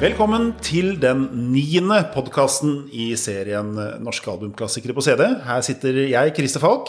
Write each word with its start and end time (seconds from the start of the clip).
Velkommen 0.00 0.54
til 0.64 0.94
den 1.00 1.26
niende 1.52 1.98
podkasten 2.14 2.86
i 2.96 3.10
serien 3.20 3.74
Norske 4.00 4.30
albumklassikere 4.32 4.94
på 4.96 5.02
CD. 5.04 5.26
Her 5.44 5.60
sitter 5.66 5.98
jeg, 6.08 6.32
Christer 6.38 6.62
Falk. 6.62 6.88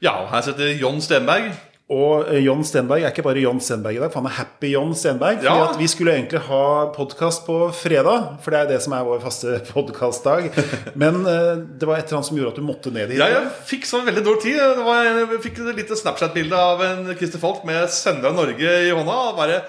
Ja, 0.00 0.14
og 0.22 0.30
her 0.32 0.46
sitter 0.46 0.70
John 0.80 1.02
Stenberg. 1.04 1.50
Og 1.90 2.28
eh, 2.30 2.38
John 2.46 2.62
Stenberg 2.64 3.02
er 3.02 3.10
ikke 3.10 3.24
bare 3.26 3.42
John 3.42 3.58
Stenberg 3.60 3.96
i 3.96 4.00
dag, 4.00 4.12
for 4.14 4.22
han 4.22 4.30
er 4.30 4.36
Happy 4.38 4.70
John 4.72 4.94
Stenberg. 4.96 5.40
Fordi 5.42 5.50
Ja. 5.50 5.66
at 5.72 5.78
Vi 5.80 5.88
skulle 5.90 6.14
egentlig 6.14 6.40
ha 6.46 6.62
podkast 6.94 7.44
på 7.48 7.58
fredag, 7.74 8.38
for 8.40 8.54
det 8.54 8.60
er 8.60 8.68
det 8.70 8.80
som 8.86 8.94
er 8.96 9.04
vår 9.04 9.20
faste 9.20 9.58
podkastdag. 9.74 10.48
Men 10.94 11.20
eh, 11.26 11.60
det 11.76 11.88
var 11.90 11.98
et 11.98 12.06
eller 12.08 12.20
annet 12.22 12.30
som 12.30 12.38
gjorde 12.40 12.54
at 12.54 12.62
du 12.62 12.64
måtte 12.70 12.94
ned 12.94 13.10
hit. 13.12 13.18
Ja, 13.20 13.28
jeg 13.36 13.52
fikk 13.74 13.84
så 13.90 14.00
veldig 14.06 14.24
dårlig 14.24 14.46
tid. 14.46 14.80
Var, 14.86 15.04
jeg 15.10 15.42
fikk 15.44 15.60
et 15.66 15.76
lite 15.82 15.98
Snapchat-bilde 15.98 16.56
av 16.56 16.80
en 16.88 17.04
Christer 17.18 17.42
Falk 17.42 17.66
med 17.68 17.84
'Sender 17.90 18.30
av 18.32 18.38
Norge 18.38 18.76
i 18.86 18.94
hånda. 18.96 19.18
Og 19.28 19.36
bare 19.36 19.60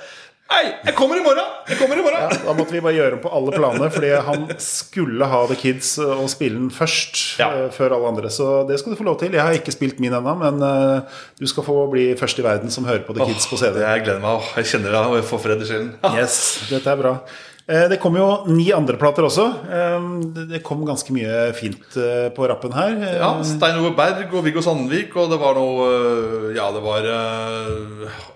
Hei, 0.51 0.65
jeg 0.83 0.95
kommer 0.97 1.15
i 1.15 1.21
morgen! 1.23 1.47
Jeg 1.69 1.77
kommer 1.79 1.95
i 1.95 2.03
morgen! 2.03 2.25
Ja, 2.25 2.39
da 2.43 2.53
måtte 2.57 2.73
vi 2.75 2.81
bare 2.83 2.91
gjøre 2.97 3.15
om 3.15 3.21
på 3.23 3.29
alle 3.37 3.53
planer, 3.55 3.91
fordi 3.93 4.09
han 4.27 4.41
skulle 4.59 5.27
ha 5.31 5.39
The 5.47 5.55
Kids 5.55 5.93
og 6.03 6.25
spille 6.33 6.59
den 6.59 6.71
først. 6.75 7.21
Ja. 7.39 7.47
eh, 7.55 7.69
Før 7.71 7.95
alle 7.95 8.09
andre, 8.11 8.29
Så 8.33 8.49
det 8.67 8.79
skal 8.81 8.91
du 8.91 8.99
få 8.99 9.05
lov 9.07 9.15
til. 9.21 9.31
Jeg 9.31 9.41
har 9.45 9.55
ikke 9.55 9.71
spilt 9.71 10.01
min 10.03 10.11
ennå, 10.17 10.33
men 10.41 10.59
eh, 10.67 11.21
du 11.39 11.47
skal 11.47 11.63
få 11.63 11.77
bli 11.93 12.09
først 12.19 12.41
i 12.41 12.43
verden 12.43 12.73
som 12.73 12.83
hører 12.89 13.05
på 13.07 13.15
The 13.15 13.29
Kids 13.31 13.47
på 13.47 13.61
CD. 13.61 13.79
Jeg 13.85 14.03
gleder 14.03 14.19
meg. 14.25 14.51
Jeg 14.59 14.65
kjenner 14.73 14.91
det, 14.97 15.05
og 15.07 15.15
jeg 15.21 15.29
får 15.31 15.43
fred 15.47 15.63
i 15.63 15.69
sjelen. 15.71 15.93
Yes, 16.19 16.37
dette 16.69 16.91
er 16.97 16.99
bra. 16.99 17.15
Eh, 17.67 17.87
Det 17.89 17.99
kom 18.01 18.15
jo 18.17 18.43
ni 18.47 18.71
andre 18.73 18.97
plater 18.97 19.23
også. 19.27 19.45
Eh, 19.71 20.45
det- 20.49 20.63
kom 20.63 20.85
ganske 20.85 21.11
mye 21.13 21.53
fint 21.53 21.95
eh, 21.97 22.29
på 22.35 22.47
rappen 22.49 22.73
her. 22.73 22.95
Ja, 23.19 23.31
Stein 23.43 23.79
Ove 23.79 23.95
Berg 23.95 24.33
og 24.33 24.43
Viggo 24.43 24.61
Sandvik, 24.61 25.15
og 25.15 25.29
det 25.29 25.39
var 25.39 25.55
noe 25.55 26.53
Ja, 26.55 26.71
det 26.71 26.81
var 26.83 27.01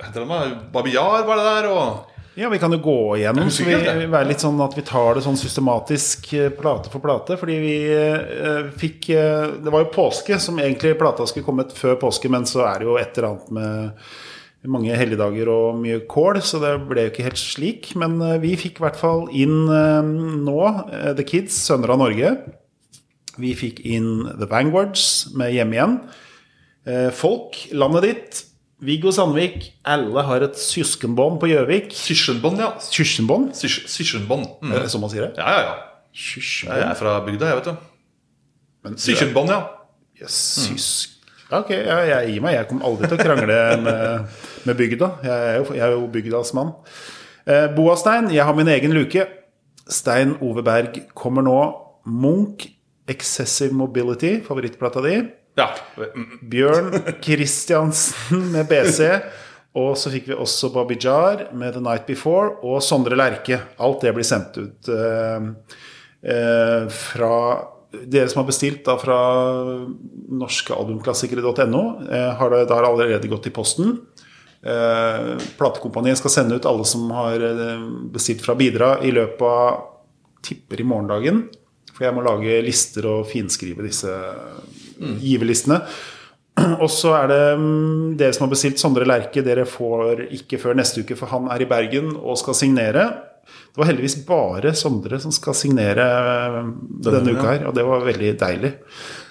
heter 0.04 0.20
det? 0.22 0.28
med? 0.28 0.58
Babiar 0.72 1.26
var 1.26 1.36
det 1.36 1.46
der, 1.64 1.70
og 1.72 2.12
Ja, 2.38 2.50
vi 2.50 2.58
kan 2.60 2.70
jo 2.72 2.78
gå 2.84 3.16
igjennom. 3.18 3.48
Så 3.50 3.64
vi 3.64 3.76
være 4.12 4.28
litt 4.28 4.42
sånn 4.44 4.60
at 4.62 4.74
vi 4.76 4.82
tar 4.82 5.14
det 5.16 5.24
sånn 5.24 5.38
systematisk 5.40 6.34
plate 6.60 6.90
for 6.92 7.00
plate. 7.00 7.38
Fordi 7.40 7.56
vi 7.62 7.76
eh, 7.96 8.70
fikk 8.76 9.10
eh, 9.16 9.52
Det 9.64 9.72
var 9.72 9.86
jo 9.86 9.92
påske 9.96 10.38
som 10.40 10.58
egentlig 10.60 10.98
plata 11.00 11.26
skulle 11.26 11.46
kommet 11.46 11.72
før 11.72 11.96
påske, 11.96 12.30
men 12.30 12.44
så 12.44 12.66
er 12.68 12.80
det 12.80 12.88
jo 12.90 12.98
et 12.98 13.18
eller 13.18 13.30
annet 13.30 13.52
med 13.52 13.92
mange 14.72 14.96
helligdager 14.98 15.50
og 15.52 15.80
mye 15.82 16.02
kål, 16.10 16.40
så 16.46 16.60
det 16.64 16.74
ble 16.90 17.06
jo 17.08 17.12
ikke 17.14 17.26
helt 17.28 17.42
slik. 17.42 17.92
Men 18.00 18.18
eh, 18.24 18.38
vi 18.44 18.56
fikk 18.60 18.80
i 18.80 18.86
hvert 18.86 19.00
fall 19.00 19.26
inn 19.36 19.66
eh, 19.72 20.12
nå 20.46 20.58
eh, 20.92 21.12
The 21.18 21.26
Kids, 21.28 21.58
Sønner 21.68 21.94
av 21.96 22.02
Norge. 22.04 22.34
Vi 23.42 23.52
fikk 23.58 23.82
inn 23.84 24.26
The 24.40 24.48
Vanguards 24.52 25.34
med 25.36 25.52
Hjemme 25.56 25.76
igjen. 25.76 25.96
Folk, 27.18 27.58
landet 27.74 28.06
ditt. 28.06 28.44
Viggo 28.86 29.10
Sandvik. 29.12 29.72
Alle 29.90 30.22
har 30.28 30.44
et 30.46 30.60
søskenbånd 30.60 31.40
på 31.42 31.50
Gjøvik. 31.50 31.90
Syskenbånd, 31.98 32.62
ja. 32.62 32.70
Syskenbånd? 32.84 33.50
Syskenbånd 33.58 34.46
Mm. 34.62 34.72
Er 34.72 34.84
det 34.86 34.92
sånn 34.94 35.02
man 35.02 35.12
sier 35.12 35.26
det? 35.28 35.42
Ja, 35.42 35.50
ja, 35.52 35.64
ja. 35.66 35.76
Jeg 36.16 36.84
er 36.86 36.96
fra 36.96 37.18
bygda, 37.26 37.50
jeg, 37.50 37.56
vet 37.60 37.66
du. 37.66 37.90
Men- 38.86 38.98
Sysjenbånd, 39.02 39.50
ja. 39.50 39.60
Yes, 40.22 40.38
mm. 40.70 40.78
Ja, 41.52 41.60
Ok, 41.60 41.70
ja, 41.76 41.98
jeg 42.10 42.34
gir 42.34 42.42
meg. 42.42 42.56
Jeg 42.56 42.68
kommer 42.70 42.86
aldri 42.88 43.08
til 43.10 43.18
å 43.18 43.26
krangle 43.26 43.58
med, 43.84 44.28
med 44.66 44.78
bygda. 44.80 45.10
Jeg 45.24 45.50
er 45.50 45.58
jo, 45.60 45.66
jeg 45.74 45.86
er 45.86 45.96
jo 45.96 46.06
bygdas 46.12 46.54
mann. 46.58 46.74
Eh, 47.46 47.68
Boastein, 47.76 48.32
jeg 48.34 48.46
har 48.46 48.56
min 48.58 48.70
egen 48.72 48.94
luke. 48.96 49.28
Stein 49.86 50.36
Ove 50.42 50.64
Berg 50.66 51.02
kommer 51.18 51.46
nå. 51.46 51.60
Munch, 52.06 52.68
Excessive 53.10 53.74
Mobility, 53.74 54.40
favorittplata 54.46 55.02
di. 55.06 55.18
Ja. 55.58 55.70
Bjørn 56.52 56.92
Kristiansen 57.24 58.50
med 58.54 58.68
BC. 58.70 59.10
Og 59.76 59.98
så 60.00 60.12
fikk 60.14 60.30
vi 60.30 60.38
også 60.40 60.72
Bobby 60.72 60.96
Jar 61.02 61.50
med 61.56 61.76
The 61.76 61.84
Night 61.84 62.06
Before 62.08 62.62
og 62.64 62.82
Sondre 62.84 63.18
Lerche. 63.20 63.60
Alt 63.84 64.06
det 64.06 64.14
blir 64.16 64.28
sendt 64.28 64.56
ut 64.56 64.92
eh, 64.92 65.50
eh, 66.24 66.86
fra 66.96 67.34
dere 67.96 68.28
som 68.32 68.42
har 68.42 68.48
bestilt 68.50 68.86
da 68.88 68.96
fra 69.00 69.18
norskealbumklassikere.no. 70.42 71.84
Eh, 72.08 72.32
har 72.40 72.54
det, 72.54 72.62
det 72.70 72.78
har 72.78 72.88
allerede 72.88 73.32
gått 73.32 73.50
i 73.52 73.56
posten. 73.56 73.98
Eh, 74.66 75.38
platekompaniet 75.58 76.18
skal 76.18 76.34
sende 76.34 76.56
ut 76.58 76.66
alle 76.66 76.86
som 76.90 77.06
har 77.14 77.44
eh, 77.44 77.86
bestilt 78.14 78.42
fra 78.42 78.56
Bidra 78.58 78.96
i 79.06 79.12
løpet 79.14 79.46
av 79.46 79.84
tipper 80.46 80.82
i 80.82 80.88
morgendagen. 80.88 81.44
For 81.94 82.08
jeg 82.08 82.16
må 82.16 82.24
lage 82.26 82.58
lister 82.66 83.06
og 83.08 83.28
finskrive 83.30 83.86
disse 83.86 84.12
giverlistene. 85.22 85.80
Og 86.84 86.90
så 86.92 87.14
er 87.20 87.30
det 87.32 87.44
mm, 87.60 88.16
dere 88.20 88.36
som 88.36 88.48
har 88.48 88.56
bestilt 88.56 88.82
Sondre 88.82 89.08
Lerche. 89.08 89.44
Dere 89.46 89.68
får 89.70 90.26
ikke 90.40 90.60
før 90.62 90.78
neste 90.80 91.06
uke, 91.06 91.18
for 91.20 91.32
han 91.32 91.48
er 91.54 91.62
i 91.62 91.70
Bergen 91.70 92.16
og 92.16 92.40
skal 92.42 92.58
signere. 92.58 93.06
Det 93.46 93.78
var 93.78 93.92
heldigvis 93.92 94.18
bare 94.26 94.74
Sondre 94.78 95.22
som 95.22 95.34
skal 95.36 95.56
signere 95.58 96.10
mm, 96.58 96.74
denne 97.06 97.38
uka 97.38 97.48
her, 97.52 97.70
og 97.70 97.78
det 97.78 97.86
var 97.86 98.08
veldig 98.08 98.34
deilig. 98.42 98.74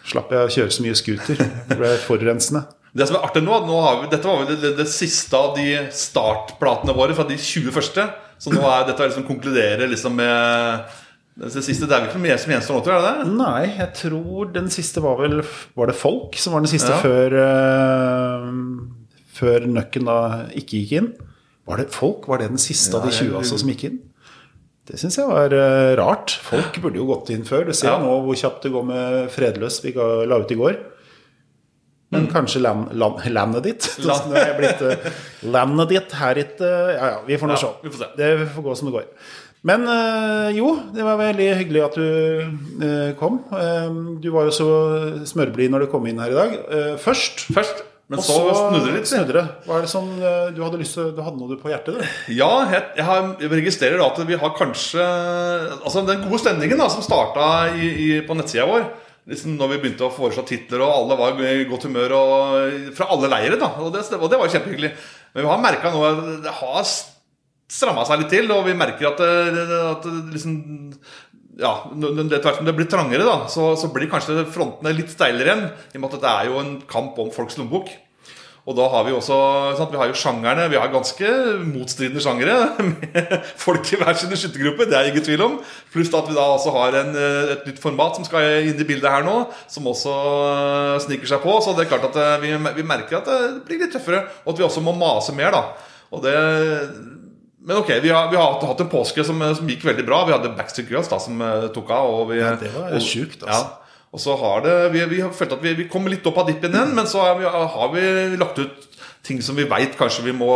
Slapp 0.06 0.30
jeg 0.30 0.46
å 0.46 0.56
kjøre 0.60 0.78
så 0.78 0.86
mye 0.86 0.98
scooter. 1.00 1.44
Det 1.68 1.80
ble 1.80 1.94
forurensende. 2.06 2.66
Det 2.94 3.08
som 3.08 3.16
er 3.18 3.24
artig 3.26 3.42
nå, 3.42 3.56
nå 3.66 3.78
har 3.82 3.96
vi, 4.02 4.10
Dette 4.12 4.28
var 4.28 4.42
vel 4.42 4.52
det, 4.52 4.60
det, 4.62 4.74
det 4.78 4.86
siste 4.90 5.34
av 5.34 5.56
de 5.56 5.66
startplatene 5.94 6.94
våre 6.94 7.16
fra 7.16 7.26
de 7.26 7.34
20 7.40 7.74
første. 7.74 8.04
Så 8.38 8.52
nå 8.54 8.62
er 8.68 8.86
dette 8.86 9.08
liksom 9.08 9.26
konkluderer 9.26 9.88
liksom 9.90 10.14
med 10.18 10.92
det 11.42 11.50
siste. 11.66 11.88
Det 11.90 11.96
er 11.96 12.04
vel 12.04 12.10
ikke 12.12 12.22
mye 12.22 12.38
som 12.38 12.52
gjenstår 12.54 12.76
nå, 12.78 12.82
tror 12.86 12.94
jeg? 12.94 13.04
det? 13.06 13.32
Nei, 13.34 13.62
jeg 13.80 13.90
tror 13.98 14.52
den 14.54 14.70
siste 14.70 15.02
var 15.02 15.18
vel 15.18 15.40
Var 15.42 15.90
det 15.90 15.96
Folk 15.98 16.38
som 16.38 16.54
var 16.54 16.62
den 16.62 16.70
siste 16.70 16.92
Ja. 16.94 17.00
før 17.02 17.34
uh, 17.42 18.48
Før 19.34 19.66
Nøkken 19.66 20.06
da 20.06 20.18
ikke 20.54 20.82
gikk 20.84 20.96
inn? 21.00 21.12
Var 21.66 21.82
det 21.82 21.88
Folk? 21.94 22.28
Var 22.30 22.44
det 22.44 22.52
den 22.54 22.62
siste 22.62 22.94
av 22.94 23.08
de 23.08 23.10
Ja, 23.10 23.24
20 23.24 23.38
altså, 23.40 23.58
som 23.58 23.72
gikk 23.74 23.86
inn? 23.90 23.98
Det 24.84 24.98
syns 25.00 25.16
jeg 25.16 25.26
var 25.26 25.50
uh, 25.56 25.96
rart. 25.96 26.34
Folk 26.44 26.76
burde 26.84 27.00
jo 27.00 27.06
gått 27.08 27.30
inn 27.32 27.46
før. 27.48 27.64
Du 27.66 27.72
ser 27.74 27.88
Ja. 27.94 27.98
nå 27.98 28.18
hvor 28.26 28.36
kjapt 28.36 28.66
det 28.66 28.74
går 28.74 28.84
med 28.86 29.30
Fredløs 29.32 29.80
vi 29.82 29.94
la 29.96 30.38
ut 30.38 30.52
i 30.52 30.58
går. 30.60 30.76
Men 32.14 32.26
kanskje 32.32 32.62
land, 32.64 32.92
land, 32.98 33.22
landet 33.34 33.66
ditt? 33.68 33.88
Mm. 33.98 34.06
Land. 34.10 34.36
Jeg 34.40 34.58
blitt, 34.58 34.84
eh, 34.88 35.22
landet 35.54 35.92
ditt 35.94 36.12
her 36.20 36.40
ikke 36.44 36.68
Ja 36.96 37.08
ja, 37.14 37.22
vi 37.26 37.38
får 37.40 37.50
nå 37.52 37.56
Ja, 37.58 37.62
se. 37.66 37.90
får 37.90 38.04
se. 38.04 38.10
Det 38.20 38.30
får 38.54 38.66
gå 38.70 38.76
som 38.80 38.90
det 38.90 38.96
går. 38.98 39.08
Men 39.64 39.86
eh, 39.88 40.50
jo, 40.58 40.74
det 40.92 41.04
var 41.06 41.16
veldig 41.16 41.46
hyggelig 41.62 41.82
at 41.86 41.94
du 41.96 42.84
eh, 42.84 43.14
kom. 43.16 43.38
Eh, 43.56 43.86
du 44.20 44.28
var 44.34 44.50
jo 44.50 44.52
så 44.52 44.66
smørblid 45.24 45.72
når 45.72 45.86
du 45.86 45.92
kom 45.94 46.04
inn 46.10 46.20
her 46.20 46.34
i 46.34 46.36
dag. 46.36 46.54
Eh, 46.68 46.94
først. 47.00 47.46
Først. 47.56 47.80
Men 48.12 48.20
Og 48.20 48.24
så 48.26 48.34
snudde 48.52 48.82
det 48.90 48.98
litt. 48.98 49.08
snudde 49.08 49.32
det. 49.32 49.42
Hva 49.64 49.78
er 49.78 49.86
det 49.86 49.88
som 49.88 50.10
eh, 50.20 50.50
du 50.52 50.58
hadde 50.60 50.76
lyst 50.82 50.92
til 50.98 51.06
Du 51.16 51.22
hadde 51.24 51.40
noe 51.40 51.56
på 51.56 51.70
hjertet, 51.72 51.96
du? 51.96 52.34
Ja, 52.36 52.50
jeg, 52.68 52.82
jeg, 52.98 53.06
har, 53.08 53.30
jeg 53.40 53.48
registrerer 53.54 54.02
at 54.04 54.20
vi 54.28 54.36
har 54.42 54.52
kanskje 54.58 55.06
Altså 55.80 56.02
Den 56.04 56.20
gode 56.26 56.42
stemningen 56.42 56.82
da 56.84 56.90
som 56.92 57.00
starta 57.06 57.46
i, 57.72 57.88
i, 57.88 58.08
på 58.28 58.36
nettsida 58.36 58.66
vår, 58.68 58.84
liksom 59.30 59.56
når 59.58 59.72
vi 59.72 59.80
begynte 59.82 60.06
å 60.06 60.12
foreslå 60.12 60.44
titler, 60.48 60.84
og 60.84 60.94
alle 60.98 61.18
var 61.20 61.42
i 61.48 61.66
godt 61.68 61.88
humør 61.88 62.16
og, 62.18 62.78
fra 62.96 63.08
alle 63.14 63.30
leire, 63.32 63.58
da 63.60 63.70
og 63.80 63.92
det, 63.94 64.04
og 64.18 64.28
det 64.30 64.40
var 64.40 64.52
kjempehyggelig. 64.52 64.94
Men 65.34 65.46
vi 65.46 65.50
har 65.50 65.62
merka 65.62 65.92
at 65.92 66.24
det 66.44 66.56
har 66.60 66.88
stramma 67.74 68.04
seg 68.06 68.22
litt 68.22 68.34
til, 68.34 68.50
og 68.52 68.66
vi 68.68 68.76
merker 68.76 69.10
at 69.10 69.22
det, 69.22 69.68
at 69.94 70.08
det 70.08 70.34
liksom 70.36 70.58
ja, 71.54 71.70
Etter 71.86 72.64
det 72.66 72.72
blir 72.74 72.88
trangere, 72.90 73.22
da, 73.22 73.44
så, 73.50 73.72
så 73.78 73.86
blir 73.94 74.10
kanskje 74.10 74.42
frontene 74.50 74.90
litt 74.96 75.12
steilere 75.12 75.52
igjen. 75.52 75.68
I 75.94 76.00
og 76.00 76.02
med 76.02 76.16
at 76.16 76.24
det 76.24 76.32
er 76.32 76.48
jo 76.50 76.56
en 76.58 76.72
kamp 76.90 77.20
om 77.22 77.30
folks 77.34 77.58
lommebok. 77.60 77.92
Og 78.64 78.72
da 78.78 78.86
har 78.88 79.02
vi 79.04 79.12
også 79.12 79.36
sant, 79.76 79.90
Vi 79.92 79.98
har 80.00 80.08
jo 80.08 80.14
sjangerne. 80.16 80.70
Vi 80.72 80.78
har 80.80 80.88
ganske 80.88 81.28
motstridende 81.68 82.22
sjangere. 82.24 82.54
Med 83.12 83.34
folk 83.60 83.90
i 83.92 83.98
hver 84.00 84.16
sine 84.16 84.38
skyttergrupper, 84.40 84.88
det 84.88 84.96
er 84.96 85.10
ingen 85.10 85.26
tvil 85.26 85.42
om. 85.44 85.58
Pluss 85.92 86.08
at 86.16 86.30
vi 86.30 86.36
da 86.38 86.46
også 86.54 86.72
har 86.72 86.96
en, 87.02 87.10
eh, 87.12 87.50
et 87.58 87.66
nytt 87.68 87.82
format 87.82 88.16
som 88.16 88.24
skal 88.24 88.64
inn 88.70 88.80
i 88.80 88.86
bildet 88.88 89.10
her 89.12 89.26
nå. 89.26 89.34
Som 89.68 89.90
også 89.92 90.14
eh, 90.14 90.94
sniker 91.04 91.28
seg 91.34 91.44
på. 91.44 91.58
Så 91.60 91.76
det 91.76 91.84
er 91.84 91.92
klart 91.92 92.08
at 92.08 92.16
eh, 92.16 92.38
vi, 92.46 92.54
vi 92.80 92.86
merker 92.88 93.20
at 93.20 93.28
det 93.28 93.66
blir 93.68 93.84
litt 93.84 93.92
tøffere. 93.98 94.24
Og 94.46 94.54
at 94.54 94.62
vi 94.62 94.66
også 94.70 94.84
må 94.88 94.96
mase 94.96 95.36
mer, 95.36 95.52
da. 95.52 95.64
Og 96.16 96.24
det 96.24 96.34
men 97.64 97.78
ok, 97.80 97.94
vi 98.04 98.10
har, 98.12 98.26
vi 98.28 98.36
har 98.36 98.58
hatt- 98.60 98.80
en 98.84 98.90
påske 98.92 99.22
som, 99.24 99.38
som 99.56 99.68
gikk 99.68 99.84
veldig 99.88 100.02
bra. 100.08 100.18
Vi 100.28 100.34
hadde 100.34 100.50
Backstreet 100.56 100.90
Girls 100.92 101.08
da, 101.08 101.16
som 101.20 101.40
tok 101.72 101.92
av. 101.96 102.10
Og 102.12 102.26
vi, 102.32 102.40
Ja, 102.42 102.50
det 102.60 102.72
var 102.76 102.92
sjukt, 103.00 103.40
altså. 103.44 103.62
Ja, 103.72 103.83
og 104.14 104.22
så 104.22 104.36
har 104.38 104.62
det 104.62 104.74
Vi, 104.94 105.02
vi 105.10 105.20
har 105.24 105.32
følt 105.34 105.56
at 105.56 105.62
vi, 105.62 105.74
vi 105.74 105.88
kommer 105.90 106.12
litt 106.12 106.26
opp 106.30 106.38
av 106.38 106.46
dippen 106.50 106.74
igjen, 106.74 106.94
men 106.94 107.08
så 107.10 107.24
vi, 107.40 107.48
har 107.48 107.92
vi 107.94 108.04
lagt 108.38 108.60
ut 108.62 108.90
ting 109.24 109.40
som 109.42 109.56
vi 109.56 109.66
veit 109.68 109.96
kanskje 109.98 110.26
vi 110.26 110.34
må 110.36 110.52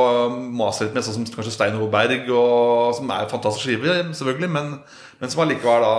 mase 0.60 0.84
litt 0.84 0.96
med, 0.96 1.04
sånn 1.04 1.16
som 1.16 1.28
kanskje 1.32 1.54
Stein 1.54 1.76
Ove 1.78 1.88
Berg, 1.92 2.28
og, 2.28 2.94
som 2.98 3.10
er 3.14 3.30
fantastisk 3.30 3.64
skive, 3.64 4.00
selvfølgelig, 4.12 4.50
men, 4.52 4.74
men 5.18 5.32
som 5.32 5.42
allikevel 5.44 5.86
da 5.86 5.94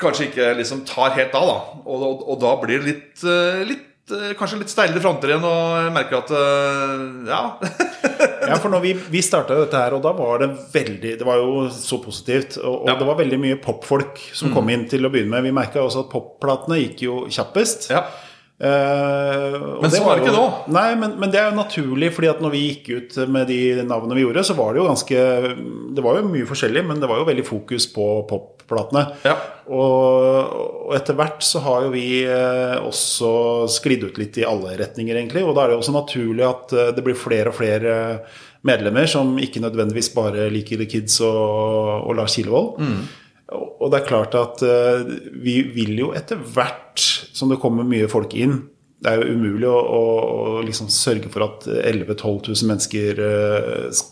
kanskje 0.00 0.28
ikke 0.30 0.50
liksom 0.58 0.82
tar 0.88 1.14
helt 1.16 1.36
av, 1.36 1.46
da. 1.48 1.78
Og, 1.84 2.04
og, 2.08 2.26
og 2.32 2.42
da 2.42 2.52
blir 2.62 2.80
det 2.80 2.90
litt, 2.90 3.24
eh, 3.24 3.62
litt 3.68 4.14
eh, 4.14 4.32
Kanskje 4.38 4.62
litt 4.62 4.72
steilere 4.72 5.02
fronter 5.04 5.32
igjen, 5.32 5.46
og 5.46 5.80
jeg 5.84 5.96
merker 5.96 6.20
at 6.22 6.36
eh, 6.36 7.08
Ja. 7.30 7.42
Ja, 8.48 8.56
for 8.62 8.72
når 8.72 8.80
vi, 8.84 8.92
vi 9.12 9.20
starta 9.22 9.56
dette 9.58 9.76
her, 9.76 9.92
og 9.98 10.02
da 10.02 10.12
var 10.16 10.38
det 10.44 10.48
veldig 10.72 11.18
Det 11.20 11.26
var 11.26 11.36
jo 11.42 11.68
så 11.74 11.98
positivt. 12.02 12.56
Og, 12.62 12.82
og 12.82 12.88
Ja. 12.88 12.94
det 13.00 13.06
var 13.06 13.18
veldig 13.20 13.38
mye 13.42 13.58
popfolk 13.60 14.18
som 14.32 14.52
kom 14.54 14.68
inn 14.72 14.86
til 14.88 15.04
å 15.04 15.10
begynne 15.12 15.30
med. 15.36 15.44
Vi 15.50 15.52
merka 15.52 15.82
også 15.84 16.06
at 16.06 16.10
popplatene 16.12 16.78
gikk 16.80 17.02
jo 17.08 17.22
kjappest. 17.28 17.90
ja. 17.90 18.04
Eh, 18.60 19.54
Men 19.80 19.88
så 19.90 20.02
var 20.04 20.18
det 20.18 20.26
ikke 20.26 20.36
nå. 20.36 20.46
Nei, 20.68 20.90
men, 21.00 21.14
men 21.20 21.30
det 21.32 21.38
er 21.40 21.46
jo 21.48 21.56
naturlig, 21.56 22.10
fordi 22.12 22.28
at 22.28 22.42
når 22.44 22.52
vi 22.52 22.60
gikk 22.68 22.90
ut 22.98 23.16
med 23.32 23.48
de 23.48 23.60
navnene 23.88 24.18
vi 24.18 24.24
gjorde, 24.26 24.44
så 24.44 24.56
var 24.58 24.74
det 24.74 24.82
jo 24.82 24.88
ganske 24.90 25.22
Det 25.96 26.04
var 26.04 26.18
jo 26.20 26.28
mye 26.28 26.48
forskjellig, 26.48 26.82
men 26.90 27.00
det 27.00 27.08
var 27.08 27.22
jo 27.22 27.28
veldig 27.30 27.46
fokus 27.48 27.86
på 27.94 28.04
popplatene. 28.70 29.04
Ja. 29.26 29.36
Og, 29.70 30.54
og 30.88 30.94
etter 30.96 31.18
hvert 31.18 31.42
så 31.46 31.62
har 31.66 31.86
jo 31.86 31.94
vi 31.94 32.22
eh, 32.24 32.76
også 32.78 33.68
sklidd 33.70 34.06
ut 34.08 34.20
litt 34.22 34.38
i 34.40 34.46
alle 34.46 34.76
retninger, 34.80 35.18
egentlig. 35.18 35.44
Og 35.46 35.56
da 35.56 35.64
er 35.64 35.70
det 35.70 35.78
jo 35.78 35.82
også 35.84 35.96
naturlig 35.98 36.46
at 36.46 36.76
eh, 36.76 36.92
det 36.96 37.06
blir 37.06 37.18
flere 37.18 37.52
og 37.52 37.58
flere 37.58 37.96
medlemmer 38.66 39.08
som 39.08 39.38
ikke 39.40 39.62
nødvendigvis 39.64 40.12
bare 40.12 40.50
liker 40.52 40.80
The 40.82 40.88
Kids 40.90 41.20
og, 41.24 42.06
og 42.06 42.14
Lars 42.18 42.36
Kilevold. 42.36 42.76
Og 42.80 43.16
og 43.50 43.88
det 43.90 43.98
er 43.98 44.06
klart 44.06 44.36
at 44.38 44.62
eh, 44.62 45.08
vi 45.42 45.56
vil 45.74 45.96
jo 45.98 46.12
etter 46.14 46.38
hvert 46.38 47.02
som 47.34 47.50
det 47.50 47.58
kommer 47.62 47.86
mye 47.88 48.06
folk 48.10 48.34
inn 48.38 48.60
Det 49.00 49.10
er 49.10 49.22
jo 49.24 49.34
umulig 49.34 49.66
å, 49.66 49.74
å, 49.74 50.02
å 50.60 50.62
liksom 50.66 50.90
sørge 50.92 51.32
for 51.32 51.46
at 51.48 51.66
11 51.66 52.04
000-12 52.12 52.52
000 52.52 52.70
mennesker 52.70 53.22
eh, 53.26 54.02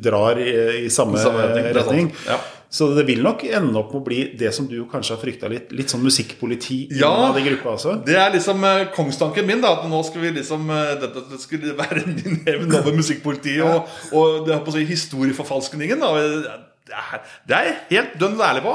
drar 0.00 0.38
i, 0.40 0.50
i 0.86 0.90
samme, 0.92 1.18
samme 1.18 1.44
retning, 1.44 1.70
retning. 1.74 2.10
Ja. 2.28 2.38
Så 2.74 2.88
det 2.96 3.04
vil 3.06 3.20
nok 3.22 3.44
ende 3.46 3.78
opp 3.78 3.92
med 3.94 4.00
å 4.00 4.04
bli 4.08 4.20
det 4.40 4.50
som 4.56 4.66
du 4.66 4.80
kanskje 4.90 5.14
har 5.14 5.20
frykta 5.22 5.46
litt, 5.52 5.70
litt 5.78 5.92
sånn 5.92 6.02
musikkpoliti 6.02 6.80
Ja. 6.98 7.12
innad 7.14 7.38
i 7.38 7.44
gruppa 7.46 7.76
også. 7.76 7.92
Det 8.08 8.16
er 8.18 8.32
liksom 8.34 8.64
eh, 8.66 8.88
kongstanken 8.96 9.46
min. 9.46 9.60
da 9.62 9.76
At 9.76 9.86
nå 9.90 10.00
skal 10.02 10.24
vi 10.26 10.32
liksom 10.40 10.66
eh, 10.74 10.94
Dette 11.04 11.38
skulle 11.38 11.76
være 11.78 12.02
min 12.10 12.40
hevn 12.48 12.74
over 12.74 12.96
musikkpolitiet 12.98 13.62
og, 13.62 13.86
og 14.10 14.48
det, 14.48 14.58
på 14.66 14.74
å 14.74 14.78
si, 14.78 14.82
historieforfalskningen. 14.90 16.02
Da. 16.02 16.56
Det 16.84 17.54
er, 17.56 17.68
jeg 17.70 17.76
helt 17.94 18.16
dønn 18.20 18.34
ærlig 18.44 18.60
på. 18.66 18.72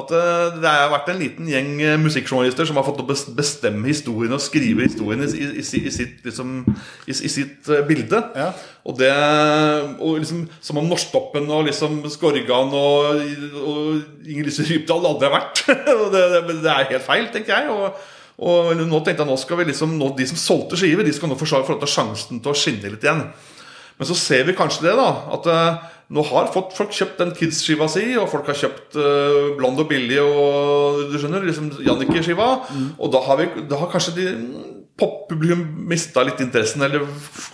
At 0.00 0.10
eh, 0.16 0.54
det 0.58 0.70
har 0.72 0.88
vært 0.90 1.10
en 1.12 1.20
liten 1.20 1.46
gjeng 1.46 1.68
eh, 1.84 1.98
musikkjournalister 2.00 2.66
som 2.66 2.80
har 2.80 2.86
fått 2.88 3.02
å 3.04 3.06
bestemme 3.06 3.86
historien 3.86 4.34
og 4.34 4.42
skrive 4.42 4.88
historien 4.88 5.22
i, 5.22 5.28
i, 5.30 5.50
i, 5.60 5.82
i 5.86 5.92
sitt, 5.94 6.24
liksom, 6.26 6.64
sitt 7.06 7.70
eh, 7.70 7.84
bilde. 7.86 8.18
Ja. 8.34 8.48
Og 8.82 8.98
det 8.98 9.12
og 9.12 10.18
liksom, 10.18 10.42
Som 10.58 10.80
om 10.82 10.90
Norsktoppen 10.90 11.46
og 11.54 11.68
liksom 11.68 12.00
Skorgan 12.10 12.74
og, 12.74 13.22
og 13.62 14.26
Inger 14.26 14.50
Lise 14.50 14.66
Rypdal 14.66 15.06
aldri 15.12 15.30
har 15.30 15.36
vært. 15.38 15.62
Det, 16.12 16.26
det, 16.34 16.58
det 16.64 16.72
er 16.72 16.90
helt 16.90 17.06
feil, 17.06 17.30
tenker 17.32 17.54
jeg. 17.54 17.70
Og, 17.70 18.02
og 18.42 18.74
nå 18.80 18.98
tenkte 19.04 19.22
jeg 19.22 19.30
nå 19.30 19.38
skal 19.38 19.60
vi 19.60 19.70
liksom 19.70 19.94
nå, 20.00 20.10
De 20.18 20.26
som 20.28 20.40
solgte 20.40 20.76
skiver, 20.80 21.06
de 21.06 21.14
skal 21.14 21.30
nå 21.30 21.38
få 21.38 21.46
sjansen 21.46 22.42
til 22.42 22.50
å 22.50 22.58
skinne 22.58 22.90
litt 22.90 23.06
igjen. 23.06 23.22
Men 24.00 24.08
så 24.08 24.16
ser 24.18 24.48
vi 24.48 24.56
kanskje 24.58 24.88
det, 24.88 24.96
da. 24.98 25.10
At 25.36 25.46
nå 26.12 26.24
har 26.28 26.50
fått 26.52 26.74
folk 26.76 26.92
kjøpt 26.92 27.20
den 27.22 27.32
Kids-skiva 27.36 27.88
si, 27.90 28.04
og 28.20 28.28
folk 28.28 28.50
har 28.50 28.58
kjøpt 28.58 28.98
uh, 29.00 29.54
Blond 29.56 29.80
og 29.80 29.88
billig 29.88 30.20
og 30.20 31.06
du 31.12 31.16
skjønner, 31.16 31.44
liksom 31.48 31.70
Jannicke-skiva. 31.80 32.48
Og 32.98 33.12
da 33.14 33.22
har, 33.24 33.40
vi, 33.40 33.66
da 33.70 33.80
har 33.80 33.90
kanskje 33.92 34.16
de 34.18 34.26
poppublikum 35.02 35.62
mista 35.90 36.24
litt 36.26 36.40
interessen, 36.44 36.82
eller 36.86 37.04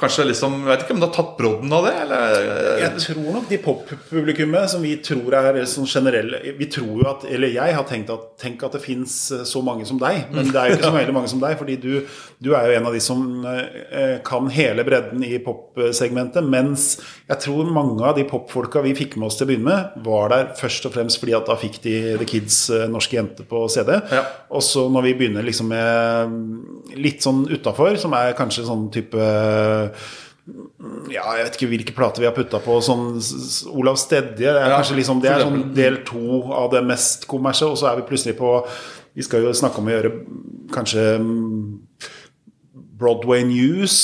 kanskje 0.00 0.28
liksom 0.28 0.60
Jeg 0.60 0.70
vet 0.70 0.84
ikke 0.84 0.96
om 0.96 1.02
det 1.02 1.08
har 1.08 1.16
tatt 1.16 1.34
brodden 1.38 1.74
av 1.74 1.88
det, 1.88 1.94
eller 2.04 2.38
Jeg 2.82 3.04
tror 3.06 3.28
nok 3.38 3.48
de 3.50 3.60
poppublikummet 3.64 4.72
som 4.74 4.84
vi 4.84 4.94
tror 5.04 5.38
er 5.40 5.60
sånn 5.68 5.88
generelle 5.88 6.54
Vi 6.58 6.68
tror 6.72 6.92
jo 7.02 7.08
at, 7.10 7.26
eller 7.28 7.52
jeg 7.54 7.76
har 7.78 7.88
tenkt 7.88 8.12
at 8.14 8.26
Tenk 8.38 8.62
at 8.62 8.76
det 8.76 8.82
fins 8.84 9.14
så 9.48 9.60
mange 9.66 9.82
som 9.88 9.98
deg. 9.98 10.28
Men 10.30 10.50
det 10.52 10.58
er 10.60 10.70
jo 10.70 10.76
ikke 10.76 10.86
så 10.86 10.94
veldig 11.00 11.14
mange 11.16 11.30
som 11.32 11.40
deg, 11.42 11.56
fordi 11.58 11.74
du, 11.82 12.04
du 12.38 12.52
er 12.54 12.68
jo 12.68 12.76
en 12.78 12.86
av 12.86 12.94
de 12.94 13.00
som 13.02 13.24
eh, 13.50 14.18
kan 14.26 14.46
hele 14.54 14.84
bredden 14.86 15.24
i 15.26 15.40
popsegmentet. 15.42 16.46
Mens 16.46 16.86
jeg 17.26 17.42
tror 17.42 17.72
mange 17.74 18.04
av 18.06 18.14
de 18.18 18.26
popfolka 18.28 18.82
vi 18.84 18.94
fikk 18.98 19.16
med 19.18 19.26
oss 19.30 19.40
til 19.40 19.48
å 19.48 19.50
begynne 19.50 19.66
med, 19.66 19.98
var 20.06 20.30
der 20.32 20.52
først 20.58 20.86
og 20.86 20.94
fremst 20.94 21.18
fordi 21.18 21.34
at 21.34 21.50
da 21.50 21.58
fikk 21.58 21.80
de 21.84 21.96
The 22.20 22.28
Kids 22.28 22.60
eh, 22.74 22.86
Norske 22.90 23.18
Jenter 23.18 23.48
på 23.48 23.64
CD. 23.74 23.96
Ja. 24.14 24.22
Og 24.54 24.62
så 24.64 24.86
når 24.92 25.08
vi 25.08 25.16
begynner 25.18 25.46
liksom 25.46 25.72
med 25.74 26.94
litt 26.98 27.24
sånn 27.24 27.37
utafor, 27.46 27.96
som 28.00 28.12
er 28.18 28.32
kanskje 28.38 28.64
sånn 28.66 28.88
type 28.94 29.18
ja, 31.12 31.24
jeg 31.36 31.44
vet 31.44 31.56
ikke 31.58 31.68
hvilke 31.68 31.92
plater 31.96 32.22
vi 32.22 32.28
har 32.28 32.32
putta 32.36 32.56
på. 32.64 32.78
Sånn 32.80 33.18
Olav 33.76 33.98
Stedje. 34.00 34.38
Det 34.38 34.46
er 34.48 34.70
Ja, 34.70 34.78
kanskje 34.78 34.96
liksom 34.96 35.20
Det 35.20 35.28
er 35.28 35.42
sånn 35.44 35.74
del 35.76 35.98
to 36.08 36.40
av 36.56 36.70
det 36.72 36.80
mest 36.88 37.26
kommersielle. 37.28 37.72
og 37.76 37.78
så 37.82 37.90
er 37.92 37.96
vi 38.00 38.06
plutselig 38.08 38.36
på 38.38 38.54
Vi 39.14 39.22
skal 39.26 39.42
jo 39.44 39.52
snakke 39.52 39.78
om 39.82 39.90
å 39.90 39.92
gjøre 39.92 40.12
kanskje 40.72 41.04
mm, 41.20 41.80
Broadway 42.98 43.44
News 43.44 43.94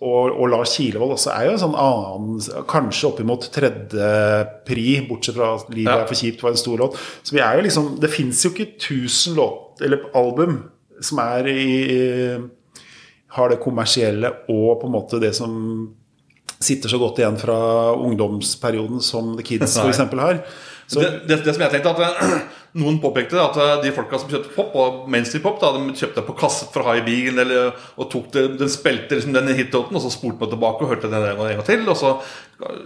og, 0.00 0.30
og 0.38 0.48
Lars 0.52 0.76
Kilevold 0.76 1.16
også 1.16 1.32
er 1.34 1.46
jo 1.48 1.54
en 1.56 1.62
sånn 1.64 1.78
annen 1.78 2.66
Kanskje 2.70 3.08
oppimot 3.08 3.48
tredje 3.54 4.10
pri, 4.66 4.84
bortsett 5.08 5.34
fra 5.38 5.54
at 5.56 5.70
'Livet 5.72 5.88
Ja. 5.90 6.02
er 6.02 6.06
for 6.06 6.14
kjipt' 6.20 6.42
var 6.44 6.50
en 6.52 6.56
stor 6.60 6.76
låt. 6.78 6.98
Så 7.24 7.32
vi 7.32 7.40
er 7.40 7.56
jo 7.56 7.62
liksom 7.64 7.88
Det 8.00 8.10
fins 8.10 8.44
jo 8.44 8.50
ikke 8.50 8.76
1000 8.76 9.34
låt, 9.40 9.80
eller 9.80 10.04
album 10.14 10.70
som 11.00 11.18
er 11.18 11.48
i 11.48 12.38
har 13.34 13.50
det 13.50 13.60
kommersielle 13.62 14.30
og 14.52 14.80
på 14.80 14.88
en 14.88 14.94
måte 14.94 15.20
det 15.22 15.34
som 15.36 15.54
sitter 16.64 16.88
så 16.88 17.00
godt 17.00 17.18
igjen 17.20 17.36
fra 17.40 17.56
ungdomsperioden 17.98 19.02
som 19.04 19.34
The 19.38 19.44
Kids 19.46 19.76
f.eks. 19.76 19.98
har. 19.98 20.44
Så, 20.86 21.00
det, 21.00 21.10
det, 21.28 21.40
det 21.44 21.54
som 21.54 21.64
jeg 21.64 21.72
tenkte 21.72 21.94
at 21.94 22.02
eh, 22.04 22.34
Noen 22.80 22.96
påpekte 22.98 23.38
at 23.38 23.56
eh, 23.60 23.72
de 23.84 23.92
folka 23.94 24.18
som 24.20 24.30
kjøpte 24.32 24.50
pop, 24.56 24.74
og 24.76 25.04
mainstream 25.10 25.44
pop, 25.44 25.60
da, 25.62 25.70
de 25.76 25.94
kjøpte 25.96 26.24
på 26.26 26.34
kassett 26.40 26.74
ha 26.74 26.96
i 26.98 27.04
bilen, 27.06 27.38
eller, 27.44 27.70
og 27.94 28.10
tok 28.12 28.32
det, 28.34 28.44
den 28.60 28.72
spilte 28.72 29.16
liksom 29.16 29.34
den 29.36 29.52
hitlåten, 29.54 29.96
og 29.96 30.02
så 30.04 30.12
spolte 30.12 30.42
man 30.42 30.52
tilbake 30.52 30.84
og 30.84 30.92
hørte 30.92 31.10
den 31.12 31.28
en 31.30 31.40
gang 31.40 31.64
til. 31.66 31.86
Og 31.86 31.96
så 32.00 32.16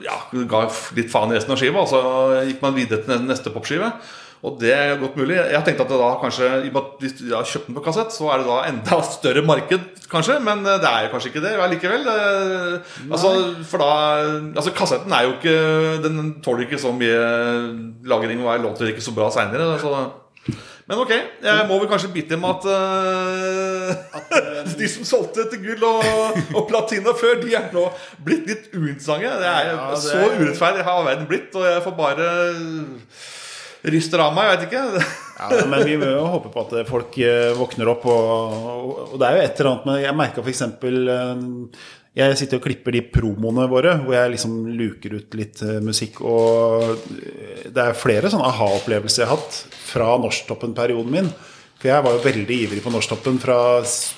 ja, 0.05 0.19
ga 0.53 0.67
litt 0.99 1.11
faen 1.13 1.33
i 1.33 1.39
resten 1.39 1.57
av 1.57 1.63
skiva, 1.63 1.85
og 1.87 1.91
så 1.91 2.03
gikk 2.51 2.61
man 2.65 2.77
videre 2.77 3.03
til 3.07 3.25
neste 3.27 3.55
popskive. 3.55 3.91
Og 4.47 4.55
det 4.61 4.71
er 4.71 4.99
godt 5.01 5.17
mulig. 5.19 5.35
Jeg 5.35 5.65
tenkte 5.67 5.83
at 5.83 5.89
det 5.91 5.97
da 5.99 6.09
kanskje 6.21 6.49
Hvis 7.01 7.15
du 7.19 7.25
har 7.33 7.47
kjøpt 7.49 7.67
den 7.67 7.75
på 7.79 7.83
kassett, 7.83 8.13
så 8.15 8.29
er 8.31 8.37
det 8.43 8.47
da 8.47 8.59
enda 8.69 8.99
større 9.17 9.43
marked, 9.47 9.83
kanskje. 10.13 10.37
Men 10.45 10.59
eh, 10.67 10.79
det 10.83 10.91
er 10.93 11.01
jo 11.07 11.13
kanskje 11.15 11.31
ikke 11.33 11.43
det 11.47 11.55
allikevel. 11.65 12.05
Altså, 13.11 13.29
for 13.67 13.79
da 13.83 13.91
Altså, 14.55 14.71
kassetten 14.77 15.13
er 15.13 15.23
jo 15.27 15.33
ikke 15.37 15.57
Den 16.07 16.17
tåler 16.45 16.63
ikke 16.67 16.79
så 16.81 16.93
mye 16.95 17.19
lagring 18.09 18.41
og 18.45 18.53
er 18.55 18.63
låter 18.63 18.87
ikke 18.93 19.05
så 19.05 19.13
bra 19.17 19.31
seinere. 19.35 19.67
Men 20.89 20.97
ok, 21.03 21.11
jeg 21.45 21.65
må 21.69 21.77
vel 21.83 21.91
kanskje 21.91 22.09
bite 22.15 22.37
med 22.41 22.49
at, 22.49 22.65
uh, 22.65 22.71
De 24.81 24.87
som 24.89 25.05
solgte 25.05 25.45
til 25.51 25.61
gull 25.67 25.83
og, 25.85 26.05
og 26.57 26.63
platina 26.71 27.13
før, 27.19 27.35
de 27.43 27.53
er 27.59 27.67
nå 27.75 27.85
blitt 28.25 28.47
litt 28.49 28.65
uinteressante. 28.73 29.29
Det 29.43 29.49
er 29.51 29.63
Ja, 29.69 29.75
Så 30.01 30.17
urettferdig 30.39 30.83
har 30.87 31.05
verden 31.05 31.27
blitt, 31.29 31.53
og 31.53 31.63
jeg 31.69 31.83
får 31.85 31.95
bare 31.99 32.27
ryster 33.87 34.23
av 34.23 34.35
meg. 34.37 34.49
Jeg 34.49 34.57
vet 34.57 34.67
ikke. 34.69 35.05
ja, 35.39 35.67
men 35.71 35.85
vi 35.87 35.99
må 36.01 36.11
jo 36.11 36.25
håpe 36.35 36.51
på 36.55 36.65
at 36.65 36.75
folk 36.89 37.19
eh, 37.23 37.53
våkner 37.59 37.93
opp. 37.95 38.09
Og, 38.11 38.99
og 39.13 39.17
det 39.21 39.29
er 39.29 39.39
jo 39.39 39.45
et 39.45 39.63
eller 39.63 39.73
annet 39.73 39.89
med 39.91 40.03
Jeg 40.03 40.19
merka 40.19 40.45
f.eks. 40.45 40.65
Jeg 42.19 42.39
sitter 42.41 42.59
og 42.59 42.65
klipper 42.65 42.97
de 42.97 43.05
promoene 43.15 43.69
våre, 43.71 43.93
hvor 44.03 44.17
jeg 44.17 44.33
liksom 44.33 44.57
luker 44.75 45.19
ut 45.21 45.37
litt 45.39 45.63
eh, 45.63 45.79
musikk. 45.85 46.23
Og 46.27 47.07
det 47.69 47.85
er 47.85 47.99
flere 47.99 48.33
sånne 48.33 48.49
aha-opplevelser 48.51 49.25
jeg 49.25 49.31
har 49.31 49.39
hatt 49.39 49.63
fra 49.93 50.17
Norsktoppen-perioden 50.25 51.15
min. 51.15 51.31
For 51.79 51.93
jeg 51.93 52.03
var 52.03 52.17
jo 52.17 52.25
veldig 52.25 52.57
ivrig 52.65 52.81
på 52.83 52.91
Norsktoppen 52.91 53.37
fra 53.39 53.59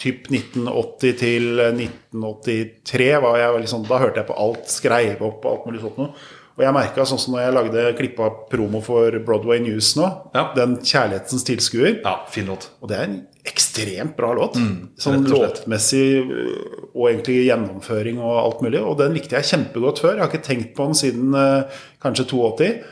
typ 0.01 0.31
1980 0.33 1.17
til 1.21 1.61
1983. 1.61 3.09
Var 3.21 3.41
jeg 3.43 3.65
liksom, 3.67 3.85
da 3.91 3.99
hørte 4.01 4.23
jeg 4.23 4.31
på 4.31 4.39
alt, 4.47 4.71
skreiv 4.73 5.21
opp 5.27 5.45
og 5.45 5.51
alt 5.53 5.67
mulig 5.69 5.83
sånt 5.83 6.01
noe. 6.01 6.15
Og 6.61 6.67
jeg 6.67 6.77
merka 6.77 7.05
sånn 7.09 7.21
som 7.23 7.33
når 7.33 7.41
jeg 7.41 7.53
lagde 7.57 7.83
klippa 7.97 8.27
promo 8.53 8.83
for 8.85 9.15
Broadway 9.25 9.63
News 9.65 9.95
nå, 9.97 10.07
Ja. 10.35 10.53
den 10.53 10.77
'Kjærlighetens 10.77 11.45
tilskuer', 11.49 12.03
Ja, 12.05 12.19
fin 12.29 12.47
låt. 12.47 12.69
og 12.83 12.91
det 12.91 12.99
er 12.99 13.05
en 13.05 13.27
ekstremt 13.47 14.15
bra 14.15 14.35
låt. 14.35 14.57
Mm, 14.57 14.91
sånn 14.99 15.25
låtmessig 15.25 16.21
øh, 16.21 16.91
og 16.95 17.09
egentlig 17.09 17.47
gjennomføring 17.49 18.19
og 18.21 18.37
alt 18.45 18.61
mulig. 18.61 18.81
Og 18.85 18.99
den 18.99 19.15
likte 19.15 19.41
jeg 19.41 19.49
kjempegodt 19.49 20.01
før. 20.01 20.19
Jeg 20.19 20.21
har 20.21 20.29
ikke 20.29 20.45
tenkt 20.45 20.75
på 20.77 20.85
den 20.85 20.95
siden 20.95 21.35
uh, 21.35 21.63
kanskje 22.03 22.29
82. 22.29 22.85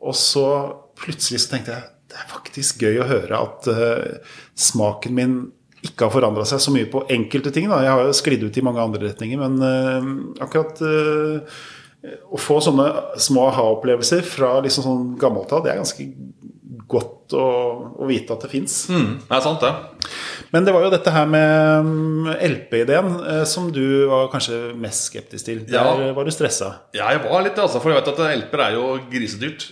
Og 0.00 0.14
så 0.14 0.46
plutselig 0.94 1.40
så 1.40 1.56
tenkte 1.56 1.74
jeg 1.74 1.82
det 2.08 2.16
er 2.16 2.30
faktisk 2.30 2.78
gøy 2.80 3.00
å 3.02 3.08
høre 3.08 3.34
at 3.36 3.66
uh, 3.66 4.18
smaken 4.54 5.14
min 5.14 5.52
ikke 5.82 6.06
har 6.06 6.14
forandra 6.14 6.46
seg 6.46 6.62
så 6.62 6.70
mye 6.70 6.86
på 6.90 7.02
enkelte 7.10 7.50
ting. 7.52 7.68
Da. 7.68 7.82
Jeg 7.82 7.90
har 7.90 8.06
jo 8.06 8.14
sklidd 8.14 8.46
ut 8.46 8.56
i 8.56 8.62
mange 8.62 8.80
andre 8.80 9.10
retninger, 9.10 9.38
men 9.42 9.58
uh, 9.58 10.44
akkurat 10.46 10.78
å 12.30 12.40
få 12.40 12.58
sånne 12.64 12.88
små 13.20 13.48
aha-opplevelser 13.50 14.24
fra 14.26 14.58
liksom 14.64 14.86
sånn 14.86 15.06
gammelt 15.20 15.52
av, 15.54 15.64
det 15.64 15.72
er 15.72 15.80
ganske 15.82 16.08
godt 16.88 17.36
å, 17.36 17.46
å 18.00 18.08
vite 18.08 18.34
at 18.34 18.46
det 18.46 18.52
fins. 18.52 18.80
Mm, 18.92 19.18
det 19.26 19.36
er 19.36 19.44
sant, 19.44 19.64
det. 19.64 20.08
Men 20.52 20.64
det 20.64 20.72
var 20.72 20.80
jo 20.86 20.90
dette 20.94 21.12
her 21.12 21.26
med 21.28 21.84
mm, 21.84 22.28
LP-ideen 22.48 23.08
eh, 23.20 23.42
som 23.48 23.66
du 23.74 23.82
var 24.08 24.30
kanskje 24.32 24.56
mest 24.80 25.10
skeptisk 25.10 25.44
til. 25.44 25.58
Der 25.68 25.76
Ja. 25.76 26.12
var 26.16 26.24
du 26.24 26.30
stressa. 26.32 26.70
Ja, 26.96 27.10
jeg 27.12 27.20
var 27.26 27.42
litt 27.44 27.58
altså, 27.60 27.82
for 27.84 27.92
jeg 27.92 28.00
vet 28.00 28.08
at 28.14 28.22
LP-er 28.40 28.62
er 28.64 28.76
jo 28.78 28.86
grisedyrt. 29.12 29.66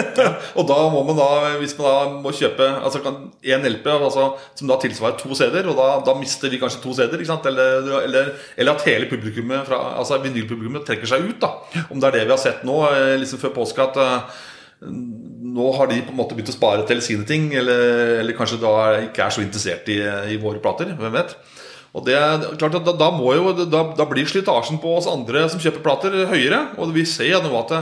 og 0.58 0.68
da 0.70 0.76
må 0.94 1.02
man 1.08 1.18
da, 1.18 1.26
hvis 1.58 1.74
man 1.80 1.88
da 1.90 2.20
må 2.22 2.30
kjøpe 2.36 2.68
altså 2.78 3.02
kan- 3.02 3.18
en 3.42 3.66
LP 3.72 3.86
altså, 3.96 4.28
som 4.54 4.70
da 4.70 4.78
tilsvarer 4.84 5.18
to 5.18 5.34
CD-er, 5.34 5.66
og 5.72 5.76
da, 5.80 5.88
da 6.06 6.14
mister 6.20 6.48
vi 6.52 6.60
kanskje 6.62 6.82
to 6.84 6.94
CD-er? 6.94 7.26
Eller, 7.50 7.90
eller, 8.04 8.30
eller 8.56 8.72
at 8.78 8.86
hele 8.86 9.10
publikummet, 9.10 9.66
fra, 9.66 9.82
altså 9.98 10.20
vinylpublikummet 10.22 10.86
trekker 10.86 11.10
seg 11.10 11.26
ut. 11.26 11.40
da 11.42 11.56
Om 11.90 11.98
det 12.00 12.06
er 12.12 12.18
det 12.20 12.24
vi 12.30 12.36
har 12.36 12.42
sett 12.46 12.62
nå, 12.68 12.78
eh, 12.94 13.16
liksom 13.18 13.42
før 13.42 13.56
påske, 13.58 13.82
at 13.90 13.98
eh, 13.98 14.46
nå 15.54 15.70
har 15.76 15.90
de 15.90 16.00
på 16.04 16.12
en 16.14 16.18
måte 16.18 16.36
begynt 16.36 16.52
å 16.52 16.56
spare 16.56 16.84
til 16.88 17.00
sine 17.04 17.26
ting, 17.28 17.48
eller, 17.56 18.20
eller 18.20 18.36
kanskje 18.38 18.60
da 18.62 18.74
ikke 19.08 19.24
er 19.24 19.34
så 19.34 19.44
interessert 19.44 19.88
i, 19.92 19.98
i 20.34 20.38
våre 20.42 20.62
plater. 20.62 20.92
Hvem 20.98 21.16
vet? 21.16 21.34
Og 21.96 22.04
det 22.06 22.14
er 22.14 22.44
klart 22.60 22.76
at 22.78 22.86
da, 22.86 22.94
da, 22.94 23.08
må 23.14 23.32
jo, 23.34 23.50
da, 23.64 23.82
da 23.98 24.06
blir 24.06 24.28
slitasjen 24.30 24.78
på 24.82 24.92
oss 25.00 25.10
andre 25.10 25.48
som 25.50 25.62
kjøper 25.62 25.82
plater, 25.82 26.14
høyere. 26.30 26.62
Og 26.78 26.94
vi 26.94 27.06
ser 27.08 27.32
jo 27.32 27.56
at 27.58 27.74
det, 27.74 27.80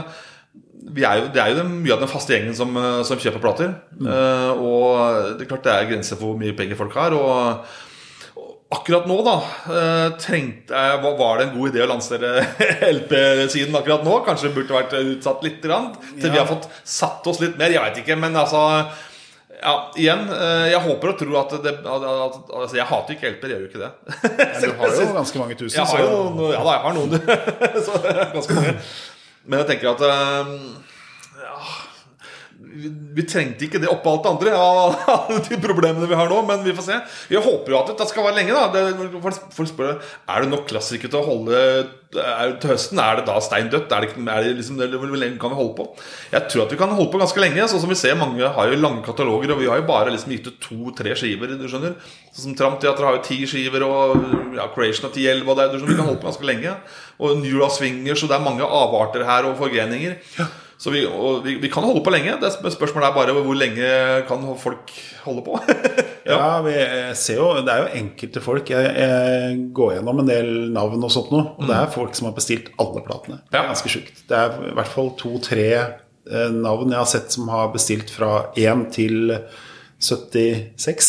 vi 0.89 1.05
er 1.05 1.19
jo, 1.19 1.27
det 1.33 1.43
er 1.43 1.53
jo 1.53 1.67
mye 1.69 1.93
av 1.93 2.01
den 2.01 2.09
faste 2.09 2.33
gjengen 2.33 2.55
som, 2.57 2.73
som 3.05 3.21
kjøper 3.21 3.43
plater. 3.43 3.75
Uh, 3.99 4.51
og 4.57 5.37
det 5.37 5.45
er 5.45 5.51
klart 5.51 5.67
det 5.67 5.75
er 5.75 5.91
grenser 5.91 6.17
for 6.17 6.31
hvor 6.31 6.41
mye 6.41 6.55
penger 6.57 6.79
folk 6.79 6.97
har. 6.97 7.13
Og 7.13 7.77
akkurat 8.69 9.07
nå, 9.09 9.17
da, 9.25 9.35
uh, 9.69 10.17
trengte, 10.21 10.81
var 11.01 11.39
det 11.39 11.47
en 11.47 11.53
god 11.57 11.71
idé 11.71 11.83
å 11.83 11.89
lansere 11.89 12.31
LP-siden 12.99 13.75
akkurat 13.79 14.05
nå? 14.05 14.19
Kanskje 14.27 14.49
det 14.49 14.57
burde 14.59 14.77
vært 14.77 14.97
utsatt 14.99 15.45
litt 15.45 15.61
grann, 15.63 15.91
til 16.15 16.29
ja. 16.29 16.33
vi 16.35 16.41
har 16.41 16.49
fått 16.49 16.69
satt 16.85 17.25
oss 17.29 17.41
litt 17.41 17.57
mer. 17.59 17.73
Jeg 17.73 17.81
veit 17.81 18.01
ikke, 18.03 18.17
men 18.21 18.37
altså 18.37 18.61
ja, 19.59 19.73
igjen, 19.99 20.21
jeg 20.71 20.79
håper 20.85 21.11
og 21.11 21.17
tror 21.19 21.39
at 21.41 21.55
det 21.65 21.73
at, 21.81 22.03
at, 22.07 22.35
altså 22.61 22.77
Jeg 22.77 22.85
hater 22.87 23.17
ikke 23.17 23.31
LP-er, 23.33 23.51
gjør 23.51 23.65
jo 23.65 23.71
ikke 23.71 23.81
det. 23.81 23.89
Ja, 24.29 24.61
du 24.61 24.69
har 24.79 24.93
jo 24.95 25.07
ganske 25.17 25.41
mange 25.41 25.57
tusen. 25.59 25.81
Jeg 25.81 25.89
har 25.89 26.05
jo, 26.05 26.51
ja 26.53 26.61
da, 26.61 26.77
jeg 26.77 26.85
har 26.85 26.95
noen. 26.95 27.17
så 27.89 27.99
ganske 28.37 28.55
mange. 28.55 28.77
Men 29.49 29.63
jeg 29.63 29.69
tenker 29.73 29.91
at 29.95 30.05
ja, 30.05 30.45
vi, 32.69 32.89
vi, 33.17 33.25
trengte 33.27 33.65
ikke 33.65 33.81
det 33.81 33.89
oppå 33.89 34.11
alt 34.13 34.25
det 34.25 34.31
andre 34.31 34.55
av 34.55 34.97
alle 35.15 35.39
de 35.47 35.57
problemene 35.61 36.09
vi 36.09 36.17
har 36.17 36.29
nå. 36.29 36.41
Men 36.47 36.65
vi 36.65 36.75
får 36.77 36.85
se. 36.85 36.99
Jeg 37.33 37.43
håper 37.45 37.73
jo 37.73 37.79
at 37.81 37.93
det 37.97 38.09
skal 38.09 38.27
være 38.27 38.39
lenge. 38.39 38.55
da 38.55 38.67
det, 38.73 39.09
Folk 39.55 39.71
spør 39.71 39.97
Er 39.97 40.43
det 40.43 40.51
nok 40.51 40.67
klassikere 40.69 41.11
til 41.11 41.21
å 41.21 41.27
holde 41.27 41.63
er, 42.17 42.55
til 42.61 42.73
høsten. 42.73 43.01
Er 43.01 43.19
det 43.19 43.25
da 43.27 43.37
stein 43.43 43.71
dødt? 43.73 43.91
Er 43.93 44.05
det, 44.05 44.13
er 44.21 44.45
det 44.45 44.53
liksom, 44.59 44.79
Hvor 44.79 45.17
lenge 45.17 45.41
kan 45.41 45.53
vi 45.53 45.59
holde 45.59 45.75
på? 45.79 45.87
Jeg 46.33 46.45
tror 46.51 46.65
at 46.65 46.73
vi 46.73 46.79
kan 46.81 46.93
holde 46.93 47.11
på 47.13 47.21
ganske 47.21 47.43
lenge. 47.43 47.67
Sånn 47.71 47.83
som 47.83 47.91
vi 47.91 47.99
ser 47.99 48.17
Mange 48.19 48.53
har 48.55 48.71
jo 48.71 48.79
lange 48.79 49.03
kataloger, 49.05 49.55
og 49.55 49.61
vi 49.63 49.69
har 49.71 49.81
jo 49.81 49.89
bare 49.89 50.13
liksom 50.13 50.33
gitt 50.35 50.49
ut 50.49 50.61
to-tre 50.63 51.17
skiver. 51.19 51.57
du 51.57 51.67
skjønner 51.67 51.97
Sånn 52.29 52.51
som 52.51 52.57
Tramteatret 52.57 53.05
har 53.07 53.19
jo 53.19 53.25
ti 53.25 53.41
skiver, 53.49 53.85
og 53.85 54.55
ja, 54.57 54.69
Creation 54.75 55.09
har 55.09 55.15
ti-elleve. 55.15 55.69
Vi 55.73 55.97
kan 55.97 56.07
holde 56.07 56.21
på 56.21 56.29
ganske 56.29 56.49
lenge. 56.49 56.77
Og 57.19 57.37
New 57.41 57.59
Law 57.59 57.71
Swingers, 57.73 58.23
og 58.23 58.31
det 58.31 58.39
er 58.39 58.47
mange 58.47 58.65
avarter 58.65 59.25
her 59.27 59.49
og 59.49 59.57
forgreninger. 59.59 60.17
Ja. 60.39 60.47
Så 60.79 60.93
vi, 60.93 61.01
vi, 61.43 61.55
vi, 61.59 61.69
kan 61.69 61.83
holde 61.83 61.99
på 62.05 62.11
lenge. 62.13 62.37
Det 62.39 62.53
Spørsmålet 62.55 63.09
er 63.09 63.15
bare 63.17 63.33
hvor 63.35 63.57
lenge 63.57 63.87
kan 64.29 64.45
folk 64.61 64.93
holde 65.25 65.43
på. 65.43 65.57
ja, 66.29 66.37
ja 66.37 66.51
vi 66.63 66.75
ser 67.19 67.41
jo, 67.41 67.49
Det 67.67 67.73
er 67.73 67.81
jo 67.83 67.97
enkelte 67.99 68.43
folk. 68.43 68.71
Jeg, 68.71 68.93
jeg 68.95 69.57
går 69.75 69.97
gjennom 69.97 70.21
en 70.23 70.29
del 70.29 70.51
navn 70.71 71.03
og 71.03 71.11
sånt 71.11 71.33
nå. 71.35 71.41
Og 71.57 71.65
det 71.67 71.75
er 71.75 71.89
mm. 71.89 71.95
folk 71.97 72.15
som 72.15 72.29
har 72.29 72.37
bestilt 72.37 72.71
alle 72.79 73.03
platene. 73.03 73.41
Det 73.51 73.59
er 73.59 73.67
ganske 73.73 73.91
sjukt. 73.91 74.23
Det 74.29 74.39
er 74.39 74.55
i 74.69 74.75
hvert 74.77 74.93
fall 74.93 75.11
to-tre 75.19 75.67
eh, 75.75 76.53
navn 76.55 76.95
jeg 76.95 77.01
har 77.01 77.11
sett 77.11 77.35
som 77.35 77.51
har 77.51 77.73
bestilt 77.75 78.15
fra 78.15 78.31
én 78.55 78.87
til 78.95 79.35
76. 79.99 81.07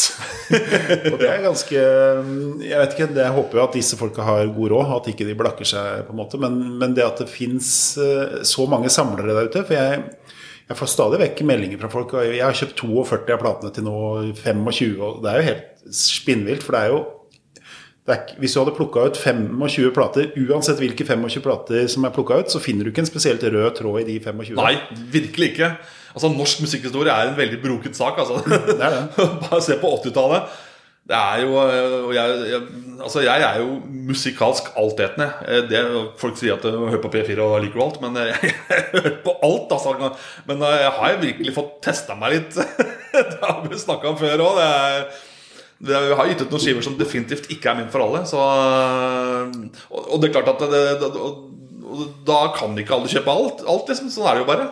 og 1.12 1.18
det 1.20 1.28
er 1.30 1.44
ganske 1.44 1.76
Jeg 1.78 2.80
vet 2.80 2.96
ikke, 2.96 3.06
jeg 3.14 3.34
håper 3.36 3.60
jo 3.60 3.62
at 3.68 3.76
disse 3.78 3.98
folka 3.98 4.24
har 4.26 4.50
god 4.50 4.72
råd, 4.72 4.94
at 4.96 5.10
ikke 5.12 5.28
de 5.28 5.36
blakker 5.38 5.68
seg, 5.68 6.02
på 6.08 6.14
en 6.14 6.18
måte. 6.18 6.40
Men, 6.42 6.58
men 6.80 6.96
det 6.96 7.06
at 7.06 7.22
det 7.22 7.30
fins 7.30 7.70
eh, 8.02 8.40
så 8.46 8.66
mange 8.70 8.90
samlere 8.90 9.36
der 9.36 9.46
ute 9.46 9.62
For 9.68 9.78
jeg, 9.78 10.02
jeg, 10.66 10.78
får 10.80 10.90
stadig 10.90 11.22
vekk 11.22 11.44
meldinger 11.46 11.82
fra 11.84 11.92
folk. 11.92 12.16
Og 12.18 12.26
jeg 12.26 12.42
har 12.42 12.58
kjøpt 12.58 12.82
42 12.82 13.36
av 13.36 13.40
platene 13.44 13.72
til 13.76 13.86
nå 13.86 13.96
25, 14.42 14.98
og 14.98 15.22
det 15.22 15.30
er 15.30 15.38
jo 15.38 15.48
helt 15.52 15.96
spinnvilt. 16.02 16.66
For 16.66 16.74
det 16.74 16.82
er 16.82 16.94
jo 16.96 17.00
det 18.10 18.16
er, 18.16 18.34
Hvis 18.42 18.56
du 18.56 18.62
hadde 18.64 18.74
plukka 18.74 19.06
ut 19.06 19.22
25 19.22 19.94
plater, 19.94 20.34
uansett 20.34 20.82
hvilke 20.82 21.06
25 21.06 21.46
plater 21.46 21.86
som 21.92 22.08
er 22.08 22.14
plukka 22.16 22.42
ut, 22.42 22.50
så 22.50 22.62
finner 22.62 22.82
du 22.82 22.90
ikke 22.90 23.04
en 23.04 23.12
spesielt 23.12 23.46
rød 23.46 23.70
tråd 23.78 24.02
i 24.02 24.06
de 24.08 24.18
25. 24.24 24.58
Nei, 24.58 24.74
virkelig 25.14 25.52
ikke. 25.52 25.72
Altså 26.14 26.32
Norsk 26.32 26.64
musikkhistorie 26.64 27.14
er 27.14 27.30
en 27.30 27.38
veldig 27.38 27.60
broket 27.62 27.96
sak. 27.98 28.18
Altså. 28.18 28.40
Det 28.46 28.80
er 28.80 28.96
det. 28.96 29.28
Bare 29.44 29.62
se 29.64 29.78
på 29.80 29.94
80-tallet. 30.00 30.58
Det 31.10 31.18
er 31.18 31.40
jo 31.42 32.10
jeg, 32.14 32.34
jeg, 32.52 32.60
altså 33.02 33.22
jeg 33.24 33.42
er 33.42 33.56
jo 33.58 33.80
musikalsk 34.10 34.68
altetende. 34.78 35.30
Det, 35.70 35.80
folk 36.20 36.36
sier 36.38 36.54
at 36.54 36.62
du 36.62 36.84
hører 36.84 37.02
på 37.02 37.10
P4 37.10 37.40
og 37.42 37.56
liker 37.64 37.82
alt, 37.82 37.98
men 38.04 38.20
jeg, 38.20 38.36
jeg 38.70 38.84
hører 38.92 39.16
på 39.24 39.34
alt. 39.48 39.74
Altså. 39.74 40.12
Men 40.46 40.62
jeg 40.68 40.92
har 41.00 41.14
jo 41.14 41.24
virkelig 41.24 41.56
fått 41.56 41.74
testa 41.88 42.18
meg 42.18 42.36
litt. 42.36 42.60
det 43.16 43.42
har 43.42 43.64
vi 43.66 43.80
snakka 43.80 44.12
om 44.12 44.20
før 44.20 44.46
òg. 44.46 44.62
Vi 45.80 45.96
har 45.96 46.28
gitt 46.28 46.44
ut 46.44 46.50
noen 46.52 46.62
skiver 46.62 46.84
som 46.84 46.98
definitivt 46.98 47.48
ikke 47.54 47.72
er 47.72 47.78
min 47.80 47.90
for 47.92 48.04
alle. 48.04 48.22
Så, 48.28 48.40
og, 49.96 50.16
det 50.20 50.28
er 50.28 50.34
klart 50.36 50.52
at 50.52 50.66
det, 50.68 50.82
det, 51.00 51.10
da 52.26 52.38
kan 52.54 52.76
ikke 52.78 52.94
alle 52.96 53.10
kjøpe 53.10 53.32
alt. 53.32 53.62
alt 53.68 53.90
liksom. 53.90 54.10
Sånn 54.12 54.28
er 54.30 54.38
det 54.38 54.42
jo 54.42 54.48
bare. 54.48 54.66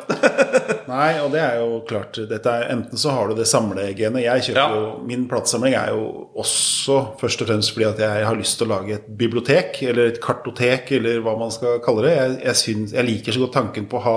Nei, 0.93 1.09
og 1.23 1.33
det 1.35 1.41
er 1.43 1.59
jo 1.61 1.81
klart 1.89 2.19
er, 2.23 2.65
Enten 2.73 3.01
så 3.01 3.13
har 3.17 3.31
du 3.31 3.39
det 3.39 3.49
samlegenet. 3.51 4.23
Jeg 4.25 4.47
kjøper 4.49 4.61
ja. 4.61 4.79
jo, 4.79 4.93
Min 5.09 5.27
platesamling 5.31 5.77
er 5.79 5.93
jo 5.97 6.29
også 6.39 7.01
først 7.21 7.45
og 7.45 7.51
fremst 7.51 7.75
fordi 7.75 7.89
at 7.89 8.03
jeg 8.05 8.29
har 8.29 8.39
lyst 8.39 8.59
til 8.61 8.69
å 8.69 8.73
lage 8.77 8.97
et 8.99 9.11
bibliotek, 9.21 9.83
eller 9.91 10.13
et 10.13 10.23
kartotek, 10.23 10.95
eller 10.99 11.21
hva 11.25 11.37
man 11.41 11.53
skal 11.55 11.83
kalle 11.85 12.07
det. 12.07 12.15
Jeg, 12.17 12.39
jeg, 12.47 12.61
synes, 12.63 12.97
jeg 12.97 13.09
liker 13.11 13.37
så 13.37 13.45
godt 13.45 13.57
tanken 13.59 13.91
på 13.91 14.01
å 14.01 14.07
ha 14.07 14.17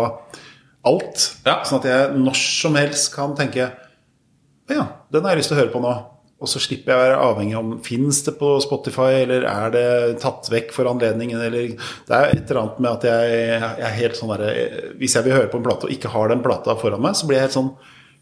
alt. 0.91 1.27
Ja. 1.46 1.60
Sånn 1.67 1.81
at 1.81 1.89
jeg 1.91 2.22
når 2.22 2.41
som 2.41 2.79
helst 2.79 3.12
kan 3.15 3.38
tenke 3.38 3.72
Ja, 4.72 4.86
den 5.12 5.25
har 5.25 5.34
jeg 5.34 5.41
lyst 5.41 5.51
til 5.51 5.58
å 5.60 5.63
høre 5.63 5.74
på 5.74 5.81
nå. 5.84 5.91
Og 6.41 6.50
så 6.50 6.57
slipper 6.62 6.89
jeg 6.89 6.98
å 6.98 7.01
være 7.03 7.17
avhengig 7.21 7.57
om 7.60 7.75
Fins 7.86 8.24
det 8.25 8.33
på 8.39 8.48
Spotify, 8.63 9.12
eller 9.21 9.41
er 9.45 9.67
det 9.75 9.88
tatt 10.24 10.50
vekk 10.51 10.69
for 10.74 10.89
anledningen, 10.89 11.38
eller 11.38 11.63
Det 11.77 12.15
er 12.17 12.33
et 12.33 12.50
eller 12.50 12.62
annet 12.63 12.79
med 12.81 12.91
at 12.95 13.03
jeg, 13.12 13.21
jeg 13.62 13.88
er 13.88 14.00
helt 14.00 14.17
sånn 14.17 14.31
derre 14.33 14.50
Hvis 15.00 15.15
jeg 15.17 15.24
vil 15.27 15.38
høre 15.38 15.51
på 15.51 15.57
en 15.62 15.67
plate 15.69 15.86
og 15.88 15.93
ikke 15.93 16.13
har 16.15 16.25
den 16.33 16.45
plata 16.45 16.71
foran 16.81 17.03
meg, 17.05 17.13
så 17.17 17.24
blir 17.29 17.38
jeg 17.38 17.45
helt 17.50 17.60
sånn 17.60 17.74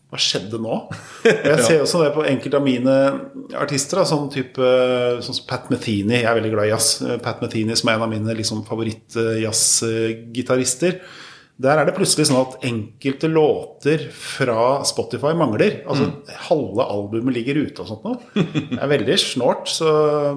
hva 0.09 0.17
skjedde 0.17 0.57
nå? 0.57 0.89
Jeg 1.29 1.61
ser 1.61 1.83
også 1.83 1.99
det 2.01 2.15
på 2.15 2.23
enkelte 2.25 2.57
av 2.57 2.63
mine 2.65 2.93
artister. 3.61 3.99
Da, 3.99 4.05
sånn 4.09 4.33
type 4.33 4.57
sånn 5.21 5.37
som 5.37 5.45
Pat 5.45 5.69
Metheny. 5.69 6.15
Jeg 6.15 6.25
er 6.25 6.33
veldig 6.39 6.53
glad 6.55 6.65
i 6.65 6.71
jazz. 6.71 7.05
Pat 7.21 7.37
Metheny 7.43 7.75
som 7.77 7.89
er 7.91 7.95
en 7.99 8.05
av 8.07 8.09
mine 8.09 8.33
liksom, 8.39 8.65
favorittjazzgitarister. 8.65 10.97
Der 11.59 11.75
er 11.75 11.89
det 11.89 11.93
plutselig 11.97 12.29
sånn 12.29 12.39
at 12.39 12.61
enkelte 12.63 13.27
låter 13.27 14.05
fra 14.15 14.79
Spotify 14.87 15.33
mangler. 15.35 15.81
Altså 15.83 16.05
mm. 16.07 16.29
Halve 16.45 16.85
albumet 16.87 17.35
ligger 17.35 17.59
ute 17.65 17.83
og 17.83 17.89
sånt 17.89 18.05
noe. 18.07 18.45
Det 18.69 18.77
er 18.79 18.91
veldig 18.93 19.17
snålt. 19.19 19.67
Så 19.73 19.89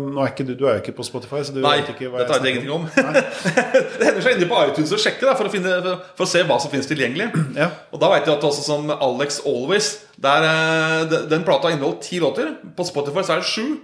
nå 0.03 0.19
er 0.19 0.33
ikke 0.33 0.49
du, 0.49 0.57
du 0.59 0.67
er 0.67 0.81
jo 0.81 0.83
ikke 0.83 0.97
på 0.99 1.07
Spotify, 1.07 1.45
så 1.47 1.55
du 1.55 1.61
Nei, 1.63 1.77
vet 1.79 1.93
ikke 1.95 2.11
hva 2.11 2.25
jeg 2.25 2.33
snakker 2.33 2.75
om. 2.75 2.89
om. 2.89 2.91
det 4.01 4.09
hender 4.09 4.27
seg 4.27 4.35
inni 4.35 4.51
på 4.51 4.65
iTunes 4.65 4.97
og 4.99 5.05
sjekke 5.05 5.29
da, 5.29 5.37
for, 5.39 5.47
å 5.47 5.55
finne, 5.55 5.79
for, 6.11 6.27
å 6.27 6.31
se 6.33 6.43
hva 6.49 6.59
som 6.65 6.75
finnes 6.75 6.91
tilgjengelig. 6.91 7.31
Ja. 7.55 7.71
Og 7.95 8.03
da 8.03 8.11
vet 8.17 8.27
jeg 8.27 8.35
at 8.35 8.51
også 8.51 8.67
som 8.67 8.91
Alex 8.91 9.45
Always 9.47 9.95
der, 10.23 10.49
eh, 10.51 11.19
Den 11.31 11.47
plata 11.47 11.71
inneholdt 11.71 12.03
ti 12.09 12.19
låter. 12.23 12.57
På 12.75 12.87
Spotify 12.89 13.23
så 13.23 13.37
er 13.37 13.45
det 13.45 13.53
sju. 13.53 13.79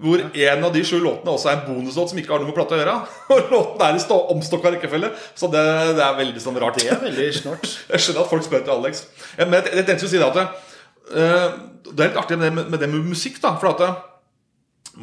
Hvor 0.00 0.20
en 0.22 0.64
av 0.64 0.72
de 0.72 0.80
sju 0.86 0.96
låtene 1.02 1.32
også 1.34 1.50
er 1.50 1.58
en 1.58 1.66
bonuslåt 1.66 2.12
som 2.12 2.18
ikke 2.20 2.32
har 2.32 2.40
noe 2.40 2.48
med 2.48 2.56
plata 2.56 2.76
å 2.76 2.80
gjøre. 2.80 2.94
Og 3.34 3.50
låten 3.52 3.82
er 3.84 3.98
i 3.98 4.18
omstokka 4.34 4.72
rekkefølge. 4.72 5.10
Så 5.36 5.50
det, 5.52 5.64
det, 5.98 6.04
er 6.04 6.16
veldig 6.16 6.40
sånn 6.40 6.60
rart. 6.62 6.80
Det 6.80 6.88
er 6.88 7.02
veldig 7.02 7.26
snart 7.36 7.66
Jeg 7.68 8.04
skjønner 8.04 8.24
at 8.24 8.30
folk 8.30 8.46
spør 8.46 8.64
til 8.64 8.76
Alex. 8.78 9.04
Men 9.42 9.58
jeg, 9.58 9.74
jeg 9.76 9.88
tenkte 9.90 10.08
å 10.08 10.12
si 10.12 10.22
det 10.22 10.30
at 10.30 10.40
uh, 10.40 11.58
Det 11.90 11.98
er 11.98 12.12
litt 12.14 12.22
artig 12.22 12.40
med 12.40 12.48
det 12.48 12.54
med, 12.56 12.72
med, 12.72 12.80
det 12.80 12.88
med 12.94 13.12
musikk. 13.12 13.36
da 13.44 13.52
For 13.60 13.74
at 13.74 13.84
eh, 13.84 14.00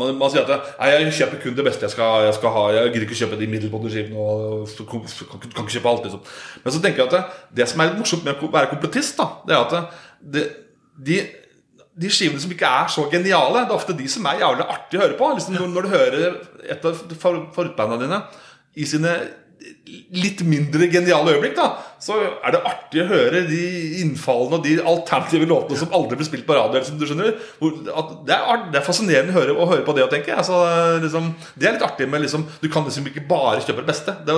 man, 0.02 0.18
man, 0.18 0.34
sier 0.34 0.50
at 0.50 0.74
Nei, 0.82 0.92
jeg 0.96 1.16
kjøper 1.22 1.46
kun 1.46 1.58
det 1.60 1.70
beste 1.70 1.86
jeg 1.86 1.94
skal, 1.94 2.26
jeg 2.26 2.38
skal 2.40 2.58
ha. 2.58 2.68
Jeg 2.80 2.94
gidder 2.96 3.10
ikke 3.10 3.22
kjøpe 3.22 3.42
de 3.44 3.54
middelbåndskivene. 3.54 4.30
Kan, 4.82 5.06
kan, 5.06 5.44
kan 5.46 5.68
ikke 5.68 5.78
kjøpe 5.78 5.94
alt 5.94 6.08
liksom. 6.10 6.38
Men 6.64 6.74
så 6.74 6.82
tenker 6.82 7.04
jeg 7.04 7.12
at 7.12 7.20
det, 7.20 7.44
det 7.62 7.70
som 7.70 7.86
er 7.86 7.92
litt 7.92 8.02
morsomt 8.02 8.26
med 8.26 8.42
å 8.42 8.56
være 8.58 8.74
kompletist, 8.74 9.22
da 9.22 9.36
Det 9.46 9.54
er 9.60 9.68
at 9.68 10.02
det, 10.38 10.50
de 11.06 11.22
de 11.98 12.12
skivene 12.14 12.42
som 12.42 12.54
ikke 12.54 12.70
er 12.70 12.94
så 12.94 13.08
geniale, 13.12 13.64
det 13.64 13.74
er 13.74 13.80
ofte 13.80 13.98
de 13.98 14.08
som 14.12 14.28
er 14.30 14.44
jævlig 14.44 14.68
artige 14.68 15.00
å 15.00 15.06
høre 15.06 15.18
på. 15.20 15.32
Liksom 15.34 15.58
når, 15.58 15.74
når, 15.74 15.88
du 15.88 15.96
hører 15.96 16.40
et 16.76 16.88
av 16.88 17.04
favorittbandene 17.24 18.06
dine 18.06 18.24
i 18.78 18.86
sine 18.86 19.18
litt 20.14 20.42
mindre 20.46 20.88
geniale 20.92 21.34
øyeblikk, 21.34 21.56
da, 21.58 21.82
så 22.04 22.18
er 22.22 22.54
det 22.54 22.62
artig 22.70 23.02
å 23.02 23.08
høre 23.10 23.42
de 23.48 23.62
innfallene 24.04 24.60
og 24.60 24.66
de 24.68 24.76
alternative 24.80 25.48
låtene 25.50 25.80
som 25.80 25.94
aldri 25.98 26.20
blir 26.20 26.28
spilt 26.30 26.46
på 26.48 26.56
radio. 26.56 26.80
Liksom, 26.80 27.00
du 27.00 27.08
skjønner 27.10 27.34
det 27.34 28.36
er, 28.36 28.64
det, 28.70 28.78
er, 28.78 28.86
fascinerende 28.86 29.34
å 29.34 29.38
høre, 29.40 29.56
å 29.58 29.70
høre 29.72 29.86
på 29.88 29.96
det 29.98 30.06
og 30.06 30.14
tenke. 30.14 30.36
Altså, 30.38 30.60
liksom, 31.04 31.32
det 31.58 31.70
er 31.70 31.78
litt 31.78 31.88
artig, 31.88 32.08
men 32.12 32.24
liksom, 32.24 32.46
du 32.62 32.70
kan 32.72 32.86
liksom 32.88 33.10
ikke 33.10 33.26
bare 33.30 33.64
kjøpe 33.64 33.82
det 33.82 33.90
beste. 33.90 34.16
Det, 34.28 34.38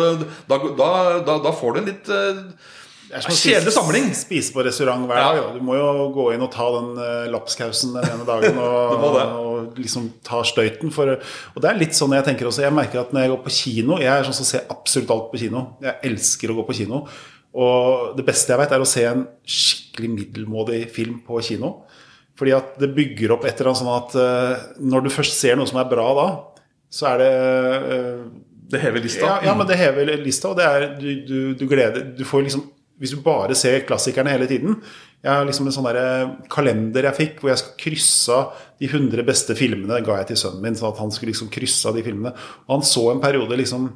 da, 0.50 0.62
da, 0.80 1.40
da, 1.50 1.56
får 1.60 1.76
du 1.76 1.82
en 1.82 1.92
litt 1.92 2.14
uh, 2.14 2.78
det 3.10 3.18
er 3.18 3.24
som 3.26 3.34
å 3.34 3.38
kjedelig 3.40 3.72
samling. 3.74 4.08
Spise 4.14 4.54
på 4.54 4.62
restaurant 4.66 5.08
hver 5.10 5.18
dag. 5.18 5.38
Ja. 5.40 5.46
Du 5.56 5.64
må 5.66 5.74
jo 5.80 6.10
gå 6.14 6.28
inn 6.36 6.44
og 6.46 6.52
ta 6.54 6.68
den 6.76 6.92
uh, 7.00 7.26
lapskausen 7.34 7.96
den 7.96 8.06
ene 8.06 8.28
dagen 8.28 8.60
og, 8.62 9.06
og, 9.16 9.80
liksom 9.80 10.12
ta 10.26 10.44
støyten. 10.46 10.94
For, 10.94 11.16
og 11.18 11.64
det 11.64 11.72
er 11.72 11.82
litt 11.82 11.98
sånn 11.98 12.14
jeg 12.14 12.28
tenker 12.28 12.52
også. 12.52 12.68
Jeg 12.68 12.78
merker 12.78 13.02
at 13.02 13.16
når 13.16 13.26
jeg 13.26 13.34
går 13.34 13.42
på 13.48 13.56
kino 13.56 13.98
Jeg 13.98 14.12
er 14.14 14.30
sånn 14.30 14.38
som 14.38 14.50
ser 14.52 14.70
absolutt 14.70 15.14
alt 15.16 15.28
på 15.34 15.42
kino. 15.42 15.66
Jeg 15.82 15.98
elsker 16.12 16.54
å 16.54 16.60
gå 16.62 16.68
på 16.70 16.78
kino. 16.84 17.02
Og 17.58 18.14
det 18.20 18.28
beste 18.30 18.54
jeg 18.54 18.62
vet, 18.62 18.78
er 18.78 18.86
å 18.86 18.90
se 18.94 19.10
en 19.10 19.26
skikkelig 19.58 20.14
middelmådig 20.14 20.84
film 20.94 21.24
på 21.26 21.42
kino. 21.50 21.80
Fordi 22.38 22.54
at 22.56 22.78
det 22.80 22.94
bygger 22.94 23.34
opp 23.36 23.48
et 23.50 23.58
eller 23.58 23.74
annet 23.74 23.82
sånn 23.82 23.96
at 23.96 24.20
uh, 24.22 24.68
når 24.86 25.08
du 25.08 25.14
først 25.18 25.42
ser 25.42 25.58
noe 25.58 25.70
som 25.70 25.82
er 25.82 25.90
bra 25.90 26.12
da, 26.14 26.28
så 26.94 27.10
er 27.16 27.24
det 27.24 27.34
uh, 27.90 28.28
Det 28.70 28.82
hever 28.86 29.02
lista? 29.02 29.26
Ja, 29.26 29.38
ja, 29.50 29.56
men 29.58 29.66
det 29.66 29.82
hever 29.82 30.14
lista, 30.22 30.54
og 30.54 30.62
det 30.62 30.70
er 30.70 30.92
du, 31.02 31.10
du, 31.26 31.40
du 31.58 31.66
gleder 31.70 32.06
Du 32.14 32.22
får 32.26 32.46
liksom 32.46 32.70
hvis 33.00 33.14
du 33.16 33.22
bare 33.24 33.56
ser 33.56 33.86
klassikerne 33.88 34.30
hele 34.34 34.48
tiden 34.48 34.82
Jeg 35.24 35.32
har 35.32 35.46
liksom 35.48 35.68
en 35.68 35.76
sånn 35.76 35.88
kalender 36.52 37.04
jeg 37.10 37.16
fikk, 37.18 37.40
hvor 37.42 37.50
jeg 37.52 37.60
skal 37.60 37.74
krysse 37.82 38.36
av 38.36 38.54
de 38.80 38.88
100 38.88 39.26
beste 39.28 39.56
filmene. 39.56 39.98
ga 40.06 40.18
jeg 40.22 40.28
til 40.28 40.38
sønnen 40.38 40.62
min, 40.64 40.76
sånn 40.80 40.94
at 40.94 41.00
han 41.02 41.12
skulle 41.12 41.34
liksom 41.34 41.50
krysse 41.52 41.90
av 41.90 41.96
de 41.98 42.04
filmene. 42.06 42.32
Og 42.68 42.78
han 42.78 42.86
så 42.88 43.10
en 43.12 43.20
periode 43.20 43.58
liksom 43.60 43.90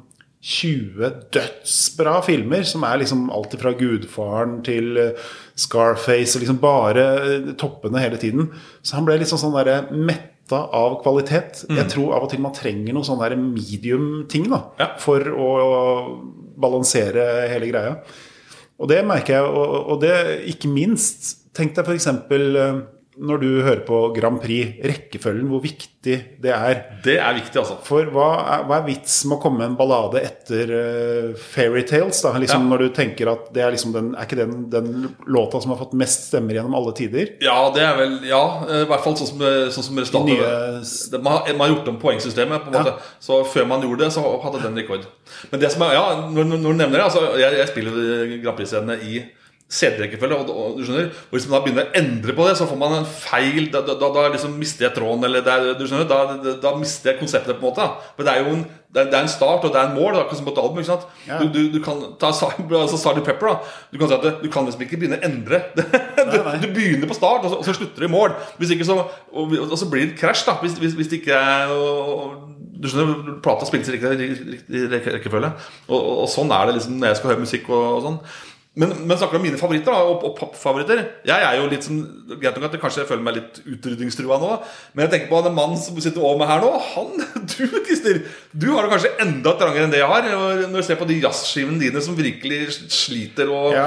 20 0.44 1.08
dødsbra 1.32 2.18
filmer, 2.26 2.66
som 2.68 2.84
er 2.84 2.98
liksom 3.00 3.30
alt 3.32 3.54
fra 3.56 3.72
Gudfaren 3.72 4.58
til 4.66 4.98
eh, 5.00 5.22
Scarface, 5.56 6.36
og 6.36 6.44
liksom 6.44 6.58
bare 6.60 7.06
eh, 7.22 7.48
toppene 7.56 8.02
hele 8.04 8.20
tiden. 8.20 8.50
Så 8.84 8.98
han 8.98 9.08
ble 9.08 9.16
liksom 9.22 9.40
sånn 9.40 9.56
derre 9.56 9.78
metta 9.96 10.60
av 10.76 10.98
kvalitet. 11.00 11.64
Jeg 11.72 11.88
tror 11.94 12.12
av 12.18 12.26
og 12.26 12.30
til 12.34 12.44
man 12.44 12.52
trenger 12.52 12.92
noe 12.92 13.08
sånn 13.08 13.24
medium-ting 13.40 14.50
da, 14.52 14.60
Ja. 14.82 14.90
for 15.00 15.24
å 15.24 15.48
balansere 16.60 17.48
hele 17.48 17.72
greia. 17.72 17.96
Og 18.84 18.90
det 18.90 19.00
merker 19.08 19.38
jeg, 19.38 19.48
og, 19.48 19.86
og 19.94 20.02
det 20.04 20.12
ikke 20.52 20.68
minst 20.68 21.40
Tenk 21.54 21.76
deg 21.76 21.86
f.eks. 21.86 22.08
når 23.16 23.38
du 23.40 23.48
hører 23.62 23.82
på 23.86 23.98
Grand 24.16 24.40
Prix, 24.42 24.78
rekkefølgen, 24.82 25.46
hvor 25.48 25.60
viktig 25.62 26.16
det 26.42 26.50
er. 26.52 26.80
Det 27.04 27.14
er 27.22 27.36
viktig, 27.36 27.56
altså. 27.60 27.76
For 27.86 28.04
hva 28.12 28.26
er, 28.56 28.64
hva 28.68 28.78
er 28.80 28.86
vitsen 28.88 29.30
med 29.30 29.38
å 29.38 29.42
komme 29.44 29.60
med 29.62 29.70
en 29.70 29.76
ballade 29.78 30.20
etter 30.20 30.72
uh, 30.74 31.28
Fairytales? 31.38 32.18
Da? 32.24 32.32
Liksom 32.42 32.64
Ja. 32.66 32.70
Når 32.74 32.82
du 32.82 32.88
tenker 32.96 33.30
at 33.32 33.46
det 33.54 33.62
er 33.64 33.70
liksom 33.74 33.92
den 33.94 34.10
Er 34.18 34.26
ikke 34.26 34.36
den, 34.40 34.70
den 34.72 34.88
låta 35.26 35.60
som 35.62 35.70
har 35.72 35.78
fått 35.80 35.94
mest 35.96 36.26
stemmer 36.28 36.54
gjennom 36.58 36.74
alle 36.76 36.92
tider? 36.98 37.30
Ja, 37.44 37.70
det 37.74 37.82
er 37.86 37.96
vel 38.00 38.18
Ja, 38.28 38.42
eh, 38.68 38.82
i 38.82 38.88
hvert 38.90 39.04
fall 39.06 39.16
sånn 39.16 39.30
som, 39.30 39.38
sånn 39.74 39.86
som 39.88 40.00
resultatet 40.02 40.34
nye- 40.34 41.12
det, 41.14 41.22
man, 41.22 41.32
har, 41.38 41.48
man 41.54 41.68
har 41.68 41.76
gjort 41.76 41.88
om 41.94 42.00
poengsystemet. 42.02 42.64
på 42.66 42.72
en 42.72 42.74
Ja. 42.74 42.82
måte 42.82 42.94
Så 43.20 43.40
før 43.54 43.66
man 43.70 43.80
gjorde 43.86 44.04
det, 44.04 44.12
så 44.12 44.24
hadde 44.42 44.62
den 44.62 44.76
rekord. 44.82 45.06
Men 45.50 45.60
det 45.60 45.72
som 45.72 45.82
er, 45.86 45.94
ja, 45.94 46.04
når 46.30 46.44
når 46.50 46.62
du 46.62 46.72
nevner 46.82 46.98
det 46.98 47.06
altså, 47.08 47.24
Jeg, 47.38 47.56
jeg 47.62 47.68
spiller 47.68 48.36
Grand 48.42 48.56
Prix-scenene 48.58 48.98
i 49.02 49.24
CD-rekkefølge, 49.74 50.36
og, 50.38 50.50
og, 50.54 50.78
du 50.78 50.84
skjønner 50.86 51.08
og 51.10 51.34
Hvis 51.34 51.48
man 51.48 51.56
da 51.56 51.62
begynner 51.64 51.88
å 51.88 51.98
endre 51.98 52.36
på 52.36 52.46
det, 52.46 52.54
så 52.58 52.68
får 52.70 52.78
man 52.78 52.96
en 53.00 53.08
feil. 53.08 53.68
Da, 53.74 53.82
da, 53.88 53.96
da 53.98 54.28
liksom 54.30 54.54
mister 54.60 54.88
jeg 54.88 54.94
tråden, 54.96 55.26
eller 55.26 55.44
det 55.44 55.54
er, 55.54 55.68
du 55.78 55.84
skjønner 55.88 56.08
da, 56.10 56.20
da, 56.38 56.54
da 56.62 56.74
mister 56.78 57.12
jeg 57.12 57.20
konseptet. 57.22 57.58
på 57.58 57.64
en 57.64 57.70
måte 57.72 57.88
Men 58.16 58.28
det 58.28 58.34
er 58.34 58.42
jo 58.44 58.54
en, 58.54 58.64
det 58.94 59.02
er, 59.02 59.16
en 59.24 59.28
start 59.28 59.66
og 59.66 59.72
det 59.74 59.80
er 59.80 59.90
en 59.90 59.96
mål. 59.96 60.12
Det 60.12 60.20
er 60.20 60.24
akkurat 60.24 60.40
som 60.40 60.46
på 60.46 60.54
et 60.54 60.62
album. 60.62 60.78
ikke 60.78 60.90
sant? 60.92 61.06
Ja. 61.26 61.40
Du, 61.42 61.48
du, 61.50 61.60
du 61.74 61.80
kan 61.82 62.02
ta 62.20 62.30
altså 62.30 63.00
Sgt. 63.00 63.24
Pepper. 63.26 63.50
da 63.50 63.56
Du 63.92 63.98
kan 63.98 64.08
si 64.08 64.18
at 64.20 64.42
du 64.44 64.50
kan 64.50 64.68
liksom 64.68 64.86
ikke 64.86 65.00
begynne 65.02 65.18
å 65.18 65.26
endre. 65.26 65.62
du, 65.74 66.38
du 66.62 66.68
begynner 66.70 67.10
på 67.10 67.18
start, 67.18 67.42
og 67.42 67.50
så, 67.50 67.60
og 67.60 67.66
så 67.66 67.74
slutter 67.74 68.06
du 68.06 68.08
i 68.08 68.14
mål. 68.14 68.38
Hvis 68.60 68.74
ikke 68.76 68.86
så, 68.86 69.00
og, 69.02 69.58
og 69.66 69.78
så 69.80 69.90
blir 69.90 70.12
det 70.12 70.18
krasj, 70.20 70.46
da. 70.46 70.58
Hvis, 70.62 70.78
hvis, 70.78 70.94
hvis 70.98 71.10
det 71.10 71.22
ikke 71.22 71.38
er 71.38 71.74
og, 71.74 72.50
Du 72.84 72.90
skjønner, 72.90 73.38
Plata 73.42 73.66
spilles 73.66 73.88
i 73.88 73.96
riktig 73.96 74.88
rekkefølge. 74.92 75.54
Og, 75.88 75.98
og, 75.98 76.18
og 76.24 76.28
sånn 76.30 76.52
er 76.54 76.68
det 76.68 76.78
liksom 76.78 76.98
når 77.00 77.12
jeg 77.12 77.20
skal 77.20 77.32
høre 77.32 77.46
musikk 77.46 77.70
og, 77.72 77.86
og 77.98 78.02
sånn. 78.04 78.20
Men, 78.74 78.90
men 79.06 79.14
snakker 79.14 79.38
om 79.38 79.44
mine 79.46 79.58
favoritter 79.58 79.94
da, 79.94 80.00
og, 80.02 80.24
og 80.26 80.32
popfavoritter 80.34 80.98
Jeg 81.28 81.44
er 81.46 81.60
jo 81.60 81.66
litt 81.70 81.84
sånn, 81.86 82.00
Greit 82.40 82.56
nok 82.58 82.64
at 82.66 82.72
jeg 82.74 82.82
kanskje 82.82 83.04
føler 83.06 83.22
meg 83.22 83.36
litt 83.36 83.60
utrydningstrua 83.70 84.38
nå, 84.42 84.48
men 84.96 85.04
jeg 85.04 85.12
tenker 85.12 85.30
på 85.30 85.42
den 85.46 85.54
mannen 85.54 85.78
som 85.78 86.00
sitter 86.02 86.24
over 86.24 86.40
meg 86.40 86.50
her 86.50 86.64
nå. 86.64 86.72
Han, 86.96 87.12
Du, 87.54 87.76
Christer, 87.86 88.18
du 88.50 88.66
har 88.72 88.82
det 88.86 88.90
kanskje 88.96 89.12
enda 89.22 89.52
trangere 89.60 89.86
enn 89.86 89.94
det 89.94 90.00
jeg 90.00 90.10
har. 90.10 90.26
Når 90.64 90.74
du 90.74 90.86
ser 90.88 90.98
på 90.98 91.06
de 91.06 91.20
jazzskivene 91.22 91.78
dine 91.84 92.02
som 92.02 92.18
virkelig 92.18 92.60
sliter 92.90 93.52
og, 93.54 93.70
Ja. 93.76 93.86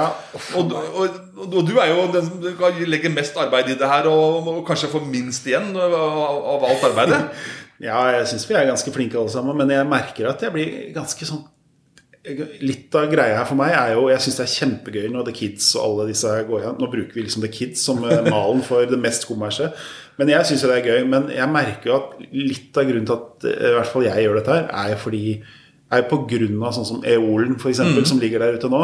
og, 0.56 0.72
og, 0.72 1.20
og, 1.44 1.58
du 1.68 1.74
er 1.82 1.92
jo 1.92 2.08
den 2.14 2.30
som 2.30 2.48
legger 2.88 3.12
mest 3.12 3.36
arbeid 3.40 3.68
i 3.74 3.76
det 3.76 3.92
her, 3.92 4.08
og 4.08 4.62
kanskje 4.68 4.92
får 4.94 5.04
minst 5.10 5.44
igjen 5.50 5.68
av, 5.76 5.98
av 6.56 6.68
alt 6.70 6.88
arbeidet. 6.92 7.24
Ja, 7.78 8.00
jeg 8.10 8.24
syns 8.26 8.42
vi 8.48 8.56
er 8.58 8.66
ganske 8.66 8.90
flinke 8.90 9.14
alle 9.20 9.30
sammen, 9.30 9.54
men 9.54 9.70
jeg 9.70 9.86
merker 9.86 10.32
at 10.32 10.40
jeg 10.42 10.50
blir 10.50 10.72
ganske 10.96 11.28
sånn 11.28 11.44
Litt 12.26 12.94
av 12.98 13.06
greia 13.12 13.36
her 13.38 13.46
for 13.46 13.56
meg 13.56 13.70
er 13.72 13.92
jo 13.94 14.08
Jeg 14.10 14.24
syns 14.24 14.38
det 14.40 14.44
er 14.44 14.54
kjempegøy 14.56 15.04
når 15.12 15.28
The 15.28 15.34
Kids 15.36 15.68
og 15.78 15.84
alle 15.84 16.08
disse 16.10 16.32
går 16.48 16.64
igjen. 16.64 16.80
Nå 16.80 16.88
bruker 16.90 17.14
vi 17.14 17.24
liksom 17.24 17.44
The 17.44 17.52
Kids 17.52 17.84
som 17.86 18.02
eh, 18.04 18.26
malen 18.26 18.64
for 18.66 18.88
det 18.90 18.98
mest 19.00 19.28
kommersielle. 19.28 19.76
Men 20.18 20.32
jeg 20.34 20.48
syns 20.48 20.66
det 20.66 20.80
er 20.80 20.90
gøy. 20.90 21.06
Men 21.08 21.30
jeg 21.32 21.54
merker 21.54 21.92
jo 21.92 21.96
at 22.00 22.18
litt 22.34 22.80
av 22.80 22.88
grunnen 22.90 23.08
til 23.08 23.16
at 23.16 23.48
eh, 23.48 23.70
i 23.70 23.74
hvert 23.78 23.92
fall 23.92 24.08
jeg 24.08 24.26
gjør 24.26 24.40
dette 24.40 24.58
her, 24.58 24.68
er 24.82 24.92
jo 24.94 25.00
fordi 25.06 25.22
er 25.88 26.02
jo 26.02 26.08
på 26.10 26.20
grunn 26.28 26.58
av 26.66 26.74
sånn 26.76 26.88
som 26.88 27.04
Eolen, 27.08 27.54
f.eks., 27.56 27.78
eksempel 27.78 28.08
som 28.10 28.18
ligger 28.20 28.42
der 28.44 28.58
ute 28.58 28.68
nå, 28.68 28.82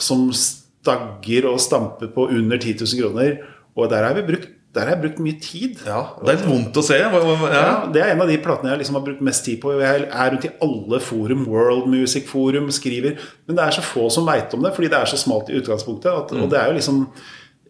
som 0.00 0.28
stagger 0.32 1.50
og 1.50 1.58
stamper 1.60 2.08
på 2.14 2.28
under 2.32 2.56
10 2.60 2.78
000 2.86 3.02
kroner. 3.02 3.42
Og 3.76 3.90
der 3.92 4.06
har 4.06 4.16
vi 4.16 4.24
brukt 4.30 4.54
der 4.76 4.84
har 4.84 4.92
jeg 4.94 5.00
brukt 5.00 5.20
mye 5.24 5.38
tid. 5.40 5.78
Ja, 5.86 6.02
Det 6.20 6.28
er 6.28 6.36
litt 6.36 6.46
vondt 6.46 6.76
å 6.76 6.82
se. 6.84 6.98
Ja. 7.00 7.08
Ja, 7.10 7.86
Det 7.92 8.02
er 8.02 8.10
en 8.12 8.20
av 8.20 8.28
de 8.28 8.36
platene 8.44 8.70
jeg 8.74 8.82
liksom 8.82 8.98
har 8.98 9.04
brukt 9.06 9.22
mest 9.24 9.44
tid 9.46 9.60
på. 9.62 9.72
Jeg 9.80 10.04
er 10.10 10.30
rundt 10.34 10.44
i 10.44 10.50
alle 10.62 11.00
forum, 11.00 11.46
World 11.48 11.88
Music 11.88 12.28
Forum, 12.28 12.68
skriver. 12.70 13.16
Men 13.48 13.56
det 13.56 13.64
er 13.64 13.70
så 13.78 13.82
få 13.82 14.10
som 14.12 14.28
veit 14.28 14.52
om 14.54 14.62
det, 14.62 14.74
fordi 14.76 14.90
det 14.92 14.98
er 15.00 15.08
så 15.08 15.16
smalt 15.16 15.48
i 15.48 15.56
utgangspunktet. 15.58 16.12
At, 16.12 16.32
Og 16.36 16.50
det 16.52 16.60
er 16.60 16.66
jo 16.68 16.78
liksom 16.78 17.06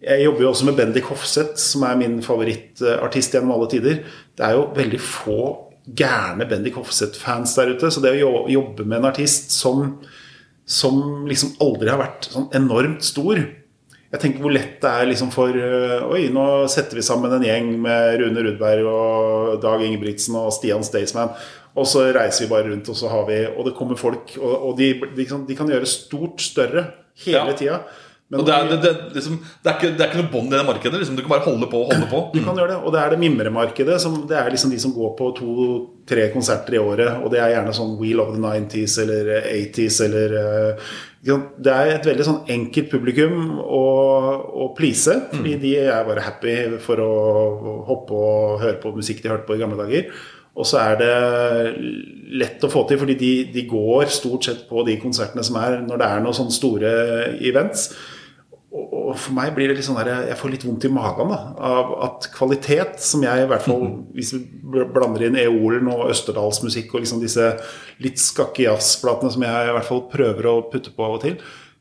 Jeg 0.02 0.24
jobber 0.24 0.42
jo 0.42 0.50
også 0.50 0.64
med 0.68 0.76
Bendik 0.76 1.04
Hofseth, 1.11 1.56
som 1.58 1.82
er 1.82 1.96
min 1.98 2.20
favorittartist 2.22 3.32
gjennom 3.34 3.50
alle 3.56 3.66
tider. 3.68 4.04
Det 4.37 4.44
er 4.46 4.52
jo 4.54 4.68
veldig 4.76 5.00
få 5.00 5.38
gærne 5.96 6.46
Bendik 6.48 6.74
Hofseth-fans 6.78 7.54
der 7.56 7.72
ute. 7.74 7.90
Så 7.90 8.00
det 8.00 8.12
å 8.22 8.44
jobbe 8.48 8.84
med 8.87 8.98
en 9.00 9.08
artist 9.11 9.50
som, 9.50 9.98
som 10.66 11.26
liksom 11.26 11.56
aldri 11.61 11.90
har 11.90 11.98
vært 11.98 12.28
sånn 12.30 12.46
enormt 12.54 13.02
stor 13.02 13.40
jeg 14.12 14.21
tenker 14.23 14.40
hvor 14.40 14.55
lett 14.55 14.79
det 14.81 14.88
er 14.88 15.09
liksom 15.11 15.29
for 15.35 15.53
øh, 15.53 16.07
Oi, 16.09 16.23
nå 16.33 16.44
setter 16.73 16.97
vi 16.97 17.05
sammen 17.05 17.35
en 17.37 17.44
gjeng 17.44 17.66
med 17.85 18.23
Rune 18.23 18.44
Rudberg 18.47 18.87
og 18.88 19.59
Dag 19.61 19.85
Ingebrigtsen 19.85 20.38
og 20.40 20.49
Stian 20.57 20.85
Staysman. 20.87 21.35
Og 21.79 21.85
så 21.87 22.07
reiser 22.16 22.47
vi 22.47 22.51
bare 22.55 22.71
rundt, 22.71 22.88
og 22.88 22.97
så 22.97 23.11
har 23.12 23.27
vi 23.29 23.42
Og 23.53 23.66
det 23.68 23.77
kommer 23.77 24.01
folk, 24.01 24.33
og, 24.40 24.55
og 24.71 24.77
de, 24.81 24.94
de, 25.14 25.27
kan, 25.29 25.44
de 25.47 25.55
kan 25.59 25.68
gjøre 25.71 25.87
stort 25.87 26.40
større 26.40 26.87
hele 27.25 27.44
Ja. 27.53 27.57
tida. 27.59 27.81
Men 28.31 28.40
Og 28.42 28.47
det, 28.47 28.53
er, 28.55 28.66
det, 28.68 28.79
det, 28.85 29.14
liksom, 29.16 29.37
det, 29.64 29.71
er 29.71 29.77
ikke, 29.79 29.90
det 29.97 30.03
er 30.05 30.11
ikke 30.11 30.18
noe 30.21 30.33
bånd 30.33 30.51
i 30.53 30.57
det 30.59 30.64
markedet. 30.68 30.99
Liksom. 31.01 31.14
Du 31.16 31.23
kan 31.25 31.31
bare 31.33 31.47
holde 31.47 31.68
på 31.73 31.79
og 31.81 31.92
holde 31.94 32.09
på. 32.11 32.18
Du 32.37 32.42
kan 32.44 32.59
gjøre 32.61 32.75
det, 32.75 32.81
og 32.85 32.92
det 32.92 33.01
er 33.01 33.14
det 33.14 33.21
mimremarkedet. 33.23 33.97
Som, 34.05 34.18
det 34.29 34.37
er 34.37 34.51
liksom 34.53 34.73
de 34.75 34.81
som 34.83 34.92
går 34.92 35.14
på 35.16 35.29
to-tre 35.38 36.27
konserter 36.35 36.77
i 36.77 36.83
året. 36.83 37.23
Og 37.25 37.33
det 37.33 37.40
er 37.40 37.55
gjerne 37.55 37.73
sånn 37.77 37.94
Wheel 38.01 38.21
of 38.21 38.35
the 38.35 38.42
90s 38.42 38.99
eller 39.05 39.31
80s 39.49 40.01
eller 40.11 40.37
eh, 40.42 40.73
sant? 40.77 41.08
Det 41.18 41.72
er 41.72 41.92
et 41.96 42.07
veldig 42.07 42.24
sånn 42.26 42.50
enkelt 42.54 42.90
publikum 42.92 43.59
å, 43.59 43.85
å 44.64 44.68
please. 44.78 45.14
Fordi 45.33 45.57
de 45.62 45.72
er 45.83 46.07
bare 46.07 46.24
happy 46.24 46.57
for 46.85 47.02
å 47.02 47.12
hoppe 47.88 48.18
og 48.18 48.61
høre 48.62 48.78
på 48.83 48.94
musikk 48.94 49.24
de 49.24 49.33
hørte 49.33 49.48
på 49.48 49.57
i 49.59 49.62
gamle 49.62 49.81
dager. 49.81 50.12
Og 50.59 50.66
så 50.66 50.81
er 50.83 50.96
det 50.98 51.16
lett 52.38 52.64
å 52.66 52.70
få 52.70 52.85
til, 52.88 52.98
fordi 52.98 53.14
de, 53.18 53.33
de 53.54 53.66
går 53.70 54.11
stort 54.11 54.46
sett 54.48 54.64
på 54.70 54.83
de 54.87 54.96
konsertene 55.02 55.44
som 55.46 55.59
er 55.61 55.81
når 55.85 56.00
det 56.00 56.09
er 56.09 56.24
noen 56.24 56.38
sånne 56.38 56.54
store 56.54 56.94
events. 57.46 57.90
Og 58.68 59.14
for 59.16 59.33
meg 59.33 59.54
blir 59.57 59.70
det 59.70 59.78
litt 59.78 59.87
sånn 59.87 59.96
der, 59.96 60.26
Jeg 60.28 60.37
får 60.37 60.50
litt 60.52 60.64
vondt 60.66 60.85
i 60.85 60.90
magen 60.92 61.31
da, 61.33 61.38
av 61.57 61.92
at 62.04 62.26
kvalitet, 62.35 62.98
som 63.00 63.22
jeg 63.24 63.44
i 63.44 63.46
hvert 63.48 63.64
fall 63.64 63.87
Hvis 64.16 64.35
vi 64.35 64.42
blander 64.92 65.24
inn 65.24 65.38
Eolen 65.40 65.88
og 65.88 66.11
Østerdalsmusikk 66.12 66.92
og 66.92 67.04
liksom 67.04 67.22
disse 67.22 67.46
litt 68.04 68.20
skakke 68.20 68.66
jazzplatene 68.66 69.33
som 69.33 69.46
jeg 69.46 69.70
i 69.70 69.72
hvert 69.78 69.88
fall 69.88 70.04
prøver 70.12 70.50
å 70.50 70.59
putte 70.68 70.92
på 70.92 71.07
av 71.07 71.16
og 71.16 71.24
til 71.24 71.38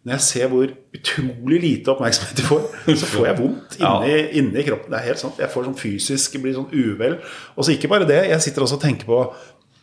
Når 0.07 0.15
jeg 0.15 0.25
ser 0.29 0.47
hvor 0.53 0.71
utrolig 0.95 1.59
lite 1.65 1.91
oppmerksomhet 1.91 2.39
de 2.39 2.47
får, 2.47 2.63
så 2.95 3.11
får 3.11 3.27
jeg 3.27 3.39
vondt 3.41 3.75
inni, 3.81 4.13
inni 4.39 4.63
kroppen. 4.63 4.93
Det 4.93 5.01
er 5.01 5.07
helt 5.09 5.19
sant. 5.19 5.41
Jeg 5.43 5.51
får 5.51 5.67
sånn 5.67 5.77
fysisk 5.77 6.37
blir 6.39 6.55
sånn 6.55 6.71
uvel. 6.71 7.17
Og 7.57 7.67
så 7.67 7.75
ikke 7.75 7.91
bare 7.91 8.07
det. 8.07 8.21
Jeg 8.31 8.45
sitter 8.45 8.63
også 8.63 8.79
og 8.79 8.85
tenker 8.85 9.09
på 9.09 9.19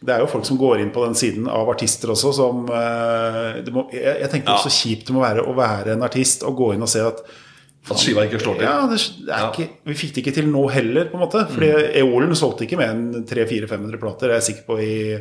det 0.04 0.12
er 0.14 0.20
jo 0.24 0.28
folk 0.28 0.44
som 0.44 0.58
går 0.60 0.82
inn 0.82 0.90
på 0.92 1.04
den 1.06 1.14
siden 1.16 1.46
av 1.48 1.68
artister 1.72 2.10
også, 2.12 2.32
som 2.36 2.66
eh, 2.68 3.62
det 3.64 3.72
må, 3.72 3.86
jeg, 3.94 4.18
jeg 4.20 4.30
tenker 4.34 4.52
Ja. 4.52 4.58
også 4.58 4.72
kjipt 4.74 5.06
det 5.08 5.14
må 5.16 5.22
være 5.24 5.44
å 5.48 5.54
være 5.56 5.94
en 5.96 6.04
artist 6.04 6.44
og 6.44 6.56
gå 6.60 6.72
inn 6.74 6.84
og 6.84 6.90
se 6.92 7.00
at 7.06 7.22
At 7.90 7.98
skiva 8.00 8.22
ikke 8.24 8.38
slår 8.40 8.54
til. 8.60 8.64
ja, 8.64 8.86
det, 8.88 8.98
det 9.26 9.32
er 9.32 9.40
Ja. 9.42 9.50
ikke, 9.52 9.66
Vi 9.84 9.94
fikk 10.00 10.14
det 10.14 10.22
ikke 10.24 10.34
til 10.38 10.46
nå 10.48 10.62
heller, 10.72 11.04
på 11.12 11.18
en 11.18 11.24
måte. 11.26 11.42
Fordi 11.52 11.68
Eolen 12.00 12.32
solgte 12.36 12.64
ikke 12.64 12.78
mer 12.80 12.94
enn 12.94 13.24
300-400-500 13.28 14.00
plater, 14.00 14.32
jeg 14.32 14.36
er 14.40 14.46
sikker 14.46 14.64
på, 14.70 14.78
i, 14.80 15.18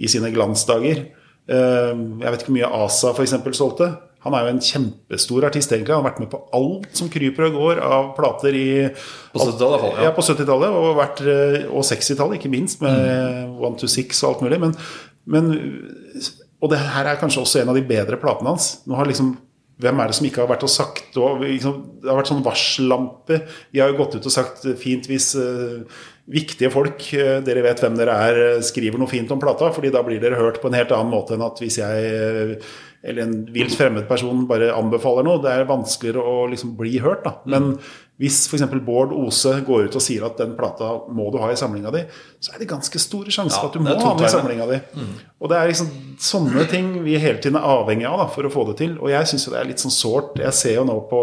i 0.00 0.08
sine 0.08 0.30
glansdager. 0.32 1.02
Eh, 1.48 1.92
jeg 1.92 2.30
vet 2.32 2.40
ikke 2.40 2.52
hvor 2.52 2.56
mye 2.56 2.70
Asa 2.84 3.12
f.eks. 3.12 3.34
solgte. 3.60 3.90
Han 4.26 4.34
er 4.34 4.44
jo 4.44 4.52
en 4.54 4.62
kjempestor 4.68 5.46
artist, 5.46 5.72
egentlig. 5.72 5.94
Han 5.94 6.02
har 6.02 6.10
vært 6.10 6.22
med 6.24 6.30
på 6.32 6.42
alt 6.58 6.98
som 6.98 7.10
kryper 7.12 7.46
og 7.48 7.58
går 7.60 7.80
av 7.86 8.10
plater 8.16 8.58
i 8.58 8.66
På 9.32 9.44
70-tallet 9.44 9.62
i 9.62 9.70
hvert 9.70 9.84
fall, 9.84 9.94
ja. 9.94 10.08
ja. 10.08 10.14
på 10.16 10.26
70-tallet 10.26 10.78
og, 10.80 10.88
vært, 10.98 11.22
eh, 11.30 11.58
og 11.70 11.86
60-tallet, 11.86 12.40
ikke 12.40 12.52
minst, 12.52 12.82
med 12.82 13.56
One 13.62 13.78
to 13.78 13.90
Six 13.90 14.24
og 14.24 14.34
alt 14.34 14.46
mulig. 14.46 14.60
Men, 14.64 14.74
men, 15.30 15.52
og 16.58 16.72
det 16.72 16.82
her 16.82 17.12
er 17.12 17.20
kanskje 17.22 17.44
også 17.44 17.62
en 17.62 17.70
av 17.70 17.78
de 17.78 17.86
bedre 17.86 18.18
platene 18.20 18.56
hans. 18.56 18.72
Nå 18.86 18.98
har 18.98 19.08
liksom 19.08 19.36
hvem 19.82 19.98
er 20.00 20.08
det 20.08 20.16
som 20.16 20.26
ikke 20.26 20.40
har 20.40 20.48
vært 20.48 20.64
og 20.64 20.72
sagt 20.72 21.16
og, 21.20 21.42
liksom, 21.44 21.80
Det 22.00 22.08
har 22.08 22.16
vært 22.16 22.30
sånn 22.30 22.44
varsellampe. 22.44 23.40
De 23.74 23.82
har 23.82 23.90
jo 23.92 23.98
gått 23.98 24.16
ut 24.16 24.28
og 24.28 24.32
sagt 24.32 24.64
eh, 24.64 24.76
fint 24.80 25.04
hvis 25.10 25.34
uh, 25.36 25.84
viktige 26.32 26.70
folk, 26.72 27.04
uh, 27.12 27.38
dere 27.44 27.64
vet 27.66 27.82
hvem 27.84 27.98
dere 27.98 28.16
er, 28.28 28.40
eh, 28.46 28.64
skriver 28.64 29.00
noe 29.00 29.10
fint 29.10 29.30
om 29.34 29.42
plata, 29.42 29.68
fordi 29.74 29.92
da 29.94 30.02
blir 30.06 30.22
dere 30.22 30.40
hørt 30.40 30.62
på 30.62 30.70
en 30.70 30.78
helt 30.78 30.94
annen 30.96 31.12
måte 31.12 31.36
enn 31.36 31.44
at 31.44 31.60
hvis 31.60 31.76
jeg 31.82 32.08
eh, 32.08 32.70
eller 33.06 33.22
en 33.22 33.36
vilt 33.54 33.76
fremmed 33.78 34.08
person 34.08 34.44
bare 34.50 34.72
anbefaler 34.74 35.26
noe. 35.26 35.38
Det 35.42 35.52
er 35.52 35.68
vanskeligere 35.68 36.22
å 36.26 36.46
liksom 36.50 36.74
bli 36.78 36.98
hørt. 37.04 37.22
da 37.24 37.36
Men 37.46 37.76
Hvis 38.20 38.46
f.eks. 38.48 38.64
Bård 38.86 39.12
Ose 39.14 39.52
går 39.66 39.86
ut 39.86 39.98
og 39.98 40.02
sier 40.02 40.24
at 40.26 40.38
den 40.40 40.54
plata 40.58 40.88
må 41.12 41.28
du 41.30 41.38
ha 41.42 41.50
i 41.52 41.58
samlinga 41.60 41.92
di, 41.94 42.02
så 42.40 42.54
er 42.54 42.62
det 42.62 42.70
ganske 42.70 43.00
store 43.02 43.30
sjanser 43.30 43.58
Ja, 43.58 43.62
for 43.62 43.68
at 43.70 43.76
du 43.76 43.84
må 43.84 43.94
ha 43.94 44.14
den 44.16 44.26
i 44.26 44.32
samlinga 44.32 44.68
di. 44.70 44.78
Og 45.40 45.52
det 45.52 45.58
er 45.58 45.70
liksom 45.70 45.90
sånne 46.18 46.64
ting 46.70 46.94
vi 47.04 47.18
hele 47.20 47.38
tiden 47.42 47.58
er 47.60 47.68
avhengig 47.76 48.08
av 48.08 48.22
da, 48.24 48.30
for 48.32 48.48
å 48.48 48.52
få 48.52 48.64
det 48.70 48.78
til. 48.80 48.96
Og 49.00 49.12
jeg 49.12 49.28
syns 49.30 49.46
jo 49.46 49.52
det 49.52 49.60
er 49.60 49.68
litt 49.70 49.84
sånn 49.84 49.94
sårt. 49.94 50.40
Jeg 50.40 50.56
ser 50.56 50.78
jo 50.80 50.86
nå 50.88 50.96
på 51.10 51.22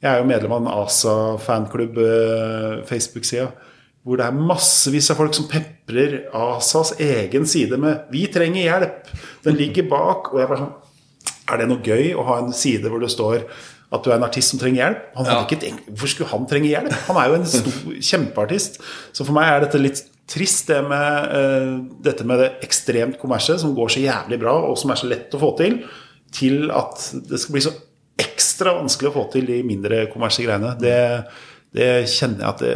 Jeg 0.00 0.14
er 0.14 0.22
jo 0.22 0.30
medlem 0.30 0.54
av 0.56 0.62
en 0.62 0.72
ASA-fanklubb, 0.80 1.98
eh, 2.00 2.78
Facebook-sida. 2.88 3.50
Hvor 4.00 4.16
det 4.16 4.24
er 4.30 4.38
massevis 4.48 5.10
av 5.12 5.18
folk 5.20 5.34
som 5.36 5.44
peprer 5.50 6.30
ASAs 6.32 6.94
egen 7.04 7.44
side 7.44 7.76
med 7.76 8.06
'Vi 8.08 8.22
trenger 8.32 8.62
hjelp'. 8.64 9.10
Den 9.44 9.56
ligger 9.58 9.88
bak. 9.90 10.32
Og 10.34 10.40
jeg 10.42 10.48
bare 10.50 10.62
sånn 10.64 10.72
Er 11.50 11.58
det 11.58 11.68
noe 11.70 11.82
gøy 11.82 12.12
å 12.14 12.24
ha 12.28 12.38
en 12.44 12.52
side 12.54 12.86
hvor 12.90 13.00
det 13.02 13.10
står 13.10 13.44
at 13.90 14.04
du 14.04 14.10
er 14.12 14.18
en 14.20 14.22
artist 14.28 14.52
som 14.52 14.60
trenger 14.60 14.84
hjelp? 14.84 15.00
Han 15.16 15.26
hadde 15.26 15.38
Ja. 15.40 15.46
ikke 15.48 15.60
tenkt, 15.64 15.88
Hvorfor 15.90 16.12
skulle 16.12 16.28
han 16.30 16.44
trenge 16.46 16.68
hjelp? 16.70 16.92
Han 17.08 17.16
er 17.18 17.28
jo 17.32 17.34
en 17.40 17.46
stor, 17.50 17.78
kjempeartist. 18.10 18.78
Så 19.12 19.26
for 19.26 19.34
meg 19.34 19.48
er 19.50 19.64
dette 19.66 19.80
litt 19.82 20.04
trist, 20.30 20.68
det 20.70 20.78
med, 20.86 21.32
uh, 21.34 21.80
dette 22.06 22.22
med 22.22 22.38
det 22.38 22.50
ekstremt 22.62 23.18
kommersielle, 23.18 23.58
som 23.58 23.74
går 23.74 23.90
så 23.90 24.04
jævlig 24.04 24.38
bra, 24.38 24.52
og 24.70 24.78
som 24.78 24.92
er 24.94 25.00
så 25.00 25.08
lett 25.10 25.34
å 25.34 25.40
få 25.42 25.56
til, 25.58 25.80
til 26.30 26.70
at 26.70 27.02
det 27.26 27.40
skal 27.42 27.56
bli 27.56 27.64
så 27.66 27.72
ekstra 28.22 28.76
vanskelig 28.78 29.10
å 29.10 29.16
få 29.16 29.24
til 29.32 29.48
de 29.50 29.58
mindre 29.66 30.04
kommersielle 30.12 30.52
greiene. 30.52 30.76
Det, 30.78 31.24
det 31.76 31.86
kjenner 32.10 32.40
jeg 32.42 32.48
at 32.48 32.62
det, 32.64 32.70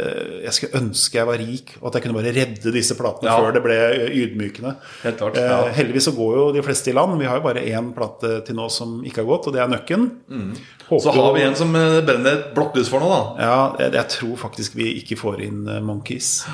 jeg 0.45 0.55
skulle 0.55 0.79
ønske 0.79 1.17
jeg 1.19 1.27
var 1.27 1.41
rik, 1.41 1.71
og 1.81 1.87
at 1.89 1.97
jeg 1.97 2.05
kunne 2.05 2.15
bare 2.15 2.31
redde 2.35 2.71
disse 2.71 2.95
platene 2.95 3.27
Ja. 3.27 3.37
før 3.41 3.55
det 3.57 3.63
ble 3.65 3.79
ydmykende. 4.07 4.75
Helt 5.03 5.17
klart, 5.19 5.39
Eh, 5.41 5.71
heldigvis 5.75 6.07
så 6.07 6.13
går 6.15 6.35
jo 6.37 6.45
de 6.55 6.63
fleste 6.63 6.91
i 6.91 6.95
land. 6.95 7.17
Vi 7.19 7.25
har 7.27 7.41
jo 7.41 7.43
bare 7.43 7.65
én 7.65 7.89
plate 7.93 8.45
til 8.47 8.55
nå 8.55 8.69
som 8.71 9.01
ikke 9.03 9.23
har 9.23 9.31
gått, 9.33 9.47
og 9.47 9.53
det 9.53 9.61
er 9.61 9.67
Nøkken. 9.67 10.05
Mm. 10.29 10.53
Så 11.01 11.11
har 11.11 11.33
vi 11.33 11.41
en 11.43 11.55
som 11.55 11.75
eh, 11.75 11.99
brenner 12.07 12.39
et 12.39 12.55
blått 12.55 12.79
for 12.87 13.03
nå, 13.03 13.09
da. 13.09 13.43
Ja, 13.43 13.75
jeg, 13.83 13.93
jeg 13.99 14.07
tror 14.15 14.37
faktisk 14.37 14.75
vi 14.79 14.93
ikke 15.01 15.19
får 15.19 15.43
inn 15.43 15.67
eh, 15.67 15.81
Monkeys. 15.83 16.45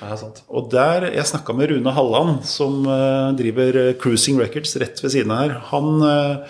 Sant. 0.00 0.42
Og 0.48 0.70
der, 0.72 1.10
Jeg 1.12 1.28
snakka 1.28 1.52
med 1.52 1.68
Rune 1.70 1.92
Halland, 1.92 2.44
som 2.48 2.86
uh, 2.88 3.32
driver 3.36 3.76
eh, 3.76 3.94
Cruising 4.00 4.38
Records 4.40 4.72
rett 4.80 5.02
ved 5.04 5.12
siden 5.12 5.30
av 5.34 5.42
her. 5.42 5.58
Han 5.74 6.00
uh, 6.00 6.46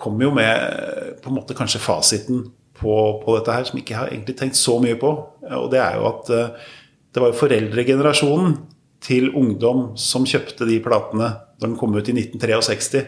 kom 0.00 0.18
jo 0.22 0.32
med 0.34 0.50
eh, 0.50 1.12
på 1.22 1.30
en 1.30 1.36
måte 1.36 1.54
kanskje 1.54 1.78
fasiten 1.82 2.48
på, 2.80 2.96
på 3.22 3.36
dette 3.36 3.54
her, 3.54 3.68
som 3.68 3.78
ikke 3.80 3.98
har 3.98 4.10
egentlig 4.10 4.36
tenkt 4.38 4.58
så 4.58 4.78
mye 4.82 4.98
på. 5.00 5.12
Og 5.60 5.70
det 5.72 5.80
er 5.82 5.98
jo 5.98 6.08
at 6.10 6.32
eh, 6.34 6.68
det 7.10 7.22
var 7.22 7.32
jo 7.32 7.40
foreldregenerasjonen 7.40 8.58
til 9.04 9.30
ungdom 9.36 9.90
som 10.00 10.26
kjøpte 10.28 10.68
de 10.68 10.78
platene 10.84 11.32
da 11.60 11.68
den 11.68 11.76
kom 11.80 11.94
ut 11.96 12.08
i 12.08 12.14
1963. 12.16 13.02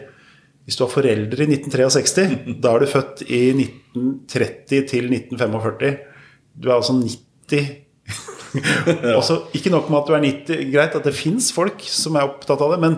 Hvis 0.63 0.77
du 0.79 0.85
har 0.85 0.93
foreldre 0.93 1.45
i 1.45 1.49
1963, 1.57 2.35
da 2.63 2.73
er 2.73 2.83
du 2.83 2.91
født 2.91 3.25
i 3.27 3.45
1930 3.55 4.85
til 4.91 5.09
1945. 5.11 5.95
Du 6.53 6.69
er 6.69 6.77
altså 6.77 6.97
90 6.99 7.79
Også, 9.17 9.39
ikke 9.57 9.71
nok 9.73 9.87
med 9.89 9.97
at 10.03 10.09
du 10.09 10.13
er 10.13 10.25
90, 10.27 10.67
greit 10.69 10.95
at 10.97 11.07
det 11.07 11.15
fins 11.17 11.47
folk 11.55 11.81
som 11.89 12.19
er 12.19 12.27
opptatt 12.27 12.61
av 12.61 12.75
det, 12.75 12.79
men 12.83 12.97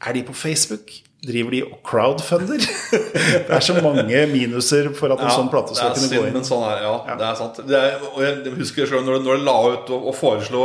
er 0.00 0.16
de 0.16 0.22
på 0.24 0.32
Facebook? 0.32 0.94
Driver 1.20 1.52
de 1.52 1.62
og 1.66 1.80
crowdfunder? 1.84 2.62
Det 3.48 3.52
er 3.52 3.64
så 3.64 3.76
mange 3.84 4.22
minuser 4.30 4.88
for 4.96 5.12
at 5.12 5.20
en 5.20 5.34
sånn 5.34 5.50
plate 5.52 5.76
skal 5.76 5.92
kunne 5.92 6.06
synd, 6.06 6.16
gå 6.16 6.28
inn. 6.28 6.36
men 6.38 6.46
sånn 6.48 6.64
er 6.64 6.86
ja, 6.86 6.94
Ja, 7.10 7.16
det 7.20 7.26
er 7.28 7.40
sant. 7.40 7.60
Det 7.68 7.80
er, 7.80 7.98
og 8.08 8.22
jeg 8.24 8.54
husker 8.56 8.88
selv 8.88 9.04
når, 9.04 9.20
når 9.26 9.40
det 9.40 9.48
la 9.48 9.56
ut 9.74 9.92
og, 9.92 10.06
og 10.12 10.16
foreslo 10.16 10.62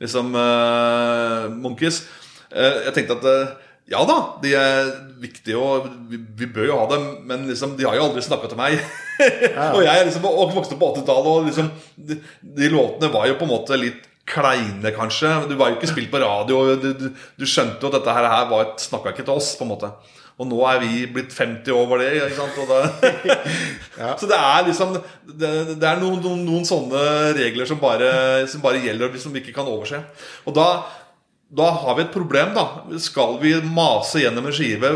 liksom 0.00 0.32
uh, 0.32 1.50
Monkeys 1.52 2.00
uh, 2.54 2.86
Jeg 2.86 2.94
tenkte 2.96 3.18
at 3.18 3.28
uh, 3.28 3.68
ja 3.90 4.04
da, 4.06 4.16
de 4.38 4.52
er 4.54 4.90
viktige, 5.18 5.58
og 5.58 5.88
vi, 6.06 6.20
vi 6.38 6.46
bør 6.46 6.68
jo 6.68 6.76
ha 6.78 6.84
dem, 6.92 7.06
men 7.26 7.48
liksom, 7.48 7.72
de 7.74 7.88
har 7.88 7.96
jo 7.98 8.04
aldri 8.04 8.22
snakka 8.22 8.46
til 8.52 8.60
meg. 8.60 8.76
og 9.74 9.80
jeg 9.82 10.04
liksom 10.06 10.28
og 10.28 10.52
vokste 10.54 10.76
opp 10.76 10.82
på 10.84 10.90
80-tallet, 10.92 11.30
og 11.32 11.48
liksom, 11.48 11.72
de, 11.98 12.20
de 12.60 12.68
låtene 12.70 13.10
var 13.10 13.26
jo 13.26 13.34
på 13.40 13.48
en 13.48 13.50
måte 13.50 13.80
litt 13.80 14.06
kleine, 14.30 14.94
kanskje. 14.94 15.32
Du 15.50 15.56
var 15.58 15.72
jo 15.72 15.78
ikke 15.78 15.90
spilt 15.90 16.10
på 16.12 16.22
radio. 16.22 16.62
Du, 16.80 16.88
du, 16.96 17.10
du 17.10 17.46
skjønte 17.48 17.82
jo 17.82 17.90
at 17.90 17.98
dette 17.98 18.16
her, 18.16 18.30
her 18.30 18.48
var 18.50 18.68
et, 18.68 18.82
snakka 18.82 19.14
ikke 19.14 19.26
til 19.26 19.36
oss, 19.36 19.52
på 19.58 19.66
en 19.66 19.72
måte. 19.74 19.90
Og 20.40 20.48
nå 20.48 20.60
er 20.70 20.78
vi 20.80 21.02
blitt 21.12 21.34
50 21.36 21.68
over 21.76 22.00
det. 22.00 22.14
Ikke 22.16 22.38
sant? 22.38 22.56
Og 22.62 22.70
det, 22.70 23.36
Så 24.22 24.28
det 24.30 24.38
er 24.38 24.64
liksom 24.70 24.94
Det, 24.96 25.50
det 25.74 25.88
er 25.88 26.00
noen, 26.00 26.16
noen, 26.24 26.46
noen 26.46 26.64
sånne 26.68 27.02
regler 27.36 27.68
som 27.68 27.80
bare, 27.82 28.08
som 28.48 28.64
bare 28.64 28.80
gjelder, 28.80 29.12
som 29.20 29.34
vi 29.34 29.42
ikke 29.44 29.56
kan 29.58 29.68
overse. 29.68 30.00
Og 30.48 30.56
da, 30.56 30.68
da 31.52 31.68
har 31.82 31.98
vi 31.98 32.06
et 32.06 32.14
problem, 32.14 32.54
da. 32.56 32.66
Skal 33.02 33.36
vi 33.42 33.52
mase 33.68 34.24
gjennom 34.24 34.48
en 34.48 34.56
skive 34.56 34.94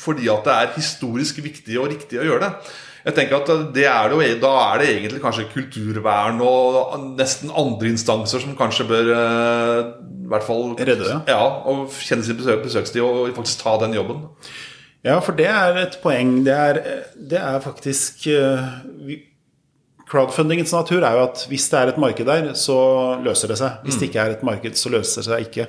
fordi 0.00 0.30
at 0.32 0.46
det 0.46 0.52
er 0.56 0.70
historisk 0.78 1.42
viktig 1.44 1.74
og 1.76 1.90
riktig 1.92 2.20
å 2.20 2.24
gjøre 2.24 2.46
det? 2.46 2.70
Jeg 3.06 3.14
tenker 3.16 3.38
at 3.40 3.50
det 3.74 3.86
er 3.88 4.08
det 4.12 4.16
jo, 4.18 4.40
Da 4.42 4.50
er 4.74 4.78
det 4.82 4.88
egentlig 4.92 5.22
kanskje 5.22 5.46
kulturvern 5.54 6.40
og 6.44 6.98
nesten 7.16 7.50
andre 7.56 7.88
instanser 7.94 8.42
som 8.42 8.56
kanskje 8.58 8.84
bør 8.90 9.12
eh, 9.16 9.92
i 10.26 10.28
hvert 10.30 10.44
fall 10.46 10.74
Redde 10.78 10.98
det. 11.06 11.16
Ja, 11.32 11.40
og 11.70 11.88
kjenne 11.96 12.26
sin 12.26 12.36
besøk, 12.38 12.60
besøkstid 12.66 13.02
og 13.02 13.32
faktisk 13.38 13.64
ta 13.64 13.76
den 13.82 13.96
jobben. 13.96 14.26
Ja, 15.02 15.16
for 15.24 15.32
det 15.32 15.46
er 15.48 15.78
et 15.80 15.96
poeng. 16.02 16.42
Det 16.44 16.52
er, 16.54 16.80
det 17.16 17.40
er 17.40 17.58
faktisk 17.64 18.26
eh, 18.28 18.68
vi- 19.08 19.22
Crowdfundingens 20.10 20.72
natur 20.74 21.04
er 21.06 21.14
jo 21.14 21.22
at 21.28 21.44
hvis 21.48 21.68
det 21.70 21.78
er 21.78 21.90
et 21.92 21.98
marked 22.02 22.26
der, 22.26 22.48
så 22.58 22.76
løser 23.22 23.52
det 23.52 23.58
seg. 23.60 23.76
Hvis 23.84 23.94
det 24.00 24.08
ikke 24.08 24.18
er 24.24 24.32
et 24.34 24.40
marked, 24.42 24.74
så 24.74 24.90
løser 24.90 25.22
det 25.22 25.26
seg 25.28 25.44
ikke. 25.46 25.66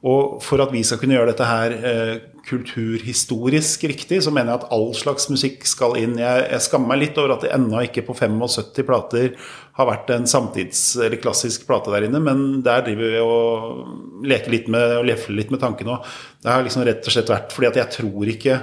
Og 0.00 0.38
for 0.40 0.62
at 0.64 0.70
vi 0.72 0.80
skal 0.86 0.96
kunne 0.96 1.12
gjøre 1.12 1.28
dette 1.34 1.44
her 1.44 1.74
eh, 1.76 2.12
kulturhistorisk 2.48 3.82
riktig, 3.90 4.22
så 4.24 4.32
mener 4.32 4.54
jeg 4.54 4.62
at 4.62 4.70
all 4.72 4.86
slags 4.96 5.26
musikk 5.28 5.66
skal 5.68 5.98
inn. 6.00 6.14
Jeg, 6.20 6.46
jeg 6.54 6.64
skammer 6.64 6.94
meg 6.94 7.02
litt 7.02 7.20
over 7.20 7.34
at 7.34 7.44
det 7.44 7.52
ennå 7.52 7.82
ikke 7.84 8.06
på 8.06 8.16
75 8.16 8.86
plater 8.88 9.34
har 9.76 9.88
vært 9.90 10.12
en 10.14 10.24
samtids- 10.28 10.96
eller 10.96 11.20
klassisk 11.20 11.66
plate 11.68 11.92
der 11.92 12.08
inne, 12.08 12.20
men 12.24 12.62
der 12.64 12.86
driver 12.86 13.12
vi 13.12 13.20
og 13.24 14.24
leker 14.28 14.56
litt 14.56 14.72
med 14.72 14.96
og 15.02 15.06
lefler 15.08 15.36
litt 15.42 15.52
med 15.52 15.60
tanken 15.62 15.92
òg. 15.92 16.08
Det 16.40 16.52
har 16.52 16.64
liksom 16.64 16.86
rett 16.88 17.04
og 17.04 17.16
slett 17.16 17.32
vært 17.32 17.54
fordi 17.56 17.70
at 17.70 17.80
jeg 17.82 17.96
tror 18.00 18.32
ikke 18.34 18.58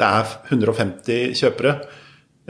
det 0.00 0.06
er 0.06 0.36
150 0.50 1.38
kjøpere. 1.38 1.78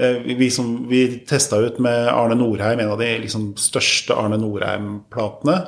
Eh, 0.00 0.18
Vi, 0.32 0.48
som, 0.52 0.88
vi 0.88 1.04
testa 1.28 1.60
ut 1.60 1.78
med 1.82 2.08
Arne 2.08 2.40
Norheim, 2.40 2.80
en 2.80 2.96
av 2.96 3.00
de 3.00 3.12
liksom 3.20 3.52
største 3.60 4.16
Arne 4.16 4.40
Norheim-platene, 4.40 5.60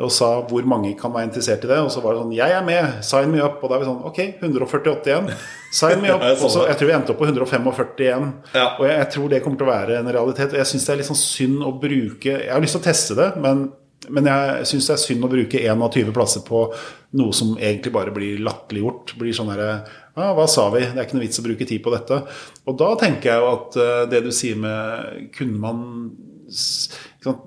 og 0.00 0.10
sa 0.14 0.28
hvor 0.48 0.64
mange 0.68 0.94
kan 0.98 1.12
være 1.14 1.28
interessert 1.28 1.64
i 1.66 1.70
det. 1.70 1.78
Og 1.84 1.90
så 1.94 2.02
var 2.04 2.14
det 2.16 2.22
sånn 2.22 2.34
Jeg 2.36 2.54
er 2.56 2.64
med! 2.66 3.00
Sign 3.06 3.30
me 3.34 3.42
up! 3.44 3.58
Og 3.62 3.68
da 3.70 3.76
er 3.78 3.82
vi 3.84 3.88
sånn 3.90 4.04
Ok, 4.10 4.20
148 4.40 5.10
igjen. 5.12 5.28
Sign 5.76 6.00
me 6.02 6.10
up! 6.14 6.24
Ja, 6.24 6.32
Og 6.38 6.50
så 6.52 6.64
jeg 6.70 6.78
tror 6.80 6.90
vi 6.90 6.96
endte 6.96 7.14
opp 7.14 7.20
på 7.22 7.28
145 7.28 8.06
igjen. 8.06 8.30
Ja. 8.54 8.66
Og 8.78 8.86
jeg, 8.88 8.96
jeg 9.02 9.10
tror 9.16 9.28
det 9.34 9.42
kommer 9.44 9.60
til 9.60 9.68
å 9.68 9.74
være 9.74 9.98
en 10.00 10.12
realitet. 10.16 10.54
Og 10.56 10.62
jeg 10.62 10.70
syns 10.72 10.88
det 10.88 10.94
er 10.96 11.02
litt 11.02 11.10
sånn 11.12 11.20
synd 11.24 11.66
å 11.66 11.74
bruke 11.82 12.32
Jeg 12.46 12.50
har 12.54 12.64
lyst 12.64 12.76
til 12.78 12.82
å 12.82 12.88
teste 12.90 13.18
det, 13.18 13.28
men, 13.44 13.66
men 14.10 14.30
jeg 14.32 14.66
syns 14.72 14.88
det 14.90 14.96
er 14.96 15.02
synd 15.04 15.26
å 15.28 15.32
bruke 15.36 15.60
1 15.62 15.84
av 15.86 15.92
20 15.94 16.14
plasser 16.16 16.44
på 16.46 16.64
noe 17.20 17.34
som 17.34 17.56
egentlig 17.58 17.90
bare 17.94 18.12
blir 18.14 18.38
latterliggjort. 18.46 19.16
Blir 19.20 19.34
sånn 19.36 19.50
herre 19.52 19.70
ja, 20.20 20.32
hva 20.36 20.44
sa 20.50 20.66
vi? 20.74 20.80
Det 20.84 20.98
er 20.98 21.06
ikke 21.06 21.16
noe 21.16 21.22
vits 21.24 21.38
å 21.40 21.44
bruke 21.46 21.66
tid 21.68 21.80
på 21.84 21.92
dette. 21.94 22.16
Og 22.68 22.76
da 22.78 22.88
tenker 23.00 23.30
jeg 23.30 23.40
jo 23.40 23.50
at 23.54 23.76
uh, 23.78 24.02
det 24.10 24.20
du 24.26 24.32
sier 24.34 24.58
med 24.58 25.30
Kunne 25.36 25.60
man 25.62 25.78
s- 26.50 26.90
ikke 27.16 27.30
sant, 27.30 27.46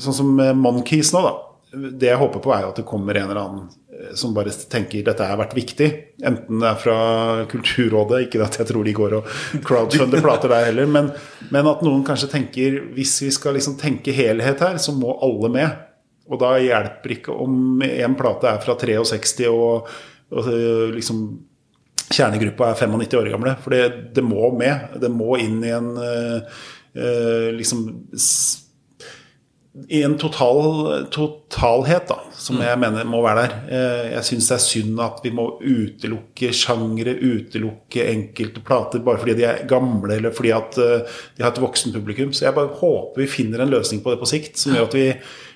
Sånn 0.00 0.16
som 0.16 0.30
Monkeys 0.58 1.10
nå, 1.14 1.20
da. 1.26 1.32
Det 1.72 2.08
jeg 2.10 2.20
håper 2.20 2.42
på, 2.44 2.52
er 2.52 2.66
jo 2.66 2.72
at 2.72 2.80
det 2.82 2.88
kommer 2.88 3.16
en 3.16 3.30
eller 3.30 3.40
annen 3.40 3.68
eh, 3.92 4.10
som 4.18 4.34
bare 4.36 4.52
tenker 4.52 5.04
dette 5.06 5.28
har 5.28 5.40
vært 5.40 5.54
viktig. 5.56 5.88
Enten 6.28 6.60
det 6.60 6.68
er 6.68 6.80
fra 6.82 6.96
Kulturrådet, 7.52 8.26
ikke 8.26 8.42
at 8.44 8.58
jeg 8.60 8.68
tror 8.68 8.84
de 8.84 8.96
går 8.96 9.16
og 9.20 9.30
crowdfunder 9.66 10.24
plater 10.24 10.52
der 10.52 10.68
heller, 10.68 10.90
men, 10.90 11.12
men 11.54 11.70
at 11.70 11.84
noen 11.86 12.04
kanskje 12.06 12.30
tenker 12.34 12.82
hvis 12.96 13.14
vi 13.24 13.30
skal 13.34 13.56
liksom 13.56 13.78
tenke 13.80 14.14
helhet 14.16 14.60
her, 14.64 14.76
så 14.82 14.94
må 14.96 15.16
alle 15.24 15.52
med. 15.54 15.80
Og 16.32 16.40
da 16.40 16.54
hjelper 16.62 17.16
ikke 17.16 17.34
om 17.44 17.82
en 17.84 18.18
plate 18.18 18.52
er 18.52 18.60
fra 18.62 18.76
63 18.78 19.48
og, 19.50 19.88
og 20.32 20.52
eh, 20.52 20.92
liksom 20.96 21.24
kjernegruppa 22.12 22.70
er 22.70 22.78
95 22.78 23.18
år 23.20 23.30
gamle. 23.32 23.56
For 23.62 23.74
det, 23.74 24.12
det 24.16 24.24
må 24.24 24.52
med. 24.56 24.98
Det 25.02 25.10
må 25.12 25.36
inn 25.40 25.60
i 25.64 25.72
en 25.74 25.90
eh, 26.00 26.60
eh, 26.94 27.48
liksom 27.56 27.86
i 29.88 30.02
en 30.04 30.18
total, 30.20 31.06
totalhet 31.14 32.10
da, 32.10 32.18
som 32.36 32.58
jeg 32.60 32.76
mener 32.80 33.06
må 33.08 33.22
være 33.24 33.44
der. 33.46 33.52
Eh, 33.72 34.08
Jeg 34.18 34.26
syns 34.28 34.50
det 34.50 34.56
er 34.58 34.64
synd 34.66 35.00
at 35.00 35.22
vi 35.24 35.30
må 35.32 35.46
utelukke 35.64 36.50
sjangre, 36.52 37.14
utelukke 37.16 38.04
enkelte 38.10 38.60
plater 38.66 39.00
bare 39.06 39.22
fordi 39.22 39.38
de 39.38 39.46
er 39.48 39.62
gamle 39.70 40.18
eller 40.18 40.34
fordi 40.36 40.52
at 40.52 40.76
eh, 40.76 41.06
de 41.38 41.46
har 41.46 41.54
et 41.54 41.62
voksen 41.64 41.94
publikum. 41.96 42.34
Så 42.36 42.44
jeg 42.50 42.58
bare 42.58 42.74
håper 42.82 43.24
vi 43.24 43.30
finner 43.32 43.64
en 43.64 43.72
løsning 43.72 44.04
på 44.04 44.12
det 44.12 44.20
på 44.20 44.28
sikt 44.28 44.60
som 44.60 44.76
gjør 44.76 44.90
at 44.90 44.98
vi 45.00 45.06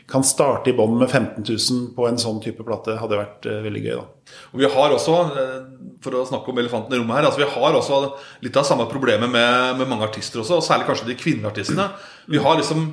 kan 0.08 0.22
starte 0.24 0.70
i 0.70 0.76
bånn 0.78 0.96
med 1.00 1.10
15 1.10 1.42
000 1.44 1.86
på 1.96 2.08
en 2.08 2.16
sånn 2.22 2.40
type 2.40 2.64
plate. 2.64 2.96
Hadde 2.96 3.20
vært 3.20 3.48
eh, 3.52 3.60
veldig 3.68 3.84
gøy, 3.84 3.96
da. 4.00 4.06
Og 4.54 4.60
vi 4.62 4.68
har 4.72 4.92
også, 4.96 5.16
for 6.02 6.16
å 6.16 6.24
snakke 6.26 6.50
om 6.54 6.58
elefanten 6.64 6.96
i 6.96 6.98
rommet 7.02 7.20
her, 7.20 7.28
altså 7.28 7.44
vi 7.44 7.52
har 7.52 7.76
også 7.78 7.98
litt 8.46 8.56
av 8.56 8.64
samme 8.66 8.88
problemet 8.90 9.28
med, 9.30 9.76
med 9.78 9.90
mange 9.92 10.08
artister 10.08 10.40
også, 10.40 10.62
og 10.62 10.64
særlig 10.66 10.88
kanskje 10.88 11.10
de 11.12 11.18
kvinneartistene. 11.20 11.90
Vi 12.32 12.40
har 12.42 12.56
liksom 12.58 12.88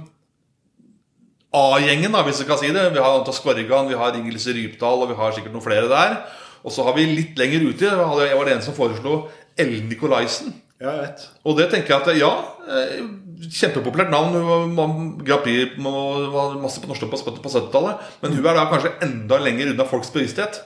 A-gjengen, 1.53 2.15
hvis 2.25 2.41
vi 2.41 2.47
kan 2.49 2.57
si 2.57 2.71
det. 2.73 2.87
Vi 2.95 3.01
har 3.03 3.19
Anta 3.19 3.33
Skorgan, 3.35 3.89
vi 3.89 3.97
har 3.99 4.15
Inger-Lise 4.17 4.55
Rypdal, 4.55 5.05
og 5.05 5.11
vi 5.11 5.17
har 5.19 5.35
sikkert 5.35 5.53
noen 5.53 5.65
flere 5.65 5.89
der. 5.91 6.17
Og 6.63 6.73
så 6.73 6.85
har 6.87 6.95
vi 6.97 7.05
litt 7.09 7.37
lenger 7.37 7.67
ute, 7.67 7.89
jeg 7.89 8.37
var 8.39 8.47
det 8.47 8.55
en 8.55 8.65
som 8.65 8.75
foreslo 8.77 9.25
Ellen 9.59 9.89
Nikolaisen. 9.91 10.53
Ja, 10.81 10.95
jeg 10.97 11.03
vet. 11.03 11.25
Og 11.47 11.57
det 11.59 11.69
tenker 11.71 11.93
jeg 11.93 12.01
at 12.01 12.17
ja, 12.17 12.31
eh, 12.67 13.03
kjempepopulært 13.45 14.11
navn. 14.11 15.19
Grand 15.23 15.45
Prix 15.45 15.77
var 15.79 16.57
masse 16.59 16.81
på 16.81 16.89
norsk 16.89 17.05
på 17.11 17.51
70-tallet. 17.51 18.11
Men 18.23 18.35
hun 18.35 18.45
er 18.45 18.57
da 18.57 18.67
kanskje 18.71 18.95
enda 19.05 19.39
lenger 19.39 19.71
unna 19.71 19.87
folks 19.87 20.11
bevissthet. 20.11 20.59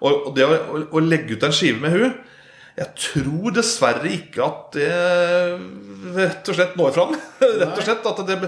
Og, 0.00 0.28
og 0.28 0.30
det 0.36 0.46
å, 0.48 0.56
å, 0.56 0.82
å, 0.90 1.02
legge 1.04 1.36
ut 1.36 1.44
en 1.46 1.54
skive 1.54 1.78
med 1.78 1.92
hun 1.94 2.08
Jeg 2.74 2.88
tror 2.98 3.52
dessverre 3.54 4.10
ikke 4.10 4.42
at 4.42 4.74
det 4.74 4.88
rett 6.16 6.52
og 6.52 6.58
slett 6.58 6.76
når 6.78 6.94
fram. 6.96 7.16
rett 7.62 7.72
og 7.72 7.82
slett 7.86 8.06
at 8.12 8.22
det, 8.28 8.38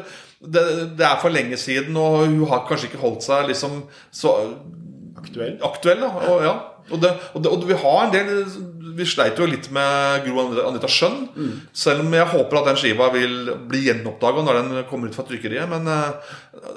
det, 0.41 0.63
det, 0.99 1.09
er 1.09 1.19
for 1.23 1.35
lenge 1.35 1.59
siden, 1.61 1.97
og 2.01 2.25
hun 2.27 2.45
har 2.51 2.65
kanskje 2.69 2.91
ikke 2.91 3.03
holdt 3.03 3.27
seg 3.27 3.51
liksom 3.51 3.83
så 4.15 4.37
aktuell. 5.21 5.59
aktuell 5.65 6.05
da, 6.05 6.13
og, 6.29 6.45
ja. 6.45 6.55
og, 6.91 6.97
det, 7.03 7.13
og, 7.33 7.51
og 7.53 7.69
vi 7.69 7.83
har 7.85 8.01
en 8.07 8.15
del 8.15 8.33
vi 8.95 9.05
sleit 9.09 9.39
jo 9.39 9.47
litt 9.49 9.67
med 9.75 10.25
Gro 10.27 10.45
Anita 10.69 10.89
Skjønn. 10.91 11.17
Mm. 11.35 11.53
Selv 11.75 12.05
om 12.05 12.15
jeg 12.15 12.31
håper 12.31 12.61
at 12.61 12.69
den 12.71 12.81
skiva 12.81 13.09
vil 13.15 13.51
bli 13.69 13.85
gjenoppdaga 13.89 14.45
når 14.47 14.59
den 14.61 14.85
kommer 14.91 15.11
ut 15.11 15.17
fra 15.17 15.27
trykkeriet. 15.27 15.67
Men 15.71 15.89
uh, 15.89 16.35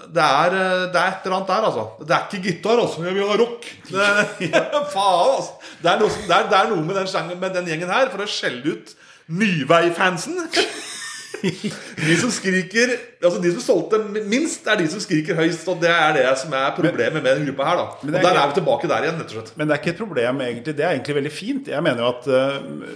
det, 0.08 0.24
er, 0.24 0.56
eh, 0.58 0.86
det, 0.94 1.02
er, 1.02 1.12
et 1.12 1.28
eller 1.28 1.38
annet 1.38 1.52
der, 1.52 1.68
altså. 1.70 1.86
Det 2.02 2.16
er 2.16 2.26
ikke 2.26 2.44
gitar, 2.48 2.82
altså. 2.82 3.04
Vi 3.06 3.28
har 3.32 3.42
rock. 3.44 3.68
Det, 3.92 4.08
faen, 4.96 5.36
altså. 5.36 5.74
Det 5.84 5.92
er, 5.92 6.02
noe, 6.02 6.16
det, 6.24 6.40
er, 6.40 6.50
det 6.50 6.62
er 6.62 6.72
noe 6.74 6.88
med 6.88 6.98
den, 7.02 7.36
med 7.44 7.60
den, 7.60 7.70
gjengen 7.74 7.94
her 7.94 8.10
for 8.14 8.26
å 8.26 8.32
skjelle 8.32 8.78
ut 8.78 8.96
Nyvei-fansen. 9.28 10.38
de 12.08 12.16
som 12.18 12.32
skriker 12.34 12.94
Altså 13.22 13.40
de 13.44 13.52
som 13.54 13.64
solgte 13.64 14.00
minst, 14.30 14.66
er 14.68 14.80
de 14.80 14.88
som 14.92 15.02
skriker 15.04 15.38
høyst. 15.38 15.68
Og 15.70 15.82
det 15.82 15.92
er 15.92 16.16
det 16.18 16.28
som 16.42 16.54
er 16.58 16.72
problemet 16.78 17.22
med 17.22 17.30
den 17.30 17.50
gruppa 17.50 17.70
her. 17.70 17.82
da 17.82 17.88
Og 18.08 18.14
der 18.16 18.40
er 18.42 18.48
vi 18.48 18.60
tilbake 18.60 18.90
der 18.90 19.08
igjen. 19.08 19.20
rett 19.20 19.34
og 19.34 19.40
slett 19.40 19.58
Men 19.58 19.68
det 19.68 19.76
er 19.76 19.84
ikke 19.84 19.94
et 19.96 20.02
problem, 20.04 20.42
egentlig. 20.48 20.78
Det 20.78 20.86
er 20.86 20.96
egentlig 20.96 21.20
veldig 21.20 21.34
fint. 21.34 21.68
Jeg 21.74 21.84
mener 21.84 22.04
jo 22.04 22.14
at 22.14 22.28
uh, 22.32 22.88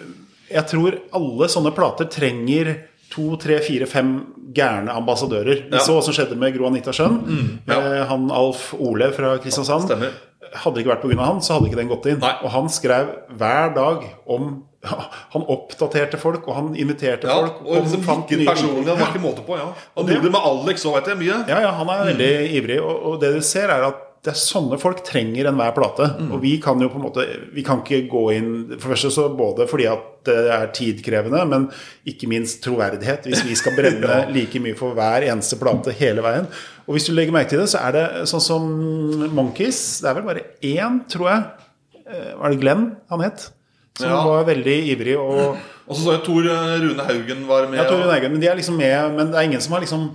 Jeg 0.51 0.65
tror 0.71 0.97
alle 1.19 1.51
sånne 1.51 1.75
plater 1.75 2.09
trenger 2.11 2.73
to, 3.11 3.35
tre, 3.35 3.59
fire, 3.59 3.85
fem 3.91 4.15
gærne 4.55 4.91
ambassadører. 4.95 5.65
Vi 5.67 5.75
ja. 5.75 5.83
så 5.83 5.97
hva 5.97 6.03
som 6.03 6.15
skjedde 6.15 6.37
med 6.39 6.55
Gro 6.55 6.69
Anita 6.69 6.93
Schjønn. 6.95 7.21
Mm, 7.27 7.47
ja. 7.67 7.77
uh, 7.77 8.01
han 8.07 8.27
Alf 8.31 8.71
Ole 8.79 9.11
fra 9.15 9.35
Kristiansand. 9.43 9.89
Stemmer. 9.89 10.15
Hadde 10.51 10.75
det 10.75 10.83
ikke 10.83 10.95
vært 10.95 11.03
pga. 11.05 11.23
han, 11.27 11.39
så 11.43 11.55
hadde 11.55 11.69
ikke 11.69 11.79
den 11.79 11.91
gått 11.91 12.07
inn. 12.11 12.19
Nei. 12.23 12.33
Og 12.43 12.51
han 12.55 12.67
skrev 12.71 13.11
hver 13.39 13.71
dag 13.75 14.07
om 14.27 14.57
han 14.81 15.43
oppdaterte 15.45 16.17
folk, 16.17 16.47
og 16.49 16.55
han 16.57 16.69
inviterte 16.79 17.29
ja, 17.29 17.37
folk. 17.37 17.59
Og 17.67 17.83
liksom 17.83 18.05
fant 18.05 18.31
nye 18.33 18.47
personlig, 18.47 18.87
Han 18.89 19.01
var 19.01 19.11
ikke 19.11 19.23
måte 19.23 19.43
på. 19.45 19.57
ja 19.59 19.67
Han 19.97 20.07
gjorde 20.09 20.25
det 20.25 20.33
med 20.33 20.47
Alex 20.51 20.85
òg, 20.87 20.95
vet 20.97 21.11
jeg. 21.11 21.19
Mye. 21.21 21.41
Ja, 21.51 21.59
ja, 21.67 21.73
han 21.77 21.91
er 21.93 22.07
veldig 22.09 22.31
mm. 22.39 22.55
ivrig. 22.59 22.79
Og, 22.81 22.95
og, 23.11 23.19
det 23.21 23.35
du 23.35 23.43
ser, 23.45 23.69
er 23.69 23.85
at 23.91 24.07
det 24.21 24.33
er 24.35 24.37
sånne 24.37 24.77
folk 24.81 25.03
trenger 25.05 25.49
enhver 25.49 25.73
plate. 25.77 26.07
Mm. 26.17 26.33
Og 26.33 26.41
vi 26.41 26.55
kan 26.61 26.81
jo 26.81 26.89
på 26.93 26.99
en 26.99 27.05
måte 27.07 27.23
Vi 27.55 27.63
kan 27.65 27.79
ikke 27.81 28.03
gå 28.05 28.19
inn 28.35 28.51
For 28.75 28.83
det 28.83 28.91
første 28.91 29.09
så 29.15 29.23
både 29.33 29.65
fordi 29.69 29.87
at 29.89 30.09
det 30.29 30.35
er 30.53 30.67
tidkrevende, 30.77 31.39
men 31.49 31.63
ikke 32.05 32.29
minst 32.29 32.59
troverdighet. 32.61 33.25
Hvis 33.25 33.41
vi 33.47 33.55
skal 33.57 33.73
brenne 33.73 34.05
ja. 34.19 34.27
like 34.29 34.61
mye 34.61 34.77
for 34.77 34.97
hver 34.97 35.25
eneste 35.25 35.57
plate 35.61 35.93
hele 35.97 36.21
veien. 36.25 36.49
Og 36.85 36.93
hvis 36.97 37.09
du 37.09 37.15
legger 37.17 37.33
merke 37.33 37.53
til 37.53 37.63
det, 37.63 37.71
så 37.71 37.81
er 37.87 37.97
det 37.97 38.05
sånn 38.29 38.45
som 38.45 38.69
Monkeys. 39.33 39.79
Det 40.03 40.11
er 40.11 40.19
vel 40.19 40.29
bare 40.29 40.45
én, 40.61 41.01
tror 41.09 41.31
jeg. 41.31 41.49
Eh, 42.05 42.29
var 42.37 42.53
det 42.53 42.61
Glenn 42.61 42.85
han 43.09 43.25
het? 43.25 43.49
Som 43.99 44.10
ja. 44.10 44.19
var 44.25 44.45
veldig 44.47 44.75
ivrig. 44.93 45.15
Og, 45.19 45.58
og 45.86 45.95
så 45.95 46.04
så 46.04 46.15
jeg 46.15 46.25
Tor 46.27 46.49
eh, 46.49 46.75
Rune 46.86 47.08
Haugen 47.08 47.47
var 47.49 47.69
med. 47.69 47.80
Ja, 47.82 47.88
Tor 47.89 47.99
Rune 48.01 48.13
Haugen, 48.13 48.36
men 48.36 48.43
de 48.43 48.49
er 48.51 48.60
liksom 48.60 48.77
med 48.80 49.17
Men 49.17 49.32
det 49.34 49.39
er 49.39 49.49
ingen 49.49 49.63
som 49.63 49.75
har 49.75 49.84
liksom 49.84 50.08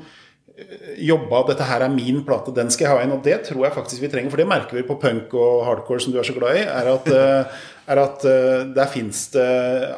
eh, 0.56 0.90
jobba 1.06 1.42
Dette 1.50 1.68
her 1.68 1.84
er 1.84 1.92
min 1.92 2.22
plate, 2.26 2.54
den 2.56 2.72
skal 2.72 2.88
jeg 2.88 2.94
ha 2.94 3.06
inn. 3.06 3.14
Og 3.16 3.24
det 3.26 3.42
tror 3.48 3.66
jeg 3.66 3.76
faktisk 3.76 4.04
vi 4.04 4.12
trenger. 4.12 4.32
For 4.32 4.42
det 4.42 4.48
merker 4.50 4.80
vi 4.80 4.86
på 4.88 4.98
punk 5.02 5.34
og 5.36 5.64
hardcore, 5.68 6.02
som 6.02 6.14
du 6.14 6.20
er 6.20 6.28
så 6.28 6.36
glad 6.36 6.60
i. 6.60 6.66
Er 6.66 6.92
at, 6.94 7.10
eh, 7.12 7.64
er 7.86 8.02
at 8.02 8.28
der 8.74 8.90
fins 8.90 9.26
det 9.36 9.48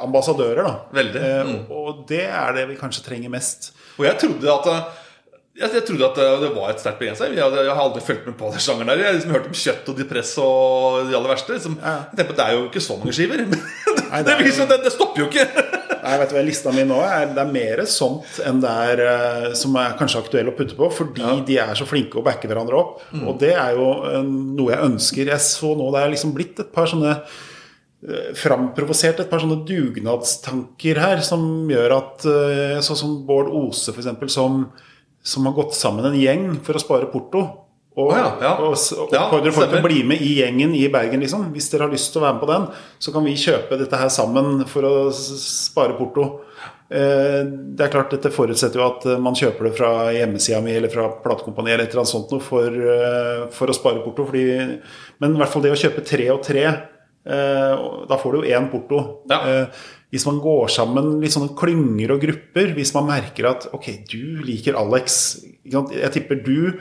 ambassadører, 0.03 0.67
da. 0.67 0.75
Veldig. 0.99 1.29
Mm. 1.49 1.59
Og 1.73 2.03
det 2.11 2.27
er 2.27 2.57
det 2.59 2.71
vi 2.73 2.81
kanskje 2.81 3.07
trenger 3.07 3.33
mest. 3.33 3.71
Og 3.99 4.05
jeg 4.07 4.19
trodde 4.21 4.57
at 4.59 5.07
jeg, 5.59 5.73
jeg, 5.75 5.85
trodde 5.88 6.07
at 6.07 6.18
det 6.42 6.51
var 6.55 6.71
et 6.71 6.83
sterkt 6.83 7.01
begrensa. 7.01 7.27
Jeg, 7.27 7.38
jeg, 7.42 7.71
har 7.73 7.83
aldri 7.83 8.03
fulgt 8.05 8.29
med 8.29 8.37
på 8.38 8.51
den 8.53 8.62
sjangeren 8.62 8.92
der. 8.92 9.01
Jeg 9.03 9.09
har 9.09 9.16
liksom 9.16 9.33
hørt 9.35 9.49
om 9.51 9.57
kjøtt 9.59 9.88
og 9.90 9.97
depress 9.99 10.31
og 10.42 11.09
de 11.09 11.16
aller 11.18 11.33
verste. 11.33 11.57
Liksom. 11.57 11.75
Ja. 11.83 11.94
Jeg 12.12 12.21
tenker 12.21 12.31
på, 12.31 12.37
Det 12.38 12.44
er 12.44 12.55
jo 12.55 12.61
ikke 12.68 12.83
så 12.85 12.99
mange 13.01 13.14
skiver. 13.16 13.42
Nei, 13.49 14.21
det, 14.23 14.37
det, 14.38 14.53
det, 14.71 14.79
det, 14.85 14.92
stopper 14.94 15.25
jo 15.25 15.27
ikke. 15.27 15.66
Nei, 16.05 16.14
vet 16.23 16.31
du 16.31 16.37
hva, 16.38 16.44
Lista 16.47 16.75
mi 16.77 16.87
nå 16.87 17.01
er 17.03 17.35
det 17.35 17.42
er 17.42 17.51
mer 17.51 17.83
sånt 17.90 18.38
enn 18.47 18.62
det 18.62 18.77
er 18.92 19.03
uh, 19.03 19.49
som 19.59 19.75
er 19.83 19.99
kanskje 19.99 20.23
aktuelle 20.23 20.55
å 20.55 20.59
putte 20.61 20.79
på. 20.79 20.92
Fordi 20.94 21.27
ja. 21.27 21.35
de 21.51 21.61
er 21.66 21.77
så 21.83 21.90
flinke 21.90 22.23
å 22.23 22.27
backe 22.27 22.47
hverandre 22.51 22.79
opp. 22.79 23.03
Mm. 23.11 23.27
Og 23.27 23.42
det 23.42 23.55
er 23.59 23.75
jo 23.75 23.92
uh, 24.07 24.23
noe 24.23 24.77
jeg 24.77 24.92
ønsker. 24.92 25.35
Jeg 25.35 25.49
så 25.49 25.75
nå 25.75 25.90
det 25.94 26.05
er 26.05 26.14
liksom 26.14 26.38
blitt 26.38 26.62
et 26.62 26.71
par 26.75 26.87
sånne 26.90 27.18
uh, 27.18 28.29
framprovosert 28.38 29.25
et 29.25 29.33
par 29.33 29.42
sånne 29.42 29.64
dugnadstanker 29.66 31.03
her 31.03 31.27
som 31.27 31.42
gjør 31.66 31.99
at 31.99 32.29
Sånn 32.87 33.03
som 33.03 33.23
Bård 33.27 33.51
Ose, 33.51 33.90
f.eks., 33.90 34.31
som 34.31 34.68
som 35.29 35.49
har 35.49 35.57
gått 35.57 35.77
sammen 35.77 36.07
en 36.09 36.19
gjeng 36.19 36.53
for 36.64 36.79
å 36.79 36.83
spare 36.83 37.09
porto. 37.12 37.45
Og, 37.99 38.12
ja, 38.14 38.29
ja. 38.38 38.51
og, 38.62 38.77
og 38.79 39.11
oppfordrer 39.11 39.55
folk 39.55 39.73
til 39.73 39.81
å 39.81 39.87
bli 39.87 40.03
med 40.07 40.21
i 40.23 40.37
gjengen 40.38 40.75
i 40.79 40.85
Bergen. 40.93 41.19
Liksom. 41.25 41.49
Hvis 41.55 41.67
dere 41.73 41.88
har 41.88 41.95
lyst 41.95 42.12
til 42.14 42.23
å 42.23 42.29
være 42.29 42.37
med 42.37 42.45
på 42.45 42.51
den, 42.53 42.67
så 43.03 43.14
kan 43.14 43.27
vi 43.27 43.35
kjøpe 43.43 43.79
dette 43.81 43.99
her 43.99 44.12
sammen 44.14 44.62
for 44.71 44.87
å 44.87 44.93
spare 45.14 45.97
porto. 45.99 46.29
Eh, 46.88 47.43
det 47.77 47.85
er 47.85 47.91
klart 47.93 48.14
Dette 48.14 48.31
forutsetter 48.33 48.81
jo 48.81 48.87
at 48.87 49.03
man 49.21 49.35
kjøper 49.37 49.69
det 49.69 49.75
fra 49.77 49.91
hjemmesida 50.14 50.62
mi 50.64 50.73
eller 50.73 50.93
fra 50.93 51.11
platekompaniet 51.25 51.75
eller 51.75 51.85
et 51.85 51.93
eller 51.93 52.05
annet 52.05 52.12
sånt 52.14 52.31
noe 52.33 52.45
for, 52.45 52.79
eh, 52.95 53.43
for, 53.57 53.69
å 53.69 53.77
spare 53.77 54.05
porto. 54.07 54.29
Fordi, 54.31 54.47
men 55.19 55.35
i 55.35 55.43
hvert 55.43 55.53
fall 55.53 55.67
det 55.67 55.75
å 55.75 55.83
kjøpe 55.83 56.07
tre 56.07 56.31
og 56.37 56.41
tre, 56.47 56.64
eh, 56.71 57.87
da 58.09 58.21
får 58.23 58.31
du 58.31 58.41
jo 58.41 58.57
én 58.57 58.71
porto. 58.71 59.05
Ja 59.35 59.67
hvis 60.14 60.25
man 60.29 60.40
går 60.40 60.71
sammen 60.73 61.18
litt 61.23 61.35
sånne 61.35 61.53
klynger 61.59 62.14
og 62.14 62.23
grupper, 62.23 62.73
hvis 62.77 62.94
man 62.97 63.11
merker 63.11 63.51
at 63.51 63.68
ok, 63.77 63.90
du 64.09 64.40
liker 64.47 64.79
Alex 64.81 65.18
Jeg 65.68 66.12
tipper 66.14 66.40
du, 66.44 66.79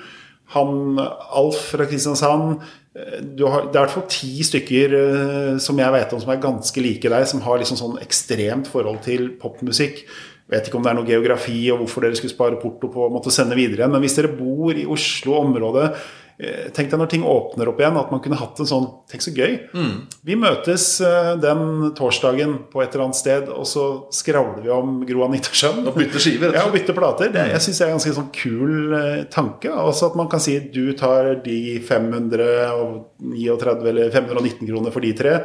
han 0.54 1.02
Alf 1.02 1.74
fra 1.74 1.88
Kristiansand 1.90 2.62
har, 2.62 3.18
Det 3.28 3.44
er 3.44 3.68
i 3.68 3.74
hvert 3.76 3.94
fall 3.94 4.08
ti 4.10 4.32
stykker 4.48 4.96
uh, 4.96 5.58
som 5.62 5.80
jeg 5.80 5.96
vet 5.98 6.16
om 6.16 6.24
som 6.24 6.32
er 6.34 6.40
ganske 6.42 6.82
like 6.82 7.12
deg, 7.12 7.28
som 7.28 7.44
har 7.44 7.60
liksom 7.60 7.80
sånn 7.80 8.00
ekstremt 8.02 8.72
forhold 8.72 9.04
til 9.06 9.34
popmusikk. 9.42 10.06
Vet 10.48 10.70
ikke 10.70 10.80
om 10.80 10.86
det 10.86 10.94
er 10.94 10.98
noe 11.02 11.10
geografi 11.10 11.60
og 11.74 11.84
hvorfor 11.84 12.08
dere 12.08 12.16
skulle 12.18 12.32
spare 12.32 12.62
porto 12.62 12.88
på 12.90 13.04
å 13.06 13.12
måtte 13.12 13.34
sende 13.36 13.60
videre 13.60 13.84
igjen. 13.84 13.92
Men 13.92 14.06
hvis 14.06 14.16
dere 14.16 14.32
bor 14.32 14.72
i 14.72 14.88
Oslo-området 14.88 15.92
Eh, 15.92 16.27
tenk 16.38 16.92
deg 16.92 17.00
når 17.02 17.10
ting 17.10 17.24
åpner 17.26 17.70
opp 17.72 17.80
igjen, 17.82 17.96
at 17.98 18.12
man 18.14 18.20
kunne 18.22 18.38
hatt 18.38 18.60
en 18.62 18.70
sånn 18.70 18.84
Tenk 19.10 19.24
så 19.24 19.32
gøy. 19.34 19.56
Mm. 19.72 19.94
Vi 20.28 20.36
møtes 20.38 20.86
uh, 21.02 21.32
den 21.40 21.94
torsdagen 21.98 22.58
på 22.70 22.82
et 22.84 22.92
eller 22.92 23.08
annet 23.08 23.18
sted, 23.18 23.48
og 23.50 23.66
så 23.66 23.86
skravler 24.14 24.66
vi 24.66 24.72
om 24.74 25.00
Gro 25.08 25.24
Anita 25.26 25.54
Schjønn. 25.56 25.86
Og 25.88 25.96
bytter 25.96 26.22
skiver. 26.22 26.54
Ja, 26.54 26.66
og 26.68 26.76
bytter 26.76 26.98
plater. 26.98 27.32
Det, 27.34 27.46
jeg 27.54 27.64
syns 27.64 27.80
det 27.80 27.86
er 27.86 27.94
en 27.94 27.98
ganske 27.98 28.16
sånn 28.20 28.30
kul 28.36 28.94
uh, 28.94 29.24
tanke. 29.34 29.72
Også 29.72 30.12
at 30.12 30.18
man 30.20 30.30
kan 30.30 30.44
si 30.44 30.58
du 30.60 30.92
tar 31.00 31.38
de 31.46 31.58
539 31.88 33.92
eller 33.94 34.12
519 34.14 34.68
kroner 34.68 34.94
for 34.94 35.08
de 35.08 35.14
tre, 35.18 35.38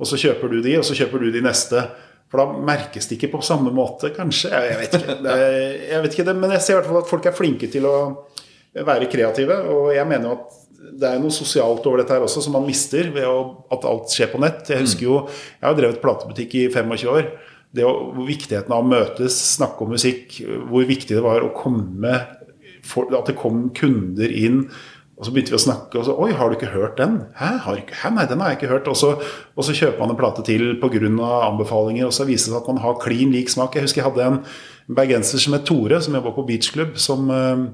og 0.00 0.08
så 0.08 0.18
kjøper 0.18 0.50
du 0.50 0.62
de, 0.64 0.78
og 0.80 0.86
så 0.88 0.96
kjøper 0.96 1.22
du 1.22 1.30
de 1.34 1.44
neste. 1.44 1.84
For 2.30 2.40
da 2.40 2.62
merkes 2.62 3.08
det 3.10 3.18
ikke 3.18 3.32
på 3.32 3.42
samme 3.42 3.72
måte, 3.74 4.12
kanskje. 4.14 4.52
Jeg 4.54 4.78
vet 4.80 4.96
ikke. 5.00 5.16
Det, 5.26 5.38
jeg 5.90 6.02
vet 6.04 6.14
ikke 6.14 6.28
det, 6.30 6.36
men 6.38 6.54
jeg 6.54 6.64
ser 6.64 6.76
i 6.76 6.78
hvert 6.78 6.90
fall 6.90 7.02
at 7.02 7.10
folk 7.10 7.26
er 7.26 7.36
flinke 7.36 7.70
til 7.70 7.88
å 7.90 7.96
være 8.74 9.08
kreative. 9.10 9.56
Og 9.72 9.92
jeg 9.94 10.08
mener 10.08 10.36
at 10.36 10.58
det 11.00 11.06
er 11.06 11.20
noe 11.22 11.32
sosialt 11.34 11.84
over 11.86 12.00
dette 12.00 12.14
her 12.14 12.24
også 12.24 12.42
som 12.44 12.54
man 12.56 12.66
mister 12.66 13.10
ved 13.14 13.26
at 13.72 13.86
alt 13.88 14.12
skjer 14.12 14.30
på 14.32 14.40
nett. 14.42 14.68
Jeg 14.70 14.84
husker 14.84 15.06
jo, 15.06 15.16
jeg 15.60 15.66
har 15.66 15.78
drevet 15.78 16.02
platebutikk 16.02 16.56
i 16.56 16.68
25 16.72 17.10
år. 17.12 17.32
Det 17.70 17.84
å, 17.86 17.92
Viktigheten 18.26 18.72
av 18.74 18.82
å 18.82 18.90
møtes, 18.90 19.36
snakke 19.54 19.84
om 19.84 19.92
musikk, 19.94 20.40
hvor 20.70 20.88
viktig 20.88 21.14
det 21.14 21.22
var 21.24 21.44
å 21.46 21.52
komme 21.54 22.16
At 22.80 23.28
det 23.28 23.36
kom 23.38 23.68
kunder 23.76 24.32
inn. 24.32 24.64
Og 25.20 25.26
så 25.26 25.34
begynte 25.34 25.52
vi 25.52 25.58
å 25.58 25.60
snakke, 25.60 26.00
og 26.00 26.06
så 26.06 26.14
Oi, 26.16 26.30
har 26.32 26.48
du 26.48 26.56
ikke 26.56 26.72
hørt 26.72 26.96
den? 26.96 27.18
Hæ? 27.36 27.50
Har 27.66 27.76
ikke, 27.76 27.98
hæ? 28.00 28.10
Nei, 28.16 28.24
den 28.30 28.40
har 28.40 28.54
jeg 28.54 28.56
ikke 28.56 28.70
hørt. 28.70 28.88
Og 28.88 28.96
så, 28.96 29.10
og 29.20 29.66
så 29.66 29.74
kjøper 29.76 30.00
man 30.00 30.14
en 30.14 30.18
plate 30.18 30.42
til 30.48 30.78
pga. 30.80 31.10
anbefalinger, 31.50 32.08
og 32.08 32.16
så 32.16 32.24
viser 32.24 32.48
det 32.48 32.54
seg 32.54 32.62
at 32.62 32.70
man 32.72 32.80
har 32.80 32.96
klin 33.02 33.34
lik 33.36 33.52
smak. 33.52 33.76
Jeg 33.76 33.84
husker 33.84 34.00
jeg 34.00 34.08
hadde 34.08 34.30
en 34.30 34.40
bergenser 34.96 35.38
som 35.44 35.54
het 35.58 35.68
Tore, 35.68 36.00
som 36.00 36.16
jobba 36.16 36.32
på 36.32 36.46
beachklubb, 36.48 36.96
som 36.96 37.28
uh, 37.28 37.68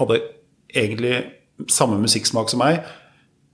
hadde 0.00 0.20
egentlig 0.74 1.16
samme 1.70 2.00
musikksmak 2.02 2.50
som 2.50 2.62
meg, 2.64 2.82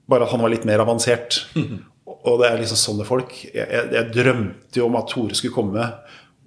bare 0.09 0.25
at 0.25 0.33
han 0.33 0.41
var 0.43 0.53
litt 0.53 0.67
mer 0.67 0.83
avansert. 0.83 1.43
Og 2.27 2.41
det 2.41 2.49
er 2.49 2.59
liksom 2.61 2.79
sånne 2.79 3.05
folk. 3.07 3.33
Jeg, 3.47 3.65
jeg, 3.65 3.87
jeg 3.95 4.11
drømte 4.13 4.81
jo 4.81 4.89
om 4.89 4.97
at 4.99 5.09
Tore 5.09 5.37
skulle 5.37 5.55
komme 5.55 5.87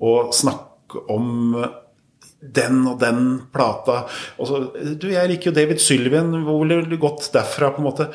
og 0.05 0.35
snakke 0.37 1.01
om 1.11 1.65
den 2.45 2.83
og 2.91 2.99
den 3.01 3.21
plata. 3.53 4.03
Og 4.39 4.49
så, 4.49 4.61
du, 4.75 5.09
jeg 5.13 5.31
liker 5.31 5.51
jo 5.51 5.57
David 5.57 5.81
Sylvian. 5.83 6.35
Hvor 6.45 6.61
ville 6.63 6.83
du 6.89 6.99
gått 7.01 7.31
derfra? 7.35 7.73
på 7.73 7.83
en 7.83 7.89
måte? 7.89 8.11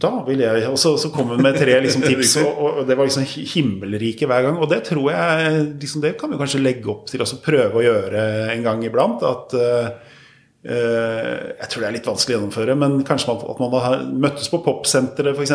Da 0.00 0.12
vil 0.24 0.40
jeg 0.40 0.64
Og 0.70 0.78
så, 0.80 0.94
så 0.96 1.10
kom 1.12 1.34
hun 1.34 1.42
med 1.44 1.58
tre 1.60 1.74
liksom, 1.84 2.06
tips, 2.08 2.38
og, 2.40 2.60
og, 2.64 2.78
det 2.88 2.96
var 2.96 3.08
liksom 3.08 3.26
himmelrike 3.26 4.28
hver 4.30 4.46
gang. 4.46 4.60
Og 4.62 4.70
det 4.70 4.82
tror 4.88 5.10
jeg 5.12 5.66
liksom, 5.82 6.04
Det 6.04 6.14
kan 6.20 6.32
vi 6.32 6.40
kanskje 6.40 6.62
legge 6.62 6.88
opp 6.92 7.10
til 7.10 7.24
å 7.24 7.28
prøve 7.44 7.82
å 7.82 7.84
gjøre 7.84 8.24
en 8.54 8.64
gang 8.64 8.86
iblant. 8.86 9.26
At 9.26 9.56
uh, 9.58 10.16
jeg 10.60 11.68
tror 11.72 11.82
det 11.82 11.88
er 11.88 11.94
litt 11.96 12.08
vanskelig 12.08 12.34
å 12.34 12.38
gjennomføre, 12.38 12.74
men 12.76 12.98
kanskje 13.08 13.32
at 13.32 13.60
man 13.62 13.76
har 13.80 14.02
møttes 14.12 14.50
på 14.52 14.60
popsenteret 14.64 15.38
f.eks. 15.38 15.54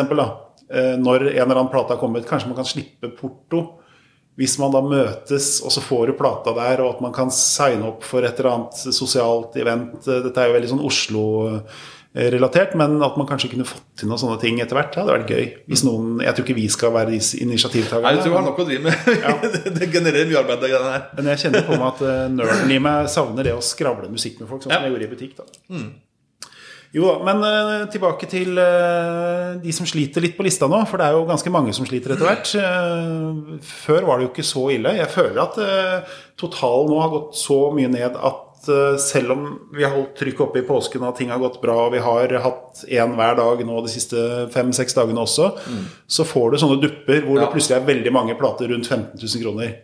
Uh, 0.66 0.96
når 0.98 1.28
en 1.28 1.44
eller 1.44 1.60
annen 1.60 1.70
plate 1.70 1.94
har 1.94 2.00
kommet. 2.00 2.26
Kanskje 2.26 2.50
man 2.50 2.58
kan 2.58 2.66
slippe 2.66 3.12
porto 3.14 3.60
hvis 4.36 4.58
man 4.60 4.72
da 4.74 4.82
møtes, 4.84 5.62
og 5.64 5.72
så 5.72 5.80
får 5.80 6.10
du 6.10 6.18
plata 6.18 6.52
der, 6.52 6.82
og 6.84 6.96
at 6.96 7.04
man 7.06 7.14
kan 7.16 7.30
signe 7.32 7.86
opp 7.88 8.02
for 8.04 8.26
et 8.26 8.36
eller 8.36 8.50
annet 8.50 8.82
sosialt 8.92 9.56
event 9.56 10.04
Dette 10.04 10.42
er 10.42 10.50
jo 10.50 10.56
veldig 10.58 10.72
sånn 10.74 10.82
Oslo-relatert, 12.16 12.74
men 12.74 12.96
at 13.04 13.16
man 13.20 13.26
kanskje 13.28 13.50
kunne 13.52 13.66
fått 13.68 13.84
til 14.00 14.08
noen 14.08 14.20
sånne 14.20 14.38
ting 14.40 14.60
etter 14.62 14.78
hvert, 14.78 14.94
det 14.94 15.02
hadde 15.02 15.16
vært 15.18 15.32
gøy. 15.32 15.44
Hvis 15.68 15.84
noen, 15.84 16.20
Jeg 16.24 16.34
tror 16.34 16.46
ikke 16.46 16.56
vi 16.56 16.68
skal 16.72 16.94
være 16.94 17.12
initiativtakerne. 17.12 18.06
Nei, 18.06 18.14
jeg 18.16 18.24
tror 18.24 18.32
vi 18.32 18.38
har 18.38 18.46
nok 18.46 18.62
å 18.62 18.66
drive 18.68 18.82
med. 18.86 19.74
det 19.78 19.90
genererer 19.92 20.30
mye 20.30 20.40
arbeid, 20.40 20.64
det 20.64 20.72
her. 20.72 21.06
Men 21.18 21.30
jeg 21.32 21.44
kjenner 21.44 21.66
på 21.68 21.76
meg 21.76 21.86
at 21.90 22.02
uh, 22.06 22.24
nerden 22.32 22.72
i 22.72 22.80
meg 22.80 23.12
savner 23.12 23.44
det 23.44 23.54
å 23.56 23.60
skravle 23.60 24.08
musikk 24.08 24.40
med 24.40 24.48
folk, 24.48 24.64
sånn 24.64 24.72
som 24.72 24.86
jeg 24.86 24.94
gjorde 24.94 25.08
i 25.08 25.12
butikk. 25.12 25.36
da. 25.36 25.48
Mm. 25.76 25.88
Jo 26.96 27.10
da, 27.10 27.16
men 27.26 27.42
uh, 27.44 27.84
tilbake 27.92 28.28
til 28.30 28.56
uh, 28.56 29.58
de 29.60 29.74
som 29.76 29.88
sliter 29.88 30.24
litt 30.24 30.38
på 30.38 30.46
lista 30.46 30.70
nå. 30.70 30.80
For 30.88 31.02
det 31.02 31.10
er 31.10 31.18
jo 31.18 31.28
ganske 31.28 31.52
mange 31.52 31.74
som 31.76 31.84
sliter 31.84 32.14
etter 32.14 32.30
hvert. 32.30 32.48
Uh, 32.56 33.60
før 33.60 34.08
var 34.08 34.16
det 34.16 34.28
jo 34.28 34.32
ikke 34.32 34.46
så 34.46 34.64
ille. 34.72 34.96
Jeg 34.96 35.12
føler 35.12 35.42
at 35.44 35.60
totalen 36.40 36.88
nå 36.94 37.02
har 37.02 37.12
gått 37.12 37.36
så 37.36 37.60
mye 37.76 37.92
ned 37.92 38.16
at 38.16 38.45
selv 39.02 39.34
om 39.34 39.42
vi 39.74 39.84
har 39.84 39.92
holdt 39.94 40.16
trykket 40.18 40.44
oppe 40.46 40.62
i 40.62 40.66
påsken 40.66 41.04
og 41.06 41.16
ting 41.18 41.30
har 41.30 41.42
gått 41.42 41.60
bra, 41.62 41.76
og 41.86 41.92
vi 41.94 42.00
har 42.02 42.32
hatt 42.42 42.84
én 42.88 43.12
hver 43.18 43.36
dag 43.38 43.62
nå 43.68 43.82
de 43.84 43.92
siste 43.92 44.22
fem-seks 44.54 44.96
dagene 44.96 45.22
også, 45.22 45.52
mm. 45.66 45.84
så 46.08 46.26
får 46.26 46.50
du 46.54 46.60
sånne 46.62 46.80
dupper 46.82 47.22
hvor 47.26 47.38
ja. 47.38 47.44
det 47.44 47.52
plutselig 47.52 47.78
er 47.78 47.88
veldig 47.90 48.14
mange 48.16 48.38
plater 48.40 48.72
rundt 48.72 48.88
15 48.88 49.20
000 49.20 49.44
kroner. 49.44 49.76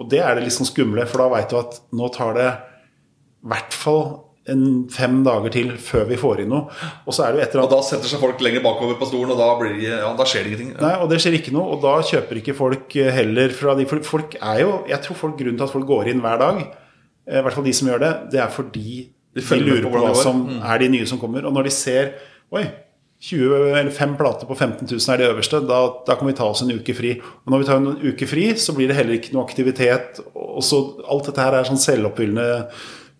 Og 0.00 0.10
det 0.10 0.20
er 0.24 0.36
det 0.36 0.46
litt 0.46 0.56
sånn 0.56 0.68
skumle, 0.68 1.06
for 1.06 1.22
da 1.22 1.30
veit 1.36 1.50
du 1.52 1.58
at 1.60 1.80
nå 1.94 2.10
tar 2.14 2.38
det 2.38 2.50
i 2.50 3.52
hvert 3.52 3.76
fall 3.76 4.04
en 4.50 4.64
fem 4.92 5.22
dager 5.24 5.52
til 5.54 5.70
før 5.80 6.04
vi 6.10 6.18
får 6.20 6.42
inn 6.42 6.50
noe. 6.52 6.68
Og 7.08 7.16
så 7.16 7.24
er 7.24 7.32
det 7.32 7.40
jo 7.40 7.44
et 7.46 7.54
eller 7.54 7.64
Og 7.64 7.72
da 7.72 7.80
setter 7.86 8.10
seg 8.10 8.20
folk 8.20 8.42
lenger 8.44 8.64
bakover 8.64 8.98
på 9.00 9.08
stolen, 9.08 9.32
og 9.32 9.40
da, 9.40 9.48
blir, 9.60 9.76
ja, 9.86 10.10
da 10.18 10.26
skjer 10.28 10.44
det 10.44 10.52
ingenting. 10.52 10.72
Nei, 10.84 10.94
og 11.00 11.08
det 11.12 11.20
skjer 11.24 11.38
ikke 11.38 11.54
noe, 11.56 11.76
og 11.76 11.84
da 11.84 11.94
kjøper 12.04 12.40
ikke 12.42 12.56
folk 12.58 12.96
eh, 13.00 13.12
heller 13.14 13.54
fra 13.56 13.76
de 13.78 13.88
For 13.88 14.04
folk 14.04 14.36
er 14.40 14.60
jo 14.64 14.74
Jeg 14.90 15.00
tror 15.06 15.20
folk 15.22 15.38
grunnen 15.40 15.60
til 15.60 15.68
at 15.68 15.72
folk 15.72 15.88
går 15.88 16.12
inn 16.12 16.20
hver 16.24 16.42
dag, 16.42 16.60
eh, 16.60 16.83
i 17.24 17.42
hvert 17.44 17.56
fall 17.56 17.66
de 17.66 17.74
som 17.76 17.88
gjør 17.88 18.02
det, 18.02 18.14
det 18.34 18.40
er 18.44 18.52
fordi 18.52 18.94
de, 19.34 19.42
de 19.42 19.60
lurer 19.62 19.86
på, 19.88 19.98
hva 19.98 20.14
som 20.18 20.44
mm. 20.46 20.58
er 20.62 20.82
de 20.82 20.88
nye 20.94 21.06
som 21.10 21.20
kommer. 21.20 21.46
Og 21.48 21.54
når 21.56 21.70
de 21.70 21.74
ser 21.74 22.16
Oi, 22.54 22.66
20 23.24 23.54
eller 23.72 23.90
5 23.90 24.16
plater 24.20 24.46
på 24.46 24.54
15 24.54 24.86
000 24.90 25.14
er 25.14 25.20
de 25.20 25.28
øverste. 25.30 25.60
Da, 25.66 25.78
da, 26.06 26.16
kan 26.18 26.28
vi 26.28 26.34
ta 26.36 26.44
oss 26.50 26.60
en 26.62 26.74
uke 26.74 26.94
fri. 26.94 27.14
Og 27.44 27.54
når 27.54 27.62
vi 27.62 27.68
tar 27.70 27.80
en 27.80 27.96
uke 28.04 28.28
fri, 28.28 28.44
så 28.60 28.74
blir 28.76 28.90
det 28.90 28.98
heller 28.98 29.16
ikke 29.16 29.32
noe 29.34 29.46
aktivitet. 29.46 30.20
Og 30.34 30.60
så 30.62 30.82
Alt 31.08 31.30
dette 31.30 31.42
her 31.46 31.56
er 31.56 31.68
sånn 31.68 31.80
selvoppfyllende 31.80 32.66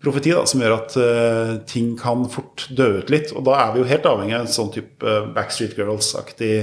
profeti 0.05 0.35
da, 0.35 0.43
som 0.45 0.61
gjør 0.61 0.75
at 0.75 0.97
uh, 1.01 1.53
ting 1.67 1.95
kan 1.97 2.27
fort 2.29 2.67
dø 2.77 2.91
ut 2.99 3.09
litt. 3.13 3.33
Og 3.33 3.47
da 3.47 3.57
er 3.63 3.73
vi 3.73 3.81
jo 3.81 3.89
helt 3.89 4.05
avhengig 4.11 4.37
av 4.37 4.45
en 4.45 4.55
sånn 4.59 4.69
type 4.75 5.09
uh, 5.09 5.25
Backstreet 5.33 5.73
Girls-aktig 5.79 6.53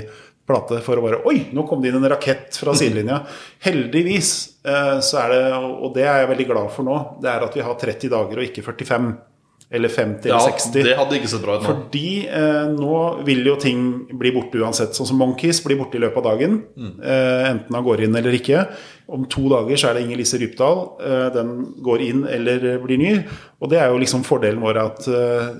plate 0.46 0.78
for 0.87 0.98
å 0.98 1.05
bare 1.05 1.22
Oi, 1.26 1.48
nå 1.55 1.66
kom 1.66 1.83
det 1.83 1.90
inn 1.90 1.98
en 1.98 2.11
rakett 2.14 2.55
fra 2.62 2.76
sidelinja. 2.78 3.24
Heldigvis 3.66 4.52
det, 4.62 5.42
og 5.59 5.92
det 5.96 6.07
er 6.07 6.22
jeg 6.22 6.31
veldig 6.31 6.48
glad 6.53 6.72
for 6.75 6.87
nå, 6.87 6.96
det 7.22 7.31
er 7.33 7.46
at 7.48 7.57
vi 7.59 7.64
har 7.66 7.79
30 7.81 8.12
dager 8.12 8.42
og 8.42 8.46
ikke 8.46 8.62
45 8.62 9.12
eller 9.72 9.88
50 9.88 10.29
ja, 10.29 10.37
eller 10.37 10.53
60. 10.53 10.72
Det 10.85 10.96
hadde 10.98 11.16
ikke 11.16 11.29
sett 11.33 11.44
bra 11.44 11.55
ut 11.57 11.62
nå. 11.64 11.70
Fordi 11.70 12.09
eh, 12.29 12.64
nå 12.75 12.96
vil 13.25 13.46
jo 13.48 13.55
ting 13.61 13.85
bli 14.20 14.33
borte 14.35 14.61
uansett. 14.61 14.92
Sånn 14.92 15.09
som 15.09 15.20
Monkeys 15.22 15.62
blir 15.64 15.79
borte 15.81 15.96
i 15.96 16.03
løpet 16.03 16.20
av 16.20 16.27
dagen. 16.29 16.59
Mm. 16.77 16.90
Eh, 17.01 17.44
enten 17.55 17.79
han 17.79 17.87
går 17.87 18.05
inn 18.05 18.18
eller 18.20 18.37
ikke. 18.37 18.66
Om 19.12 19.27
to 19.29 19.44
dager 19.51 19.77
så 19.77 19.90
er 19.90 19.98
det 19.98 20.07
Inger 20.07 20.20
Lise 20.22 20.38
Rypdal. 20.40 20.79
Eh, 21.05 21.27
den 21.35 21.51
går 21.85 22.05
inn 22.07 22.22
eller 22.25 22.62
blir 22.81 23.01
ny. 23.01 23.11
Og 23.61 23.68
det 23.68 23.83
er 23.83 23.90
jo 23.92 23.98
liksom 24.01 24.22
fordelen 24.25 24.62
vår 24.64 24.79
at 24.81 25.09
eh, 25.12 25.51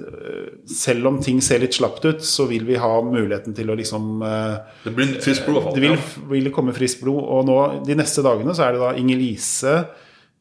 selv 0.73 1.11
om 1.11 1.19
ting 1.23 1.43
ser 1.45 1.61
litt 1.61 1.77
slapt 1.77 2.07
ut, 2.07 2.23
så 2.25 2.47
vil 2.49 2.65
vi 2.69 2.79
ha 2.81 2.95
muligheten 3.05 3.53
til 3.57 3.69
å 3.69 3.77
liksom 3.77 4.25
eh, 4.25 4.55
Det 4.87 4.95
blir 4.97 5.19
friskt 5.21 5.45
blod, 5.45 5.59
i 5.59 5.59
hvert 5.59 5.69
fall. 5.69 5.77
Det 5.77 5.85
vil, 5.85 6.39
vil 6.47 6.55
komme 6.55 6.77
friskt 6.77 7.03
blod. 7.05 7.21
Og 7.21 7.45
nå 7.51 7.59
de 7.85 7.99
neste 7.99 8.25
dagene 8.25 8.57
så 8.57 8.67
er 8.67 8.77
det 8.77 8.83
da 8.87 8.95
Inger 9.03 9.21
Lise 9.21 9.77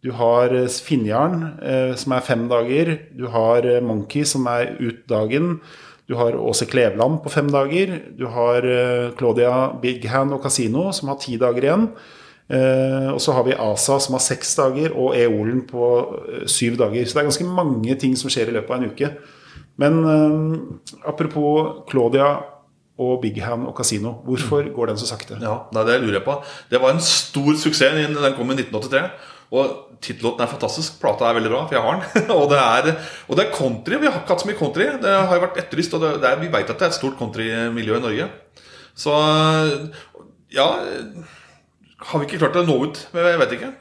du 0.02 0.10
har 0.18 0.50
Finnjarn, 0.82 1.44
som 1.94 2.16
er 2.16 2.24
fem 2.26 2.48
dager. 2.50 2.88
Du 3.14 3.28
har 3.30 3.68
Monkey, 3.86 4.24
som 4.26 4.48
er 4.50 4.72
ut 4.80 5.04
dagen. 5.06 5.60
Du 6.10 6.16
har 6.18 6.34
Åse 6.34 6.66
Kleveland 6.66 7.20
på 7.22 7.30
fem 7.30 7.52
dager. 7.54 7.94
Du 8.18 8.24
har 8.34 8.66
Claudia 9.20 9.68
Bighand 9.84 10.34
og 10.34 10.42
Casino, 10.42 10.88
som 10.90 11.14
har 11.14 11.20
ti 11.22 11.38
dager 11.38 11.68
igjen. 11.68 11.86
Og 12.52 13.20
så 13.24 13.32
har 13.32 13.46
vi 13.48 13.54
Asa, 13.56 13.96
som 14.04 14.18
har 14.18 14.24
seks 14.26 14.50
dager, 14.58 14.92
og 14.92 15.14
Eolen 15.16 15.62
på 15.70 15.86
syv 16.52 16.76
dager. 16.82 17.06
Så 17.06 17.16
det 17.16 17.22
er 17.22 17.30
ganske 17.30 17.48
mange 17.48 17.96
ting 18.02 18.18
som 18.20 18.34
skjer 18.34 18.52
i 18.52 18.56
løpet 18.58 18.74
av 18.74 18.82
en 18.82 18.92
uke. 18.92 19.12
Men 19.80 20.02
apropos 21.08 21.86
Claudia 21.88 22.34
og 23.02 23.22
Big 23.22 23.40
Hand 23.42 23.68
og 23.70 23.76
Casino. 23.78 24.18
Hvorfor 24.26 24.68
går 24.76 24.92
den 24.92 25.00
så 25.00 25.08
sakte? 25.10 25.38
Ja, 25.42 25.58
Det 25.74 26.02
lurer 26.02 26.20
jeg 26.20 26.26
på. 26.26 26.44
Det 26.70 26.82
var 26.82 26.94
en 26.94 27.02
stor 27.02 27.54
suksess. 27.56 27.96
Den 27.96 28.36
kom 28.36 28.52
i 28.52 28.60
1983. 28.60 29.10
Og 29.52 29.98
tittellåten 30.02 30.46
er 30.46 30.52
fantastisk. 30.52 31.00
Plata 31.02 31.28
er 31.28 31.36
veldig 31.36 31.52
bra, 31.52 31.66
for 31.68 31.76
jeg 31.76 31.84
har 31.84 31.98
den. 32.00 32.30
og, 32.38 32.46
det 32.52 32.60
er, 32.60 32.94
og, 33.28 33.36
det 33.36 33.46
er, 33.46 33.56
country. 33.56 33.98
Vi 34.00 34.08
har 34.08 34.22
ikke 34.22 34.34
hatt 34.34 34.46
så 34.46 34.48
mye 34.48 34.60
country. 34.60 34.88
Det 35.02 35.12
har 35.12 35.36
jo 35.36 35.44
vært 35.44 35.60
etterlyst. 35.64 35.98
Og 35.98 36.06
det, 36.06 36.30
er, 36.30 36.40
vi 36.40 36.52
veit 36.54 36.70
at 36.70 36.78
det 36.78 36.88
er 36.88 36.94
et 36.94 37.00
stort 37.00 37.20
countrymiljø 37.20 38.00
i 38.00 38.06
Norge. 38.06 38.30
Så 38.96 39.16
ja 40.52 40.68
Har 42.10 42.22
vi 42.22 42.28
ikke 42.28 42.42
klart 42.42 42.60
å 42.60 42.66
nå 42.68 42.78
ut? 42.88 43.00
Jeg 43.14 43.40
vet 43.42 43.56
ikke. 43.58 43.72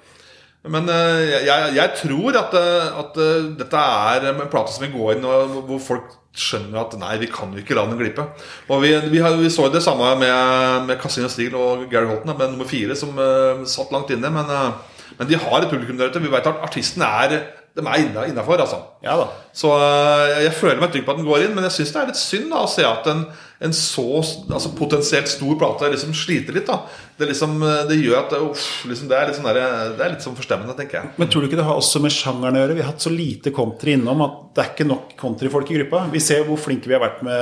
Men 0.70 0.90
jeg, 0.92 1.60
jeg 1.72 1.92
tror 1.96 2.36
at, 2.36 2.52
at, 2.52 3.14
dette 3.56 3.84
er 4.12 4.26
en 4.28 4.42
plate 4.52 4.74
som 4.74 4.84
vil 4.84 4.92
gå 4.92 5.06
inn, 5.14 5.24
hvor 5.24 5.80
folk 5.80 6.10
skjønner 6.36 6.82
at 6.82 6.98
nei, 7.00 7.14
vi 7.22 7.30
kan 7.32 7.54
jo 7.56 7.62
ikke 7.62 7.78
la 7.78 7.86
den 7.88 7.96
glippe. 7.96 8.26
Og 8.68 8.84
Vi, 8.84 8.92
vi, 9.08 9.22
har, 9.24 9.38
vi 9.40 9.48
så 9.50 9.70
det 9.72 9.80
samme 9.82 10.12
med, 10.20 10.84
med 10.90 11.00
Casino 11.00 11.32
Steel 11.32 11.56
og 11.56 11.86
Gary 11.88 12.10
Holton, 12.10 12.36
med 12.36 12.52
nummer 12.52 12.68
fire, 12.68 12.92
som 12.98 13.16
uh, 13.16 13.64
satt 13.64 13.94
langt 13.94 14.12
inne. 14.12 14.28
Men 14.36 14.52
uh, 14.52 15.00
men 15.18 15.28
de 15.28 15.36
har 15.36 15.60
et 15.60 15.70
publikum 15.70 15.98
der 15.98 16.08
ute. 16.08 16.22
Vi 16.22 16.30
vet 16.32 16.46
at 16.48 16.62
artisten 16.64 17.02
er 17.04 17.34
de 17.80 18.22
er 18.22 18.30
innafor. 18.30 18.60
Altså. 18.62 18.78
Ja, 19.04 19.14
da. 19.16 19.26
så 19.56 19.68
uh, 19.72 20.42
jeg 20.44 20.52
føler 20.58 20.80
meg 20.82 20.90
trygg 20.92 21.06
på 21.06 21.12
at 21.14 21.20
den 21.20 21.28
går 21.28 21.40
inn, 21.46 21.54
men 21.56 21.64
jeg 21.66 21.74
syns 21.78 21.92
det 21.94 22.00
er 22.00 22.10
litt 22.10 22.20
synd 22.20 22.48
da, 22.52 22.58
å 22.64 22.70
se 22.70 22.84
at 22.86 23.04
en, 23.10 23.20
en 23.64 23.74
så 23.76 24.06
altså, 24.20 24.70
potensielt 24.78 25.30
stor 25.32 25.54
plate 25.60 25.92
liksom 25.94 26.12
sliter 26.16 26.52
litt. 26.56 26.68
da 26.68 26.76
Det, 27.16 27.24
liksom, 27.30 27.50
eh, 27.66 27.84
det 27.90 27.96
gjør 28.00 28.18
at 28.22 28.30
uff, 28.40 28.64
liksom, 28.88 29.06
det, 29.10 29.16
er 29.16 29.24
litt 29.28 29.38
sånn 29.38 29.50
der, 29.50 29.58
det 29.98 30.04
er 30.04 30.12
litt 30.14 30.26
sånn 30.26 30.38
forstemmende, 30.38 30.78
tenker 30.78 30.96
jeg. 31.00 31.06
Men 31.20 31.26
tror 31.30 31.40
du 31.42 31.46
ikke 31.48 31.60
det 31.60 31.68
har 31.68 31.78
også 31.80 31.98
med 32.04 32.12
sjangeren 32.16 32.58
å 32.58 32.62
gjøre? 32.64 32.76
Vi 32.78 32.84
har 32.84 32.92
hatt 32.92 33.06
så 33.06 33.14
lite 33.14 33.48
country 33.56 33.90
innom 33.98 34.18
at 34.26 34.34
det 34.56 34.60
er 34.64 34.70
ikke 34.74 34.90
nok 34.90 35.06
countryfolk 35.20 35.68
i 35.70 35.78
gruppa. 35.80 35.98
Vi 36.12 36.20
ser 36.24 36.40
hvor 36.48 36.58
flinke 36.60 36.86
vi 36.90 36.96
har 36.98 37.06
vært 37.06 37.20
med 37.26 37.40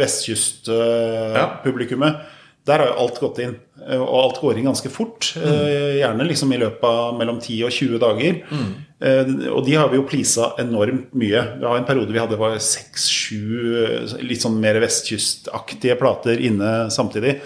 vestkystpublikummet. 0.00 2.14
Ja. 2.20 2.24
Der 2.68 2.82
har 2.82 2.90
jo 2.90 3.00
alt 3.02 3.18
gått 3.22 3.40
inn. 3.42 3.54
Og 3.96 4.14
alt 4.20 4.40
går 4.42 4.60
inn 4.60 4.68
ganske 4.68 4.90
fort. 4.92 5.30
Mm. 5.38 5.50
Gjerne 5.96 6.26
liksom 6.28 6.52
i 6.52 6.60
løpet 6.60 6.86
av 6.86 7.16
mellom 7.18 7.40
10 7.40 7.64
og 7.66 7.72
20 7.72 8.02
dager. 8.02 8.40
Mm. 8.50 8.72
Og 9.00 9.62
de 9.64 9.74
har 9.78 9.88
vi 9.88 9.96
jo 9.96 10.04
pleasa 10.04 10.50
enormt 10.60 11.14
mye. 11.16 11.40
Vi 11.56 11.64
har 11.64 11.78
en 11.78 11.86
periode 11.88 12.12
vi 12.12 12.20
hadde 12.20 12.36
var 12.36 12.58
seks-sju 12.60 14.20
litt 14.20 14.44
sånn 14.44 14.58
mer 14.60 14.76
vestkystaktige 14.82 15.96
plater 15.96 16.42
inne 16.44 16.90
samtidig. 16.92 17.38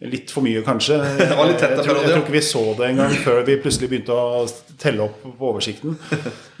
Litt 0.00 0.30
for 0.32 0.40
mye, 0.40 0.62
kanskje. 0.64 0.96
Det 1.18 1.34
var 1.36 1.48
litt 1.50 1.58
tett, 1.60 1.74
jeg, 1.76 1.84
tror, 1.84 1.98
jeg 2.00 2.08
tror 2.08 2.22
ikke 2.22 2.32
vi 2.32 2.40
så 2.46 2.62
det 2.78 2.86
engang 2.86 3.10
før 3.20 3.42
vi 3.44 3.58
plutselig 3.60 3.90
begynte 3.90 4.14
å 4.16 4.46
telle 4.80 5.04
opp 5.04 5.18
på 5.26 5.50
oversikten. 5.50 5.98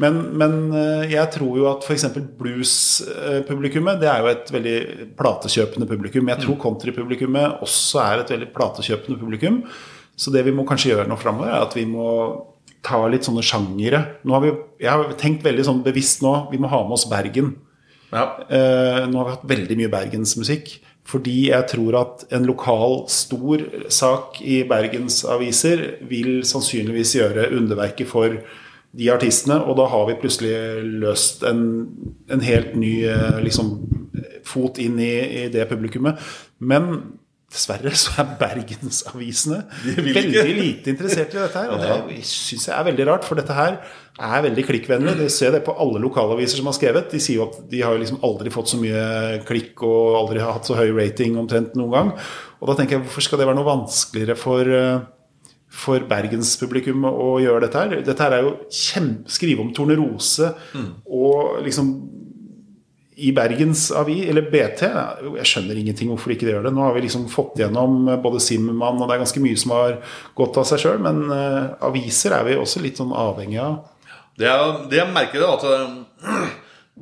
Men, 0.02 0.18
men 0.36 0.58
eh, 0.76 1.14
jeg 1.14 1.24
tror 1.38 1.56
jo 1.56 1.70
at 1.70 1.86
f.eks. 1.86 2.04
blues-publikummet 2.36 4.02
det 4.02 4.10
er 4.12 4.20
jo 4.20 4.28
et 4.34 4.52
veldig 4.52 4.76
platekjøpende 5.16 5.88
publikum. 5.88 6.28
Jeg 6.28 6.42
tror 6.42 6.58
mm. 6.58 6.60
country-publikummet 6.66 7.64
også 7.64 8.02
er 8.04 8.26
et 8.26 8.34
veldig 8.34 8.50
platekjøpende 8.58 9.16
publikum. 9.22 9.62
Så 10.20 10.34
det 10.34 10.44
vi 10.44 10.52
må 10.52 10.68
kanskje 10.68 10.92
gjøre 10.92 11.08
nå 11.08 11.16
framover, 11.16 11.48
er 11.48 11.64
at 11.64 11.78
vi 11.78 11.86
må 11.88 12.10
ta 12.86 13.00
litt 13.12 13.26
sånne 13.28 13.44
sjangere. 13.44 14.02
Vi, 14.24 14.52
jeg 14.80 14.90
har 14.90 15.18
tenkt 15.20 15.44
veldig 15.44 15.66
sånn 15.66 15.82
bevisst 15.84 16.24
nå 16.24 16.34
vi 16.52 16.60
må 16.60 16.70
ha 16.72 16.80
med 16.86 16.96
oss 16.96 17.08
Bergen. 17.10 17.54
Ja. 18.10 18.24
Eh, 18.48 19.02
nå 19.06 19.20
har 19.20 19.26
vi 19.26 19.34
hatt 19.36 19.50
veldig 19.50 19.76
mye 19.80 19.92
bergensmusikk. 19.92 20.78
Fordi 21.10 21.36
jeg 21.48 21.66
tror 21.72 21.96
at 21.98 22.24
en 22.36 22.44
lokal, 22.46 23.04
stor 23.10 23.62
sak 23.90 24.40
i 24.44 24.60
bergensaviser 24.68 25.82
vil 26.10 26.42
sannsynligvis 26.46 27.16
gjøre 27.16 27.48
underverket 27.56 28.10
for 28.10 28.36
de 28.90 29.08
artistene, 29.12 29.56
og 29.62 29.78
da 29.78 29.86
har 29.90 30.06
vi 30.08 30.18
plutselig 30.18 30.54
løst 31.02 31.44
en, 31.46 31.62
en 32.30 32.42
helt 32.42 32.74
ny 32.78 32.92
eh, 33.06 33.38
liksom, 33.42 33.76
fot 34.46 34.80
inn 34.82 34.98
i, 35.02 35.14
i 35.44 35.48
det 35.52 35.66
publikummet. 35.70 36.18
Men 36.58 36.90
Dessverre 37.50 37.90
så 37.98 38.12
er 38.22 38.34
bergensavisene 38.38 39.56
veldig 39.82 40.52
lite 40.54 40.92
interessert 40.92 41.32
i 41.34 41.40
dette 41.40 41.62
her. 41.64 41.72
Og 41.74 41.80
det 41.82 42.20
syns 42.22 42.68
jeg 42.68 42.74
er 42.76 42.86
veldig 42.86 43.06
rart, 43.08 43.26
for 43.26 43.40
dette 43.40 43.56
her 43.56 43.80
er 44.20 44.44
veldig 44.44 44.64
klikkvennlig. 44.68 45.16
Du 45.18 45.24
ser 45.32 45.56
det 45.56 45.64
på 45.66 45.74
alle 45.82 45.98
lokalaviser 46.02 46.60
som 46.60 46.70
har 46.70 46.76
skrevet. 46.78 47.08
De 47.10 47.18
sier 47.18 47.40
jo 47.40 47.48
at 47.48 47.58
de 47.72 47.80
har 47.82 47.98
liksom 47.98 48.20
aldri 48.26 48.52
fått 48.54 48.70
så 48.70 48.78
mye 48.78 49.40
klikk 49.48 49.82
og 49.82 50.20
aldri 50.20 50.44
har 50.44 50.54
hatt 50.54 50.70
så 50.70 50.78
høy 50.78 50.92
rating 50.94 51.40
omtrent 51.42 51.74
noen 51.80 51.96
gang. 51.96 52.12
Og 52.60 52.70
da 52.70 52.78
tenker 52.78 52.98
jeg 52.98 53.08
hvorfor 53.08 53.26
skal 53.26 53.42
det 53.42 53.50
være 53.50 53.58
noe 53.58 53.70
vanskeligere 53.72 54.38
for, 54.38 54.70
eh, 54.70 55.50
for 55.82 56.06
bergenspublikum 56.06 57.10
å 57.10 57.32
gjøre 57.42 57.66
dette 57.66 57.82
her? 57.82 58.06
Dette 58.06 58.28
her 58.28 58.38
er 58.38 58.46
jo 58.46 58.56
kjempe, 58.70 59.26
skrive 59.26 59.66
om 59.66 59.74
Tornerose 59.74 60.52
mm. 60.76 60.90
og 61.18 61.64
liksom 61.66 61.94
i 63.20 63.32
Bergens 63.36 63.88
Avi, 63.96 64.22
eller 64.30 64.48
BT 64.52 64.86
Jeg 65.36 65.48
skjønner 65.48 65.78
ingenting 65.80 66.10
hvorfor 66.10 66.32
de 66.32 66.38
ikke 66.38 66.48
gjør 66.48 66.68
det. 66.68 66.72
Nå 66.76 66.86
har 66.86 66.96
vi 66.96 67.04
liksom 67.04 67.26
fått 67.32 67.60
gjennom 67.60 68.08
både 68.24 68.40
Simmermann, 68.42 69.00
og 69.00 69.10
det 69.10 69.16
er 69.16 69.22
ganske 69.24 69.42
mye 69.44 69.60
som 69.60 69.74
har 69.76 69.98
gått 70.38 70.58
av 70.60 70.68
seg 70.70 70.82
sjøl. 70.84 71.02
Men 71.04 71.22
uh, 71.28 71.76
aviser 71.90 72.36
er 72.36 72.46
vi 72.48 72.58
også 72.60 72.82
litt 72.84 73.00
sånn 73.00 73.12
avhengig 73.16 73.60
av. 73.62 73.78
Det, 74.40 74.48
er, 74.48 74.64
det 74.88 75.02
jeg 75.02 75.12
merker, 75.12 75.44
er 75.44 75.56
at 75.58 75.66
uh, 75.68 76.46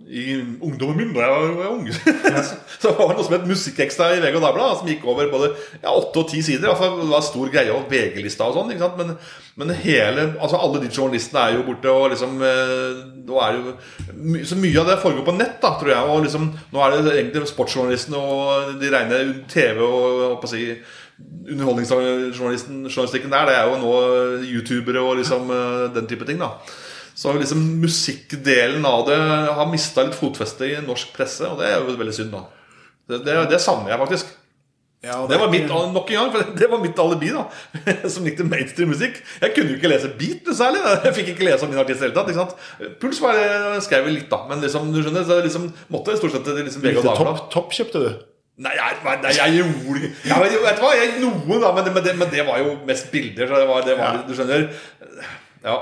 i 0.08 0.44
ungdommen 0.60 0.96
min, 0.96 1.12
da 1.12 1.26
jeg 1.26 1.56
var 1.58 1.72
ung, 1.72 1.88
så 2.80 2.92
var 2.96 3.10
det 3.10 3.16
noe 3.18 3.24
som 3.26 3.34
het 3.34 3.48
Musikkekstra 3.48 4.06
i 4.14 4.20
VG 4.22 4.36
og 4.38 4.44
Dagbladet, 4.44 4.78
som 4.80 4.88
gikk 4.88 5.04
over 5.08 5.28
både 5.32 5.48
ja, 5.82 5.90
åtte 5.90 6.22
og 6.22 6.30
ti 6.30 6.42
sider. 6.44 6.70
Altså, 6.70 7.00
det 7.00 7.08
var 7.10 7.24
stor 7.26 7.50
greie 7.52 7.72
over 7.74 7.88
VG-lista 7.90 8.48
og 8.48 8.56
sånn. 8.56 8.72
Men, 9.00 9.10
men, 9.58 9.74
hele, 9.82 10.22
altså 10.38 10.60
alle 10.60 10.82
de 10.84 10.92
journalistene 10.92 11.44
er 11.44 11.58
jo 11.58 11.66
borte, 11.66 11.92
og 11.92 12.10
liksom 12.14 12.32
eh, 12.46 13.02
jo, 13.28 13.36
Så 14.48 14.60
mye 14.60 14.80
av 14.80 14.86
det 14.92 15.02
foregår 15.02 15.28
på 15.28 15.36
nett, 15.36 15.58
da, 15.64 15.70
tror 15.80 15.92
jeg. 15.92 16.02
Og 16.14 16.24
liksom, 16.24 16.44
nå 16.72 16.78
er 16.84 16.96
det 16.96 17.16
egentlig 17.18 17.50
sportsjournalistene 17.50 18.18
og 18.22 18.40
de 18.80 18.88
rene 18.94 19.16
TV 19.50 19.76
og 19.84 20.44
å 20.44 20.50
si 20.50 20.62
underholdningsjournalistikken 21.18 23.32
der, 23.32 23.48
det 23.48 23.56
er 23.58 23.64
jo 23.66 23.80
nå 23.82 23.92
youtubere 24.46 25.00
og 25.02 25.18
liksom 25.20 25.42
eh, 25.50 25.88
den 25.96 26.08
type 26.08 26.24
ting. 26.28 26.38
da 26.40 26.50
så 27.18 27.32
liksom 27.34 27.62
musikkdelen 27.82 28.84
av 28.86 29.00
det 29.08 29.16
har 29.58 29.70
mista 29.70 30.04
litt 30.06 30.14
fotfeste 30.14 30.68
i 30.68 30.76
norsk 30.84 31.10
presse, 31.16 31.48
og 31.48 31.58
det 31.58 31.72
er 31.72 31.80
jo 31.80 31.96
veldig 31.98 32.14
synd, 32.14 32.30
da. 32.30 32.44
Det, 33.08 33.24
det, 33.26 33.34
det 33.50 33.58
savner 33.64 33.90
jeg 33.90 33.98
faktisk. 34.04 34.36
Ja, 35.02 35.16
det, 35.22 35.32
det, 35.32 35.38
var 35.40 35.50
mitt, 35.50 35.66
nok 35.70 36.12
en 36.12 36.16
gang, 36.18 36.30
for 36.34 36.52
det 36.58 36.68
var 36.70 36.80
mitt 36.82 37.00
alibi, 37.02 37.32
da 37.34 37.44
som 38.12 38.26
likte 38.26 38.46
mainstream-musikk. 38.46 39.18
Jeg 39.42 39.54
kunne 39.56 39.72
jo 39.72 39.80
ikke 39.80 39.90
lese 39.90 40.12
beat 40.20 40.46
noe 40.46 40.58
særlig. 40.58 40.84
Jeg 41.08 41.16
fikk 41.18 41.32
ikke 41.34 41.48
lese 41.48 41.66
om 41.66 41.74
min 41.74 41.82
artist 41.82 42.02
i 42.02 42.06
det 42.06 42.22
hele 42.22 42.38
tatt. 42.38 42.70
Puls 43.02 43.20
var, 43.22 43.42
skrev 43.82 44.06
jeg 44.10 44.16
litt, 44.20 44.30
da. 44.30 44.40
Men 44.50 44.62
liksom, 44.62 44.86
du 44.94 45.02
skjønner, 45.02 45.26
så 45.26 45.40
liksom, 45.42 45.68
måtte 45.94 46.16
stort 46.18 46.38
sett 46.38 46.50
liksom 46.54 46.86
VG 46.86 47.02
og 47.02 47.10
Dagbladet. 47.10 47.44
Topp 47.44 47.52
top 47.54 47.76
kjøpte 47.80 48.04
du? 48.04 48.08
Nei, 48.62 48.78
jeg, 48.78 48.98
nei, 49.06 49.36
jeg 49.36 49.54
gjorde 49.54 50.00
ikke 50.02 50.08
ja, 50.26 50.38
Vet 50.42 50.56
du 50.58 50.80
hva, 50.82 50.88
jeg, 50.98 51.12
noen, 51.22 51.60
da, 51.62 51.70
men 51.76 51.86
det, 51.86 52.16
men 52.18 52.30
det, 52.32 52.42
var 52.46 52.62
jo 52.62 52.78
mest 52.86 53.10
bilder. 53.14 53.46
Så 53.46 53.62
det 53.62 53.70
var, 53.70 53.86
det 53.86 53.98
var, 53.98 54.18
ja. 54.18 54.26
Du 54.26 54.34
skjønner. 54.38 54.68
Ja 55.66 55.78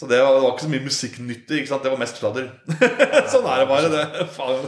så 0.00 0.06
det 0.08 0.16
var, 0.24 0.32
det 0.32 0.40
var, 0.40 0.54
ikke 0.54 0.64
så 0.64 0.72
mye 0.72 0.86
musikknyttig. 0.86 1.56
ikke 1.60 1.68
sant? 1.68 1.82
Det 1.84 1.90
var 1.92 1.98
mest 2.00 2.16
sladder. 2.16 2.46
sånn 3.34 3.44
er 3.52 3.58
det 3.60 3.66
bare. 3.68 3.90
det 3.92 4.24
faen. 4.32 4.62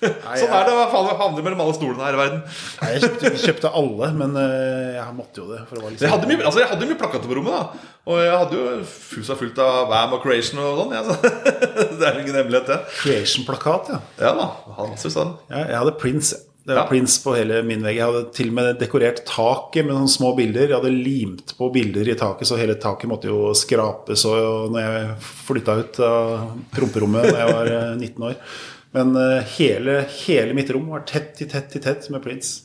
Sånn 0.00 0.54
er 0.56 0.64
det 0.64 0.72
å 0.72 1.02
havne 1.20 1.44
mellom 1.44 1.60
alle 1.66 1.74
stolene 1.76 2.06
her 2.06 2.16
i 2.16 2.20
verden. 2.22 2.40
Nei, 2.78 2.88
jeg 2.94 3.02
kjøpte, 3.02 3.32
kjøpte, 3.42 3.74
alle, 3.76 4.08
men 4.16 4.32
uh, 4.40 4.96
jeg 4.96 5.16
måtte 5.18 5.42
jo 5.42 5.50
det. 5.50 5.60
Liksom... 5.68 6.00
jeg, 6.00 6.12
hadde 6.14 6.30
mye, 6.30 6.40
altså, 6.40 6.62
jeg 6.62 6.72
hadde 6.72 6.88
mye 6.88 7.00
plakater 7.04 7.28
på 7.28 7.36
rommet. 7.36 7.60
da 7.60 7.92
Og 8.08 8.24
jeg 8.24 8.38
hadde 8.40 8.62
jo 8.62 8.76
fusa 8.88 9.36
fullt 9.42 9.60
av 9.66 9.82
Vam 9.92 10.16
og 10.16 10.24
Creation 10.24 10.64
og 10.64 10.80
sånn. 10.80 10.96
Ja, 10.96 11.04
så. 11.04 11.18
det 12.00 12.08
er 12.08 12.22
ingen 12.22 12.40
hemmelighet, 12.40 12.72
det. 12.72 12.80
Creation-plakat, 13.02 13.92
ja. 13.92 14.00
Ja 14.24 14.32
da, 14.40 14.48
han 14.80 14.96
synes 14.96 15.20
han 15.20 15.36
ja, 15.50 15.66
Jeg 15.66 15.82
hadde 15.82 16.00
Prince 16.00 16.40
det 16.64 16.74
var 16.74 16.82
ja. 16.82 16.88
Prince 16.88 17.22
på 17.24 17.32
hele 17.34 17.62
min 17.64 17.82
vegg. 17.84 17.96
Jeg 17.96 18.06
hadde 18.10 18.34
til 18.36 18.50
og 18.52 18.56
med 18.58 18.74
dekorert 18.80 19.22
taket 19.28 19.86
med 19.86 19.94
noen 19.94 20.10
små 20.12 20.34
bilder. 20.36 20.68
Jeg 20.68 20.76
hadde 20.76 20.92
limt 20.92 21.54
på 21.56 21.70
bilder 21.72 22.10
i 22.12 22.16
taket, 22.20 22.48
så 22.48 22.58
hele 22.60 22.76
taket 22.80 23.10
måtte 23.10 23.30
jo 23.30 23.54
skrapes 23.56 24.26
og 24.28 24.74
når 24.74 24.84
jeg 24.84 25.14
flytta 25.48 25.78
ut 25.80 26.02
av 26.04 26.34
promperommet 26.74 27.30
da 27.30 27.38
jeg 27.40 27.56
var 27.56 27.72
19 27.96 28.04
eh, 28.10 28.28
år. 28.28 28.36
Men 28.98 29.16
eh, 29.16 29.54
hele, 29.56 29.96
hele 30.26 30.56
mitt 30.58 30.70
rom 30.74 30.92
var 30.92 31.06
tett 31.08 31.40
i 31.40 31.48
tett 31.48 31.74
i 31.78 31.82
tett 31.82 32.10
med 32.12 32.22
Prince. 32.24 32.60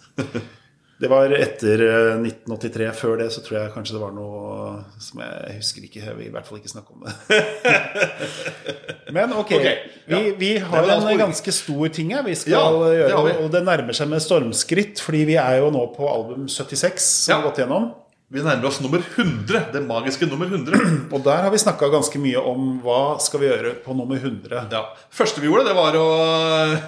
Det 0.95 1.09
var 1.11 1.33
etter 1.35 1.81
1983. 2.23 2.85
Eh, 2.87 2.93
Før 2.95 3.17
det 3.19 3.27
så 3.35 3.41
tror 3.43 3.57
jeg 3.57 3.71
kanskje 3.73 3.97
det 3.97 4.01
var 4.03 4.13
noe 4.15 4.77
som 5.03 5.19
jeg 5.25 5.57
husker 5.57 5.87
ikke. 5.87 6.03
Jeg 6.05 6.15
vil 6.15 6.29
i 6.29 6.31
hvert 6.31 6.47
fall 6.47 6.61
ikke 6.61 6.71
snakke 6.71 6.95
om 6.95 7.03
det. 7.03 7.41
Men 9.15 9.35
ok, 9.35 9.51
okay. 9.59 9.75
Vi, 10.07 10.21
vi, 10.39 10.53
har 10.63 10.87
en 10.95 11.19
ganske 11.19 11.51
stor 11.55 11.91
ting 11.91 12.15
her 12.15 12.23
vi 12.25 12.37
skal 12.39 12.55
ja, 12.55 12.63
gjøre. 13.01 13.25
Det 13.27 13.35
og 13.43 13.51
det 13.51 13.63
nærmer 13.67 13.97
seg 13.97 14.09
med 14.11 14.23
stormskritt, 14.23 15.03
fordi 15.03 15.25
vi 15.33 15.37
er 15.41 15.59
jo 15.59 15.69
nå 15.75 15.83
på 15.97 16.07
album 16.07 16.47
76 16.47 17.11
som 17.27 17.35
ja. 17.35 17.41
har 17.41 17.49
gått 17.49 17.63
gjennom. 17.65 17.91
Vi 18.33 18.41
nærmer 18.41 18.65
oss 18.65 18.79
nummer 18.81 19.03
100. 19.05 19.59
Det 19.69 19.81
magiske 19.85 20.25
nummer 20.25 20.49
100. 20.49 20.79
Og 21.13 21.21
der 21.27 21.43
har 21.45 21.51
vi 21.53 21.59
snakka 21.61 21.91
ganske 21.93 22.17
mye 22.17 22.39
om 22.41 22.79
hva 22.81 23.19
skal 23.21 23.43
vi 23.43 23.51
gjøre 23.51 23.73
på 23.83 23.93
nummer 23.93 24.17
100. 24.17 24.63
Ja. 24.71 24.79
første 25.13 25.43
vi 25.43 25.45
gjorde, 25.45 25.67
det 25.67 25.75
var 25.77 25.93
å 25.99 26.07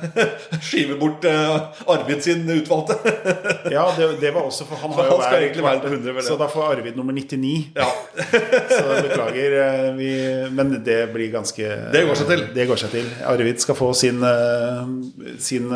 skive 0.65 0.95
bort 0.97 1.27
uh, 1.29 1.67
Arvid 1.93 2.23
sin 2.25 2.41
utvalgte. 2.49 2.97
ja, 3.75 3.83
det, 3.93 4.07
det, 4.23 4.31
var 4.33 4.47
også 4.49 4.65
for 4.65 4.81
han 4.81 4.95
har 4.97 5.11
jo 5.11 5.19
vært, 5.21 5.59
vært 5.61 5.85
100, 5.91 6.23
Så 6.25 6.39
da 6.41 6.47
får 6.49 6.71
Arvid 6.71 6.97
nummer 6.97 7.13
99. 7.13 7.51
Ja. 7.77 7.91
så 8.73 8.97
beklager, 9.05 9.59
uh, 9.61 9.91
vi, 9.99 10.11
men 10.57 10.73
det 10.87 11.03
blir 11.13 11.29
ganske 11.35 11.69
Det 11.93 12.01
går 12.09 12.17
seg 12.17 12.33
til. 12.33 12.47
Det 12.57 12.65
går 12.71 12.81
seg 12.81 12.95
til. 12.97 13.13
Arvid 13.29 13.61
skal 13.61 13.77
få 13.77 13.91
sin, 13.93 14.25
uh, 14.25 14.89
sin 15.37 15.69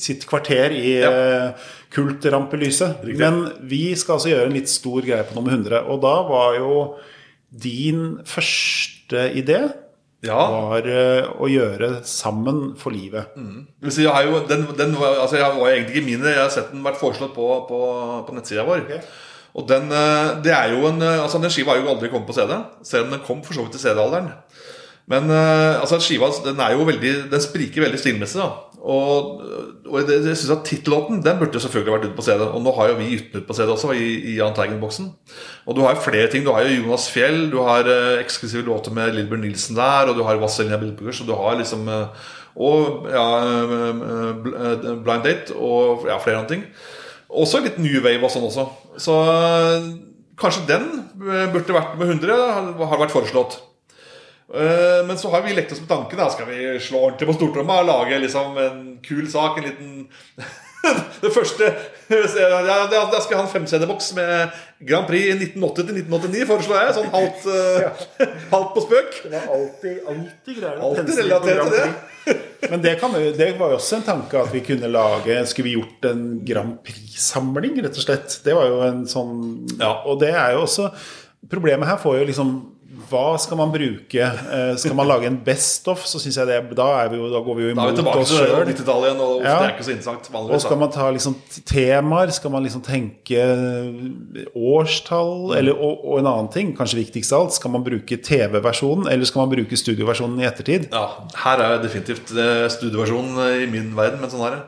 sitt 0.00 0.24
kvarter 0.24 0.72
i 0.72 0.94
ja. 1.02 1.52
Kultrampelyset. 1.94 3.04
Men 3.18 3.42
vi 3.66 3.90
skal 3.98 4.18
altså 4.18 4.32
gjøre 4.32 4.50
en 4.50 4.56
litt 4.56 4.70
stor 4.70 5.04
greie 5.06 5.26
på 5.26 5.36
nummer 5.36 5.56
100. 5.56 5.86
Og 5.90 6.02
da 6.04 6.16
var 6.28 6.58
jo 6.60 6.74
din 7.50 8.20
første 8.28 9.26
idé 9.36 9.64
ja. 10.26 10.36
var 10.36 10.86
uh, 10.86 11.30
å 11.40 11.48
gjøre 11.50 11.90
'Sammen 12.06 12.76
for 12.78 12.94
livet'. 12.94 13.34
Mm. 13.36 13.66
Jeg, 13.82 14.28
jo, 14.28 14.44
den, 14.48 14.66
den 14.78 14.94
var, 15.00 15.18
altså 15.24 15.40
jeg 15.40 15.56
var 15.56 15.72
egentlig 15.72 15.96
ikke 15.96 16.06
min, 16.06 16.28
jeg 16.28 16.38
har 16.38 16.52
sett 16.52 16.70
den 16.74 16.84
vært 16.84 17.00
foreslått 17.00 17.34
på, 17.34 17.48
på, 17.68 17.80
på 18.26 18.36
nettsida 18.36 18.66
vår. 18.68 18.84
Okay. 18.86 19.00
Og 19.58 19.66
den, 19.66 19.90
eh, 19.90 20.36
det 20.44 20.52
er 20.54 20.76
jo 20.76 20.84
en, 20.86 21.00
eh, 21.02 21.22
altså 21.24 21.40
den 21.42 21.50
skiva 21.50 21.74
har 21.74 21.80
jo 21.80 21.90
aldri 21.90 22.12
kommet 22.12 22.28
på 22.28 22.36
CD, 22.36 22.52
selv 22.86 23.08
om 23.08 23.16
den 23.16 23.24
kom 23.26 23.40
for 23.42 23.56
så 23.56 23.64
vidt 23.64 23.74
til 23.74 23.82
CD-alderen. 23.82 24.30
Men 25.10 25.26
altså 25.26 25.98
skiva 25.98 26.28
den 26.44 26.60
er 26.62 26.76
jo 26.76 26.84
veldig, 26.86 27.14
den 27.32 27.42
spriker 27.42 27.82
veldig 27.82 27.98
stilmessig. 27.98 28.38
da 28.38 28.69
og, 28.80 29.42
og 29.84 29.96
jeg, 30.00 30.22
jeg 30.24 30.36
synes 30.40 30.52
at 30.54 30.62
Tittellåten 30.64 31.20
den 31.24 31.38
burde 31.38 31.60
selvfølgelig 31.60 31.92
vært 31.92 32.06
ute 32.08 32.16
på 32.16 32.24
CD. 32.24 32.44
Og 32.46 32.62
nå 32.64 32.72
har 32.78 32.88
jo 32.88 32.96
vi 33.00 33.10
gitt 33.12 33.28
den 33.32 33.42
ut 33.42 33.48
på 33.48 33.56
CD 33.56 33.72
også, 33.74 33.92
i, 33.92 34.08
i 34.32 34.36
Jahn 34.38 34.56
Teigen-boksen. 34.56 35.10
Og 35.68 35.76
du 35.76 35.82
har 35.84 35.94
jo 35.94 36.04
flere 36.06 36.30
ting. 36.32 36.46
Du 36.46 36.52
har 36.54 36.64
jo 36.64 36.78
Jonas 36.78 37.10
Fjell, 37.12 37.50
du 37.52 37.58
har 37.66 37.88
uh, 37.88 38.16
eksklusive 38.22 38.64
låter 38.64 38.94
med 38.96 39.12
Lillebjørn 39.12 39.44
Nilsen 39.44 39.76
der, 39.76 40.08
og 40.08 40.16
du 40.16 40.24
har 40.24 40.40
Vazelina 40.40 40.80
Bilpuggers, 40.80 41.20
og 41.20 41.28
du 41.28 41.36
har 41.36 41.60
liksom 41.60 41.88
uh, 41.92 42.28
Og 42.60 43.06
ja, 43.12 43.26
uh, 43.68 44.96
Blind 45.04 45.28
Date 45.28 45.54
og 45.54 46.08
ja, 46.08 46.16
flere 46.18 46.40
andre 46.40 46.54
ting. 46.56 46.64
Også 47.28 47.60
litt 47.62 47.78
New 47.78 48.00
Wave 48.02 48.24
og 48.24 48.32
sånn 48.32 48.48
også. 48.48 48.64
Så 48.98 49.14
kanskje 50.40 50.64
den 50.66 50.88
burde 51.52 51.76
vært 51.76 51.98
med 52.00 52.16
100, 52.16 52.80
har 52.80 52.98
vært 52.98 53.14
foreslått. 53.14 53.60
Eh, 54.54 55.06
men 55.06 55.18
så 55.18 55.30
har 55.30 55.42
vi 55.42 55.54
lekt 55.54 55.72
oss 55.72 55.80
med 55.80 55.88
tanken. 55.88 56.18
Da 56.18 56.30
skal 56.30 56.46
vi 56.46 56.80
slå 56.80 57.04
ordentlig 57.04 57.28
på 57.30 57.38
stortromma 57.38 57.80
og 57.82 57.86
lage 57.90 58.18
liksom 58.18 58.58
en 58.58 58.82
kul 59.04 59.28
sak. 59.30 59.58
En 59.58 59.70
liten 59.70 59.96
Det 61.20 61.28
første 61.34 61.66
ja, 62.08 62.76
Da 62.88 63.18
skal 63.20 63.34
jeg 63.34 63.38
ha 63.38 63.42
en 63.44 63.50
5-CD-boks 63.52 64.14
med 64.16 64.54
Grand 64.88 65.04
Prix 65.06 65.34
1980 65.34 65.90
til 65.90 65.98
1989, 66.00 66.46
foreslår 66.48 66.80
jeg. 66.80 66.94
Sånn 66.96 67.10
halvt, 67.12 67.44
ja. 67.84 68.30
halvt 68.54 68.72
på 68.74 68.84
spøk. 68.86 69.18
Det 69.26 69.34
var 69.34 69.52
alltid, 69.58 70.00
alltid 70.14 70.58
greier 70.62 70.80
Alltid 70.88 71.20
på 71.20 71.28
Grand 71.28 71.76
Prix. 71.76 72.48
Men 72.70 72.82
det, 72.84 72.96
kan, 73.00 73.14
det, 73.14 73.52
var 73.58 73.72
jo 73.72 73.78
også 73.78 74.00
en 74.00 74.08
tanke 74.08 74.40
at 74.40 74.50
vi 74.52 74.60
kunne 74.64 74.90
lage 74.92 75.38
Skulle 75.48 75.70
vi 75.70 75.78
gjort 75.78 76.04
en 76.10 76.24
Grand 76.46 76.74
Prix-samling, 76.84 77.78
rett 77.84 77.96
og 77.96 78.04
slett? 78.04 78.40
Det 78.44 78.56
var 78.56 78.68
jo 78.68 78.82
en 78.84 79.06
sånn 79.08 79.38
ja. 79.80 79.94
Og 80.04 80.20
det 80.20 80.34
er 80.34 80.56
jo 80.56 80.66
også 80.66 80.90
Problemet 81.50 81.88
her 81.88 81.96
får 82.02 82.18
jo 82.20 82.26
liksom 82.28 82.52
hva 83.10 83.34
skal 83.42 83.58
man 83.58 83.72
bruke? 83.72 84.20
Eh, 84.22 84.72
skal 84.80 84.94
man 84.96 85.08
lage 85.08 85.26
en 85.28 85.38
Best 85.44 85.88
of, 85.90 86.02
så 86.06 86.20
syns 86.22 86.38
jeg 86.38 86.48
det 86.48 86.58
da, 86.78 86.88
vi 87.10 87.18
jo, 87.18 87.28
da, 87.32 87.40
går 87.44 87.58
vi 87.58 87.64
jo 87.66 87.72
imot 87.74 88.00
oss 88.14 88.32
sjøl. 88.32 88.46
Da 88.52 88.60
er 88.60 88.68
vi 88.68 88.76
tilbake 88.78 89.02
til 89.02 89.08
igjen, 89.08 89.22
og 89.24 89.44
ja. 89.44 89.56
det 89.58 89.66
er 89.66 89.74
ikke 89.74 89.86
så 89.88 89.94
interessant 89.94 90.30
vanligvis. 90.32 90.56
Og 90.56 90.64
skal 90.64 90.80
man 90.80 90.92
ta 90.94 91.08
liksom 91.16 91.36
temaer? 91.68 92.32
Skal 92.36 92.54
man 92.54 92.66
liksom 92.66 92.84
tenke 92.86 93.44
årstall? 94.54 95.34
Mm. 95.50 95.56
Eller, 95.58 95.76
og, 95.76 96.04
og, 96.04 96.20
en 96.22 96.30
annen 96.32 96.50
ting, 96.54 96.72
kanskje 96.78 97.00
viktigst 97.02 97.34
av 97.34 97.46
alt, 97.46 97.58
skal 97.58 97.74
man 97.74 97.86
bruke 97.86 98.20
TV-versjonen, 98.30 99.10
eller 99.12 99.28
skal 99.28 99.44
man 99.44 99.52
bruke 99.54 99.82
studioversjonen 99.82 100.40
i 100.42 100.48
ettertid? 100.48 100.88
Ja, 100.94 101.06
her 101.44 101.66
er 101.66 101.78
definitivt 101.84 102.34
eh, 102.36 102.66
studioversjonen 102.72 103.62
i 103.64 103.70
min 103.70 103.94
verden, 103.98 104.22
men 104.22 104.32
sånn 104.32 104.46
er 104.48 104.58
det. 104.58 104.64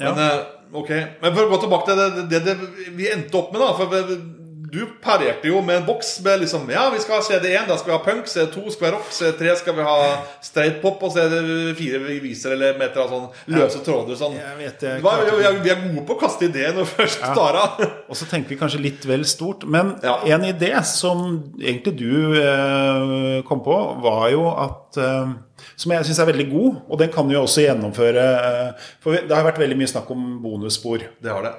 Men, 0.00 0.06
ja. 0.08 0.28
Eh, 0.28 0.76
ok, 0.82 0.94
men 1.22 1.34
for 1.34 1.44
å 1.44 1.50
gå 1.52 1.64
tilbake 1.66 1.90
til 1.90 2.00
det, 2.00 2.28
det, 2.32 2.46
det 2.48 2.94
vi 2.96 3.10
endte 3.12 3.38
opp 3.40 3.52
med, 3.52 3.62
da. 3.64 3.74
For 3.76 4.41
du 4.72 4.86
parerte 5.04 5.50
jo 5.50 5.58
med 5.60 5.82
en 5.82 5.84
boks 5.84 6.14
med 6.24 6.40
liksom 6.40 6.70
Ja, 6.72 6.86
vi 6.94 7.00
skal 7.02 7.18
ha 7.18 7.24
CD1, 7.26 7.66
da 7.68 7.74
skal 7.76 7.90
vi 7.90 7.92
ha 7.92 8.04
punk. 8.06 8.28
CD2 8.30 8.70
skal 8.72 8.86
ha 8.86 8.92
rock. 8.94 9.10
CD3 9.12 9.56
skal 9.60 9.74
vi 9.76 9.84
ha 9.84 9.96
straight 10.40 10.78
pop. 10.80 11.02
Og 11.04 11.12
CD4 11.12 11.98
viser 12.22 12.54
eller 12.54 12.78
med 12.80 12.88
et 12.88 13.10
sånn 13.10 13.26
løse 13.52 13.82
tråder 13.84 14.16
sånn. 14.16 14.38
Jeg 14.40 14.56
vet, 14.62 14.86
jeg, 14.88 15.02
Hva, 15.04 15.18
vi, 15.20 15.34
er, 15.44 15.58
vi, 15.60 15.72
er, 15.74 15.82
gode 15.82 16.06
på 16.08 16.16
å 16.16 16.20
kaste 16.22 16.48
ideer 16.48 16.72
når 16.72 16.88
først 16.88 17.20
ja. 17.20 17.34
tar 17.36 17.58
av. 17.60 17.82
og 18.08 18.16
så 18.16 18.28
tenker 18.30 18.54
vi 18.54 18.58
kanskje 18.62 18.80
litt 18.80 19.04
vel 19.10 19.26
stort. 19.28 19.66
Men 19.68 19.92
ja. 20.00 20.14
en 20.38 20.46
idé 20.48 20.72
som 20.88 21.26
egentlig 21.60 21.92
du 22.00 22.38
eh, 22.40 23.42
kom 23.48 23.60
på, 23.66 23.76
var 24.06 24.30
jo 24.32 24.46
at 24.54 24.96
eh, 25.04 25.34
som 25.76 25.92
jeg 25.92 26.08
syns 26.08 26.22
er 26.24 26.30
veldig 26.30 26.48
god, 26.48 26.80
og 26.88 27.02
den 27.04 27.12
kan 27.12 27.28
jo 27.28 27.44
også 27.44 27.66
gjennomføre. 27.66 28.24
Eh, 28.48 28.88
for 29.04 29.20
det 29.20 29.36
har 29.36 29.44
vært 29.50 29.60
veldig 29.60 29.78
mye 29.82 29.92
snakk 29.92 30.08
om 30.16 30.24
bonusspor. 30.40 31.04
Det 31.20 31.36
har 31.36 31.44
det. 31.44 31.52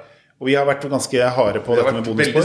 Og 0.44 0.48
vi 0.50 0.54
har 0.58 0.66
vært 0.68 0.82
ganske 0.92 1.16
harde 1.32 1.60
på 1.64 1.72
dette 1.72 1.92
med 1.96 2.04
bonusspor. 2.04 2.42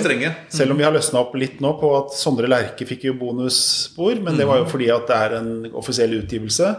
Selv 0.55 0.71
om 0.71 0.77
vi 0.79 0.85
har 0.87 0.93
løsna 0.95 1.19
opp 1.19 1.33
litt 1.35 1.57
nå 1.59 1.73
på 1.81 1.89
at 1.97 2.13
Sondre 2.15 2.47
Lerche 2.47 2.85
fikk 2.87 3.03
jo 3.09 3.13
bonusspor, 3.19 4.21
men 4.23 4.37
det 4.39 4.45
var 4.47 4.61
jo 4.61 4.63
Mm. 4.63 4.69
fordi 4.71 4.87
at 4.95 5.07
det 5.09 5.15
er 5.17 5.35
en 5.35 5.49
offisiell 5.75 6.13
utgivelse. 6.21 6.69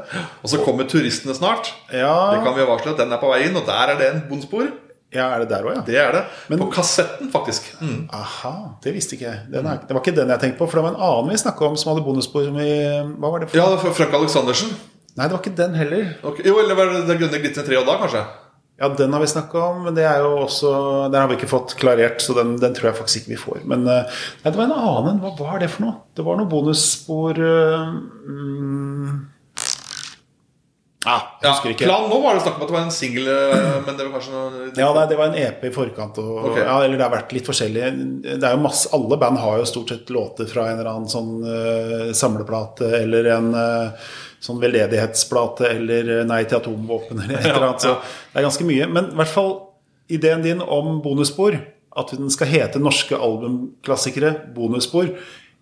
Og 0.42 0.48
så 0.48 0.64
kommer 0.64 0.88
turistene 0.88 1.34
snart. 1.36 1.68
Ja, 1.92 2.32
Det 2.32 2.42
kan 2.44 2.54
vi 2.56 2.64
varsle 2.64 2.92
at 2.92 2.96
den 2.96 3.12
er 3.12 3.18
på 3.20 3.28
vei 3.28 3.42
inn, 3.50 3.56
og 3.56 3.66
der 3.66 3.92
er 3.92 3.98
det 3.98 4.14
en 4.14 4.22
bonusspor. 4.30 4.72
ja 5.12 5.26
er 5.34 5.40
det 5.40 5.48
der 5.50 5.62
òg, 5.62 5.74
ja? 5.76 5.82
Det 5.82 5.96
er 5.96 6.12
det. 6.12 6.24
Men- 6.48 6.58
på 6.58 6.72
kassetten, 6.72 7.30
faktisk. 7.30 7.68
Mm. 7.82 8.08
Aha, 8.12 8.76
det 8.82 8.94
visste 8.94 9.12
ikke 9.16 9.28
jeg. 9.28 9.40
Er, 9.52 9.62
det 9.86 9.90
var 9.90 10.00
ikke 10.00 10.14
den 10.16 10.28
jeg 10.28 10.40
tenkte 10.40 10.58
på, 10.58 10.70
for 10.70 10.80
det 10.80 10.84
var 10.84 10.94
en 10.94 11.02
annen 11.02 11.30
vi 11.30 11.36
snakka 11.36 11.66
om 11.68 11.76
som 11.76 11.92
hadde 11.94 12.06
bonusspor. 12.06 12.44
Som 12.46 12.54
vi, 12.56 12.70
hva 13.20 13.30
var 13.30 13.40
det 13.40 13.50
for? 13.50 13.58
Ja, 13.58 13.76
Frank 13.76 14.14
Aleksandersen. 14.14 14.70
Nei, 15.18 15.26
det 15.26 15.32
var 15.36 15.42
ikke 15.42 15.56
den 15.56 15.74
heller. 15.74 16.16
Okay. 16.24 16.44
Jo, 16.46 16.58
eller 16.60 16.74
var 16.76 16.86
det 16.94 17.06
Det 17.08 17.18
grønne 17.18 17.42
glitrende 17.42 17.66
treet 17.66 17.84
da, 17.84 17.98
kanskje? 17.98 18.24
Ja, 18.80 18.88
den 18.96 19.12
har 19.12 19.20
vi 19.20 19.26
snakka 19.28 19.60
om, 19.60 19.82
men 19.84 19.96
det 19.96 20.06
er 20.08 20.22
jo 20.24 20.30
også 20.46 20.70
Den 21.12 21.18
har 21.20 21.28
vi 21.28 21.36
ikke 21.36 21.50
fått 21.50 21.74
klarert, 21.76 22.22
så 22.24 22.32
den, 22.38 22.54
den 22.62 22.72
tror 22.76 22.88
jeg 22.88 22.96
faktisk 22.96 23.20
ikke 23.20 23.34
vi 23.34 23.42
får. 23.42 23.58
Men 23.68 23.84
eh, 23.84 24.22
nei, 24.40 24.48
det 24.48 24.56
var 24.56 24.70
en 24.70 24.78
annen. 24.78 25.18
Hva 25.20 25.34
var 25.36 25.60
det 25.60 25.68
for 25.74 25.84
noe? 25.84 25.98
Det 26.16 26.24
var 26.24 26.38
noe 26.40 26.48
bonusspor 26.48 27.42
uh, 27.44 27.90
mm, 28.24 29.18
Ja, 31.10 31.50
husker 31.50 31.72
ikke. 31.72 31.86
Plan 31.88 32.06
nå 32.10 32.18
var 32.22 32.36
det 32.36 32.44
snakk 32.44 32.58
om 32.58 32.64
at 32.64 32.70
det 32.70 32.76
var 32.76 32.86
en 32.86 32.94
singel, 32.94 33.28
eh, 33.32 33.76
men 33.86 33.98
det 33.98 34.06
var 34.06 34.12
kanskje 34.16 34.34
noe 34.34 34.66
Ja, 34.78 34.90
nei, 34.96 35.04
Det 35.10 35.18
var 35.18 35.30
en 35.30 35.38
EP 35.40 35.64
i 35.66 35.72
forkant. 35.74 36.20
Og, 36.22 36.50
okay. 36.50 36.64
ja, 36.64 36.76
eller 36.84 36.96
det 36.96 37.06
har 37.06 37.14
vært 37.14 37.34
litt 37.36 37.48
forskjellig. 37.50 37.86
Det 38.26 38.38
er 38.38 38.56
jo 38.56 38.62
masse, 38.64 38.90
Alle 38.96 39.18
band 39.20 39.40
har 39.42 39.60
jo 39.60 39.68
stort 39.68 39.94
sett 39.94 40.12
låter 40.14 40.50
fra 40.50 40.68
en 40.70 40.78
eller 40.78 40.92
annen 40.92 41.10
sånn 41.10 41.32
uh, 41.46 42.12
samleplate 42.16 42.92
eller 43.00 43.30
en 43.36 43.50
uh, 43.56 44.12
sånn 44.40 44.60
veldedighetsplate 44.62 45.68
eller 45.74 46.12
Nei 46.28 46.44
til 46.44 46.60
atomvåpen 46.60 47.20
eller 47.24 47.40
et 47.40 47.50
eller 47.50 47.68
annet. 47.72 47.84
Så 47.88 47.96
det 47.98 48.40
er 48.40 48.48
ganske 48.48 48.68
mye. 48.68 48.88
Men 48.92 49.12
i 49.12 49.20
hvert 49.20 49.34
fall 49.34 49.52
ideen 50.10 50.46
din 50.46 50.64
om 50.64 50.98
bonusspor, 51.04 51.58
at 52.00 52.12
den 52.14 52.30
skal 52.30 52.50
hete 52.50 52.80
Norske 52.82 53.18
albumklassikere 53.18 54.32
bonusspor 54.54 55.10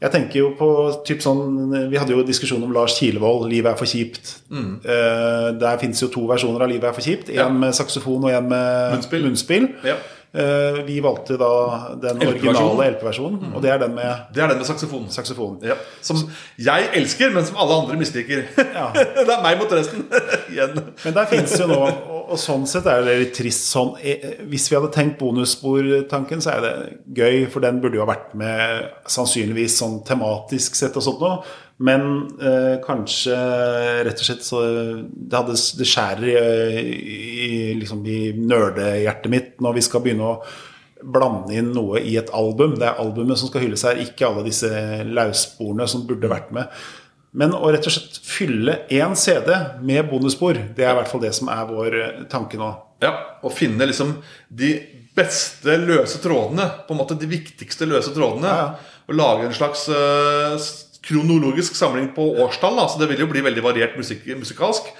jeg 0.01 0.11
tenker 0.13 0.39
jo 0.39 0.51
på 0.59 0.69
typ 1.05 1.19
sånn 1.25 1.73
Vi 1.91 1.97
hadde 1.99 2.13
jo 2.15 2.23
diskusjon 2.23 2.63
om 2.63 2.73
Lars 2.73 2.99
Kilevold, 2.99 3.49
'Livet 3.51 3.73
er 3.73 3.77
for 3.77 3.85
kjipt'. 3.87 4.37
Eh, 4.53 5.49
der 5.59 5.79
fins 5.79 6.03
jo 6.03 6.09
to 6.09 6.21
versjoner 6.27 6.63
av 6.63 6.69
'Livet 6.69 6.85
er 6.85 6.93
for 6.93 7.03
kjipt'. 7.03 7.29
En 7.31 7.35
Ja. 7.35 7.49
med 7.49 7.75
saksofon 7.75 8.25
og 8.25 8.31
en 8.31 8.49
med 8.49 8.93
Munnspill. 8.93 9.23
munnspill. 9.25 9.69
Ja. 9.85 9.95
Eh, 10.33 10.85
vi 10.85 11.01
valgte 11.01 11.39
da 11.41 11.51
den 12.03 12.21
originale 12.21 12.91
LP-versjonen, 12.93 13.55
og 13.57 13.63
det 13.65 13.71
er 13.73 13.79
den 13.81 13.95
med 13.97 14.27
Det 14.35 14.43
er 14.43 14.51
den 14.51 14.59
med 14.61 14.67
saksofon. 14.67 15.07
saksofon. 15.09 15.57
Ja. 15.65 15.75
Som 16.05 16.21
jeg 16.59 16.89
elsker, 16.95 17.31
men 17.33 17.47
som 17.47 17.57
alle 17.57 17.75
andre 17.75 17.97
misliker. 17.97 18.43
Ja. 18.59 18.91
det 19.17 19.25
er 19.25 19.43
meg 19.43 19.57
mot 19.59 19.73
resten. 19.73 20.05
Men 21.05 21.15
der 21.15 21.27
fins 21.31 21.55
jo 21.61 21.67
nå, 21.71 21.79
og, 22.29 22.35
sånn 22.41 22.67
sett 22.69 22.87
er 22.91 23.05
det 23.07 23.15
litt 23.21 23.35
trist 23.37 23.69
sånn 23.71 23.93
eh, 24.03 24.41
Hvis 24.51 24.67
vi 24.69 24.77
hadde 24.77 24.91
tenkt 24.93 25.19
bonussportanken, 25.21 26.43
så 26.45 26.57
er 26.57 26.65
det 26.65 26.73
gøy, 27.17 27.47
for 27.53 27.65
den 27.65 27.81
burde 27.81 27.97
jo 27.97 28.05
ha 28.05 28.11
vært 28.11 28.35
med 28.37 28.89
sannsynligvis 29.09 29.79
sånn 29.81 30.03
tematisk 30.09 30.77
sett 30.77 30.97
og 30.99 31.07
sånt 31.07 31.25
noe. 31.25 31.41
Men 31.79 32.03
eh, 32.43 32.81
kanskje 32.83 33.37
rett 34.09 34.19
og 34.19 34.27
slett 34.27 34.43
så 34.43 34.63
Det, 35.07 35.37
hadde, 35.37 35.55
det 35.79 35.87
skjærer 35.87 36.81
i, 36.83 36.97
i, 37.47 37.51
liksom 37.79 38.01
i 38.11 38.33
nerdehjertet 38.35 39.31
mitt 39.31 39.53
når 39.63 39.77
vi 39.79 39.85
skal 39.87 40.03
begynne 40.03 40.27
å 40.33 40.41
blande 41.07 41.55
inn 41.55 41.69
noe 41.77 42.01
i 42.03 42.17
et 42.19 42.33
album. 42.35 42.75
Det 42.81 42.89
er 42.89 42.99
albumet 42.99 43.39
som 43.39 43.47
skal 43.53 43.63
hylles 43.63 43.85
her, 43.87 44.01
ikke 44.03 44.27
alle 44.27 44.43
disse 44.49 44.67
laussporene 45.07 45.87
som 45.87 46.03
burde 46.09 46.31
vært 46.33 46.51
med. 46.57 46.67
Men 47.39 47.55
å 47.55 47.71
rett 47.71 47.87
og 47.87 47.95
slett 47.95 48.19
fylle 48.27 48.81
én 48.91 49.15
CD 49.21 49.53
med 49.87 50.09
bonusspor, 50.11 50.59
det 50.75 50.83
er 50.83 50.97
i 50.97 50.99
hvert 50.99 51.11
fall 51.13 51.23
det 51.23 51.31
som 51.39 51.51
er 51.55 51.69
vår 51.71 51.99
eh, 52.03 52.21
tanke 52.33 52.59
nå. 52.59 52.73
Ja, 53.05 53.13
Å 53.47 53.53
finne 53.55 53.87
liksom 53.87 54.17
de 54.51 54.73
beste 55.15 55.77
løse 55.79 56.19
trådene. 56.25 56.67
På 56.89 56.97
en 56.97 56.99
måte 57.05 57.15
de 57.21 57.31
viktigste 57.31 57.87
løse 57.87 58.11
trådene. 58.17 58.51
Ja, 58.51 58.67
ja. 58.67 58.95
Og 59.09 59.15
lage 59.17 59.47
en 59.47 59.55
slags 59.57 59.87
s- 60.59 60.88
kronologisk 61.09 61.77
samling 61.77 62.13
på 62.17 62.27
årstall. 62.45 62.77
Da. 62.79 62.89
Så 62.89 63.01
det 63.01 63.09
vil 63.13 63.25
jo 63.25 63.31
bli 63.31 63.45
veldig 63.45 63.65
variert 63.65 63.97
musik 63.99 64.27
musikalsk. 64.29 64.91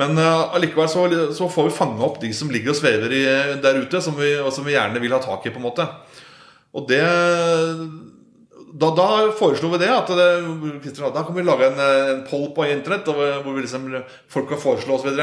Men 0.00 0.18
eh, 0.18 0.54
allikevel 0.56 0.90
så, 0.90 1.06
så 1.34 1.48
får 1.50 1.68
vi 1.68 1.76
fange 1.76 2.02
opp 2.04 2.20
de 2.22 2.32
som 2.34 2.50
ligger 2.50 2.74
og 2.74 2.80
svever 2.80 3.14
i, 3.14 3.22
der 3.62 3.78
ute, 3.78 4.02
som 4.02 4.16
vi, 4.18 4.34
og 4.42 4.52
som 4.54 4.66
vi 4.66 4.74
gjerne 4.74 5.02
vil 5.02 5.14
ha 5.14 5.22
tak 5.22 5.46
i. 5.46 5.54
på 5.54 5.62
en 5.62 5.68
måte 5.68 5.86
Og 6.74 6.88
det 6.90 7.04
da, 8.74 8.88
da 8.90 9.08
foreslo 9.38 9.70
vi 9.70 9.84
det. 9.84 9.90
At 9.94 10.10
det, 10.10 11.02
da 11.14 11.22
kan 11.22 11.36
vi 11.36 11.46
lage 11.46 11.70
en, 11.70 11.78
en 11.78 12.24
poll 12.30 12.48
på 12.56 12.66
internett 12.66 13.06
hvor 13.06 13.52
vi 13.52 13.62
liksom, 13.62 13.86
folk 14.28 14.50
kan 14.50 14.62
foreslå 14.62 14.98
osv. 14.98 15.20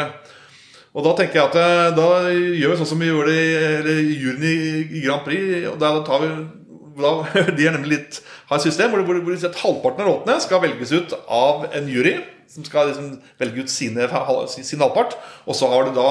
Og 0.91 1.05
da 1.05 1.11
tenker 1.15 1.39
jeg 1.39 1.49
at 1.51 1.59
eh, 1.59 1.89
da 1.95 2.07
gjør 2.31 2.73
vi 2.73 2.79
sånn 2.79 2.89
som 2.89 2.99
vi 2.99 3.11
gjorde 3.11 3.35
i, 3.35 3.51
eller 3.79 4.01
juryen 4.01 4.47
i, 4.47 4.55
i 4.99 5.03
Grand 5.05 5.23
Prix. 5.27 5.67
Og 5.71 5.77
da 5.79 5.93
tar 6.07 6.23
vi 6.23 6.31
De 7.57 7.65
er 7.67 7.75
nemlig 7.77 7.95
litt, 7.95 8.19
har 8.49 8.59
et 8.59 8.67
system 8.67 8.93
hvor, 8.93 9.05
hvor, 9.07 9.21
hvor 9.23 9.47
at 9.49 9.63
halvparten 9.63 10.03
av 10.03 10.11
låtene 10.11 10.37
skal 10.43 10.63
velges 10.63 10.93
ut 10.93 11.15
av 11.27 11.67
en 11.71 11.89
jury. 11.91 12.19
Som 12.51 12.65
skal 12.67 12.89
liksom 12.89 13.13
velge 13.39 13.63
ut 13.63 13.71
sine, 13.71 14.07
sin 14.51 14.81
halvpart. 14.83 15.15
Og 15.47 15.55
så 15.55 15.69
har 15.71 15.87
du 15.87 15.93
da 15.95 16.09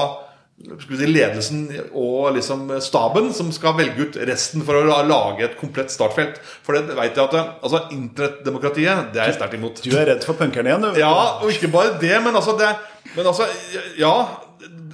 si, 0.81 1.07
ledelsen 1.07 1.61
og 1.97 2.31
liksom 2.35 2.65
staben 2.83 3.29
som 3.35 3.51
skal 3.53 3.75
velge 3.77 4.07
ut 4.07 4.19
resten 4.29 4.65
for 4.65 4.77
å 4.79 5.01
lage 5.05 5.45
et 5.45 5.57
komplett 5.59 5.93
startfelt. 5.93 6.39
For 6.65 6.77
det 6.77 6.97
vet 6.97 7.17
jeg 7.17 7.27
at 7.27 7.37
altså 7.61 7.83
Internettdemokratiet, 7.93 9.11
det 9.13 9.21
er 9.21 9.31
jeg 9.31 9.39
sterkt 9.39 9.57
imot. 9.59 9.83
Du 9.85 9.93
er 9.93 10.09
redd 10.13 10.25
for 10.25 10.39
punkerne 10.39 10.71
igjen, 10.71 10.87
du. 10.89 11.01
Ja, 11.01 11.13
og 11.41 11.53
ikke 11.53 11.71
bare 11.73 11.95
det, 12.01 12.15
men 12.25 12.37
altså 12.37 12.57
det, 12.59 12.73
Men 13.15 13.27
altså, 13.27 13.47
ja 13.99 14.13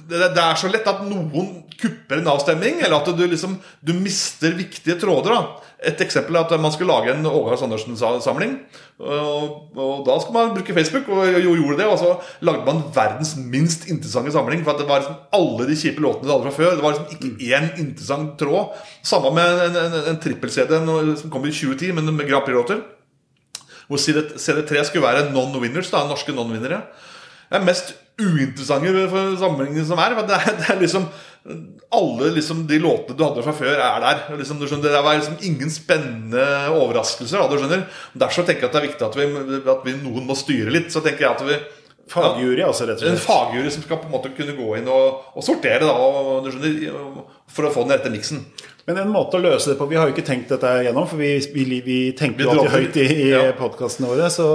det, 0.08 0.28
det 0.34 0.42
er 0.42 0.56
så 0.56 0.70
lett 0.72 0.86
at 0.88 1.02
noen 1.04 1.48
kupper 1.78 2.18
en 2.18 2.30
avstemning, 2.32 2.80
eller 2.82 2.96
at 2.98 3.08
du 3.14 3.24
liksom 3.28 3.58
Du 3.84 3.92
mister 3.94 4.54
viktige 4.56 4.98
tråder. 5.00 5.34
da 5.34 5.88
Et 5.90 6.00
eksempel 6.00 6.34
er 6.34 6.46
at 6.46 6.60
man 6.60 6.72
skulle 6.72 6.92
lage 6.92 7.12
en 7.12 7.26
Åge 7.26 7.58
Sandersen-samling. 7.60 8.56
Og, 8.98 9.76
og 9.76 10.00
da 10.06 10.16
skulle 10.18 10.38
man 10.38 10.54
bruke 10.56 10.74
Facebook, 10.74 11.08
og 11.08 11.28
jo 11.38 11.54
gjorde 11.54 11.78
det. 11.82 11.86
Og 11.86 11.98
så 11.98 12.16
lagde 12.40 12.64
man 12.66 12.82
verdens 12.94 13.36
minst 13.36 13.86
interessante 13.88 14.32
samling. 14.32 14.64
For 14.64 14.72
at 14.74 14.82
det 14.82 14.88
var 14.88 15.04
liksom 15.04 15.20
alle 15.38 15.68
de 15.68 15.78
kjipe 15.78 16.02
låtene 16.02 16.26
du 16.26 16.34
hadde 16.34 16.48
fra 16.48 16.56
før. 16.56 16.74
Det 16.74 16.86
var 16.86 16.96
liksom 16.96 17.14
ikke 17.14 17.52
én 17.52 17.70
interessant 17.84 18.34
tråd. 18.40 18.74
Samme 19.06 19.34
med 19.36 19.64
en, 19.68 19.80
en, 19.84 20.00
en 20.14 20.20
trippel-CD 20.24 20.74
som 21.20 21.30
kom 21.30 21.46
i 21.46 21.54
2010, 21.54 21.92
men 22.00 22.10
med 22.10 22.26
Grand 22.26 22.48
Prix-låter. 22.48 22.82
Hvor 23.88 24.02
CD3 24.02 24.84
skulle 24.84 25.06
være 25.06 25.30
non-winners, 25.30 25.92
da, 25.92 26.02
norske 26.08 26.34
non-vinnere. 26.34 26.82
Det 27.48 27.56
er 27.56 27.64
mest 27.64 27.94
uinteressante 28.18 29.08
for 29.12 29.34
sammenligningen 29.40 29.86
som 29.88 30.00
er. 30.02 30.14
for 30.18 30.28
Det 30.28 30.38
er, 30.38 30.56
det 30.58 30.68
er 30.74 30.80
liksom 30.82 31.08
Alle 31.94 32.30
liksom 32.34 32.66
de 32.68 32.78
låtene 32.82 33.16
du 33.16 33.22
hadde 33.24 33.44
fra 33.46 33.54
før, 33.56 33.78
er 33.80 34.02
der. 34.04 34.22
Liksom, 34.36 34.58
du 34.60 34.66
skjønner, 34.68 34.90
det 34.92 35.02
var 35.06 35.16
liksom 35.16 35.38
ingen 35.48 35.70
spennende 35.72 36.44
overraskelser. 36.74 37.40
Da, 37.40 37.48
du 37.48 37.62
skjønner 37.62 37.86
Derfor 38.18 38.44
tenker 38.48 38.66
jeg 38.66 38.70
at 38.70 38.76
det 38.76 38.82
er 38.82 38.88
viktig 38.88 39.06
at, 39.06 39.18
vi, 39.18 39.60
at 39.74 39.84
vi, 39.86 39.96
noen 40.02 40.26
må 40.28 40.36
styre 40.36 40.74
litt. 40.74 40.90
Så 40.92 41.00
tenker 41.04 41.26
jeg 41.28 41.34
at 41.36 41.44
vi 41.48 41.60
Fagjury, 42.08 42.62
altså, 42.64 42.86
rett 42.88 42.96
og 42.96 43.02
slett. 43.02 43.12
En 43.12 43.20
fagjury 43.20 43.68
som 43.68 43.82
skal 43.84 43.98
på 44.00 44.06
en 44.08 44.14
måte 44.14 44.30
kunne 44.32 44.54
gå 44.56 44.68
inn 44.78 44.86
og, 44.88 45.26
og 45.36 45.44
sortere 45.44 45.82
da, 45.84 45.92
og, 45.92 46.38
du 46.46 46.48
skjønner, 46.54 47.18
for 47.52 47.68
å 47.68 47.72
få 47.74 47.84
den 47.84 47.98
rette 47.98 48.12
miksen. 48.12 48.40
Men 48.88 49.02
en 49.02 49.10
måte 49.12 49.36
å 49.36 49.42
løse 49.44 49.68
det 49.68 49.76
på 49.76 49.84
Vi 49.90 49.98
har 50.00 50.08
jo 50.08 50.14
ikke 50.14 50.24
tenkt 50.24 50.48
dette 50.48 50.70
gjennom, 50.86 51.04
for 51.10 51.20
vi, 51.20 51.34
vi, 51.52 51.82
vi 51.84 51.98
tenker 52.16 52.46
jo 52.46 52.54
alltid 52.54 52.72
høyt 52.72 52.96
i, 53.02 53.06
i 53.12 53.30
Ja. 53.34 53.42
podkastene 53.58 54.08
våre. 54.08 54.30
Så 54.32 54.46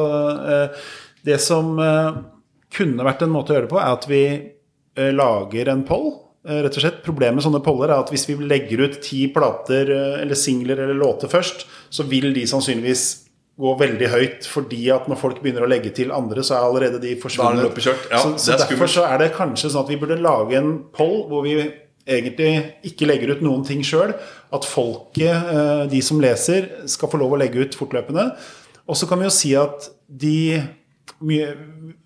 eh, 0.49 0.81
det 1.29 1.37
som 1.45 1.77
eh, 1.77 2.09
kunne 2.73 3.05
vært 3.05 3.23
en 3.25 3.33
måte 3.33 3.53
å 3.53 3.57
gjøre 3.57 3.67
det 3.67 3.73
på, 3.73 3.81
er 3.81 3.97
at 3.97 4.07
vi 4.09 4.23
eh, 4.33 5.11
lager 5.15 5.71
en 5.73 5.83
poll. 5.87 6.07
Eh, 6.47 6.63
rett 6.65 6.77
og 6.77 6.83
slett. 6.85 7.01
Problemet 7.05 7.39
med 7.39 7.45
sånne 7.45 7.63
poller 7.65 7.91
er 7.91 8.03
at 8.03 8.13
hvis 8.13 8.25
vi 8.29 8.37
legger 8.41 8.85
ut 8.87 8.97
ti 9.03 9.25
plater 9.33 9.91
eh, 9.93 10.15
eller 10.23 10.39
singler 10.39 10.83
eller 10.85 10.97
låter 10.97 11.31
først, 11.31 11.67
så 11.93 12.07
vil 12.09 12.33
de 12.35 12.47
sannsynligvis 12.49 13.05
gå 13.61 13.75
veldig 13.77 14.07
høyt, 14.09 14.47
fordi 14.49 14.87
at 14.89 15.05
når 15.05 15.19
folk 15.21 15.43
begynner 15.43 15.67
å 15.67 15.69
legge 15.69 15.91
til 15.93 16.09
andre, 16.15 16.41
så 16.41 16.55
er 16.57 16.65
allerede 16.65 16.97
de 16.97 17.11
Da 17.11 17.19
er 17.19 17.21
forsvunnet. 17.21 17.59
det 17.59 17.67
løpet 17.67 17.85
kjørt. 17.85 18.07
Ja, 18.09 18.21
så, 18.23 18.31
så 18.41 18.55
er 18.55 18.63
derfor 18.63 18.89
så 18.89 19.05
er 19.05 19.21
det 19.21 19.29
kanskje 19.35 19.69
sånn 19.69 19.83
at 19.85 19.91
vi 19.93 19.99
burde 20.01 20.17
lage 20.17 20.57
en 20.57 20.71
poll 20.95 21.19
hvor 21.29 21.45
vi 21.45 21.59
egentlig 22.03 22.49
ikke 22.89 23.07
legger 23.07 23.35
ut 23.35 23.43
noen 23.45 23.61
ting 23.67 23.83
sjøl. 23.85 24.15
At 24.53 24.65
folket, 24.67 25.53
de 25.93 26.01
som 26.03 26.17
leser, 26.19 26.65
skal 26.89 27.11
få 27.13 27.21
lov 27.21 27.37
å 27.37 27.39
legge 27.39 27.61
ut 27.61 27.77
fortløpende. 27.77 28.25
Og 28.89 28.97
så 28.99 29.07
kan 29.07 29.21
vi 29.21 29.29
jo 29.29 29.35
si 29.37 29.53
at 29.55 29.85
de 30.09 30.59
mye, 31.23 31.47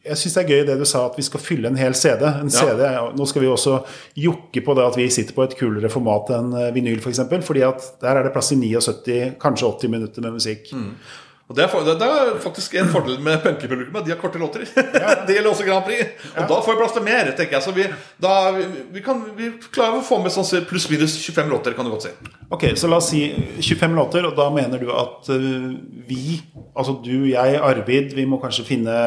Jeg 0.07 0.18
syns 0.22 0.36
det 0.38 0.43
er 0.43 0.49
gøy 0.53 0.65
det 0.70 0.76
du 0.80 0.86
sa, 0.88 1.01
at 1.09 1.18
vi 1.20 1.24
skal 1.26 1.41
fylle 1.43 1.68
en 1.68 1.76
hel 1.80 1.95
CD. 1.97 2.22
En 2.24 2.47
Ja. 2.53 2.61
CD 2.63 2.84
nå 3.18 3.26
skal 3.28 3.41
vi 3.43 3.47
også 3.51 3.82
jokke 4.15 4.61
på 4.63 4.76
det 4.78 4.86
at 4.86 4.95
vi 4.99 5.09
sitter 5.11 5.36
på 5.36 5.43
et 5.43 5.55
kulere 5.59 5.89
format 5.91 6.30
enn 6.38 6.53
eh, 6.55 6.70
vinyl, 6.76 6.95
f.eks. 7.01 7.03
For 7.03 7.09
eksempel, 7.15 7.41
fordi 7.43 7.61
at 7.68 7.84
der 8.01 8.15
er 8.15 8.24
det 8.24 8.32
plass 8.36 8.53
til 8.53 8.61
79, 8.61 9.36
kanskje 9.41 9.68
80 9.68 9.89
minutter 9.91 10.22
med 10.22 10.38
musikk. 10.38 10.72
Og 11.48 11.56
det 11.56 11.64
er, 11.64 11.86
det 11.95 12.08
er 12.12 12.34
faktisk 12.43 12.74
en 12.76 12.89
fordel 12.91 13.22
med 13.24 13.39
punkepublikummet. 13.39 14.04
De 14.04 14.12
har 14.12 14.20
korte 14.20 14.39
låter. 14.39 14.66
det 15.28 15.36
gjelder 15.36 15.52
også 15.54 15.64
Grand 15.64 15.86
Prix. 15.88 16.10
Og 16.34 16.50
da 16.50 16.58
får 16.60 16.74
vi 16.74 16.82
plass 16.82 16.95
til 16.98 17.06
mer, 17.06 17.30
tenker 17.38 17.56
jeg. 17.56 17.64
Så 17.64 17.72
vi, 17.76 17.86
da, 18.20 18.34
vi, 18.58 18.66
vi, 18.98 19.04
kan, 19.06 19.22
vi 19.38 19.54
klarer 19.72 20.02
å 20.02 20.04
få 20.04 20.20
med 20.20 20.36
sånn 20.36 20.68
pluss-minus 20.68 21.16
25 21.24 21.54
låter, 21.54 21.78
kan 21.78 21.88
du 21.88 21.93
godt 21.93 22.10
si. 22.10 22.34
Ok, 22.52 22.74
så 22.76 22.91
la 22.91 23.00
oss 23.00 23.14
si 23.14 23.24
25 23.64 23.95
låter, 23.95 24.28
og 24.28 24.36
da 24.36 24.50
mener 24.52 24.84
du 24.84 24.91
at 24.91 25.32
eh, 25.32 25.70
vi, 26.10 26.41
altså 26.76 27.00
du, 27.06 27.30
jeg, 27.32 27.62
Arvid, 27.64 28.12
vi 28.18 28.28
må 28.28 28.41
kanskje 28.43 28.68
finne 28.68 28.98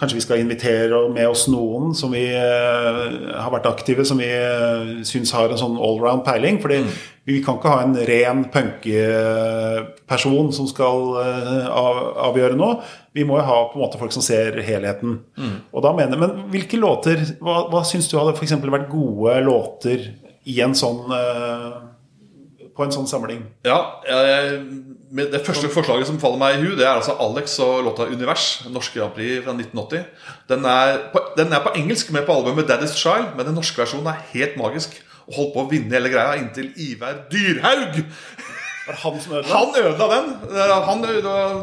Kanskje 0.00 0.16
vi 0.16 0.22
skal 0.24 0.40
invitere 0.40 0.96
med 1.12 1.28
oss 1.28 1.42
noen 1.52 1.90
som 1.92 2.14
vi 2.16 2.22
eh, 2.32 3.00
har 3.36 3.50
vært 3.52 3.66
aktive, 3.68 4.06
som 4.08 4.16
vi 4.16 4.30
uh, 4.32 5.02
syns 5.04 5.34
har 5.36 5.52
en 5.52 5.60
sånn 5.60 5.76
allround 5.76 6.24
peiling. 6.24 6.56
fordi 6.62 6.78
vi 7.34 7.42
kan 7.44 7.58
ikke 7.58 7.72
ha 7.72 7.80
en 7.84 7.96
ren 8.08 8.40
punkeperson 8.52 10.48
som 10.56 10.68
skal 10.70 10.98
uh, 11.18 11.68
avgjøre 12.28 12.58
noe. 12.58 12.72
Vi 13.16 13.22
må 13.26 13.34
jo 13.40 13.48
ha 13.48 13.58
på 13.70 13.78
en 13.78 13.84
måte 13.84 14.00
folk 14.00 14.14
som 14.14 14.24
ser 14.24 14.60
helheten. 14.66 15.10
Og 15.72 15.80
da 15.84 15.90
mener, 15.96 16.16
Men 16.20 16.30
hvilke 16.52 16.78
låter 16.78 17.16
Hva, 17.42 17.56
hva 17.72 17.80
syns 17.86 18.08
du 18.10 18.18
hadde 18.18 18.36
f.eks. 18.36 18.54
vært 18.62 18.92
gode 18.92 19.40
låter 19.46 19.98
i 20.48 20.60
en 20.64 20.74
sånn 20.78 21.00
uh, 21.10 21.72
på 22.76 22.86
en 22.86 22.94
sånn 22.94 23.10
samling? 23.10 23.40
Ja, 23.66 23.80
jeg, 24.06 24.60
med 25.10 25.32
Det 25.34 25.42
første 25.44 25.68
forslaget 25.72 26.08
som 26.08 26.20
faller 26.22 26.40
meg 26.40 26.56
i 26.56 26.62
hu, 26.62 26.76
det 26.78 26.86
er 26.86 26.94
altså 26.94 27.16
Alex 27.20 27.58
og 27.58 27.84
låta 27.84 28.06
'Univers'. 28.06 28.70
Norsk 28.70 28.94
Grand 28.94 29.12
Prix 29.12 29.44
fra 29.44 29.52
1980. 29.52 30.04
Den 30.48 30.64
er, 30.64 30.98
på, 31.12 31.20
den 31.36 31.52
er 31.52 31.64
på 31.64 31.74
engelsk 31.76 32.12
med 32.12 32.26
på 32.26 32.32
albumet 32.32 32.70
'Daddy's 32.70 32.96
Child', 32.96 33.34
men 33.36 33.46
den 33.46 33.58
norske 33.58 33.82
versjonen 33.82 34.06
er 34.06 34.22
helt 34.32 34.56
magisk. 34.56 35.02
Holdt 35.36 35.52
på 35.54 35.64
å 35.64 35.70
vinne 35.70 35.94
hele 35.94 36.10
greia 36.12 36.38
inntil 36.40 36.72
Ivar 36.76 37.24
Dyrhaug 37.30 38.02
han 38.90 39.20
som 39.20 39.32
ødela? 39.32 39.54
Han 39.54 39.74
ødela 39.76 40.06
den. 40.14 40.30
Han, 40.86 41.02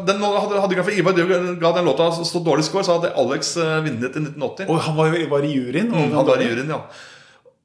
den 0.06 0.22
hadde, 0.22 0.60
ikke 0.72 0.84
for 0.86 0.94
Ivar 0.94 1.12
ga 1.60 1.72
den 1.76 1.88
låta 1.88 2.10
så 2.12 2.40
dårlig 2.44 2.64
score, 2.64 2.84
så 2.86 2.98
hadde 2.98 3.12
Alex 3.20 3.56
eh, 3.56 3.74
vunnet 3.84 4.16
i 4.16 4.22
1980. 4.22 4.68
Og 4.68 4.80
han 4.86 4.96
var, 4.96 5.18
var 5.30 5.44
i 5.44 5.52
juryen? 5.52 5.90
Mm, 5.92 6.14
han 6.16 6.26
var 6.26 6.40
i 6.40 6.48
juryen, 6.48 6.70
ja. 6.72 6.80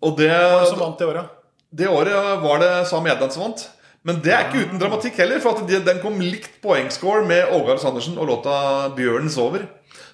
Og 0.04 0.18
det, 0.20 0.34
Hva 0.34 0.66
som 0.68 0.82
vant 0.82 1.00
det 1.00 1.08
året? 1.08 1.40
det 1.74 1.88
året 1.90 2.44
var 2.44 2.60
det 2.62 2.74
Sam 2.90 3.08
Edland 3.08 3.34
som 3.34 3.48
vant. 3.48 3.64
Men 4.04 4.20
det 4.20 4.34
er 4.36 4.50
ikke 4.50 4.66
uten 4.68 4.82
dramatikk 4.82 5.22
heller, 5.22 5.40
for 5.40 5.64
den 5.64 6.02
kom 6.04 6.20
likt 6.20 6.60
poengscore 6.62 7.24
med 7.26 7.54
Åge 7.56 7.72
Aleksandersen 7.72 8.18
og 8.20 8.28
låta 8.28 8.56
'Bjørnen 8.98 9.32
sover'. 9.32 9.64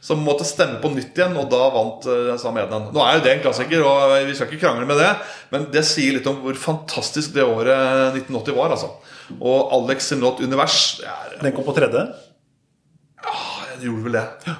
Som 0.01 0.21
måtte 0.23 0.47
stemme 0.47 0.77
på 0.79 0.91
nytt 0.93 1.17
igjen, 1.17 1.35
og 1.35 1.49
da 1.51 1.65
vant 1.73 2.05
uh, 2.07 2.37
Sam 2.39 2.57
Ednan. 2.61 2.87
Nå 2.95 3.03
er 3.03 3.17
jo 3.17 3.25
det 3.25 3.33
en 3.33 3.43
klassiker, 3.43 3.83
og 3.83 4.13
vi 4.29 4.35
skal 4.37 4.47
ikke 4.47 4.61
krangle 4.61 4.87
med 4.87 5.01
det, 5.01 5.09
men 5.51 5.67
det 5.73 5.83
sier 5.87 6.15
litt 6.15 6.29
om 6.31 6.39
hvor 6.45 6.55
fantastisk 6.59 7.35
det 7.35 7.43
året 7.43 8.15
1980 8.15 8.55
var. 8.55 8.77
altså 8.77 8.93
Og 9.39 9.75
Alex 9.75 10.07
sin 10.13 10.23
låt 10.23 10.39
'Univers' 10.39 11.03
er, 11.03 11.35
Den 11.43 11.51
kom 11.51 11.67
på 11.67 11.75
tredje? 11.75 12.07
Ja, 13.19 13.37
den 13.75 13.85
gjorde 13.89 14.07
vel 14.07 14.19
det. 14.21 14.55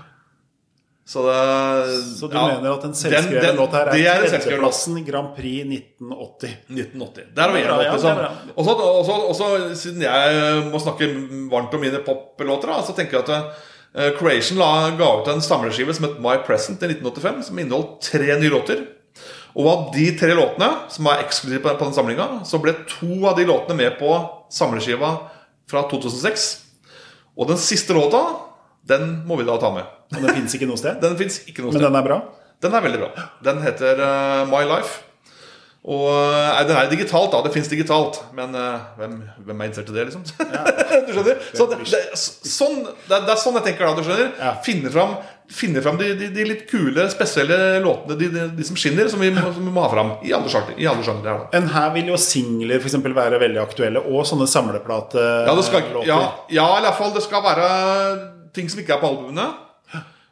Så, 1.09 1.23
det, 1.25 2.01
Så 2.19 2.27
du 2.27 2.35
ja, 2.37 2.43
mener 2.47 2.75
at 2.75 2.83
en 2.85 2.91
selvskreven 2.93 3.55
låt 3.57 3.73
her 3.73 3.89
er 3.89 4.27
tredjeplassen 4.29 4.99
Grand 5.07 5.31
Prix 5.33 5.63
1980? 5.65 6.51
1980. 6.69 7.31
Der 7.33 7.49
var 7.49 7.55
Det 7.57 7.63
er 7.63 7.71
en 7.71 7.79
låt, 7.79 8.27
liksom. 8.53 9.25
Og 9.25 9.35
så, 9.39 9.47
siden 9.73 10.05
jeg 10.05 10.67
må 10.69 10.83
snakke 10.83 11.07
varmt 11.49 11.73
om 11.73 11.81
mine 11.81 12.03
poplåter, 12.05 12.75
så 12.85 12.93
tenker 12.93 13.17
jeg 13.17 13.25
at 13.25 13.65
eh, 13.95 14.13
Creation 14.17 14.59
la, 14.61 14.89
ga 14.99 15.09
ut 15.19 15.29
en 15.31 15.43
samleskive 15.43 15.95
som 15.95 16.07
het 16.09 16.21
My 16.23 16.37
Present 16.45 16.81
i 16.83 16.91
1985, 16.91 17.43
som 17.49 17.61
inneholdt 17.61 17.99
tre 18.11 18.35
nye 18.39 18.53
låter. 18.53 18.85
Og 19.57 19.67
av 19.67 19.85
de 19.95 20.05
tre 20.17 20.35
låtene, 20.37 20.69
som 20.93 21.09
er 21.09 21.23
eksklusive 21.23 21.63
på, 21.63 21.73
på 21.79 21.87
den 21.87 21.95
samlinga, 21.97 22.27
så 22.47 22.61
ble 22.61 22.75
to 22.89 23.11
av 23.25 23.39
de 23.39 23.47
låtene 23.49 23.79
med 23.79 23.97
på 23.99 24.13
samleskiva 24.53 25.15
fra 25.69 25.85
2006. 25.89 26.49
Og 27.39 27.49
den 27.49 27.59
siste 27.61 27.95
låta, 27.97 28.21
den 28.89 29.23
må 29.27 29.39
vi 29.39 29.47
da 29.47 29.57
ta 29.61 29.71
med. 29.73 29.89
Og 30.15 30.23
den 30.23 30.37
fins 30.37 30.55
ikke 30.57 30.69
noe 30.69 30.79
sted? 30.79 30.97
Den 31.03 31.17
ikke 31.19 31.61
noe 31.61 31.73
Men 31.75 31.85
den 31.85 31.97
er 31.99 32.05
bra? 32.05 32.17
Den 32.59 32.73
er 32.75 32.83
veldig 32.83 32.99
bra. 33.03 33.27
Den 33.45 33.61
heter 33.63 34.01
uh, 34.01 34.47
My 34.49 34.63
Life. 34.67 35.08
Og 35.89 36.09
nei, 36.11 36.63
Den 36.67 36.75
er 36.75 36.89
digitalt, 36.91 37.31
da. 37.31 37.39
Det 37.45 37.53
fins 37.55 37.69
digitalt. 37.71 38.17
Men 38.35 38.51
uh, 38.51 38.81
hvem, 38.99 39.13
hvem 39.47 39.61
er 39.63 39.69
interessert 39.69 39.93
i 39.93 39.95
det, 39.95 40.07
liksom? 40.09 40.23
du 41.07 41.13
skjønner? 41.15 41.43
Så 41.55 41.67
det, 41.71 41.77
det, 41.87 42.01
sånn, 42.19 42.81
det, 42.83 43.13
er- 43.15 43.23
det 43.25 43.33
er 43.35 43.39
sånn 43.39 43.55
jeg 43.61 43.67
tenker 43.69 43.87
da. 43.87 43.93
du 43.95 44.03
skjønner 44.03 44.33
Ja. 44.43 44.51
Finne 44.65 44.91
fram, 44.91 45.15
finne 45.49 45.81
fram 45.85 45.95
de, 46.01 46.09
de, 46.19 46.27
de 46.35 46.45
litt 46.49 46.65
kule, 46.69 47.05
spesielle 47.13 47.79
låtene, 47.81 48.17
de, 48.19 48.27
de, 48.59 48.65
som 48.67 48.77
skinner, 48.77 49.07
som 49.09 49.23
vi, 49.23 49.31
må, 49.33 49.45
som 49.55 49.63
vi 49.65 49.71
må 49.73 49.85
ha 49.85 49.89
fram. 49.95 50.11
I 50.83 50.89
alle 50.91 51.07
sjangre. 51.07 51.37
En 51.57 51.71
alle 51.71 51.73
her, 51.73 51.87
vil 51.95 52.11
jo 52.11 52.19
singler 52.21 52.83
for 52.83 52.91
eksempel 52.91 53.15
være 53.17 53.39
veldig 53.41 53.63
aktuelle, 53.63 54.03
og 54.03 54.27
sånne 54.29 54.49
samleplatelåter. 54.51 55.47
Ja, 56.11 56.19
ja, 56.19 56.19
ja, 56.59 56.67
i 56.77 56.85
hvert 56.85 56.99
fall 56.99 57.15
det 57.15 57.23
skal 57.25 57.45
være 57.47 57.71
ting 58.53 58.67
som 58.69 58.83
ikke 58.83 58.97
er 58.97 59.01
på 59.01 59.09
albumene. 59.15 59.47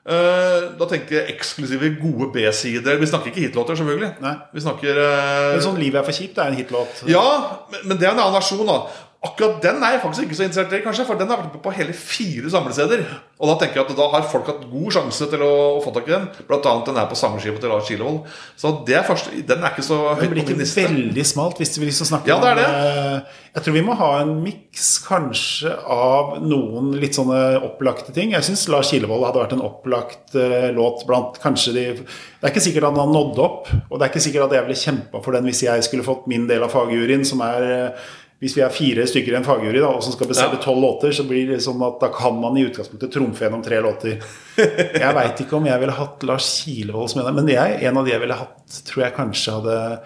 Eh, 0.07 0.67
da 0.79 0.85
tenker 0.87 1.17
jeg 1.17 1.33
eksklusive 1.33 1.89
gode 1.99 2.29
B-sider. 2.31 2.95
Vi 3.01 3.09
snakker 3.09 3.27
ikke 3.27 3.43
hitlåter, 3.43 3.75
selvfølgelig. 3.75 4.13
Nei. 4.23 4.35
Vi 4.55 4.63
snakker 4.63 5.01
eh, 5.03 5.47
Men 5.57 5.65
sånn 5.65 5.81
'Livet 5.81 5.99
er 5.99 6.07
for 6.07 6.15
kjipt' 6.15 6.39
er 6.39 6.53
en 6.53 6.55
hitlåt. 6.55 7.01
Ja, 7.11 7.25
men, 7.73 7.81
men 7.89 7.99
det 7.99 8.07
er 8.07 8.13
en 8.15 8.21
annen 8.23 8.37
versjon. 8.37 8.63
da 8.69 8.77
Akkurat 9.25 9.63
den 9.63 9.79
er 9.81 9.95
jeg 9.95 10.01
faktisk 10.03 10.27
ikke 10.27 10.35
så 10.37 10.45
interessert 10.45 10.73
i, 10.77 10.83
kanskje 10.85 11.03
for 11.07 11.17
den 11.17 11.31
har 11.31 11.39
vært 11.41 11.55
på 11.63 11.71
hele 11.73 11.93
fire 11.97 12.51
samlesteder. 12.53 13.01
Og 13.41 13.49
da 13.49 13.55
tenker 13.57 13.79
jeg 13.79 13.87
at 13.87 13.97
da 13.97 14.05
har 14.13 14.27
folk 14.29 14.45
hatt 14.51 14.67
god 14.69 14.93
sjanse 14.93 15.25
til 15.31 15.41
å, 15.41 15.53
å 15.77 15.81
få 15.81 15.93
tak 15.95 16.05
i 16.05 16.13
den. 16.13 16.27
Blant 16.45 16.67
annet 16.69 16.91
den 16.91 16.99
er 17.01 17.07
på 17.09 17.17
samleskiva 17.17 17.57
til 17.61 17.73
Lars 17.73 17.89
Kilevold. 17.89 18.27
Så 18.61 18.75
det 18.85 18.99
er 18.99 19.07
første, 19.07 19.33
den 19.49 19.65
er 19.65 19.73
ikke 19.73 19.85
så 19.87 19.97
høyt 20.11 20.21
på 20.21 20.29
min 20.35 20.37
liste. 20.37 20.53
Det 20.53 20.59
blir 20.59 20.69
ikke 20.69 20.91
veldig 20.93 21.25
smalt 21.31 21.61
hvis 21.63 21.73
vi 21.79 21.89
liksom 21.89 22.11
snakker 22.11 22.29
Ja, 22.29 22.37
det 22.43 22.51
er 22.51 22.61
det. 22.61 22.67
om 22.67 22.77
eh, 22.91 23.41
Jeg 23.57 23.65
tror 23.65 23.77
vi 23.79 23.83
må 23.87 23.97
ha 24.03 24.11
en 24.19 24.35
miks 24.45 24.85
kanskje 25.07 25.73
av 25.97 26.37
noen 26.45 26.93
litt 27.01 27.17
sånne 27.17 27.41
opplagte 27.65 28.13
ting. 28.13 28.37
Jeg 28.37 28.45
syns 28.45 28.67
Lars 28.69 28.93
Kilevold 28.93 29.25
hadde 29.31 29.41
vært 29.41 29.57
en 29.57 29.65
opplagt 29.65 30.37
uh, 30.37 30.69
låt 30.77 31.07
blant 31.09 31.41
kanskje 31.41 31.73
de 31.73 31.87
Det 31.97 32.45
er 32.45 32.53
ikke 32.53 32.67
sikkert 32.69 32.91
at 32.91 33.01
han 33.01 33.17
nådde 33.17 33.41
opp, 33.41 33.73
og 33.89 33.97
det 33.97 34.05
er 34.05 34.13
ikke 34.13 34.25
sikkert 34.27 34.51
at 34.51 34.59
jeg 34.59 34.67
ville 34.67 34.81
kjempa 34.85 35.25
for 35.25 35.33
den 35.33 35.49
hvis 35.49 35.65
jeg 35.65 35.89
skulle 35.89 36.05
fått 36.05 36.29
min 36.29 36.45
del 36.45 36.61
av 36.61 36.69
fagjuryen, 36.69 37.25
som 37.25 37.41
er 37.41 37.65
eh, 37.65 38.07
hvis 38.39 38.53
vi 38.57 38.61
er 38.61 38.69
fire 38.69 39.05
stykker 39.09 39.33
i 39.33 39.37
en 39.39 39.43
fagjury 39.47 39.79
da, 39.81 39.87
og 39.97 40.03
som 40.05 40.13
skal 40.13 40.27
bestemme 40.29 40.59
Ja. 40.59 40.61
tolv 40.61 40.81
låter, 40.83 41.09
så 41.11 41.23
blir 41.25 41.47
det 41.49 41.57
sånn 41.65 41.81
at 41.81 41.99
da 42.03 42.09
kan 42.13 42.35
man 42.39 42.55
i 42.57 42.65
utgangspunktet 42.67 43.11
trumfe 43.11 43.41
gjennom 43.47 43.63
tre 43.65 43.79
låter. 43.81 44.19
Jeg 44.57 45.15
veit 45.17 45.41
ikke 45.41 45.57
om 45.57 45.65
jeg 45.65 45.79
ville 45.81 45.91
hatt 45.97 46.23
Lars 46.23 46.47
Kilevold 46.63 47.09
som 47.09 47.21
en 47.21 47.27
av 47.31 47.35
Men 47.35 47.47
jeg, 47.49 47.81
en 47.83 47.97
av 47.97 48.05
de 48.05 48.11
jeg 48.11 48.21
ville 48.21 48.37
hatt, 48.37 48.81
tror 48.85 49.03
jeg 49.07 49.15
kanskje 49.17 49.53
hadde 49.57 49.99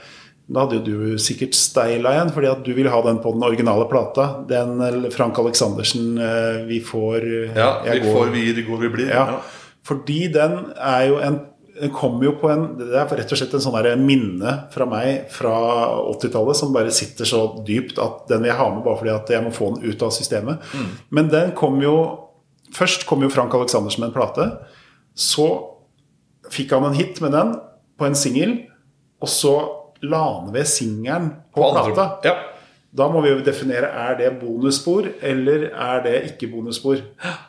Da 0.51 0.65
hadde 0.65 0.79
du 0.83 1.17
sikkert 1.21 1.53
steila 1.55 2.11
igjen, 2.15 2.31
fordi 2.35 2.49
at 2.51 2.63
du 2.65 2.73
vil 2.75 2.89
ha 2.91 3.01
den 3.05 3.19
på 3.23 3.31
den 3.31 3.43
originale 3.47 3.85
plata. 3.87 4.25
Den 4.49 4.79
Frank 5.11 5.37
Aleksandersen 5.39 6.17
eh, 6.19 6.65
Vi 6.67 6.79
får 6.83 7.23
eh, 7.23 7.55
Ja, 7.55 7.69
vi 7.85 7.99
går- 7.99 8.15
får, 8.15 8.31
vi 8.33 8.51
det 8.53 8.65
går, 8.67 8.77
vi 8.81 8.89
blir. 8.95 9.09
ja. 9.09 9.25
Ja. 9.35 9.41
Fordi 9.87 10.27
den 10.31 10.57
er 10.77 11.07
jo 11.07 11.15
en 11.23 11.39
den 11.81 11.93
kommer 11.93 12.27
jo 12.27 12.35
på 12.37 12.49
en 12.51 12.65
Det 12.77 12.89
er 12.93 13.09
rett 13.17 13.31
og 13.33 13.39
slett 13.39 13.55
en 13.57 13.63
sånn 13.63 14.05
minne 14.05 14.53
fra 14.73 14.85
meg 14.89 15.31
fra 15.33 15.53
80-tallet 16.13 16.59
som 16.59 16.73
bare 16.75 16.93
sitter 16.93 17.27
så 17.27 17.41
dypt 17.67 17.99
at 18.01 18.27
den 18.29 18.43
vil 18.43 18.51
jeg 18.51 18.59
ha 18.59 18.67
med 18.69 18.83
bare 18.85 18.99
fordi 18.99 19.13
at 19.15 19.33
jeg 19.33 19.45
må 19.45 19.53
få 19.55 19.71
den 19.73 19.89
ut 19.89 20.05
av 20.05 20.13
systemet. 20.15 20.61
Men 21.09 21.31
den 21.33 21.55
kom 21.57 21.81
jo 21.83 21.95
Først 22.71 23.03
kom 23.03 23.19
jo 23.19 23.27
Frank 23.27 23.51
Aleksandersen 23.51 23.99
med 23.99 24.13
en 24.13 24.15
plate. 24.15 24.45
Så 25.11 25.43
fikk 26.47 26.71
han 26.71 26.85
en 26.87 26.95
hit 26.95 27.17
med 27.19 27.33
den 27.35 27.49
på 27.99 28.07
en 28.07 28.15
singel, 28.15 28.53
og 29.19 29.27
så 29.27 29.51
la 30.07 30.21
han 30.37 30.53
ved 30.53 30.69
singelen 30.71 31.27
på, 31.51 31.59
På 31.59 31.73
plata. 31.75 32.05
Ja. 32.23 32.37
Da 32.91 33.07
må 33.07 33.21
vi 33.23 33.29
jo 33.31 33.43
definere 33.43 33.87
er 33.87 34.17
det 34.19 34.31
bonusspor 34.41 35.05
eller 35.23 35.69
er 35.69 36.01
det 36.03 36.15
ikke 36.33 36.49
bonusspor. 36.51 36.99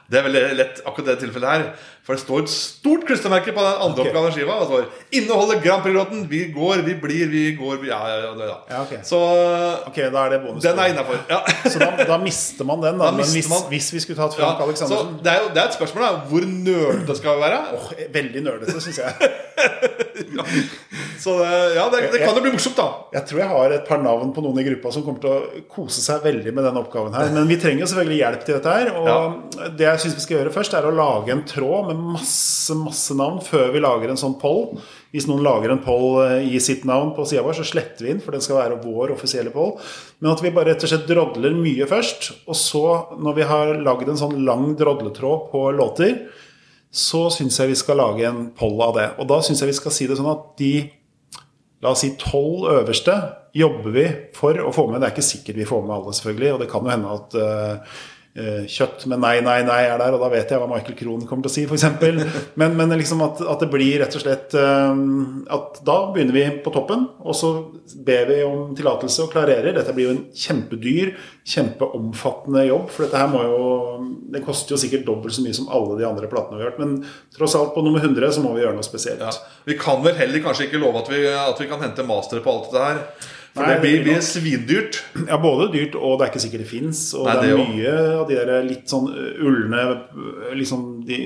Det 0.07 0.21
er 0.21 0.27
veldig 0.29 0.43
lett 0.55 0.83
akkurat 0.87 1.09
det 1.11 1.17
tilfellet 1.25 1.51
her. 1.51 1.65
For 2.03 2.19
det 2.19 2.25
står 2.25 2.41
et 2.43 2.51
stort 2.51 3.05
klistremerke 3.07 3.53
på 3.55 3.63
den 3.63 3.77
andre 3.79 4.03
okay. 4.03 4.11
oppgaven 4.11 4.33
av 4.33 4.35
skiva. 4.35 4.55
Det 4.59 4.67
står 4.67 4.87
'Inneholder 5.15 5.61
Grand 5.63 5.83
Prix-låten 5.85 6.25
'Vi 6.29 6.41
går, 6.51 6.83
vi 6.83 6.95
blir, 6.99 7.27
vi 7.31 7.43
går, 7.55 7.77
vi 7.79 7.89
Ja, 7.93 8.01
ja, 8.09 8.17
ja, 8.25 8.33
ja. 8.47 8.57
Ja, 8.71 8.81
ok. 8.83 8.93
Så 9.07 9.19
Ok, 9.87 9.97
da 10.11 10.25
er 10.27 10.31
det 10.31 10.41
bonusspor. 10.43 10.71
den 10.71 10.79
er 10.79 10.87
innafor. 10.91 11.19
Ja. 11.31 11.41
Så 11.73 11.79
da, 11.79 12.05
da 12.09 12.19
mister 12.19 12.65
man 12.65 12.83
den, 12.83 12.99
da. 12.99 13.05
Da 13.05 13.11
Men 13.11 13.25
hvis, 13.25 13.49
man- 13.49 13.69
hvis 13.69 13.93
vi 13.93 14.01
skulle 14.01 14.19
tatt 14.19 14.35
Ja, 14.39 14.45
Frank 14.45 14.59
så 14.59 14.65
Aleksandersen 14.65 15.23
det 15.23 15.33
er 15.33 15.39
jo 15.43 15.49
det 15.55 15.63
er 15.63 15.67
et 15.71 15.79
spørsmål 15.79 16.03
da 16.03 16.13
hvor 16.29 16.43
nerdete 16.43 17.17
skal 17.17 17.37
vi 17.37 17.41
være. 17.47 17.61
Åh, 17.77 17.87
Veldig 18.19 18.43
nerdete, 18.43 18.81
syns 18.81 18.99
jeg. 18.99 19.13
Så 21.23 21.39
det, 21.39 21.75
ja, 21.77 21.85
det, 21.93 22.01
det 22.13 22.19
kan 22.25 22.35
jo 22.35 22.43
bli 22.43 22.51
morsomt, 22.51 22.77
da. 22.77 22.87
Jeg 23.15 23.27
tror 23.31 23.41
jeg 23.43 23.49
har 23.53 23.75
et 23.77 23.85
par 23.87 24.01
navn 24.03 24.33
på 24.35 24.43
noen 24.43 24.59
i 24.59 24.65
gruppa 24.67 24.91
som 24.95 25.05
kommer 25.07 25.23
til 25.23 25.31
å 25.31 25.63
kose 25.71 26.03
seg 26.03 26.25
veldig 26.25 26.55
med 26.55 26.67
den 26.67 26.81
oppgaven 26.81 27.15
her. 27.15 27.31
Men 27.35 27.47
vi 27.51 27.59
trenger 27.63 27.85
jo 27.85 27.91
selvfølgelig 27.93 28.19
hjelp 28.19 28.47
til 28.47 28.59
dette 28.59 28.75
her. 28.75 28.91
Og 28.99 29.77
det 29.79 29.87
jeg 29.87 30.03
syns 30.03 30.17
vi 30.19 30.25
skal 30.25 30.39
gjøre 30.41 30.55
først, 30.57 30.75
er 30.75 30.89
å 30.89 30.95
lage 30.97 31.35
en 31.35 31.45
tråd 31.47 31.92
med 31.93 32.17
masse, 32.17 32.75
masse 32.79 33.15
navn 33.19 33.39
før 33.45 33.71
vi 33.75 33.83
lager 33.83 34.11
en 34.13 34.21
sånn 34.21 34.39
poll. 34.41 34.79
Hvis 35.13 35.29
noen 35.29 35.45
lager 35.45 35.73
en 35.73 35.83
poll 35.85 36.23
eh, 36.25 36.49
i 36.57 36.61
sitt 36.63 36.87
navn 36.89 37.13
på 37.17 37.27
sida 37.29 37.45
vår, 37.45 37.59
så 37.61 37.67
sletter 37.69 38.07
vi 38.07 38.15
inn, 38.15 38.23
for 38.25 38.35
den 38.35 38.45
skal 38.45 38.59
være 38.59 38.81
vår 38.85 39.15
offisielle 39.15 39.53
poll. 39.55 39.75
Men 40.21 40.33
at 40.33 40.45
vi 40.45 40.55
bare 40.55 40.73
rett 40.73 40.87
og 40.87 40.93
slett 40.93 41.11
drodler 41.11 41.59
mye 41.59 41.89
først. 41.91 42.31
Og 42.47 42.59
så, 42.59 42.87
når 43.21 43.37
vi 43.39 43.51
har 43.53 43.75
lagd 43.85 44.09
en 44.09 44.21
sånn 44.21 44.41
lang 44.47 44.73
drodletråd 44.81 45.47
på 45.53 45.67
låter, 45.77 46.17
så 46.93 47.27
syns 47.33 47.61
jeg 47.61 47.73
vi 47.73 47.79
skal 47.81 48.01
lage 48.03 48.27
en 48.29 48.49
poll 48.57 48.81
av 48.85 48.97
det. 48.99 49.07
Og 49.23 49.29
da 49.31 49.41
syns 49.45 49.63
jeg 49.63 49.73
vi 49.73 49.79
skal 49.79 49.97
si 49.97 50.09
det 50.11 50.19
sånn 50.21 50.35
at 50.35 50.51
de 50.61 50.75
La 51.83 51.91
oss 51.91 52.05
si 52.05 52.13
tolv 52.15 52.69
øverste 52.71 53.15
jobber 53.59 53.91
vi 53.91 54.05
for 54.37 54.55
å 54.63 54.71
få 54.71 54.85
med. 54.87 55.01
Det 55.03 55.09
er 55.09 55.15
ikke 55.17 55.27
sikkert 55.27 55.57
vi 55.59 55.67
får 55.67 55.81
med 55.83 55.97
alle, 55.97 56.13
selvfølgelig. 56.15 56.51
Og 56.55 56.61
det 56.63 56.69
kan 56.71 56.87
jo 56.87 56.93
hende 56.93 57.15
at 57.17 57.35
eh, 57.43 57.97
kjøtt, 58.33 59.03
men 59.13 59.21
nei, 59.21 59.35
nei, 59.45 59.59
nei 59.67 59.83
er 59.85 59.99
der, 60.01 60.15
og 60.17 60.23
da 60.23 60.31
vet 60.33 60.49
jeg 60.49 60.61
hva 60.61 60.69
Michael 60.71 60.97
Krohn 60.97 61.27
kommer 61.29 61.45
til 61.45 61.51
å 61.51 61.53
si, 61.53 61.65
f.eks. 61.69 61.85
Men, 62.61 62.77
men 62.79 62.95
liksom 62.97 63.21
at, 63.25 63.43
at 63.45 63.61
det 63.61 63.69
blir 63.73 63.99
rett 64.01 64.15
og 64.17 64.23
slett 64.23 64.55
eh, 64.57 65.03
at 65.53 65.81
da 65.85 65.97
begynner 66.15 66.37
vi 66.37 66.45
på 66.65 66.73
toppen, 66.73 67.05
og 67.21 67.37
så 67.37 67.51
ber 68.07 68.31
vi 68.31 68.39
om 68.47 68.73
tillatelse 68.77 69.27
og 69.27 69.35
klarerer. 69.35 69.75
Dette 69.77 69.93
blir 69.97 70.09
jo 70.09 70.15
en 70.15 70.23
kjempedyr, 70.37 71.13
kjempeomfattende 71.53 72.65
jobb, 72.71 72.89
for 72.95 73.05
dette 73.05 73.21
her 73.21 73.31
må 73.33 73.45
jo 73.45 73.61
Det 74.33 74.41
koster 74.47 74.75
jo 74.75 74.81
sikkert 74.81 75.05
dobbelt 75.05 75.37
så 75.37 75.45
mye 75.45 75.57
som 75.57 75.69
alle 75.73 75.99
de 75.99 76.09
andre 76.09 76.29
platene 76.31 76.57
vi 76.57 76.65
har 76.65 76.73
hørt, 76.73 76.81
men 76.81 77.35
tross 77.37 77.57
alt 77.59 77.75
på 77.77 77.85
nummer 77.85 78.01
100 78.01 78.33
så 78.33 78.45
må 78.45 78.55
vi 78.57 78.65
gjøre 78.65 78.79
noe 78.79 78.87
spesielt. 78.87 79.21
Ja. 79.21 79.61
Vi 79.69 79.77
kan 79.81 80.01
vel 80.05 80.17
heller 80.17 80.45
kanskje 80.45 80.71
ikke 80.71 80.81
love 80.81 81.05
at 81.05 81.13
vi, 81.13 81.21
at 81.29 81.61
vi 81.61 81.69
kan 81.69 81.85
hente 81.85 82.07
mastere 82.09 82.45
på 82.45 82.55
alt 82.55 82.73
dette 82.73 82.89
her. 82.89 83.05
For 83.53 83.67
Nei, 83.67 83.75
det 83.75 83.81
blir, 83.83 83.99
blir 84.07 84.23
svindyrt. 84.25 85.03
Ja, 85.27 85.37
både 85.41 85.67
dyrt, 85.75 85.97
og 85.99 86.17
det 86.17 86.25
er 86.25 86.31
ikke 86.33 86.45
sikkert 86.47 86.63
det 86.65 86.71
fins. 86.71 87.03
Og 87.19 87.27
Nei, 87.29 87.35
det 87.43 87.51
er 87.53 87.61
mye 87.61 87.97
av 88.23 88.23
de 88.31 88.39
der 88.39 88.65
litt 88.65 88.89
sånn 88.89 89.11
ulne 89.13 89.83
liksom 90.57 90.87
de 91.05 91.19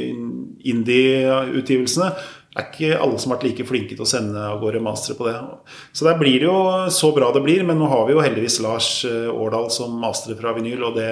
indie-utgivelsene. 0.67 2.11
Det 2.57 2.63
er 2.63 2.69
ikke 2.73 2.99
alle 3.05 3.21
som 3.21 3.31
har 3.31 3.37
vært 3.37 3.47
like 3.51 3.67
flinke 3.69 3.95
til 3.95 4.03
å 4.03 4.09
sende 4.09 4.43
av 4.43 4.59
gårde 4.63 4.81
mastere 4.83 5.19
på 5.19 5.29
det. 5.29 5.37
Så 5.95 6.09
der 6.09 6.19
blir 6.19 6.41
det 6.41 6.49
jo 6.49 6.59
så 6.95 7.13
bra 7.15 7.29
det 7.37 7.45
blir, 7.45 7.63
men 7.69 7.79
nå 7.79 7.91
har 7.93 8.07
vi 8.09 8.17
jo 8.17 8.23
heldigvis 8.25 8.63
Lars 8.65 8.89
eh, 9.07 9.27
Årdal 9.29 9.69
som 9.75 9.99
master 10.01 10.39
fra 10.41 10.55
vinyl, 10.57 10.87
og 10.89 10.97
det, 10.97 11.11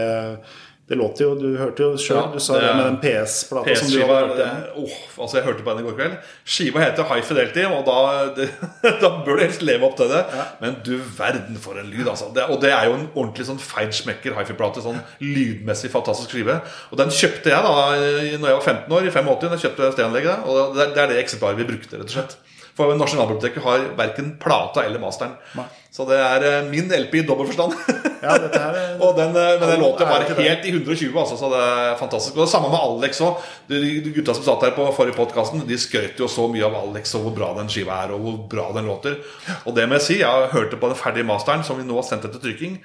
det 0.88 0.98
låter 1.00 1.24
jo 1.24 1.34
Du 1.40 1.46
hørte 1.56 1.80
jo 1.80 1.94
sjøl, 1.96 2.18
Ja, 2.18 2.24
du 2.34 2.42
sa 2.42 2.58
det 2.60 2.72
med 2.76 2.84
den 2.84 2.98
PS-plata 3.00 3.76
som 3.80 3.88
du 3.88 4.02
har 4.02 4.26
hørt 4.28 4.74
åh, 4.76 4.96
altså 5.16 5.38
Jeg 5.38 5.46
hørte 5.46 5.64
på 5.64 5.72
den 5.72 5.80
i 5.80 5.86
går 5.86 5.96
kveld. 5.96 6.16
Skiva 6.44 6.82
heter 6.82 7.08
High 7.08 7.24
Fidelity, 7.24 7.64
og 7.64 7.86
da, 7.88 7.96
det, 8.36 8.50
da 9.00 9.10
bør 9.24 9.40
du 9.40 9.44
helst 9.46 9.64
leve 9.64 9.88
opp 9.88 9.96
til 9.96 10.12
det. 10.12 10.20
Men 10.60 10.76
du 10.84 10.92
verden 11.16 11.56
for 11.60 11.80
en 11.80 11.88
lyd, 11.88 12.04
altså. 12.04 12.28
Det, 12.36 12.44
og 12.52 12.60
det 12.60 12.74
er 12.76 12.90
jo 12.90 12.98
en 12.98 13.06
ordentlig 13.14 13.48
sånn 13.48 13.62
feinschmecker 13.62 14.36
hifi-plate. 14.36 14.84
Sånn 14.84 15.00
lydmessig 15.24 15.92
fantastisk 15.94 16.34
skive. 16.36 16.60
Og 16.92 17.00
den 17.00 17.12
kjøpte 17.14 17.54
jeg 17.54 17.64
da 17.64 17.72
når 17.72 18.50
jeg 18.50 18.58
var 18.58 18.66
15 18.74 18.98
år, 18.98 19.08
i 19.08 19.14
85. 19.14 19.54
Da 19.54 19.62
kjøpte 19.64 19.88
jeg. 20.04 20.36
Og 20.44 20.76
det 20.76 20.90
det 20.94 21.00
er 21.00 21.14
det 21.14 21.22
eksemplaret 21.22 21.58
vi 21.62 21.70
brukte, 21.72 21.96
rett 21.96 22.12
og 22.12 22.18
slett. 22.18 22.36
For 22.74 22.90
Nasjonalbiblioteket 22.98 23.62
har 23.62 23.84
verken 23.94 24.32
plata 24.42 24.82
eller 24.82 24.98
masteren. 24.98 25.36
Så 25.94 26.02
det 26.08 26.16
er 26.18 26.42
eh, 26.42 26.64
min 26.66 26.88
LP 26.90 27.12
i 27.20 27.22
dobbel 27.22 27.46
forstand. 27.46 27.76
Ja, 28.18 28.32
er- 28.34 28.96
og 29.04 29.12
den, 29.14 29.30
eh, 29.38 29.52
men 29.60 29.62
den 29.62 29.74
All 29.76 29.84
låter 29.84 30.08
bare 30.10 30.26
helt 30.40 30.66
i 30.66 30.72
120, 30.72 31.14
altså, 31.22 31.36
så 31.38 31.50
det 31.52 31.60
er 31.62 31.94
fantastisk. 32.00 32.34
Og 32.34 32.42
det 32.42 32.50
samme 32.50 32.72
med 32.72 32.82
Alex 32.82 33.20
òg. 33.22 33.38
Gutta 34.16 34.34
som 34.34 34.42
satt 34.48 34.66
her 34.66 34.74
på 34.74 34.88
forrige 34.96 35.14
podkasten, 35.20 35.62
de 35.68 35.78
skrøt 35.78 36.18
jo 36.18 36.26
så 36.26 36.48
mye 36.50 36.66
av 36.66 36.74
Alex 36.80 37.14
og 37.14 37.28
hvor 37.28 37.36
bra 37.38 37.52
den 37.60 37.70
skiva 37.70 38.00
er, 38.08 38.16
og 38.16 38.26
hvor 38.26 38.42
bra 38.56 38.66
den 38.74 38.90
låter. 38.90 39.20
Og 39.62 39.78
det 39.78 39.86
må 39.86 40.00
jeg 40.00 40.06
si, 40.08 40.18
jeg 40.24 40.50
hørte 40.56 40.80
på 40.82 40.90
den 40.90 40.98
ferdige 40.98 41.30
masteren 41.30 41.62
som 41.62 41.78
vi 41.78 41.86
nå 41.86 42.00
har 42.00 42.08
sendt 42.10 42.26
etter 42.26 42.42
trykking. 42.42 42.80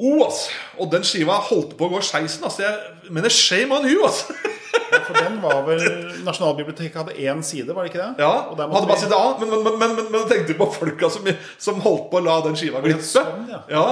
Oh, 0.00 0.24
ass. 0.26 0.46
Og 0.80 0.88
den 0.92 1.04
skiva 1.08 1.36
holdt 1.50 1.76
på 1.76 1.86
å 1.90 1.92
gå 1.98 2.00
skeisen. 2.04 2.48
Altså. 2.48 2.64
Jeg 2.64 3.12
mener 3.12 3.32
shame 3.32 3.76
on 3.76 3.84
you, 3.92 4.00
altså. 4.08 4.32
For 5.06 5.18
den 5.20 5.38
var 5.42 5.62
vel 5.68 5.84
Nasjonalbiblioteket 6.26 6.98
hadde 7.00 7.14
én 7.22 7.42
side, 7.46 7.70
var 7.74 7.86
det 7.86 7.92
ikke 7.94 8.02
det? 8.02 8.24
Ja, 8.24 8.32
hadde 8.50 8.66
bare 8.90 8.98
side 9.00 9.14
A, 9.16 9.36
men, 9.40 9.54
men, 9.62 9.78
men, 9.82 9.96
men, 10.10 10.26
tenkte 10.30 10.58
på 10.58 10.68
folka 10.74 11.10
som, 11.14 11.28
som 11.62 11.80
holdt 11.84 12.10
på 12.12 12.20
å 12.20 12.26
la 12.26 12.40
den 12.48 12.58
skiva 12.58 12.82
glippe. 12.84 13.06
sånn, 13.06 13.46
ja. 13.52 13.62
ja, 13.70 13.86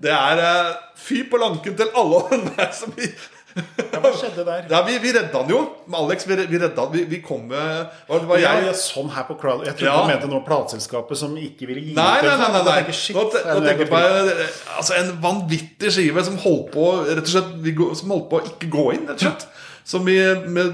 det 0.00 0.14
er 0.16 0.40
uh, 0.46 0.72
fy 0.96 1.24
på 1.28 1.40
lanken 1.42 1.76
til 1.76 1.90
alle 1.98 2.20
og 2.22 2.32
enhver 2.38 2.72
som 2.76 2.94
vi 2.96 3.10
Ja, 3.50 3.98
hva 3.98 4.12
skjedde 4.14 4.44
der? 4.46 4.66
Ja, 4.70 4.78
vi, 4.86 4.94
vi 5.02 5.10
redda 5.10 5.40
han 5.40 5.48
jo. 5.50 5.58
Med 5.90 5.96
Alex, 5.98 6.22
vi, 6.30 6.36
vi 6.46 6.58
redda 6.62 6.84
han. 6.84 6.92
Vi, 6.94 7.00
vi 7.10 7.18
kom 7.24 7.48
med 7.50 7.88
var 8.06 8.38
Ja, 8.38 8.52
jeg? 8.54 8.68
ja, 8.68 8.74
sånn 8.78 9.08
her 9.10 9.24
på 9.26 9.34
crowd 9.40 9.64
Jeg 9.66 9.74
trodde 9.74 9.90
Ja. 9.90 10.04
du 10.06 10.12
mente 10.12 10.28
noe 10.30 10.44
plateselskapet 10.46 11.18
som 11.18 11.34
ikke 11.34 11.66
ville 11.66 11.82
gi 11.88 11.96
Nei, 11.98 12.20
nei, 12.22 12.28
nei. 12.30 12.36
sånn. 12.38 12.54
nei, 12.54 12.62
nei. 12.68 12.76
tenker 12.78 12.96
shit, 13.00 13.16
Nå, 13.18 13.24
te- 13.34 13.42
er 13.42 13.58
nå 13.58 13.64
tenker 13.66 13.82
jeg 13.88 13.90
på 13.90 14.02
eh, 14.06 14.60
altså, 14.76 14.94
en 15.00 15.10
vanvittig 15.26 15.90
skive 15.96 16.22
som 16.30 16.38
holdt 16.44 16.70
på 16.76 16.86
Rett 17.10 17.24
og 17.26 17.32
slett 17.34 17.98
Som 17.98 18.14
holdt 18.14 18.30
på 18.30 18.38
å 18.38 18.46
ikke 18.52 18.70
gå 18.70 18.86
inn, 18.94 19.08
rett 19.10 19.18
og 19.18 19.26
slett. 19.26 19.48
Som 19.90 20.06
vi 20.06 20.16
med 20.46 20.72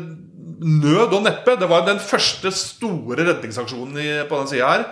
nød 0.56 1.12
og 1.12 1.24
neppe 1.24 1.56
Det 1.60 1.68
var 1.68 1.84
den 1.86 1.98
første 2.00 2.52
store 2.54 3.18
redningsaksjonen 3.24 4.28
på 4.28 4.38
den 4.40 4.48
sida 4.52 4.70
her. 4.70 4.86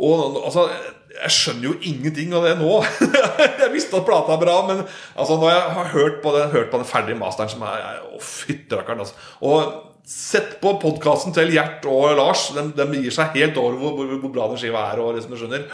Og 0.00 0.40
altså 0.46 0.66
Jeg 1.12 1.32
skjønner 1.36 1.66
jo 1.68 1.72
ingenting 1.84 2.32
av 2.36 2.46
det 2.48 2.56
nå. 2.60 2.74
jeg 3.62 3.72
visste 3.74 3.98
at 3.98 4.06
plata 4.08 4.32
er 4.34 4.40
bra, 4.40 4.58
men 4.68 4.78
altså, 4.80 5.36
når 5.36 5.50
jeg 5.52 5.64
har 5.76 5.90
hørt 5.92 6.20
på 6.24 6.32
den, 6.38 6.52
hørt 6.54 6.70
på 6.72 6.80
den 6.80 6.88
ferdige 6.88 7.18
masteren, 7.20 7.52
som 7.52 7.64
er 7.68 7.98
Å, 8.08 8.20
fytterakkeren, 8.24 9.02
altså. 9.04 9.26
Og 9.44 9.58
sett 10.08 10.56
på 10.62 10.72
podkasten 10.82 11.34
til 11.36 11.52
Gjert 11.54 11.84
og 11.90 12.16
Lars. 12.18 12.48
De, 12.56 12.64
de 12.74 13.02
gir 13.04 13.14
seg 13.14 13.36
helt 13.36 13.60
over 13.60 13.76
hvor, 13.78 13.92
hvor, 13.98 14.14
hvor 14.24 14.32
bra 14.34 14.48
den 14.50 14.62
skiva 14.62 14.86
er. 14.90 15.02
Og 15.04 15.18
liksom, 15.18 15.36
du 15.36 15.42
skjønner 15.42 15.68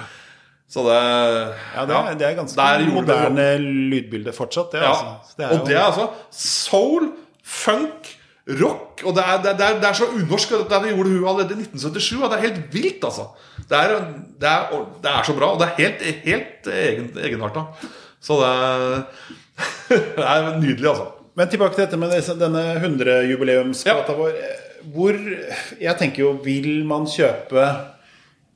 Så 0.68 0.84
det 0.84 0.98
Ja, 0.98 1.86
det 1.88 1.96
er, 1.96 2.18
det 2.18 2.26
er 2.28 2.36
ganske 2.36 2.66
moderne 2.92 3.48
lydbilde 3.62 4.34
fortsatt, 4.36 4.74
det. 4.74 4.82
ja. 4.82 4.90
Altså. 4.92 5.38
Det 5.38 5.48
og 5.54 5.64
det 5.70 5.78
er 5.78 5.86
altså 5.86 6.10
soul, 6.34 7.08
funk, 7.48 8.12
rock. 8.60 9.02
Og 9.04 9.12
det 9.16 9.24
er, 9.24 9.42
det 9.44 9.52
er, 9.60 9.76
det 9.82 9.88
er 9.90 9.96
så 9.98 10.08
unorsk. 10.14 10.54
Det, 10.56 10.68
Det 10.84 10.94
gjorde 10.94 11.10
hun 11.12 11.26
allerede 11.28 11.56
i 11.56 11.66
1977. 11.66 12.22
Og 12.22 12.30
det 12.32 12.38
er 12.38 12.46
helt 12.46 12.62
vilt, 12.74 13.04
altså. 13.04 13.28
Det 13.68 13.76
er, 13.82 13.96
det 14.40 14.48
er, 14.54 14.78
det 15.04 15.12
er 15.12 15.28
så 15.28 15.36
bra, 15.36 15.50
og 15.54 15.60
det 15.60 15.68
er 15.68 15.82
helt, 15.82 16.06
helt 16.28 16.70
egen, 16.78 17.10
egenarta. 17.28 17.66
Så 18.24 18.38
det 18.40 18.48
er, 18.54 19.04
det 20.18 20.24
er 20.24 20.48
nydelig, 20.62 20.88
altså. 20.94 21.10
Men 21.38 21.50
tilbake 21.52 21.76
til 21.76 21.84
dette 21.84 21.98
med 22.00 22.16
denne 22.40 22.64
100-jubileumsplata 22.82 24.14
Ja. 24.16 24.18
vår. 24.18 24.40
Hvor 24.94 25.16
Jeg 25.82 25.94
tenker 25.98 26.22
jo, 26.22 26.32
vil 26.42 26.84
man 26.86 27.06
kjøpe 27.10 27.58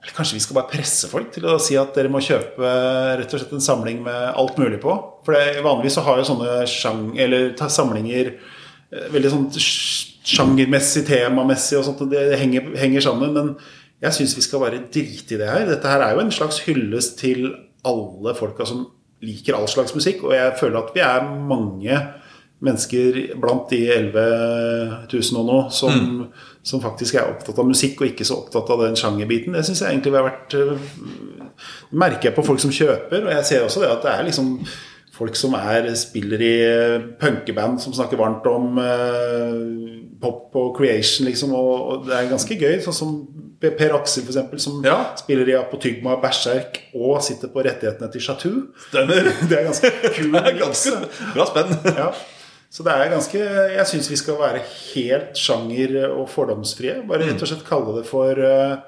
eller 0.03 0.15
Kanskje 0.17 0.35
vi 0.35 0.43
skal 0.43 0.57
bare 0.57 0.71
presse 0.71 1.07
folk 1.11 1.29
til 1.35 1.45
å 1.47 1.61
si 1.63 1.77
at 1.79 1.93
dere 1.95 2.11
må 2.11 2.19
kjøpe 2.23 2.71
rett 3.21 3.35
og 3.35 3.39
slett 3.39 3.53
en 3.55 3.63
samling 3.63 4.01
med 4.03 4.33
alt 4.35 4.57
mulig 4.59 4.81
på? 4.83 4.95
For 5.23 5.37
det, 5.37 5.61
vanligvis 5.63 5.95
så 5.95 6.03
har 6.03 6.19
jo 6.19 6.25
sånne 6.27 6.57
sjang, 6.67 7.05
samlinger 7.71 8.33
veldig 9.13 9.31
sånn 9.33 9.47
sj- 9.57 10.11
sjangermessig, 10.37 11.05
temamessig 11.09 11.79
og 11.81 11.85
sånt. 11.89 12.03
og 12.05 12.11
Det 12.13 12.39
henger, 12.39 12.73
henger 12.79 13.01
sammen. 13.05 13.33
Men 13.37 13.55
jeg 14.03 14.13
syns 14.19 14.37
vi 14.37 14.45
skal 14.45 14.61
bare 14.65 14.83
drite 14.93 15.35
i 15.37 15.39
det 15.41 15.49
her. 15.51 15.67
Dette 15.69 15.89
her 15.89 16.01
er 16.07 16.15
jo 16.17 16.25
en 16.25 16.35
slags 16.35 16.61
hyllest 16.67 17.19
til 17.23 17.49
alle 17.85 18.35
folka 18.39 18.67
som 18.69 18.85
liker 19.23 19.55
all 19.59 19.69
slags 19.71 19.95
musikk. 19.95 20.25
Og 20.27 20.35
jeg 20.37 20.57
føler 20.61 20.79
at 20.83 20.93
vi 20.95 21.01
er 21.07 21.27
mange 21.49 22.01
mennesker 22.63 23.17
blant 23.43 23.71
de 23.73 23.79
11 23.91 24.23
000 25.11 25.41
og 25.41 25.47
noe 25.49 25.63
som, 25.75 26.29
som 26.63 26.83
faktisk 26.85 27.17
er 27.19 27.33
opptatt 27.33 27.59
av 27.59 27.67
musikk 27.67 28.01
og 28.05 28.13
ikke 28.13 28.27
så 28.29 28.37
opptatt 28.45 28.71
av 28.71 28.85
den 28.85 28.95
sjangerbiten. 29.01 29.57
Det 29.57 29.65
syns 29.67 29.83
jeg 29.83 29.97
egentlig 29.97 30.13
vi 30.15 30.21
har 30.21 30.29
vært 30.29 30.55
øh, 30.55 30.79
merker 31.91 32.29
jeg 32.31 32.37
på 32.37 32.45
folk 32.47 32.63
som 32.63 32.71
kjøper, 32.75 33.25
og 33.27 33.33
jeg 33.35 33.49
ser 33.49 33.65
også 33.67 33.83
det 33.83 33.91
at 33.91 34.07
det 34.07 34.13
er 34.15 34.29
liksom 34.29 34.53
folk 35.13 35.37
som 35.37 35.53
er, 35.59 35.91
spiller 36.01 36.41
i 36.41 36.53
øh, 36.65 37.01
punkeband 37.21 37.79
som 37.83 37.93
snakker 37.93 38.17
varmt 38.21 38.47
om 38.49 38.79
øh, 38.79 39.99
pop 40.23 40.55
og 40.57 40.75
creation, 40.79 41.27
liksom, 41.29 41.53
og, 41.55 41.73
og 41.89 42.05
det 42.07 42.15
er 42.17 42.31
ganske 42.31 42.57
gøy. 42.61 42.79
Sånn 42.85 42.97
som 42.97 43.15
Per 43.63 43.93
Aksel, 43.95 44.25
eksempel, 44.27 44.59
som 44.63 44.81
Ja. 44.87 44.97
spiller 45.21 45.47
i 45.53 45.55
Apotygma 45.55 46.17
Berserk 46.23 46.81
og 46.99 47.21
sitter 47.23 47.51
på 47.53 47.63
rettighetene 47.63 48.09
til 48.11 48.25
Chateau. 48.25 48.63
Stemmer. 48.89 49.29
Det 49.51 49.59
er 49.59 49.69
ganske 49.69 49.91
kul 50.17 50.33
Det 50.35 50.43
er 50.49 50.57
ganske 50.65 50.97
bra 51.35 51.47
spenn. 51.51 51.77
Ja. 52.03 52.09
Så 52.73 52.83
det 52.87 52.93
er 52.97 53.11
ganske 53.13 53.39
Jeg 53.77 53.85
syns 53.91 54.07
vi 54.11 54.17
skal 54.17 54.39
være 54.41 54.63
helt 54.95 55.37
sjanger- 55.37 56.09
og 56.17 56.25
fordomsfrie. 56.33 57.03
Bare 57.07 57.27
rett 57.29 57.43
og 57.45 57.51
slett 57.51 57.67
kalle 57.69 57.99
det 57.99 58.07
for 58.09 58.33
uh, 58.41 58.79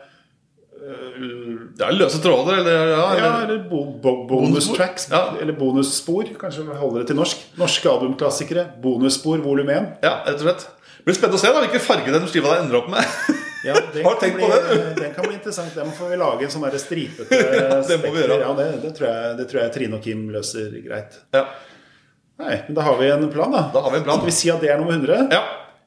Det 0.85 1.85
er 1.87 1.95
løse 1.97 2.19
tråder, 2.23 2.59
eller 2.61 2.75
ja, 2.93 2.97
Ja, 2.97 3.11
eller, 3.17 3.45
eller 3.47 3.63
bo, 3.71 3.85
bo, 4.03 4.13
bonus 4.29 4.69
tracks. 4.75 5.07
Ja. 5.13 5.23
Eller 5.41 5.57
bonusspor. 5.57 6.29
Kanskje 6.41 6.67
vi 6.69 6.77
holder 6.81 7.03
det 7.05 7.09
til 7.13 7.19
norsk. 7.19 7.45
Norske 7.61 7.89
albumklassikere. 7.91 8.67
Bonusspor 8.83 9.41
volum 9.45 9.71
1. 9.73 9.89
ja, 10.05 10.19
rett 10.27 10.37
og 10.41 10.47
slett. 10.49 10.67
Det 10.99 11.09
blir 11.11 11.17
spennende 11.19 11.37
å 11.41 11.43
se 11.43 11.51
da 11.53 11.61
hvilke 11.65 11.81
farge 11.85 12.13
den 12.15 12.29
skiva 12.31 12.53
der 12.55 12.63
ender 12.65 12.79
opp 12.81 12.87
med. 12.93 13.17
Ja, 13.65 13.75
Har 14.07 14.15
du 14.17 14.21
tenkt 14.23 14.39
bli, 14.39 14.45
på 14.45 14.53
det? 14.53 14.79
Den 15.01 15.13
kan 15.17 15.27
bli 15.29 15.35
interessant. 15.39 15.75
Den 15.77 15.93
får 15.97 16.13
vi 16.15 16.21
lage 16.21 16.47
en 16.47 16.53
sånn 16.53 16.65
der 16.69 16.77
stripete 16.81 17.41
Ja, 17.41 17.81
det 17.89 17.99
må 18.05 18.13
vi 18.15 18.23
gjøre. 18.25 18.39
Ja, 18.45 18.53
det, 18.61 18.69
det, 18.85 18.93
tror 18.97 19.09
jeg, 19.11 19.35
det 19.41 19.47
tror 19.51 19.63
jeg 19.65 19.75
Trine 19.77 19.99
og 20.01 20.05
Kim 20.05 20.27
løser 20.33 20.73
greit. 20.85 21.21
Ja, 21.37 21.47
Nei, 22.35 22.55
men 22.67 22.75
da 22.75 22.83
har 22.83 22.97
vi 22.99 23.07
en 23.15 23.29
plan, 23.31 23.53
da. 23.55 23.61
Da 23.71 23.79
har 23.85 23.93
vi 23.95 24.01
en 24.01 24.07
plan. 24.09 24.17
Skal 24.19 24.27
vi 24.27 24.35
si 24.35 24.49
at 24.51 24.59
det 24.65 24.73
er 24.75 24.81
nummer 24.81 24.97
100? 24.99 25.29
ja. 25.33 25.43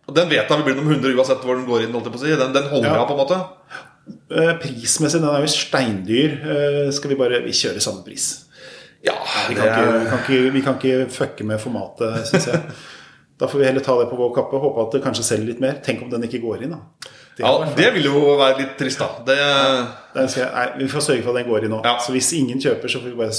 Og 0.07 0.15
den 0.15 0.29
vet 0.31 0.47
jeg 0.47 0.61
vi 0.61 0.63
blir 0.63 0.77
nummer 0.77 0.93
100 0.95 1.17
uansett 1.19 1.41
hvor 1.43 1.57
den 1.57 1.65
går 1.67 1.81
inn. 1.83 1.91
Den, 1.91 2.53
den 2.55 2.67
holder 2.71 2.87
Ja. 2.93 3.01
av, 3.01 3.09
på 3.09 3.15
en 3.17 3.19
måte. 3.19 3.39
Eh, 4.31 4.53
Prismessig, 4.61 5.21
den 5.21 5.29
er 5.29 5.43
jo 5.43 5.51
steindyr. 5.51 6.35
Eh, 6.43 6.91
Skal 6.95 7.13
vi 7.13 7.19
bare 7.19 7.41
Vi 7.45 7.55
kjøre 7.55 7.83
samme 7.83 8.03
pris. 8.05 8.27
Ja, 9.05 9.15
Vi 9.47 9.55
kan, 9.55 9.67
ikke, 9.67 9.83
vi, 9.85 9.97
er, 9.97 10.09
kan 10.09 10.21
ikke, 10.23 10.51
vi 10.53 10.61
kan 10.65 10.77
ikke 10.79 11.09
fucke 11.13 11.45
med 11.47 11.61
formatet, 11.61 12.25
syns 12.27 12.47
jeg. 12.49 12.61
Da 13.37 13.45
får 13.47 13.61
vi 13.61 13.67
heller 13.67 13.83
ta 13.85 13.93
det 13.99 14.07
på 14.09 14.17
vår 14.17 14.31
kappe. 14.35 14.57
Håpe 14.57 14.87
at 14.87 14.95
det 14.97 15.03
kanskje 15.03 15.23
selger 15.27 15.51
litt 15.51 15.61
mer. 15.61 15.77
Tenk 15.85 16.01
om 16.03 16.09
den 16.09 16.25
ikke 16.25 16.41
går 16.41 16.65
inn, 16.65 16.73
da. 16.73 17.11
Det 17.37 17.45
ja, 17.45 17.51
det 17.77 17.91
vil 17.93 18.07
jo 18.09 18.21
være 18.39 18.63
litt 18.63 18.73
trist, 18.79 18.97
da. 19.03 19.11
Det, 19.27 19.35
Ja, 19.37 20.23
jeg, 20.25 20.47
nei, 20.55 20.65
vi 20.81 20.89
får 20.89 21.05
sørge 21.05 21.21
for 21.21 21.35
at 21.35 21.43
den 21.43 21.51
går 21.51 21.67
inn 21.67 21.75
nå. 21.75 21.83
Ja. 21.85 21.99
Så 22.01 22.15
hvis 22.15 22.31
ingen 22.33 22.57
kjøper, 22.63 22.89
så 22.89 23.03
får 23.03 23.13
vi 23.13 23.19
bare 23.19 23.35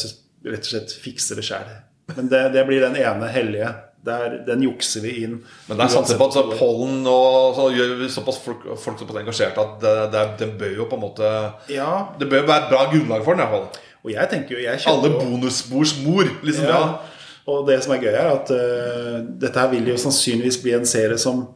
rett 0.54 0.62
og 0.62 0.70
slett 0.70 0.94
fikse 1.02 1.34
det 1.34 1.44
sjæl. 1.48 1.72
Men 2.14 2.30
det, 2.30 2.44
det 2.54 2.62
blir 2.68 2.84
den 2.86 2.94
ene 3.02 3.32
hellige. 3.34 3.72
Der, 4.06 4.38
den 4.46 4.62
jukser 4.62 5.02
vi 5.02 5.10
inn. 5.24 5.32
men 5.66 5.76
det 5.76 5.84
er 5.84 5.90
sant 5.90 6.12
på 6.16 6.26
at 6.28 6.36
så 6.36 6.44
pollen 6.54 7.02
og 7.10 7.56
så 7.56 7.64
gjør 7.74 7.96
vi 7.98 8.06
såpass 8.14 8.38
folk, 8.44 8.62
folk 8.78 9.00
såpass 9.00 9.18
engasjerte 9.20 9.64
at 9.64 9.74
det, 9.82 9.94
det, 10.12 10.22
det 10.38 10.48
bør 10.60 10.76
jo 10.76 10.86
på 10.88 10.96
en 10.96 11.02
måte 11.02 11.32
Ja, 11.74 12.14
Det 12.20 12.28
bør 12.30 12.46
være 12.46 12.70
bra 12.70 12.84
grunnlag 12.92 13.26
for 13.26 13.34
den, 13.34 13.42
i 13.42 13.48
hvert 13.50 13.56
fall. 13.56 13.84
og 14.04 14.12
jeg 14.14 14.30
tenker 14.30 14.54
jo 14.54 14.62
jeg 14.62 14.84
Alle 14.86 15.10
bonusbors 15.18 15.96
mor, 16.04 16.30
liksom. 16.46 16.70
Ja. 16.70 16.78
Ja. 16.78 17.18
Og 17.48 17.66
det 17.66 17.80
som 17.84 17.96
er 17.96 18.02
gøy, 18.04 18.12
er 18.12 18.30
at 18.30 18.50
uh, 18.52 19.18
dette 19.40 19.56
her 19.56 19.70
vil 19.72 19.86
jo 19.88 19.98
sannsynligvis 19.98 20.60
bli 20.62 20.76
en 20.76 20.88
serie 20.88 21.18
som 21.18 21.46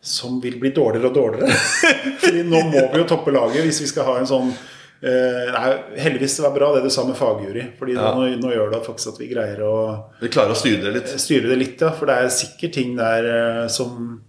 som 0.00 0.40
vil 0.40 0.60
bli 0.60 0.70
dårligere 0.70 1.08
og 1.10 1.14
dårligere. 1.14 1.54
Fordi 2.22 2.42
nå 2.46 2.60
må 2.70 2.82
vi 2.92 3.00
jo 3.00 3.06
toppe 3.08 3.34
laget 3.34 3.66
hvis 3.66 3.80
vi 3.82 3.88
skal 3.90 4.06
ha 4.06 4.18
en 4.20 4.28
sånn 4.30 4.52
Nei, 5.00 5.66
heldigvis 6.02 6.34
det 6.36 6.42
var 6.42 6.54
bra 6.56 6.68
det 6.74 6.80
du 6.82 6.90
sa 6.90 7.04
med 7.06 7.14
fagjury. 7.14 7.68
Fordi 7.78 7.94
Ja. 7.94 8.08
nå, 8.16 8.24
nå 8.42 8.50
gjør 8.50 8.72
det 8.72 8.80
faktisk 8.86 9.12
at 9.12 9.20
vi 9.22 9.28
greier 9.30 9.60
å 9.62 9.74
Vi 10.20 10.28
klarer 10.28 10.50
å 10.50 10.58
styre 10.58 10.82
det 10.88 10.94
litt. 10.96 11.12
styre 11.22 11.48
det 11.52 11.58
litt, 11.60 11.80
ja. 11.80 11.92
For 11.94 12.06
det 12.10 12.16
er 12.18 12.32
sikkert 12.34 12.72
ting 12.74 12.96
der 12.98 13.28
eh, 13.30 13.68
som 13.70 14.22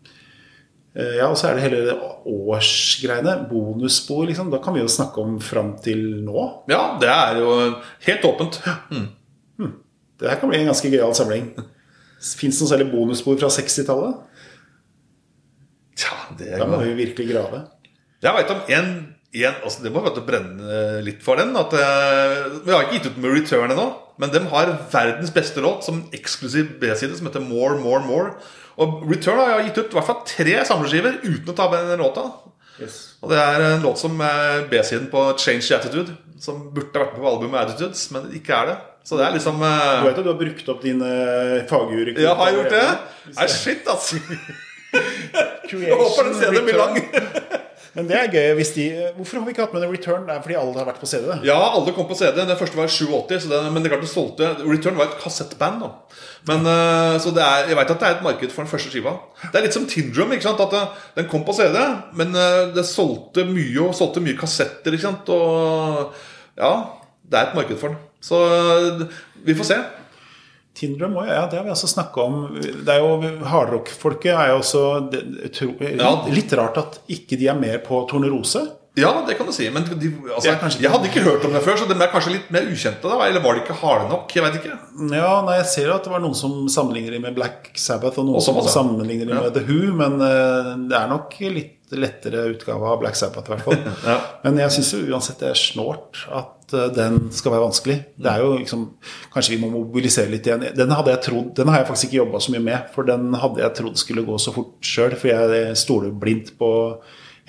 eh, 0.96 1.16
Ja, 1.18 1.30
og 1.32 1.38
så 1.42 1.50
er 1.50 1.56
det 1.58 1.64
hele 1.66 1.98
årsgreiene. 2.30 3.50
Bonusspor, 3.50 4.28
liksom. 4.30 4.52
Da 4.54 4.60
kan 4.62 4.74
vi 4.78 4.82
jo 4.84 4.88
snakke 4.94 5.18
om 5.24 5.40
fram 5.42 5.74
til 5.82 6.06
nå. 6.28 6.46
Ja, 6.70 6.98
det 7.02 7.10
er 7.10 7.42
jo 7.42 7.56
helt 8.06 8.30
åpent. 8.30 8.62
Det 10.20 10.28
her 10.30 10.36
kan 10.42 10.50
bli 10.52 10.60
en 10.60 10.68
ganske 10.70 10.90
gøyal 10.92 11.14
samling. 11.16 11.50
Fins 12.20 12.58
det 12.60 12.66
noen 12.66 12.72
særlig 12.74 12.92
bonusspor 12.92 13.38
fra 13.40 13.48
60-tallet? 13.48 14.18
Ja, 16.04 16.16
det 16.38 16.50
er... 16.54 16.60
Da 16.60 16.66
må 16.68 16.78
vi 16.84 16.94
virkelig 17.06 17.30
grave. 17.32 17.62
Jeg 18.22 18.36
veit 18.36 18.52
om 18.52 18.60
en, 18.76 18.90
en 19.30 19.58
altså 19.62 19.84
Det 19.86 19.92
må 19.94 20.02
vet 20.02 20.18
å 20.18 20.26
brenne 20.26 20.84
litt 21.06 21.22
for 21.26 21.38
den. 21.38 21.54
At, 21.60 21.74
uh, 21.74 22.62
vi 22.66 22.74
har 22.74 22.86
ikke 22.86 22.98
gitt 22.98 23.12
ut 23.12 23.20
med 23.22 23.36
Return 23.36 23.74
ennå, 23.76 23.90
men 24.20 24.34
de 24.34 24.42
har 24.52 24.72
verdens 24.92 25.34
beste 25.36 25.62
låt 25.64 25.86
som 25.86 26.02
eksklusiv 26.16 26.80
B-side, 26.82 27.16
som 27.18 27.30
heter 27.30 27.46
More, 27.46 27.78
More, 27.82 28.02
More. 28.08 28.34
Og 28.82 29.04
Return 29.10 29.42
har 29.42 29.62
gitt 29.68 29.78
ut 29.78 29.92
i 29.92 29.98
hvert 29.98 30.08
fall 30.08 30.24
tre 30.28 30.56
samleskiver 30.66 31.22
uten 31.26 31.52
å 31.52 31.58
ta 31.58 31.70
med 31.72 31.92
den 31.92 32.02
låta. 32.02 32.26
Og 33.20 33.32
det 33.32 33.40
er 33.44 33.66
en 33.74 33.84
låt 33.84 34.00
som 34.00 34.16
er 34.24 34.66
B-siden 34.72 35.10
på 35.12 35.26
Change 35.38 35.68
the 35.68 35.78
Attitude, 35.78 36.16
som 36.40 36.62
burde 36.74 37.02
vært 37.02 37.18
på 37.18 37.28
albumet 37.28 37.68
Attitudes, 37.68 38.06
men 38.16 38.30
ikke 38.36 38.56
er 38.56 38.72
det. 38.72 38.78
Så 39.04 39.20
det 39.20 39.26
er 39.28 39.36
liksom 39.36 39.62
uh... 39.62 40.00
Du 40.00 40.08
vet 40.08 40.18
at 40.20 40.26
du 40.26 40.32
har 40.32 40.40
brukt 40.40 40.74
opp 40.74 40.82
dine 40.84 41.12
fagjury 41.70 42.14
Ja, 42.20 42.36
har 42.40 42.52
jeg 42.52 42.60
gjort 42.60 42.76
det? 42.76 42.88
Nei, 43.36 43.48
shit, 43.52 43.88
altså. 43.90 44.20
Jeg 45.70 45.94
håper 45.94 46.26
den 46.26 46.38
CD 46.40 46.64
blir 46.66 46.80
lang. 46.80 46.96
Men 48.00 48.08
det 48.08 48.16
er 48.16 48.30
gøy 48.32 48.54
hvis 48.56 48.70
de 48.78 48.86
Hvorfor 49.18 49.40
har 49.42 49.46
vi 49.46 49.52
ikke 49.52 49.66
hatt 49.66 49.74
med 49.76 49.84
en 49.84 49.92
return? 49.92 50.22
Det 50.28 50.32
er 50.36 50.44
fordi 50.46 50.56
alle 50.56 50.80
har 50.80 50.88
vært 50.88 51.02
på 51.04 51.10
CD. 51.10 51.28
Ja, 51.44 51.58
alle 51.76 51.92
kom 51.96 52.08
på 52.08 52.16
CD. 52.16 52.38
Den 52.48 52.60
første 52.60 52.80
var 52.80 52.88
i 52.88 52.94
87, 52.96 53.48
det, 53.52 53.60
men 53.76 53.84
det 53.84 53.92
klart 53.92 54.06
det 54.06 54.12
solgte 54.12 54.52
Return 54.64 54.96
var 55.00 55.10
et 55.10 55.18
kassettband. 55.20 55.84
da 55.84 55.90
Men 56.48 56.70
eh, 56.72 57.18
Så 57.20 57.34
det 57.36 57.44
er, 57.44 57.68
jeg 57.74 57.80
vet 57.82 57.94
at 57.96 58.00
det 58.00 58.08
er 58.08 58.16
et 58.18 58.26
marked 58.30 58.56
for 58.56 58.64
den 58.64 58.72
første 58.72 58.94
skiva. 58.94 59.18
Det 59.44 59.60
er 59.60 59.68
litt 59.68 59.76
som 59.76 59.88
Tindrum. 59.90 60.32
ikke 60.32 60.48
sant? 60.48 60.64
At 60.64 60.76
det, 60.76 60.84
Den 61.20 61.30
kom 61.32 61.44
på 61.48 61.56
CD, 61.60 61.76
men 62.16 62.32
eh, 62.40 62.70
det 62.78 62.88
solgte 62.88 63.44
mye 63.50 63.90
og 63.90 63.96
solgte 64.00 64.24
mye 64.24 64.40
kassetter. 64.40 64.96
ikke 64.96 65.10
sant? 65.10 65.34
Og 65.36 66.16
ja, 66.60 66.74
det 67.28 67.42
er 67.42 67.50
et 67.50 67.60
marked 67.60 67.82
for 67.84 67.92
den. 67.92 68.00
Så 68.24 68.40
eh, 68.48 69.08
vi 69.44 69.60
får 69.60 69.74
se. 69.74 69.82
Tindrum 70.80 71.18
òg, 71.20 71.28
ja, 71.28 71.44
det 71.52 71.60
har 71.60 71.66
vi 71.68 71.74
også 71.74 71.90
snakka 71.92 72.24
om. 72.24 72.38
Det 72.64 72.94
er 72.94 73.04
jo, 73.04 73.32
Hardrock-folket 73.52 74.32
er 74.32 74.54
jo 74.54 74.60
også 74.62 74.84
det, 75.12 75.24
tro, 75.58 75.74
Ja. 75.84 76.14
Litt 76.32 76.54
rart 76.56 76.80
at 76.80 77.00
ikke 77.12 77.40
de 77.40 77.50
er 77.52 77.60
mer 77.60 77.82
på 77.84 78.00
Tornerose. 78.10 78.64
Ja, 79.00 79.12
det 79.28 79.38
kan 79.40 79.48
du 79.50 79.54
si. 79.56 79.70
Men 79.74 79.86
de, 79.90 80.12
altså, 80.36 80.50
jeg, 80.52 80.76
jeg 80.84 80.92
hadde 80.94 81.10
ikke 81.12 81.24
hørt 81.26 81.48
om 81.48 81.56
det 81.56 81.64
før, 81.66 81.80
så 81.82 81.88
de 81.90 81.96
er 81.98 82.12
kanskje 82.14 82.36
litt 82.36 82.52
mer 82.54 82.68
ukjente. 82.70 83.08
da 83.10 83.18
Eller 83.28 83.44
var 83.44 83.58
de 83.58 83.64
ikke 83.66 83.80
harde 83.82 84.10
nok? 84.12 84.36
Jeg 84.36 84.46
vet 84.46 84.60
ikke. 84.62 84.78
Ja, 85.16 85.34
nei, 85.48 85.58
Jeg 85.62 85.68
ser 85.74 85.90
jo 85.90 85.98
at 85.98 86.06
det 86.08 86.14
var 86.14 86.24
noen 86.24 86.38
som 86.38 86.56
sammenligner 86.72 87.16
dem 87.18 87.26
med 87.28 87.36
Black 87.38 87.72
Sabbath, 87.80 88.20
og 88.22 88.30
noen 88.30 88.40
Også, 88.42 88.54
som 88.60 88.72
sammenligner 88.78 89.30
dem 89.32 89.38
Ja. 89.38 89.44
med 89.48 89.58
The 89.58 89.66
Who, 89.68 89.94
men 90.00 90.20
uh, 90.22 90.74
det 90.90 90.98
er 91.00 91.12
nok 91.12 91.36
litt 91.50 91.76
lettere 91.90 92.44
utgave 92.52 92.86
av 92.86 93.00
Black 93.02 93.16
Sabbath, 93.18 93.50
i 93.50 93.56
hvert 93.56 93.66
fall. 93.66 93.80
Ja. 94.12 94.18
Men 94.44 94.60
jeg 94.62 94.76
syns 94.76 94.92
uansett 95.10 95.40
det 95.42 95.48
er 95.56 95.58
snålt 95.58 96.20
at 96.38 96.76
uh, 96.78 96.84
den 96.94 97.32
skal 97.34 97.56
være 97.56 97.64
vanskelig. 97.66 97.96
Det 98.20 98.30
er 98.30 98.44
jo 98.46 98.52
liksom 98.60 98.84
Kanskje 99.34 99.56
vi 99.56 99.62
må 99.64 99.72
mobilisere 99.74 100.30
litt 100.30 100.46
igjen. 100.46 100.68
Den 100.78 100.94
hadde 100.94 101.16
jeg 101.16 101.24
trodd 101.26 101.50
Den 101.58 101.70
har 101.72 101.82
jeg 101.82 101.88
faktisk 101.90 102.10
ikke 102.12 102.20
jobba 102.22 102.42
så 102.46 102.54
mye 102.54 102.62
med, 102.68 102.92
for 102.94 103.10
den 103.10 103.32
hadde 103.42 103.64
jeg 103.64 103.74
trodd 103.80 103.98
skulle 104.02 104.26
gå 104.28 104.38
så 104.42 104.54
fort 104.54 104.78
sjøl, 104.86 105.16
for 105.18 105.32
jeg 105.34 105.74
stoler 105.82 106.14
blindt 106.14 106.54
på 106.62 106.70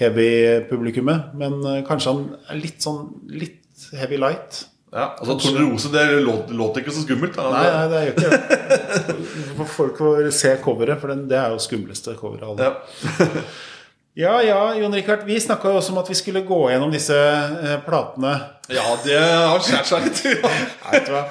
heavy-publikummet. 0.01 1.33
Men 1.39 1.61
eh, 1.65 1.81
kanskje 1.87 2.15
han 2.15 2.27
er 2.51 2.61
litt 2.61 2.85
sånn 2.85 3.07
litt 3.31 3.89
heavy 3.97 4.21
light. 4.21 4.65
Ja, 4.91 5.13
altså 5.21 5.37
Tornerose 5.39 5.91
det 5.93 6.03
låt, 6.25 6.51
låter 6.51 6.83
ikke 6.83 6.95
så 6.95 7.05
skummelt. 7.05 7.37
Da. 7.37 7.51
Nei, 7.55 7.67
nei, 7.71 7.85
det 7.93 8.01
jo 8.09 8.15
ikke 8.17 8.31
det. 8.33 9.67
Folk 9.77 10.01
får 10.01 10.31
se 10.35 10.57
coveret, 10.65 10.99
for 10.99 11.13
den, 11.13 11.29
det 11.31 11.39
er 11.39 11.55
jo 11.55 11.61
skumleste 11.63 12.17
coveret 12.19 12.49
av 12.49 12.57
alle. 12.57 12.73
Ja. 12.73 13.45
Ja 14.21 14.37
ja, 14.45 14.75
Jon 14.77 14.93
Rikard. 14.95 15.23
Vi 15.25 15.39
snakka 15.41 15.71
jo 15.73 15.79
også 15.81 15.95
om 15.95 16.01
at 16.03 16.09
vi 16.11 16.17
skulle 16.19 16.43
gå 16.45 16.57
gjennom 16.69 16.91
disse 16.93 17.17
eh, 17.17 17.77
platene. 17.87 18.33
ja, 18.71 18.83
det 19.05 19.17
har 19.17 19.63
skjært 19.65 19.89
seg 19.89 20.05
litt. 20.05 20.19
Ja. 20.35 20.51
Nei, 20.91 20.99
hva? 21.09 21.23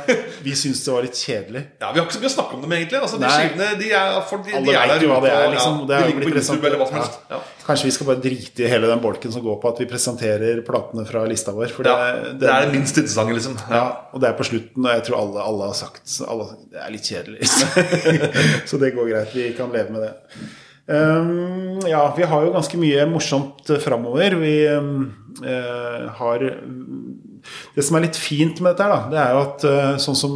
Vi 0.41 0.55
syns 0.57 0.81
det 0.85 0.93
var 0.95 1.05
litt 1.05 1.19
kjedelig. 1.19 1.61
Ja, 1.83 1.91
Vi 1.93 1.99
har 2.01 2.07
ikke 2.07 2.15
så 2.15 2.21
mye 2.23 2.31
å 2.31 2.33
snakke 2.33 2.57
om 2.57 2.63
dem, 2.63 2.73
egentlig. 2.79 3.01
Altså, 3.03 3.19
de 3.21 3.29
skivene 3.29 3.67
de 3.79 3.91
er, 3.93 4.15
for 4.29 4.41
de, 4.45 4.55
Alle 4.57 4.65
de 4.71 4.77
er 4.79 4.93
vet 4.93 5.05
jo 5.05 5.11
hva 5.11 5.19
det 5.21 5.33
er. 5.35 5.45
Liksom, 5.53 5.77
ja, 5.83 5.87
det 5.91 5.97
er 5.99 6.01
de 6.01 6.09
ligger 6.09 6.25
på 6.25 6.33
YouTube 6.33 6.69
eller 6.71 6.81
hva 6.81 6.87
som 6.89 6.97
helst. 6.97 7.19
Ja. 7.29 7.41
Kanskje 7.67 7.89
vi 7.91 7.93
skal 7.99 8.09
bare 8.09 8.23
drite 8.23 8.65
i 8.65 8.71
hele 8.73 8.89
den 8.89 9.03
bolken 9.03 9.35
som 9.35 9.43
går 9.45 9.59
på 9.61 9.69
at 9.69 9.81
vi 9.83 9.87
presenterer 9.91 10.63
platene 10.65 11.05
fra 11.05 11.25
lista 11.29 11.53
vår. 11.53 11.75
For 11.75 11.85
det, 11.85 11.93
Ja, 11.93 12.31
det 12.41 12.49
er 12.55 12.65
det 12.65 12.73
minst 12.73 12.97
interessante, 12.97 13.35
liksom. 13.37 13.59
Ja, 13.69 13.83
og 14.09 14.23
det 14.23 14.31
er 14.31 14.39
på 14.39 14.47
slutten, 14.49 14.81
og 14.87 14.95
jeg 14.97 15.05
tror 15.05 15.19
alle, 15.21 15.45
alle 15.51 15.69
har 15.69 15.77
sagt 15.77 16.17
alle, 16.25 16.49
Det 16.73 16.81
er 16.87 16.95
litt 16.95 17.11
kjedelig. 17.13 17.51
så 18.71 18.81
det 18.81 18.95
går 18.97 19.13
greit. 19.13 19.37
Vi 19.37 19.51
kan 19.59 19.69
leve 19.77 19.93
med 19.93 20.07
det. 20.07 20.15
Um, 20.89 21.77
ja, 21.85 22.01
vi 22.17 22.25
har 22.25 22.45
jo 22.45 22.53
ganske 22.55 22.77
mye 22.81 23.03
morsomt 23.11 23.67
framover. 23.83 24.33
Vi 24.41 24.53
um, 24.73 25.11
eh, 25.45 26.07
har 26.17 26.45
Det 27.75 27.85
som 27.85 27.97
er 27.97 28.07
litt 28.07 28.17
fint 28.17 28.57
med 28.63 28.73
dette, 28.73 28.87
da, 28.89 29.03
det 29.11 29.19
er 29.21 29.35
jo 29.35 29.43
at 29.43 29.65
uh, 29.69 29.99
sånn 30.01 30.17
som 30.17 30.33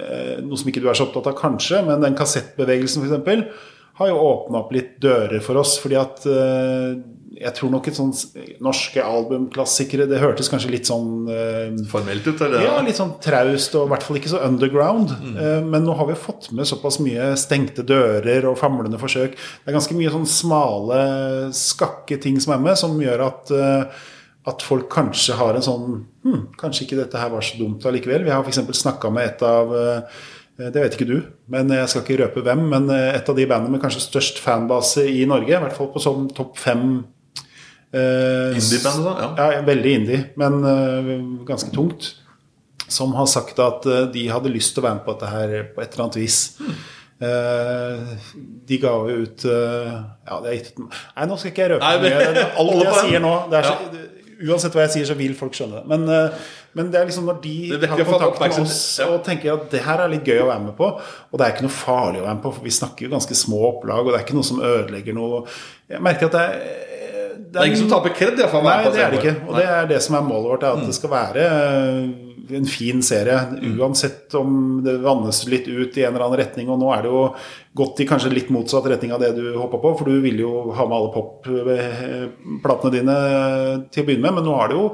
eh, 0.00 0.40
Noe 0.40 0.56
som 0.56 0.70
ikke 0.70 0.80
du 0.80 0.88
er 0.88 0.96
så 0.96 1.06
opptatt 1.06 1.28
av, 1.30 1.36
kanskje, 1.38 1.82
men 1.86 2.02
den 2.02 2.16
kassettbevegelsen, 2.18 3.04
f.eks., 3.04 3.68
har 3.94 4.10
jo 4.10 4.22
åpna 4.26 4.64
opp 4.64 4.72
litt 4.74 4.96
dører 5.04 5.38
for 5.44 5.60
oss. 5.60 5.76
fordi 5.82 6.00
at 6.00 6.24
eh, 6.26 6.96
jeg 7.40 7.52
tror 7.56 7.70
nok 7.72 7.88
et 7.90 7.96
sånn 7.98 8.12
norske 8.62 9.02
albumklassikere 9.02 10.06
Det 10.10 10.20
hørtes 10.22 10.50
kanskje 10.52 10.70
litt 10.72 10.86
sånn 10.88 11.26
eh, 11.32 11.74
Formelt 11.90 12.26
ut, 12.28 12.40
eller? 12.46 12.62
ja, 12.62 12.74
litt 12.84 12.98
sånn 13.00 13.14
traust 13.24 13.74
og 13.78 13.86
i 13.88 13.92
hvert 13.92 14.06
fall 14.06 14.18
ikke 14.20 14.32
så 14.34 14.42
underground. 14.46 15.14
Eh, 15.34 15.60
Men 15.64 15.86
nå 15.86 15.96
har 15.98 16.08
vi 16.10 16.16
fått 16.18 16.50
med 16.54 16.68
såpass 16.70 17.00
mye 17.02 17.32
stengte 17.40 17.82
dører 17.86 18.46
og 18.50 18.58
famlende 18.60 19.00
forsøk. 19.00 19.34
Det 19.34 19.72
er 19.72 19.78
ganske 19.78 19.96
mye 19.98 20.12
sånn 20.14 20.28
smale, 20.30 21.00
skakke 21.56 22.20
ting 22.22 22.38
som 22.42 22.54
er 22.56 22.62
med, 22.68 22.78
som 22.80 22.94
gjør 23.02 23.24
at, 23.26 23.50
eh, 23.56 24.04
at 24.52 24.62
folk 24.62 24.86
kanskje 24.92 25.38
har 25.40 25.56
en 25.58 25.64
sånn 25.64 25.88
hm, 26.24 26.40
Kanskje 26.60 26.84
ikke 26.86 27.00
dette 27.02 27.18
her 27.20 27.32
var 27.32 27.44
så 27.44 27.58
dumt 27.60 27.84
allikevel. 27.88 28.24
Vi 28.26 28.32
har 28.34 28.44
f.eks. 28.44 28.62
snakka 28.84 29.10
med 29.14 29.32
et 29.32 29.44
av 29.48 29.74
eh, 29.74 30.22
det 30.54 30.70
vet 30.84 30.94
ikke 30.94 31.08
du, 31.08 31.16
men 31.50 31.66
jeg 31.74 31.88
skal 31.90 32.04
ikke 32.04 32.16
røpe 32.20 32.42
hvem. 32.46 32.60
Men 32.70 32.84
eh, 32.94 33.16
et 33.16 33.26
av 33.28 33.34
de 33.34 33.46
bandene 33.50 33.74
med 33.74 33.82
kanskje 33.82 34.04
størst 34.04 34.38
fanbase 34.44 35.02
i 35.10 35.24
Norge, 35.26 35.50
i 35.50 35.58
hvert 35.64 35.74
fall 35.74 35.88
på 35.90 36.02
sånn 36.04 36.28
topp 36.36 36.60
fem 36.62 37.00
Indie-band 37.94 39.00
og 39.00 39.08
sånn? 39.08 39.22
Ja. 39.38 39.48
ja, 39.54 39.62
veldig 39.66 39.94
indie, 40.00 40.20
men 40.40 40.60
øh, 40.66 41.14
ganske 41.46 41.70
tungt. 41.74 42.14
Som 42.90 43.14
har 43.16 43.28
sagt 43.30 43.60
at 43.62 43.86
øh, 43.88 44.08
de 44.12 44.26
hadde 44.28 44.52
lyst 44.52 44.74
til 44.74 44.82
å 44.82 44.88
være 44.88 44.98
med 44.98 45.06
på 45.06 45.14
dette 45.14 45.30
her 45.32 45.54
på 45.74 45.84
et 45.84 45.94
eller 45.94 46.08
annet 46.08 46.20
vis. 46.20 46.40
Eh, 47.24 48.14
de 48.66 48.76
ga 48.82 48.90
jo 49.06 49.20
ut 49.22 49.44
uh, 49.46 49.92
Ja, 50.26 50.40
det 50.42 50.48
er 50.50 50.56
gitt 50.56 50.72
ut 50.74 50.80
Nei, 50.82 51.26
nå 51.30 51.36
skal 51.38 51.52
ikke 51.52 51.62
jeg 51.62 51.70
røpe 51.70 51.86
Nei, 51.86 52.00
men, 52.02 52.16
mye. 52.34 52.46
Alt 52.58 52.80
jeg 52.82 52.94
sier 52.98 53.22
nå 53.22 53.30
så, 53.54 53.74
Uansett 54.44 54.74
hva 54.74 54.82
jeg 54.82 54.92
sier, 54.96 55.06
så 55.06 55.14
vil 55.14 55.36
folk 55.38 55.54
skjønne 55.54 55.78
det. 55.78 55.84
Men, 55.92 56.08
uh, 56.10 56.48
men 56.74 56.88
det 56.90 56.98
er 56.98 57.06
liksom 57.06 57.28
når 57.30 57.38
de 57.44 57.54
har 57.78 58.02
kontakt 58.08 58.42
med 58.42 58.64
oss 58.64 58.80
ja. 58.98 59.06
og 59.14 59.22
tenker 59.24 59.52
at 59.54 59.68
det 59.70 59.84
her 59.86 60.02
er 60.02 60.10
litt 60.10 60.26
gøy 60.26 60.42
å 60.42 60.48
være 60.48 60.64
med 60.64 60.74
på, 60.74 60.88
og 60.98 61.38
det 61.38 61.46
er 61.46 61.54
ikke 61.54 61.68
noe 61.68 61.76
farlig 61.76 62.18
å 62.18 62.26
være 62.26 62.34
med 62.34 62.42
på, 62.42 62.52
for 62.56 62.66
vi 62.66 62.74
snakker 62.74 63.06
jo 63.06 63.12
ganske 63.14 63.38
små 63.38 63.60
opplag, 63.70 64.02
og 64.02 64.10
det 64.10 64.18
er 64.18 64.26
ikke 64.26 64.36
noe 64.36 64.48
som 64.50 64.58
ødelegger 64.58 65.16
noe 65.16 65.44
Jeg 65.94 66.02
merker 66.02 66.32
at 66.32 66.34
det 66.34 66.42
er 66.42 66.82
Det 67.54 67.62
er 67.62 67.70
ingen 67.70 67.84
som 67.84 67.90
taper 67.92 68.14
kred, 68.18 68.38
iallfall. 68.40 68.64
Nei, 68.66 68.78
det 68.90 69.02
er 69.02 69.12
det 69.14 69.20
ikke. 69.20 69.34
Og 69.46 69.58
det 69.58 69.64
er 69.70 69.90
det 69.92 70.00
som 70.02 70.16
er 70.18 70.24
målet 70.26 70.48
vårt, 70.50 70.64
er 70.66 70.78
at 70.78 70.88
det 70.88 70.96
skal 70.96 71.12
være 71.12 71.44
eh, 71.46 72.56
en 72.58 72.66
fin 72.68 73.02
serie. 73.06 73.36
Uansett 73.78 74.34
om 74.38 74.80
det 74.84 74.96
vannes 75.04 75.44
litt 75.46 75.68
ut 75.70 75.94
i 75.96 76.02
en 76.02 76.10
eller 76.12 76.26
annen 76.26 76.40
retning. 76.42 76.72
Og 76.74 76.80
nå 76.82 76.90
er 76.96 77.04
det 77.04 77.12
jo 77.12 77.22
gått 77.78 78.02
i 78.02 78.08
kanskje 78.10 78.32
litt 78.34 78.50
motsatt 78.54 78.88
retning 78.90 79.14
av 79.14 79.22
det 79.22 79.32
du 79.38 79.44
håpa 79.54 79.78
på. 79.82 79.94
For 80.00 80.10
du 80.10 80.18
ville 80.24 80.42
jo 80.42 80.74
ha 80.74 80.88
med 80.88 80.98
alle 80.98 81.14
pop-platene 81.14 82.94
dine 82.96 83.18
til 83.94 84.02
å 84.02 84.08
begynne 84.10 84.26
med, 84.26 84.40
men 84.40 84.48
nå 84.50 84.58
har 84.58 84.72
det 84.72 84.80
jo 84.80 84.88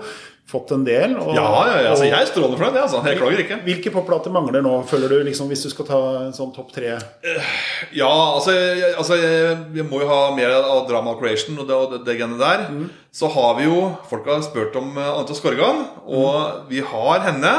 fått 0.50 0.72
en 0.74 0.84
del. 0.86 1.14
Og, 1.20 1.30
Ja, 1.36 1.46
ja, 1.70 1.76
ja. 1.84 1.90
Altså, 1.92 2.06
jeg 2.08 2.16
er 2.18 2.28
strålende 2.28 2.58
fornøyd. 2.58 2.76
jeg, 2.76 2.82
Altså. 2.82 3.02
Jeg 3.06 3.20
klager 3.20 3.42
ikke. 3.44 3.58
hvilke 3.68 3.92
popplater 3.94 4.34
mangler 4.34 4.64
nå, 4.66 4.74
føler 4.90 5.08
du, 5.08 5.18
liksom, 5.30 5.48
hvis 5.48 5.62
du 5.64 5.70
skal 5.72 5.88
ta 5.88 6.00
en 6.24 6.34
sånn 6.36 6.52
topp 6.56 6.72
tre? 6.74 6.96
Ja, 7.96 8.10
altså, 8.34 8.54
jeg, 8.54 8.94
altså 8.98 9.18
jeg, 9.20 9.56
Vi 9.72 9.86
må 9.86 10.02
jo 10.02 10.10
ha 10.10 10.20
mer 10.34 10.56
av 10.60 10.86
Drama 10.90 11.14
Creation 11.20 11.58
og 11.58 11.68
det, 11.70 11.76
og 11.76 11.94
det, 11.94 12.02
det 12.08 12.18
genet 12.20 12.42
der. 12.42 12.66
Så 13.14 13.30
har 13.32 13.56
vi 13.58 13.66
jo 13.66 13.96
Folk 14.10 14.26
har 14.30 14.42
spurt 14.46 14.76
om 14.78 14.92
uh, 14.98 15.16
Anita 15.18 15.34
Skorgan, 15.38 15.84
og 16.06 16.66
vi 16.70 16.82
har 16.84 17.24
henne. 17.30 17.54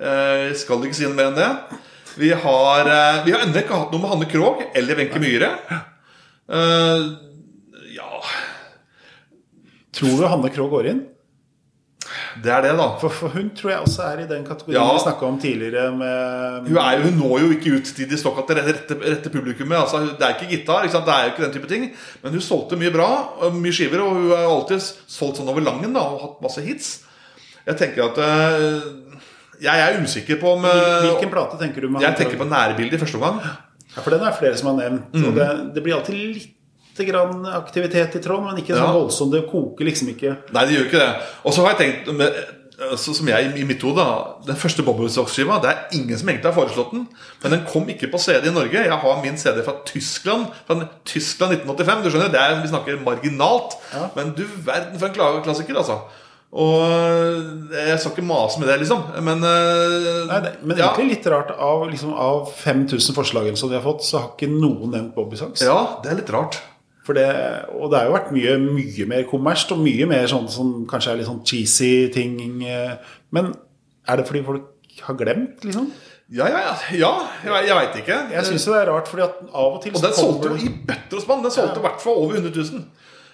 Eh, 0.00 0.50
skal 0.56 0.84
ikke 0.86 0.96
si 0.96 1.04
noe 1.08 1.16
mer 1.18 1.30
enn 1.32 1.38
det. 1.38 1.48
Vi 2.20 2.30
har, 2.32 2.80
eh, 2.88 3.24
vi 3.24 3.32
har 3.34 3.42
ennå 3.44 3.60
ikke 3.62 3.78
hatt 3.78 3.92
noe 3.92 4.00
med 4.02 4.10
Hanne 4.10 4.28
Krogh 4.30 4.62
eller 4.74 4.98
Wenche 4.98 5.20
Myhre. 5.22 5.50
Eh, 6.50 7.02
ja 7.94 8.22
Tror 9.94 10.16
du 10.18 10.26
Hanne 10.26 10.50
Krogh 10.50 10.70
går 10.72 10.88
inn? 10.90 11.02
Det 12.40 12.52
er 12.52 12.62
det, 12.64 12.70
da. 12.78 12.86
For, 13.00 13.12
for 13.12 13.28
hun 13.34 13.50
tror 13.56 13.70
jeg 13.74 13.80
også 13.84 14.02
er 14.06 14.20
i 14.22 14.26
den 14.30 14.44
kategorien 14.46 14.78
Ja. 14.78 14.84
vi 14.94 15.02
snakka 15.02 15.26
om 15.28 15.38
tidligere 15.40 15.90
med 15.96 16.68
Hun, 16.68 16.76
er, 16.80 16.96
jo- 16.96 17.02
hun 17.08 17.18
når 17.20 17.40
jo 17.42 17.50
ikke 17.56 17.72
ut 17.76 17.90
til 17.96 18.08
de 18.10 18.18
såkalte 18.20 18.56
rette, 18.56 18.96
rette 19.02 19.30
publikummet. 19.34 19.76
Altså, 19.76 20.00
det 20.18 20.24
er 20.26 20.34
ikke 20.38 20.48
gitar, 20.54 20.84
ikke 20.88 21.02
det 21.04 21.14
er 21.14 21.24
jo 21.26 21.30
ikke 21.34 21.44
den 21.44 21.52
type 21.58 21.68
ting. 21.68 21.84
Men 22.22 22.32
hun 22.32 22.40
solgte 22.40 22.78
mye 22.80 22.92
bra, 22.94 23.08
mye 23.52 23.72
skiver, 23.76 24.00
og 24.04 24.14
hun 24.16 24.30
har 24.30 24.46
alltid 24.48 24.80
solgt 25.06 25.36
sånn 25.40 25.48
over 25.52 25.60
langen 25.66 25.92
da, 25.92 26.00
og 26.00 26.20
hatt 26.24 26.42
masse 26.46 26.64
hits. 26.64 26.90
Jeg 27.66 27.76
tenker 27.76 28.08
at 28.08 28.18
øh, 28.18 28.80
Jeg 29.60 29.80
er 29.84 29.98
usikker 30.02 30.38
på 30.40 30.54
om 30.56 30.64
øh, 30.64 31.02
Hvilken 31.04 31.30
plate 31.30 31.58
tenker 31.60 31.84
du 31.84 31.90
med 31.92 32.00
Jeg 32.00 32.16
tenker 32.16 32.38
på 32.40 32.46
nærbildet 32.48 32.96
i 32.96 33.02
første 33.02 33.20
omgang. 33.20 33.42
Ja, 33.90 34.00
for 34.00 34.10
den 34.14 34.22
er 34.24 34.32
flere 34.38 34.56
som 34.56 34.70
har 34.72 34.78
nevnt. 34.88 35.12
Mm. 35.12 35.26
Og 35.28 35.34
det, 35.36 35.48
det 35.74 35.82
blir 35.84 35.98
alltid 35.98 36.14
litt 36.16 36.56
grann 37.06 37.44
aktivitet 37.46 38.16
i 38.16 38.22
Trond, 38.24 38.44
men 38.46 38.56
ikke 38.62 38.74
Ja. 38.76 38.86
sånn 38.86 38.96
voldsomt. 39.00 39.32
Det 39.32 39.46
koker 39.50 39.84
liksom 39.84 40.08
ikke. 40.14 40.36
Nei, 40.52 40.64
det 40.66 40.74
gjør 40.76 40.86
ikke 40.88 41.02
det. 41.04 41.12
Og 41.44 41.52
så 41.52 41.62
har 41.64 41.74
jeg 41.74 41.78
tenkt 42.04 42.12
med, 42.16 42.32
så 42.96 43.12
som 43.14 43.26
jeg 43.28 43.58
i 43.60 43.64
mitt 43.68 43.82
hode 43.82 44.04
Den 44.46 44.56
første 44.56 44.80
Bobblesock-skiva 44.82 45.60
Det 45.60 45.68
er 45.68 45.98
ingen 45.98 46.16
som 46.16 46.28
egentlig 46.30 46.48
har 46.48 46.56
foreslått 46.56 46.92
den. 46.92 47.06
Men 47.42 47.50
den 47.52 47.66
kom 47.66 47.84
ikke 47.92 48.10
på 48.10 48.18
CD 48.18 48.48
i 48.48 48.54
Norge. 48.54 48.72
Jeg 48.72 48.90
har 49.02 49.22
min 49.22 49.36
CD 49.36 49.62
fra 49.62 49.74
Tyskland 49.84 50.46
Fra 50.66 50.88
Tyskland 51.04 51.52
1985. 51.60 52.02
Du 52.02 52.08
skjønner, 52.10 52.32
det 52.32 52.40
er, 52.40 52.62
Vi 52.62 52.68
snakker 52.72 53.04
marginalt. 53.04 53.76
Ja. 53.92 54.08
Men 54.16 54.32
du 54.32 54.46
verden 54.64 54.98
for 54.98 55.06
en 55.08 55.42
klassiker, 55.44 55.76
altså. 55.76 56.00
Og 56.50 56.82
jeg 57.70 57.98
skal 58.00 58.10
ikke 58.10 58.24
mase 58.26 58.58
med 58.58 58.66
det, 58.68 58.78
liksom. 58.80 59.04
Men, 59.22 59.44
øh, 59.44 60.26
Nei, 60.26 60.40
det, 60.40 60.52
men 60.66 60.76
ja, 60.80 60.88
egentlig 60.90 61.18
litt 61.18 61.26
rart. 61.30 61.52
Av, 61.56 61.84
liksom, 61.90 62.14
av 62.14 62.48
5000 62.58 63.14
forslag 63.14 63.46
eller 63.46 63.60
sånn 63.60 63.70
de 63.70 63.78
har 63.78 63.84
fått, 63.86 64.02
så 64.02 64.18
har 64.18 64.32
ikke 64.34 64.48
noen 64.50 64.90
nevnt 64.90 65.14
Bobby 65.14 65.36
Socks. 65.38 65.62
ja, 65.62 65.76
det 66.02 66.10
er 66.10 66.16
litt 66.16 66.32
rart. 66.34 66.58
For 67.06 67.16
det, 67.16 67.26
og 67.72 67.90
det 67.90 67.98
har 67.98 68.10
jo 68.10 68.16
vært 68.18 68.32
mye, 68.34 68.58
mye 68.60 69.06
mer 69.08 69.24
kommersielt, 69.30 69.72
og 69.76 69.84
mye 69.86 70.06
mer 70.10 70.28
sånn 70.30 70.50
som 70.52 70.72
kanskje 70.90 71.14
er 71.14 71.20
litt 71.22 71.30
sånn 71.30 71.42
cheesy 71.48 72.10
ting. 72.12 72.36
Men 73.32 73.54
er 74.06 74.20
det 74.20 74.28
fordi 74.28 74.44
folk 74.44 75.02
har 75.06 75.16
glemt, 75.18 75.64
liksom? 75.64 75.90
Ja, 76.30 76.46
ja, 76.46 76.60
ja. 76.62 76.74
ja 76.94 77.12
jeg, 77.42 77.68
jeg 77.68 77.76
veit 77.76 78.00
ikke. 78.04 78.16
Jeg 78.30 78.46
syns 78.46 78.66
det 78.68 78.78
er 78.78 78.90
rart, 78.92 79.08
fordi 79.10 79.24
at 79.26 79.38
av 79.50 79.76
og 79.76 79.80
til 79.82 79.96
Og 79.96 80.02
den 80.04 80.12
så 80.14 80.26
solgte 80.26 80.52
jo 80.52 80.58
i 80.62 80.70
bøtter 80.70 81.18
og 81.18 81.24
spann. 81.24 81.46
Den 81.46 81.54
solgte 81.54 81.80
i 81.80 81.86
hvert 81.88 82.02
fall 82.04 82.20
over 82.22 82.38
100 82.38 82.52
000. 82.54 82.84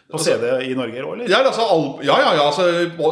på 0.07 0.21
CD 0.23 0.45
i 0.63 0.75
Norge 0.79 1.03
òg, 1.03 1.17
eller? 1.17 1.29
Ja, 1.29 1.41
altså, 1.43 1.65
al- 1.67 2.05
ja, 2.07 2.15
ja, 2.23 2.31
ja 2.39 2.45
altså, 2.47 2.67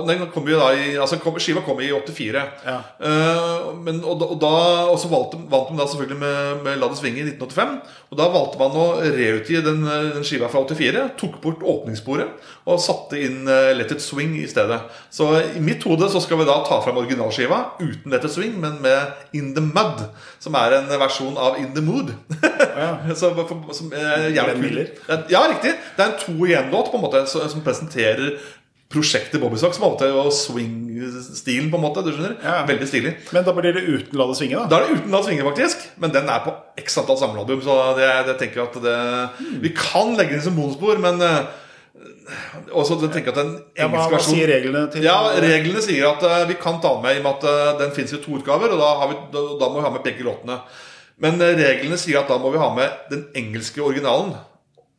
den 0.07 0.21
kom 0.31 0.47
i, 0.49 0.55
altså, 0.55 1.19
kom, 1.19 1.41
Skiva 1.43 1.65
kom 1.67 1.83
i 1.83 1.91
84. 1.91 2.45
Ja. 2.65 2.77
Uh, 3.03 3.75
men, 3.83 3.99
og, 4.05 4.23
og, 4.23 4.37
da, 4.41 4.53
og 4.93 4.97
så 5.03 5.11
valgte, 5.11 5.41
vant 5.51 5.73
de 5.73 5.81
da 5.81 5.89
selvfølgelig 5.91 6.21
med, 6.23 6.63
med 6.65 6.79
La 6.79 6.89
det 6.93 7.01
svinge 7.01 7.21
i 7.21 7.27
1985. 7.35 7.75
Og 8.15 8.19
da 8.21 8.29
valgte 8.31 8.61
man 8.61 8.77
å 8.79 8.85
reutgi 9.03 9.57
den, 9.65 9.81
eh, 9.91 10.12
den 10.15 10.23
skiva 10.23 10.47
fra 10.49 10.61
84. 10.62 11.01
Tok 11.19 11.41
bort 11.43 11.65
åpningssporet 11.67 12.31
og 12.71 12.79
satte 12.79 13.19
inn 13.19 13.49
eh, 13.51 13.73
Let 13.75 13.91
It 13.91 14.05
Swing 14.05 14.37
i 14.39 14.47
stedet. 14.47 14.79
Så 15.11 15.27
i 15.57 15.59
mitt 15.65 15.83
hode 15.83 16.07
så 16.12 16.23
skal 16.23 16.39
vi 16.39 16.47
da 16.47 16.61
ta 16.65 16.79
fram 16.85 17.01
originalskiva 17.03 17.59
uten 17.81 18.15
Let 18.15 18.25
It 18.29 18.37
Swing, 18.37 18.55
men 18.62 18.79
med 18.85 19.35
In 19.35 19.51
The 19.57 19.65
Mud. 19.67 20.05
Som 20.39 20.55
er 20.62 20.79
en 20.79 20.87
versjon 21.03 21.35
av 21.43 21.59
In 21.59 21.75
The 21.75 21.83
Mood. 21.83 22.15
Ja. 22.39 22.93
Så, 23.19 23.35
for, 23.35 23.67
som, 23.75 23.91
eh. 23.93 24.31
Miller. 24.62 24.95
Ja, 25.29 25.43
riktig. 25.51 25.75
Det 25.97 26.05
er 26.07 26.12
en 26.12 26.21
to 26.23 26.37
igjen-låt 26.47 26.93
på 26.95 27.01
en 27.01 27.03
måte 27.09 27.27
så- 27.27 27.49
som 27.51 27.67
presenterer 27.67 28.39
prosjektet 28.95 29.42
Bobby 29.42 29.59
Socks 29.61 29.80
på 29.80 29.84
en 29.84 29.92
måte, 29.92 30.11
og 30.14 30.30
swing-stilen. 30.34 31.72
på 31.72 31.80
en 31.80 31.84
måte, 31.84 32.05
du 32.07 32.12
skjønner? 32.14 32.38
Ja. 32.40 32.62
Veldig 32.68 32.88
stilig. 32.88 33.16
Men 33.34 33.45
da 33.47 33.57
blir 33.57 33.74
det 33.74 33.84
uten 33.84 34.20
La 34.20 34.28
det 34.30 34.38
svinge, 34.38 34.62
da? 34.62 34.70
Da 34.70 34.78
er 34.78 34.86
det 34.86 35.01
uten 35.01 35.12
La 35.12 35.20
det 35.20 35.28
svinge, 35.28 35.49
faktisk. 35.51 35.84
Men 36.01 36.14
den 36.14 36.30
er 36.30 36.47
på 36.47 36.55
x 36.80 36.99
antall 37.03 37.20
samlealbum. 37.20 37.61
Så 37.66 37.76
det, 37.99 38.09
det 38.30 38.38
tenker 38.40 38.62
jeg 38.62 38.70
at 38.70 38.80
det 38.86 39.61
Vi 39.66 39.74
kan 39.76 40.16
legge 40.16 40.38
den 40.38 40.47
som 40.47 40.57
bonusspor, 40.57 41.03
men 41.03 41.20
og 42.72 42.80
også 42.82 42.97
tenker 43.12 43.34
at 43.34 43.38
den 43.38 43.53
Ja, 43.76 43.86
engelske 43.86 44.14
versjonen 44.14 44.38
sier 44.38 44.51
reglene 44.51 44.82
til 44.92 45.05
ja, 45.05 45.16
Reglene 45.45 45.82
sier 45.84 46.09
at 46.09 46.24
eh, 46.24 46.47
vi 46.49 46.57
kan 46.61 46.80
ta 46.82 46.95
den 46.97 47.05
med 47.05 47.18
i 47.18 47.20
og 47.20 47.26
med 47.26 47.36
at 47.36 47.47
eh, 47.51 47.76
den 47.82 47.95
fins 47.97 48.14
i 48.16 48.20
to 48.22 48.38
utgaver. 48.38 48.72
Og 48.72 48.80
da, 48.80 48.88
har 49.03 49.11
vi, 49.11 49.18
da, 49.34 49.45
da 49.61 49.68
må 49.68 49.78
vi 49.78 49.84
ha 49.86 49.92
med 49.92 50.05
begge 50.07 50.26
låtene. 50.26 50.59
Men 51.22 51.38
eh, 51.45 51.55
reglene 51.59 51.99
sier 52.01 52.22
at 52.22 52.32
da 52.32 52.40
må 52.40 52.53
vi 52.55 52.62
ha 52.62 52.70
med 52.74 53.12
den 53.12 53.26
engelske 53.36 53.84
originalen. 53.84 54.34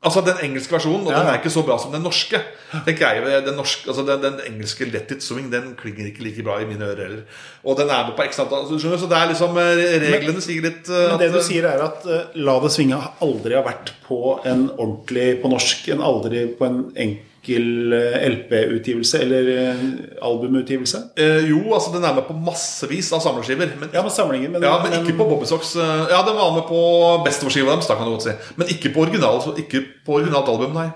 Altså 0.06 0.22
den 0.22 0.38
engelske 0.46 0.76
versjonen, 0.76 1.08
og 1.08 1.14
Ja. 1.14 1.20
den 1.20 1.28
er 1.32 1.40
ikke 1.40 1.50
så 1.50 1.64
bra 1.66 1.78
som 1.82 1.92
den 1.92 2.04
norske. 2.06 2.40
Den, 2.86 2.96
greier, 2.96 3.42
den, 3.42 3.56
norske 3.58 3.90
altså 3.90 4.06
den, 4.06 4.22
den 4.22 4.40
engelske 4.52 4.86
Let 4.86 5.12
It 5.12 5.24
Swing 5.24 5.52
Den 5.52 5.76
klinger 5.80 6.06
ikke 6.12 6.24
like 6.24 6.44
bra 6.44 6.60
i 6.62 6.68
mine 6.70 6.86
ører 6.86 7.02
heller. 7.08 7.24
Og 7.64 7.78
den 7.80 7.90
er 7.90 8.08
med 8.08 8.16
på 8.18 8.26
x 8.30 8.40
antall 8.40 8.68
så 8.70 8.78
skjønner 8.78 9.00
du, 9.00 9.04
Så 9.04 9.10
det 9.10 9.18
er 9.18 9.32
liksom 9.32 9.58
eh, 9.58 10.10
Reglene 10.14 10.42
sier 10.44 10.62
litt 10.62 10.90
uh, 10.92 11.12
Men 11.12 11.22
det 11.22 11.30
at, 11.32 11.38
du 11.38 11.42
sier 11.48 11.70
er 11.70 11.86
at 11.86 12.06
uh, 12.06 12.36
La 12.36 12.60
det 12.62 12.72
svinge 12.76 13.00
aldri 13.26 13.56
har 13.58 13.66
vært 13.66 13.94
på 14.06 14.20
en 14.46 14.68
ordentlig 14.76 15.42
på 15.42 15.50
norsk, 15.50 15.88
en 15.96 16.04
aldri 16.06 16.46
på 16.60 16.68
en 16.68 16.84
enkel 16.94 17.32
eh, 17.54 18.16
LP-utgivelse 18.32 19.20
eller 19.22 19.50
eh, 19.54 19.84
albumutgivelse? 20.22 20.98
eh, 21.18 21.46
Jo, 21.50 21.60
altså 21.74 21.94
den 21.94 22.04
er 22.04 22.14
med 22.18 22.24
på 22.28 22.34
massevis 22.34 23.12
av 23.14 23.22
samleskiver. 23.22 23.70
Men 23.80 23.90
Ja, 23.94 24.02
men 24.02 24.12
samlingen, 24.12 24.52
men, 24.52 24.64
Ja, 24.64 24.80
men 24.84 24.94
ikke 25.06 25.18
på 25.18 25.30
Bobby 25.30 25.46
Socks. 25.46 25.76
eh, 25.76 26.06
Ja, 26.10 26.24
den 26.26 26.36
var 26.36 26.52
med 26.58 26.64
på 26.68 26.82
Bestemorskiva 27.26 27.72
deres, 27.76 27.88
da 27.88 27.96
kan 27.96 28.06
du 28.08 28.12
godt 28.16 28.24
si. 28.24 28.32
Men 28.56 28.68
ikke 28.68 28.94
på, 28.94 29.02
original, 29.06 29.42
så 29.42 29.54
ikke 29.58 29.84
på 30.06 30.14
originalt 30.20 30.50
album, 30.50 30.74
nei. 30.74 30.90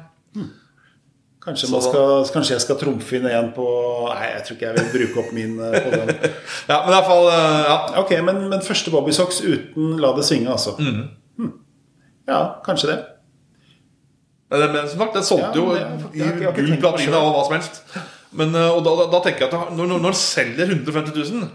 kanskje, 1.45 1.67
Så- 1.67 1.71
man 1.71 1.81
skal, 1.81 2.25
kanskje 2.33 2.51
jeg 2.53 2.61
skal 2.61 2.75
trumfe 2.77 3.15
inn 3.15 3.25
en 3.25 3.51
på 3.55 3.65
Nei, 4.09 4.25
jeg 4.35 4.43
tror 4.45 4.55
ikke 4.57 4.65
jeg 4.67 4.75
vil 4.75 4.91
bruke 5.07 5.19
opp 5.23 5.33
min 5.33 5.59
eh, 5.59 5.79
på 5.83 5.89
den. 5.91 6.09
Ja, 6.69 6.81
men 6.85 6.89
i 6.89 6.95
hvert 6.97 7.05
fall 7.05 7.25
ja. 7.29 7.77
Ok, 8.01 8.11
men, 8.25 8.49
men 8.49 8.61
første 8.61 8.91
Bobby 8.91 9.11
Socks 9.11 9.41
uten 9.41 9.97
La 10.01 10.11
det 10.17 10.25
svinge, 10.25 10.49
altså. 10.51 10.75
Mm. 10.79 11.03
Hmm. 11.37 11.53
Ja, 12.27 12.41
kanskje 12.65 12.87
det. 12.91 12.97
Men, 14.49 14.77
som 14.89 15.03
sagt, 15.03 15.17
den 15.19 15.25
solgte 15.27 15.59
jo 15.61 15.67
ikke 15.77 16.53
gull, 16.57 16.71
platina 16.81 17.19
og 17.21 17.35
hva 17.35 17.43
som 17.45 17.57
helst. 17.59 17.81
Men, 18.39 18.53
eh, 18.57 18.69
og 18.73 18.83
da, 18.85 18.95
da, 19.09 19.19
tenker 19.25 19.45
jeg 19.45 19.53
at 19.53 19.73
når, 19.77 19.89
når 19.93 20.05
når 20.07 20.17
selger 20.17 20.71
150 20.73 21.13
000, 21.33 21.49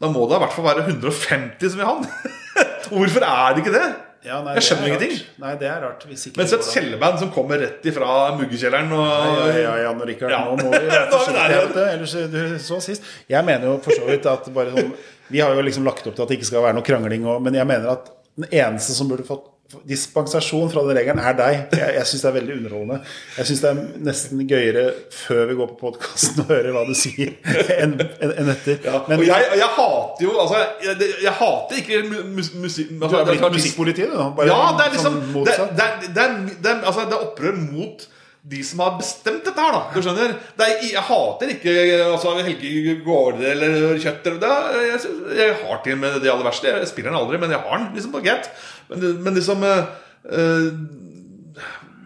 da 0.00 0.10
må 0.12 0.24
det 0.28 0.36
i 0.36 0.42
hvert 0.42 0.56
fall 0.56 0.66
være 0.66 0.84
150 0.88 1.70
som 1.72 1.80
vil 1.80 1.88
ha 1.88 1.94
den. 2.00 2.34
Hvorfor 2.94 3.24
er 3.24 3.54
det 3.54 3.64
ikke 3.64 3.74
det? 3.76 3.86
Ja, 4.24 4.38
nei, 4.40 4.54
Jeg 4.56 4.64
skjønner 4.64 4.86
er 4.86 4.88
ingenting. 4.88 5.16
Nei, 5.42 5.50
det 5.60 5.66
er 5.68 5.82
rart. 5.84 6.04
Mens 6.08 6.52
et 6.56 6.68
kjellerband 6.72 7.18
som 7.20 7.32
kommer 7.32 7.60
rett 7.60 7.84
ifra 7.90 8.08
muggekjelleren 8.38 8.92
og 8.96 9.02
Ja, 9.04 9.48
ja, 9.50 9.56
ja, 9.60 9.74
Jan 9.84 10.00
Rikard, 10.08 10.32
Ja. 10.32 10.38
nå 10.48 10.64
må 10.64 10.70
vi 10.72 10.88
er. 10.96 11.90
Ellers 11.90 12.14
du 12.32 12.38
så 12.64 12.78
sist. 12.84 13.04
Jeg 13.28 13.44
mener 13.44 13.68
jo 13.68 13.74
for 13.84 13.92
så 13.96 14.08
vidt 14.08 14.24
at 14.30 14.48
bare 14.56 14.72
sånn 14.72 14.94
Vi 15.28 15.42
har 15.44 15.52
jo 15.52 15.64
liksom 15.64 15.84
lagt 15.84 16.08
opp 16.08 16.16
til 16.16 16.24
at 16.24 16.32
det 16.32 16.38
ikke 16.38 16.48
skal 16.48 16.64
være 16.64 16.78
noe 16.78 16.86
krangling, 16.86 17.26
og, 17.28 17.42
men 17.44 17.56
jeg 17.56 17.68
mener 17.68 17.92
at 17.98 18.08
den 18.40 18.48
eneste 18.48 18.96
som 18.96 19.12
burde 19.12 19.28
fått 19.28 19.44
dispensasjon 19.88 20.68
fra 20.70 20.82
den 20.86 20.96
regelen, 20.98 21.18
er 21.24 21.34
deg. 21.38 21.54
Jeg, 21.74 21.94
jeg 21.96 22.06
syns 22.10 22.22
det 22.24 22.28
er 22.30 22.34
veldig 22.36 22.56
underholdende. 22.60 22.98
Jeg 23.38 23.48
syns 23.48 23.62
det 23.64 23.70
er 23.70 23.80
nesten 24.06 24.42
gøyere 24.50 24.84
før 25.24 25.42
vi 25.50 25.56
går 25.58 25.70
på 25.72 25.78
podkasten 25.80 26.44
og 26.44 26.50
hører 26.52 26.70
hva 26.76 26.84
du 26.88 26.92
sier, 26.98 27.32
enn 27.78 27.96
en, 27.98 28.34
en 28.44 28.52
etter. 28.54 28.84
Men 29.08 29.18
og 29.22 29.26
jeg, 29.28 29.48
jeg 29.62 29.70
hater 29.78 30.26
jo 30.28 30.34
Altså, 30.44 30.60
jeg, 30.84 31.10
jeg 31.24 31.34
hater 31.40 31.80
ikke 31.82 32.02
mu- 32.10 32.24
mus, 32.36 32.52
musikk 32.60 32.92
du 33.00 33.06
er 33.18 33.28
blitt 33.32 33.46
musikkpoliti, 33.58 34.06
du 34.10 34.14
nå? 34.18 34.28
Ja, 34.46 34.60
det 34.78 34.86
er 34.88 34.94
liksom 34.98 35.16
sånn 35.16 35.22
det, 35.24 35.32
motsatt. 35.38 35.74
det, 35.78 35.88
er- 35.88 36.10
det, 36.18 36.26
er, 36.28 36.36
det, 36.54 36.74
er, 36.76 36.82
altså, 36.84 37.06
det 37.10 37.18
er 37.18 37.26
opprør 37.30 37.58
mot 37.64 38.08
de 38.44 38.58
som 38.66 38.80
har 38.84 38.98
bestemt 38.98 39.44
dette 39.46 39.60
her, 39.60 39.72
da. 39.72 39.82
Du 39.94 40.02
skjønner? 40.04 40.34
Er, 40.60 40.72
jeg 40.84 41.00
hater 41.08 41.52
ikke 41.54 41.74
altså, 42.04 42.34
Helge 42.44 42.98
Gårde 43.06 43.46
eller 43.54 43.96
Kjøtt. 44.02 44.26
eller- 44.26 44.40
Det 44.42 44.88
jeg, 44.90 45.14
jeg 45.38 45.54
har 45.62 45.80
til 45.84 45.96
med 45.96 46.20
det 46.20 46.28
aller 46.30 46.44
verste. 46.44 46.68
Jeg 46.68 46.88
spiller 46.90 47.10
den 47.10 47.20
aldri, 47.22 47.38
men 47.40 47.50
jeg 47.50 47.60
har 47.64 47.78
den 47.78 47.88
liksom 47.94 48.12
på 48.12 48.20
greit. 48.26 48.50
Men, 48.90 49.22
men 49.24 49.34
liksom 49.34 49.64
øh, 49.64 49.84
eh, 50.28 50.68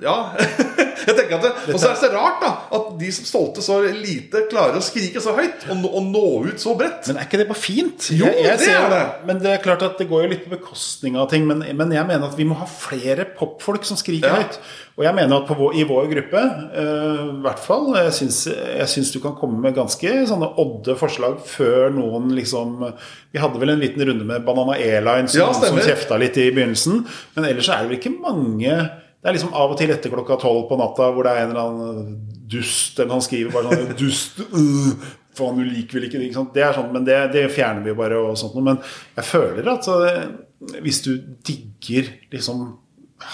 Ja. 0.03 0.17
jeg 1.09 1.15
tenker 1.17 1.39
at 1.39 1.45
det, 1.47 1.53
Og 1.75 1.79
så 1.81 1.89
er 1.89 1.95
det 1.97 2.01
så 2.05 2.11
rart 2.13 2.41
da 2.43 2.51
at 2.79 2.91
de 3.01 3.09
som 3.15 3.27
stolte 3.27 3.63
så 3.65 3.79
lite, 3.95 4.45
klarer 4.51 4.79
å 4.79 4.83
skrike 4.85 5.23
så 5.23 5.33
høyt 5.37 5.65
og, 5.71 5.77
nå- 5.81 5.91
og 5.99 6.09
nå 6.13 6.25
ut 6.51 6.61
så 6.63 6.75
bredt. 6.79 7.09
Men 7.11 7.19
er 7.19 7.27
ikke 7.29 7.41
det 7.43 7.49
bare 7.51 7.59
fint? 7.63 8.11
Jo, 8.15 8.29
det 8.31 8.59
ser- 8.63 8.79
er 8.85 8.93
det. 8.93 9.03
Men 9.31 9.41
det 9.43 9.55
er 9.57 9.63
klart 9.65 9.83
at 9.87 9.99
det 9.99 10.09
går 10.11 10.27
jo 10.27 10.33
litt 10.35 10.45
på 10.47 10.53
bekostning 10.57 11.17
av 11.19 11.31
ting. 11.33 11.47
Men, 11.49 11.65
men 11.77 11.95
jeg 11.97 12.07
mener 12.07 12.29
at 12.29 12.37
vi 12.39 12.47
må 12.49 12.59
ha 12.61 12.69
flere 12.71 13.27
popfolk 13.39 13.85
som 13.89 13.99
skriker 13.99 14.29
Ja. 14.29 14.43
høyt. 14.43 14.61
Og 14.99 15.05
jeg 15.07 15.15
mener 15.15 15.37
at 15.39 15.47
på 15.47 15.55
vår, 15.55 15.75
i 15.79 15.85
vår 15.87 16.09
gruppe, 16.11 16.41
eh, 16.75 17.19
i 17.31 17.43
hvert 17.45 17.61
fall 17.63 17.85
Jeg 17.95 18.15
syns, 18.17 18.39
jeg 18.51 18.89
syns 18.91 19.13
du 19.15 19.21
kan 19.23 19.37
komme 19.39 19.61
med 19.63 19.77
ganske 19.77 20.11
sånne 20.27 20.49
odde 20.59 20.97
forslag 20.99 21.37
før 21.47 21.93
noen 21.95 22.33
liksom 22.35 22.81
Vi 23.31 23.39
hadde 23.39 23.61
vel 23.63 23.71
en 23.77 23.79
liten 23.85 24.03
runde 24.09 24.27
med 24.27 24.43
Banana 24.47 24.75
Airlines 24.75 25.37
som, 25.37 25.45
Ja, 25.45 25.53
som 25.55 25.79
kjefta 25.79 26.19
litt 26.19 26.35
i 26.43 26.49
begynnelsen. 26.51 27.05
Men 27.37 27.47
ellers 27.47 27.69
er 27.71 27.85
det 27.85 27.93
vel 27.93 28.01
ikke 28.01 28.17
mange 28.19 28.75
det 29.19 29.31
er 29.31 29.35
liksom 29.35 29.55
av 29.59 29.73
og 29.73 29.79
til 29.81 29.91
etter 29.91 30.13
klokka 30.13 30.37
tolv 30.39 30.69
på 30.69 30.79
natta 30.79 31.09
hvor 31.15 31.27
det 31.27 31.33
er 31.35 31.45
en 31.45 31.55
eller 31.55 31.65
annen 31.65 32.11
dust 32.49 33.01
eller 33.01 33.17
han 33.17 33.25
skriver 33.25 33.55
bare 33.55 33.75
sånn 33.75 33.97
Dust 33.99 34.39
uh, 34.41 35.09
Faen, 35.39 35.59
du 35.59 35.67
liker 35.67 35.99
vel 35.99 36.09
ikke 36.09 36.21
det. 36.21 36.45
Det 36.55 36.63
er 36.65 36.75
sånn, 36.75 36.89
men 36.95 37.05
det, 37.07 37.17
det 37.35 37.45
fjerner 37.55 37.85
vi 37.87 37.95
bare. 37.99 38.17
og 38.19 38.39
sånt. 38.41 38.57
Men 38.65 38.81
jeg 39.15 39.27
føler 39.29 39.69
at 39.71 39.87
så, 39.87 39.99
hvis 40.83 41.03
du 41.05 41.13
digger 41.47 42.09
liksom 42.33 42.65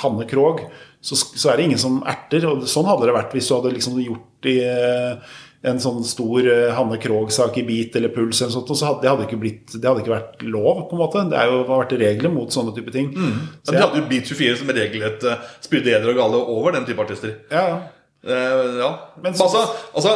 Hanne 0.03 0.27
Krogh, 0.29 0.67
så, 1.05 1.17
så 1.17 1.49
er 1.49 1.57
det 1.57 1.71
ingen 1.71 1.81
som 1.81 2.03
erter. 2.09 2.45
Og 2.51 2.67
sånn 2.69 2.89
hadde 2.91 3.09
det 3.09 3.17
vært 3.17 3.33
hvis 3.37 3.49
du 3.49 3.55
hadde 3.57 3.73
liksom 3.77 3.97
gjort 4.05 4.51
i 4.51 4.59
eh, 4.67 5.33
en 5.65 5.81
sånn 5.81 6.03
stor 6.05 6.45
eh, 6.45 6.71
Hanne 6.77 6.99
Krogh-sak 7.01 7.57
i 7.61 7.65
Beat 7.65 7.97
eller 7.97 8.13
Puls 8.13 8.43
eller 8.43 8.53
sånt, 8.53 8.69
så 8.77 8.91
hadde 8.91 9.05
det 9.05 9.13
hadde 9.13 9.41
blitt 9.41 9.73
Det 9.73 9.89
hadde 9.89 10.05
ikke 10.05 10.13
vært 10.13 10.45
lov, 10.45 10.85
på 10.91 10.97
en 10.97 11.01
måte. 11.01 11.25
Det 11.31 11.41
er 11.41 11.49
jo, 11.51 11.63
har 11.71 11.85
vært 11.87 11.97
regler 12.03 12.33
mot 12.35 12.53
sånne 12.53 12.75
type 12.77 12.93
ting. 12.95 13.11
Mm. 13.15 13.43
Så 13.65 13.73
de 13.73 13.81
hadde 13.81 14.03
jo 14.03 14.07
Beat 14.11 14.29
24 14.29 14.61
som 14.61 14.73
regel 14.77 15.09
et 15.09 15.27
uh, 15.29 15.51
spydde 15.65 15.95
eder 15.97 16.13
og 16.13 16.21
gale 16.21 16.41
over 16.59 16.77
den 16.77 16.89
type 16.89 17.05
artister. 17.05 17.39
ja, 17.53 17.67
ja. 17.75 17.83
Eh, 18.25 18.79
ja. 18.81 18.91
Men 19.21 19.35
så- 19.37 19.45
altså, 19.45 19.67
altså 19.93 20.15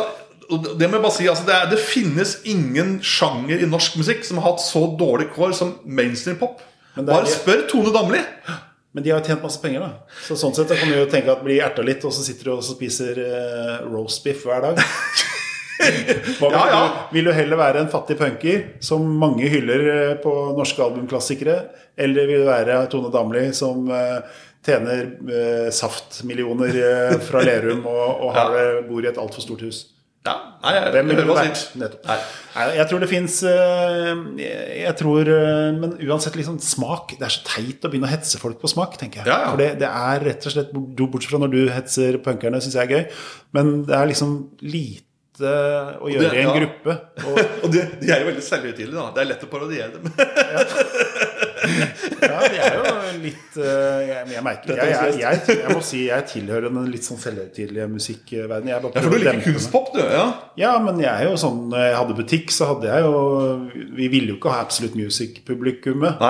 det 0.49 0.87
må 0.89 0.97
jeg 0.97 1.03
bare 1.05 1.13
si, 1.13 1.27
altså 1.29 1.45
det, 1.45 1.55
er, 1.55 1.67
det 1.69 1.79
finnes 1.79 2.31
ingen 2.49 2.95
sjanger 3.05 3.61
i 3.61 3.69
norsk 3.69 3.99
musikk 4.01 4.25
som 4.25 4.39
har 4.41 4.55
hatt 4.55 4.63
så 4.65 4.87
dårlig 4.97 5.27
kår 5.35 5.53
som 5.53 5.75
mainstream 5.85 6.39
pop. 6.41 6.63
Bare 6.97 7.29
spør 7.29 7.67
Tone 7.69 7.93
Damli. 7.93 8.23
Men 8.97 9.05
de 9.05 9.13
har 9.13 9.21
jo 9.21 9.29
tjent 9.29 9.45
masse 9.45 9.61
penger, 9.61 9.85
da. 9.85 10.17
Så 10.25 10.35
sånn 10.41 10.55
sett 10.57 10.73
kan 10.73 10.89
du 10.89 10.97
jo 10.97 11.05
tenke 11.13 11.31
at 11.35 11.45
blir 11.45 11.61
erta 11.63 11.85
litt, 11.85 12.03
og 12.09 12.15
så 12.17 12.25
sitter 12.25 12.49
du 12.49 12.55
og 12.57 12.65
spiser 12.65 13.21
uh, 13.21 13.75
roast 13.93 14.25
beef 14.25 14.47
hver 14.49 14.65
dag. 14.71 14.81
Hva 16.39 16.51
Ja, 16.53 16.63
ja. 16.73 16.83
Vil 17.15 17.29
du 17.29 17.33
heller 17.35 17.61
være 17.61 17.83
en 17.85 17.93
fattig 17.93 18.19
punker 18.19 18.65
som 18.85 19.05
mange 19.21 19.49
hyller 19.51 19.85
eh, 19.93 20.15
på 20.23 20.33
norske 20.59 20.83
albumklassikere, 20.85 21.59
eller 21.99 22.31
vil 22.31 22.45
du 22.45 22.49
være 22.49 22.81
Tone 22.93 23.13
Damli 23.15 23.49
som 23.57 23.89
eh, 23.95 24.19
tjener 24.67 25.07
eh, 25.29 25.69
saftmillioner 25.75 26.81
eh, 26.83 27.15
fra 27.25 27.45
Lerum 27.47 27.87
og, 27.87 28.27
og 28.27 28.35
har 28.37 28.59
ja. 28.59 28.67
bor 28.89 29.05
i 29.05 29.11
et 29.11 29.21
altfor 29.21 29.45
stort 29.45 29.65
hus? 29.67 29.87
Ja, 30.27 30.35
nei, 30.65 30.73
jeg, 30.75 30.91
Hvem 30.93 31.11
ville 31.13 31.25
vært? 31.29 31.61
Nettopp. 31.79 32.07
Nei. 32.09 32.17
Nei, 32.57 32.65
jeg 32.75 32.87
tror 32.91 33.03
det 33.05 33.09
fins 33.09 33.37
Jeg 33.47 34.95
tror 34.99 35.29
eh, 35.31 35.77
Men 35.79 35.93
uansett 36.09 36.35
liksom 36.37 36.57
smak 36.61 37.15
Det 37.15 37.23
er 37.23 37.33
så 37.33 37.45
teit 37.47 37.87
å 37.87 37.91
begynne 37.93 38.09
å 38.09 38.11
hetse 38.11 38.41
folk 38.43 38.59
på 38.61 38.69
smak, 38.69 38.99
tenker 39.01 39.23
jeg. 39.23 39.31
Ja, 39.31 39.39
ja. 39.47 39.53
For 39.53 39.63
det, 39.63 39.71
det 39.81 39.89
er 39.89 40.25
rett 40.27 40.49
og 40.49 40.57
slett 40.57 40.75
Bortsett 40.75 41.31
fra 41.31 41.41
når 41.45 41.55
du 41.55 41.61
hetser 41.73 42.19
punkerne, 42.25 42.61
syns 42.65 42.77
jeg 42.77 42.89
er 42.89 42.97
gøy. 42.97 43.21
Men 43.57 43.73
det 43.89 43.95
er 43.97 44.11
liksom 44.11 44.35
lite 44.67 45.08
å 45.47 46.11
gjøre 46.11 46.35
i 46.35 46.43
en 46.43 46.49
ja. 46.49 46.57
gruppe. 46.59 46.97
Og, 47.29 47.41
Og 47.65 47.73
de, 47.75 47.85
de 48.01 48.11
er 48.13 48.25
jo 48.25 48.31
veldig 48.33 48.45
selvhøytidelige. 48.45 48.99
da. 48.99 49.09
Det 49.15 49.23
er 49.23 49.31
lett 49.33 49.45
å 49.47 49.51
parodiere 49.53 49.91
dem. 49.95 50.09
ja, 52.23 52.39
de 52.49 52.59
er 52.63 52.77
jo 52.77 52.93
litt 53.23 53.57
eh, 53.61 54.01
Jeg, 54.09 54.23
jeg 54.33 54.43
merker 54.47 54.79
jeg, 54.79 55.17
jeg, 55.19 55.41
jeg, 55.51 55.73
må 55.75 55.81
si 55.85 56.05
jeg 56.07 56.27
tilhører 56.31 56.69
den 56.71 56.91
litt 56.93 57.07
sånn 57.07 57.21
selvhøytidelige 57.21 57.89
musikkverdenen. 57.93 58.71
Jeg 58.73 58.85
bare 58.85 58.95
Ja, 58.95 59.05
for 59.05 59.15
du 59.15 59.19
liker 59.23 59.43
kunstpop, 59.47 59.91
du. 59.95 60.01
ja 60.03 60.27
Ja, 60.59 60.73
men 60.83 61.01
jeg 61.03 61.11
er 61.11 61.29
jo 61.29 61.35
sånn 61.41 61.65
Når 61.73 61.85
jeg 61.85 61.97
hadde 61.99 62.19
butikk, 62.19 62.55
så 62.55 62.71
hadde 62.73 62.91
jeg 62.91 63.07
jo 63.07 63.19
Vi 63.99 64.11
ville 64.13 64.33
jo 64.33 64.39
ikke 64.39 64.55
ha 64.55 64.63
Absolute 64.65 64.99
Music-publikummet. 64.99 66.23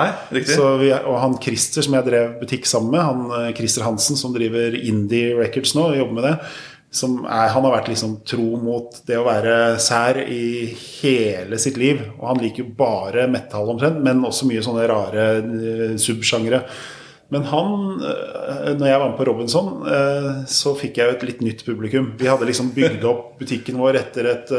Og 1.09 1.15
han 1.23 1.37
Christer 1.43 1.85
som 1.85 1.95
jeg 1.97 2.07
drev 2.09 2.35
butikk 2.41 2.67
sammen 2.69 2.93
med, 2.95 3.05
han 3.05 3.37
eh, 3.39 3.53
Christer 3.57 3.85
Hansen 3.87 4.19
som 4.19 4.33
driver 4.35 4.75
Indie 4.77 5.35
Records 5.37 5.75
nå, 5.77 5.89
jobber 5.99 6.19
med 6.19 6.27
det, 6.29 6.35
er, 6.89 7.49
han 7.53 7.65
har 7.65 7.73
vært 7.75 7.91
liksom 7.91 8.15
tro 8.25 8.57
mot 8.57 8.95
det 9.05 9.17
å 9.19 9.25
være 9.27 9.77
sær 9.81 10.17
i 10.23 10.71
hele 10.73 11.59
sitt 11.61 11.77
liv. 11.77 12.01
Og 12.17 12.23
han 12.31 12.41
liker 12.41 12.63
jo 12.63 12.77
bare 12.77 13.27
metal 13.29 13.69
omtrent, 13.75 14.01
men 14.05 14.23
også 14.25 14.49
mye 14.49 14.63
sånne 14.65 14.87
rare 14.89 15.27
eh, 15.37 15.93
subsjangre. 16.01 16.63
Men 17.29 17.45
han, 17.51 17.75
eh, 18.01 18.71
når 18.73 18.89
jeg 18.89 19.01
var 19.03 19.11
med 19.11 19.19
på 19.19 19.27
Robinson, 19.29 19.69
eh, 19.85 20.31
så 20.49 20.73
fikk 20.77 20.97
jeg 20.97 21.11
jo 21.11 21.17
et 21.17 21.27
litt 21.29 21.43
nytt 21.45 21.61
publikum. 21.67 22.15
Vi 22.17 22.29
hadde 22.31 22.49
liksom 22.49 22.73
bygd 22.73 23.05
opp 23.05 23.35
butikken 23.41 23.77
vår 23.77 24.01
etter 24.01 24.31
et, 24.33 24.55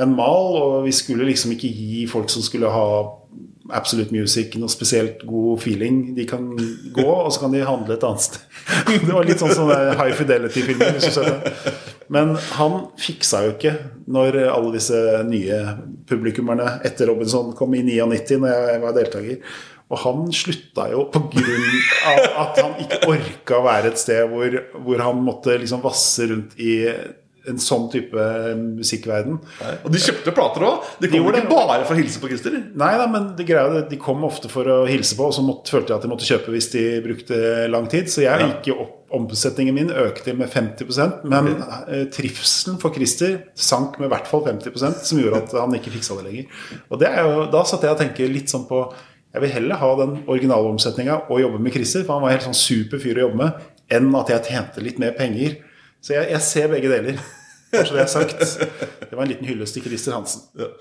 en 0.00 0.12
mal, 0.12 0.60
og 0.60 0.76
vi 0.84 0.92
skulle 0.96 1.28
liksom 1.28 1.56
ikke 1.56 1.72
gi 1.72 2.04
folk 2.10 2.28
som 2.32 2.44
skulle 2.44 2.68
ha 2.72 2.86
Absolute 3.76 4.14
Music 4.14 4.56
noe 4.60 4.72
spesielt 4.72 5.24
god 5.28 5.62
feeling. 5.62 6.02
De 6.16 6.26
kan 6.28 6.48
gå, 6.94 7.06
og 7.06 7.30
så 7.32 7.44
kan 7.44 7.54
de 7.54 7.64
handle 7.66 7.96
et 7.96 8.06
annet 8.06 8.26
sted. 8.26 8.44
Det 9.06 9.12
var 9.14 9.26
litt 9.28 9.42
sånn 9.42 9.54
som 9.56 9.70
High 9.70 10.14
Fidelity-filmer. 10.18 11.00
Men 12.10 12.34
han 12.58 12.78
fiksa 12.98 13.44
jo 13.46 13.54
ikke 13.54 13.76
når 14.10 14.40
alle 14.50 14.72
disse 14.74 14.98
nye 15.28 15.60
publikummerne 16.10 16.80
etter 16.86 17.10
Robinson 17.10 17.52
kom 17.58 17.76
i 17.78 17.84
99, 17.86 18.40
når 18.42 18.72
jeg 18.72 18.82
var 18.82 18.96
deltaker. 18.96 19.60
Og 19.90 19.98
han 20.04 20.28
slutta 20.34 20.86
jo 20.92 21.06
på 21.10 21.22
grunn 21.32 21.70
av 22.06 22.20
at 22.44 22.60
han 22.62 22.76
ikke 22.82 23.00
orka 23.10 23.58
å 23.58 23.64
være 23.64 23.90
et 23.90 23.98
sted 23.98 24.22
hvor, 24.30 24.54
hvor 24.84 25.02
han 25.02 25.22
måtte 25.26 25.56
liksom 25.58 25.82
vasse 25.82 26.28
rundt 26.30 26.54
i 26.62 26.76
en 27.48 27.60
sånn 27.62 27.88
type 27.92 28.28
musikkverden. 28.58 29.40
Og 29.80 29.90
de 29.92 30.02
kjøpte 30.02 30.34
plater 30.36 30.66
òg. 30.66 30.86
De 31.00 31.10
kom 31.12 31.30
de 31.30 31.42
ikke 31.42 31.52
bare 31.54 31.82
for 31.86 31.96
å 31.96 32.00
hilse 32.00 32.20
på 32.22 32.30
Christer. 32.30 32.56
Nei 32.78 32.92
da, 33.00 33.08
men 33.10 33.32
det 33.38 33.48
greia, 33.48 33.82
de 33.88 34.00
kom 34.00 34.24
ofte 34.28 34.50
for 34.52 34.68
å 34.68 34.78
hilse 34.88 35.16
på, 35.18 35.28
og 35.30 35.36
så 35.36 35.44
måtte, 35.44 35.72
følte 35.72 35.94
jeg 35.94 36.00
at 36.00 36.06
de 36.06 36.12
måtte 36.12 36.28
kjøpe 36.28 36.54
hvis 36.54 36.72
de 36.74 36.86
brukte 37.04 37.42
lang 37.72 37.88
tid. 37.90 38.10
Så 38.12 38.24
jeg 38.26 38.48
gikk 38.48 38.72
jo 38.72 38.80
opp, 38.84 38.96
omsetningen 39.10 39.74
min 39.74 39.88
økte 39.90 40.34
med 40.38 40.50
50% 40.52 41.24
men 41.26 41.48
okay. 41.56 42.04
trivselen 42.14 42.76
for 42.78 42.94
Christer 42.94 43.40
sank 43.58 43.98
med 43.98 44.06
i 44.06 44.12
hvert 44.12 44.28
fall 44.30 44.44
50% 44.46 45.00
som 45.06 45.18
gjorde 45.18 45.40
at 45.42 45.54
han 45.58 45.74
ikke 45.74 45.92
fiksa 45.96 46.18
det 46.20 46.26
lenger. 46.28 46.60
Og 46.88 47.00
det 47.02 47.08
er 47.10 47.26
jo, 47.26 47.46
da 47.50 47.64
satt 47.66 47.86
jeg 47.86 47.96
og 47.96 47.98
tenkte 48.00 48.28
litt 48.30 48.52
sånn 48.52 48.68
på 48.70 48.84
Jeg 49.30 49.44
vil 49.44 49.52
heller 49.54 49.78
ha 49.78 49.88
den 50.00 50.14
originale 50.26 50.70
omsetninga 50.72 51.24
og 51.30 51.42
jobbe 51.42 51.58
med 51.62 51.74
Christer, 51.74 52.02
for 52.06 52.16
han 52.16 52.24
var 52.24 52.32
helt 52.34 52.46
sånn 52.48 52.56
super 52.58 53.02
fyr 53.02 53.18
å 53.18 53.28
jobbe 53.28 53.38
med, 53.38 53.66
enn 53.94 54.08
at 54.18 54.32
jeg 54.32 54.46
tjente 54.48 54.82
litt 54.82 54.98
mer 55.02 55.14
penger. 55.18 55.60
Så 56.02 56.14
jeg, 56.16 56.30
jeg 56.30 56.42
ser 56.42 56.70
begge 56.72 56.92
deler. 56.92 57.20
Bare 57.72 57.86
så 57.86 57.94
det 57.94 58.02
er 58.02 58.06
sagt. 58.10 58.40
Det 59.10 59.12
var 59.12 59.22
en 59.22 59.28
liten 59.30 59.46
hyllest 59.46 59.76
til 59.76 59.84
Christer 59.84 60.16
Hansen. 60.16 60.42
Men 60.54 60.72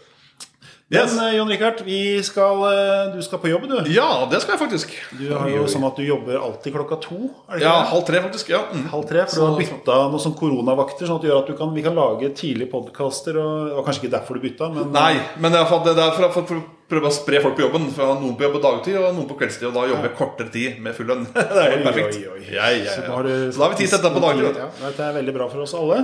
Yes. 0.90 1.12
Men 1.14 1.36
Jon 1.36 1.50
Rikard, 1.52 1.84
vi 1.86 2.18
skal, 2.26 2.64
eh, 2.66 3.12
du 3.14 3.20
skal 3.22 3.38
på 3.44 3.50
jobb, 3.52 3.68
du. 3.70 3.76
Ja, 3.94 4.26
det 4.32 4.40
skal 4.42 4.56
jeg 4.56 4.62
faktisk. 4.64 4.96
Du 5.20 5.28
har 5.38 5.46
jo 5.54 5.68
sånn 5.70 5.86
at 5.86 6.00
du 6.00 6.02
jobber 6.02 6.40
alltid 6.42 6.74
klokka 6.74 6.98
to. 7.04 7.30
Er 7.46 7.60
det 7.60 7.62
ikke 7.62 7.68
Ja, 7.68 7.76
det? 7.84 7.90
halv 7.92 8.06
tre, 8.08 8.22
faktisk. 8.24 8.50
ja 8.50 8.64
mm. 8.74 8.88
Halv 8.90 9.06
tre, 9.12 9.26
for 9.30 9.36
du 9.36 9.46
har 9.46 9.60
bytta 9.62 9.98
noen 10.10 10.24
sånn 10.24 10.34
koronavakter, 10.40 11.06
sånn 11.06 11.20
at 11.22 11.22
det 11.22 11.30
gjør 11.30 11.44
at 11.44 11.52
du 11.52 11.54
kan, 11.62 11.76
vi 11.78 11.84
kan 11.86 11.94
lage 11.94 12.32
tidlige 12.34 12.72
podkaster. 12.74 13.38
Og, 13.38 13.78
og 13.78 13.86
kanskje 13.86 14.08
ikke 14.08 14.16
derfor 14.18 14.34
du 14.34 14.48
bytta, 14.50 14.72
men 14.74 14.90
Nei, 14.92 15.14
men 15.38 15.54
det 15.54 15.62
er 15.62 15.70
for, 15.70 15.86
det 15.86 15.94
er 15.94 16.18
for, 16.18 16.32
for, 16.34 16.50
for 16.50 16.58
å 16.58 16.66
prøve 16.90 17.06
å 17.06 17.14
spre 17.14 17.44
folk 17.46 17.54
på 17.60 17.68
jobben. 17.68 17.86
For 17.94 18.02
jeg 18.02 18.10
har 18.16 18.22
noen 18.26 18.34
på 18.40 18.48
jobb 18.48 18.58
på 18.58 18.64
dagtid 18.66 18.98
og 18.98 19.14
noen 19.14 19.30
på 19.30 19.38
kveldstid. 19.44 19.68
Og 19.70 19.78
da 19.78 19.86
jobber 19.94 20.10
jeg 20.10 20.18
kortere 20.18 20.50
tid 20.58 20.82
med 20.82 20.98
full 20.98 21.06
lønn. 21.14 21.28
det 21.38 21.46
er 21.54 21.70
helt 21.76 21.86
perfekt. 21.86 22.18
oi, 22.18 22.26
oi. 22.34 22.42
Ja, 22.50 22.74
ja, 22.74 22.98
Så 22.98 23.06
ja. 23.06 23.14
da 23.14 23.38
Så 23.54 23.62
da 23.62 23.68
har 23.68 23.76
vi 23.78 23.82
tid 23.84 23.94
til 23.94 24.02
dette 24.02 24.16
på 24.18 24.26
dagtid. 24.26 24.58
dette 24.82 25.06
er 25.12 25.14
veldig 25.22 25.38
bra 25.38 25.50
for 25.54 25.68
oss 25.70 25.78
alle. 25.78 26.02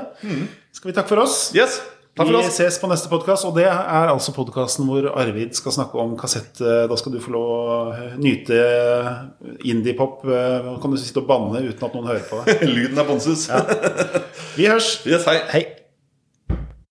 Skal 0.76 0.92
vi 0.92 0.96
takke 1.02 1.10
for 1.16 1.26
oss? 1.26 1.40
Yes, 1.58 1.82
Vi 2.16 2.36
oss. 2.40 2.56
ses 2.56 2.78
på 2.80 2.88
neste 2.88 3.10
podkast, 3.12 3.44
og 3.44 3.58
det 3.58 3.66
er 3.68 4.08
altså 4.08 4.32
podkasten 4.32 4.88
hvor 4.88 5.10
Arvid 5.20 5.52
skal 5.58 5.76
snakke 5.76 6.00
om 6.00 6.14
kassett. 6.20 6.62
Da 6.64 6.96
skal 6.96 7.12
du 7.12 7.20
få 7.20 7.34
lov 7.36 7.50
å 7.52 7.80
eh, 7.92 8.14
nyte 8.16 8.60
indiepop. 9.68 10.24
Nå 10.24 10.78
kan 10.80 10.96
du 10.96 11.00
sitte 11.02 11.20
og 11.20 11.28
banne 11.28 11.66
uten 11.66 11.90
at 11.90 11.98
noen 11.98 12.12
hører 12.14 12.28
på 12.30 12.44
deg. 12.46 12.64
Lyden 12.78 13.04
er 13.04 13.10
bonsus. 13.10 13.50
Vi 14.56 14.72
hørs. 14.72 15.02
Yes, 15.04 15.28
hei. 15.28 15.42
Hei. 15.52 15.66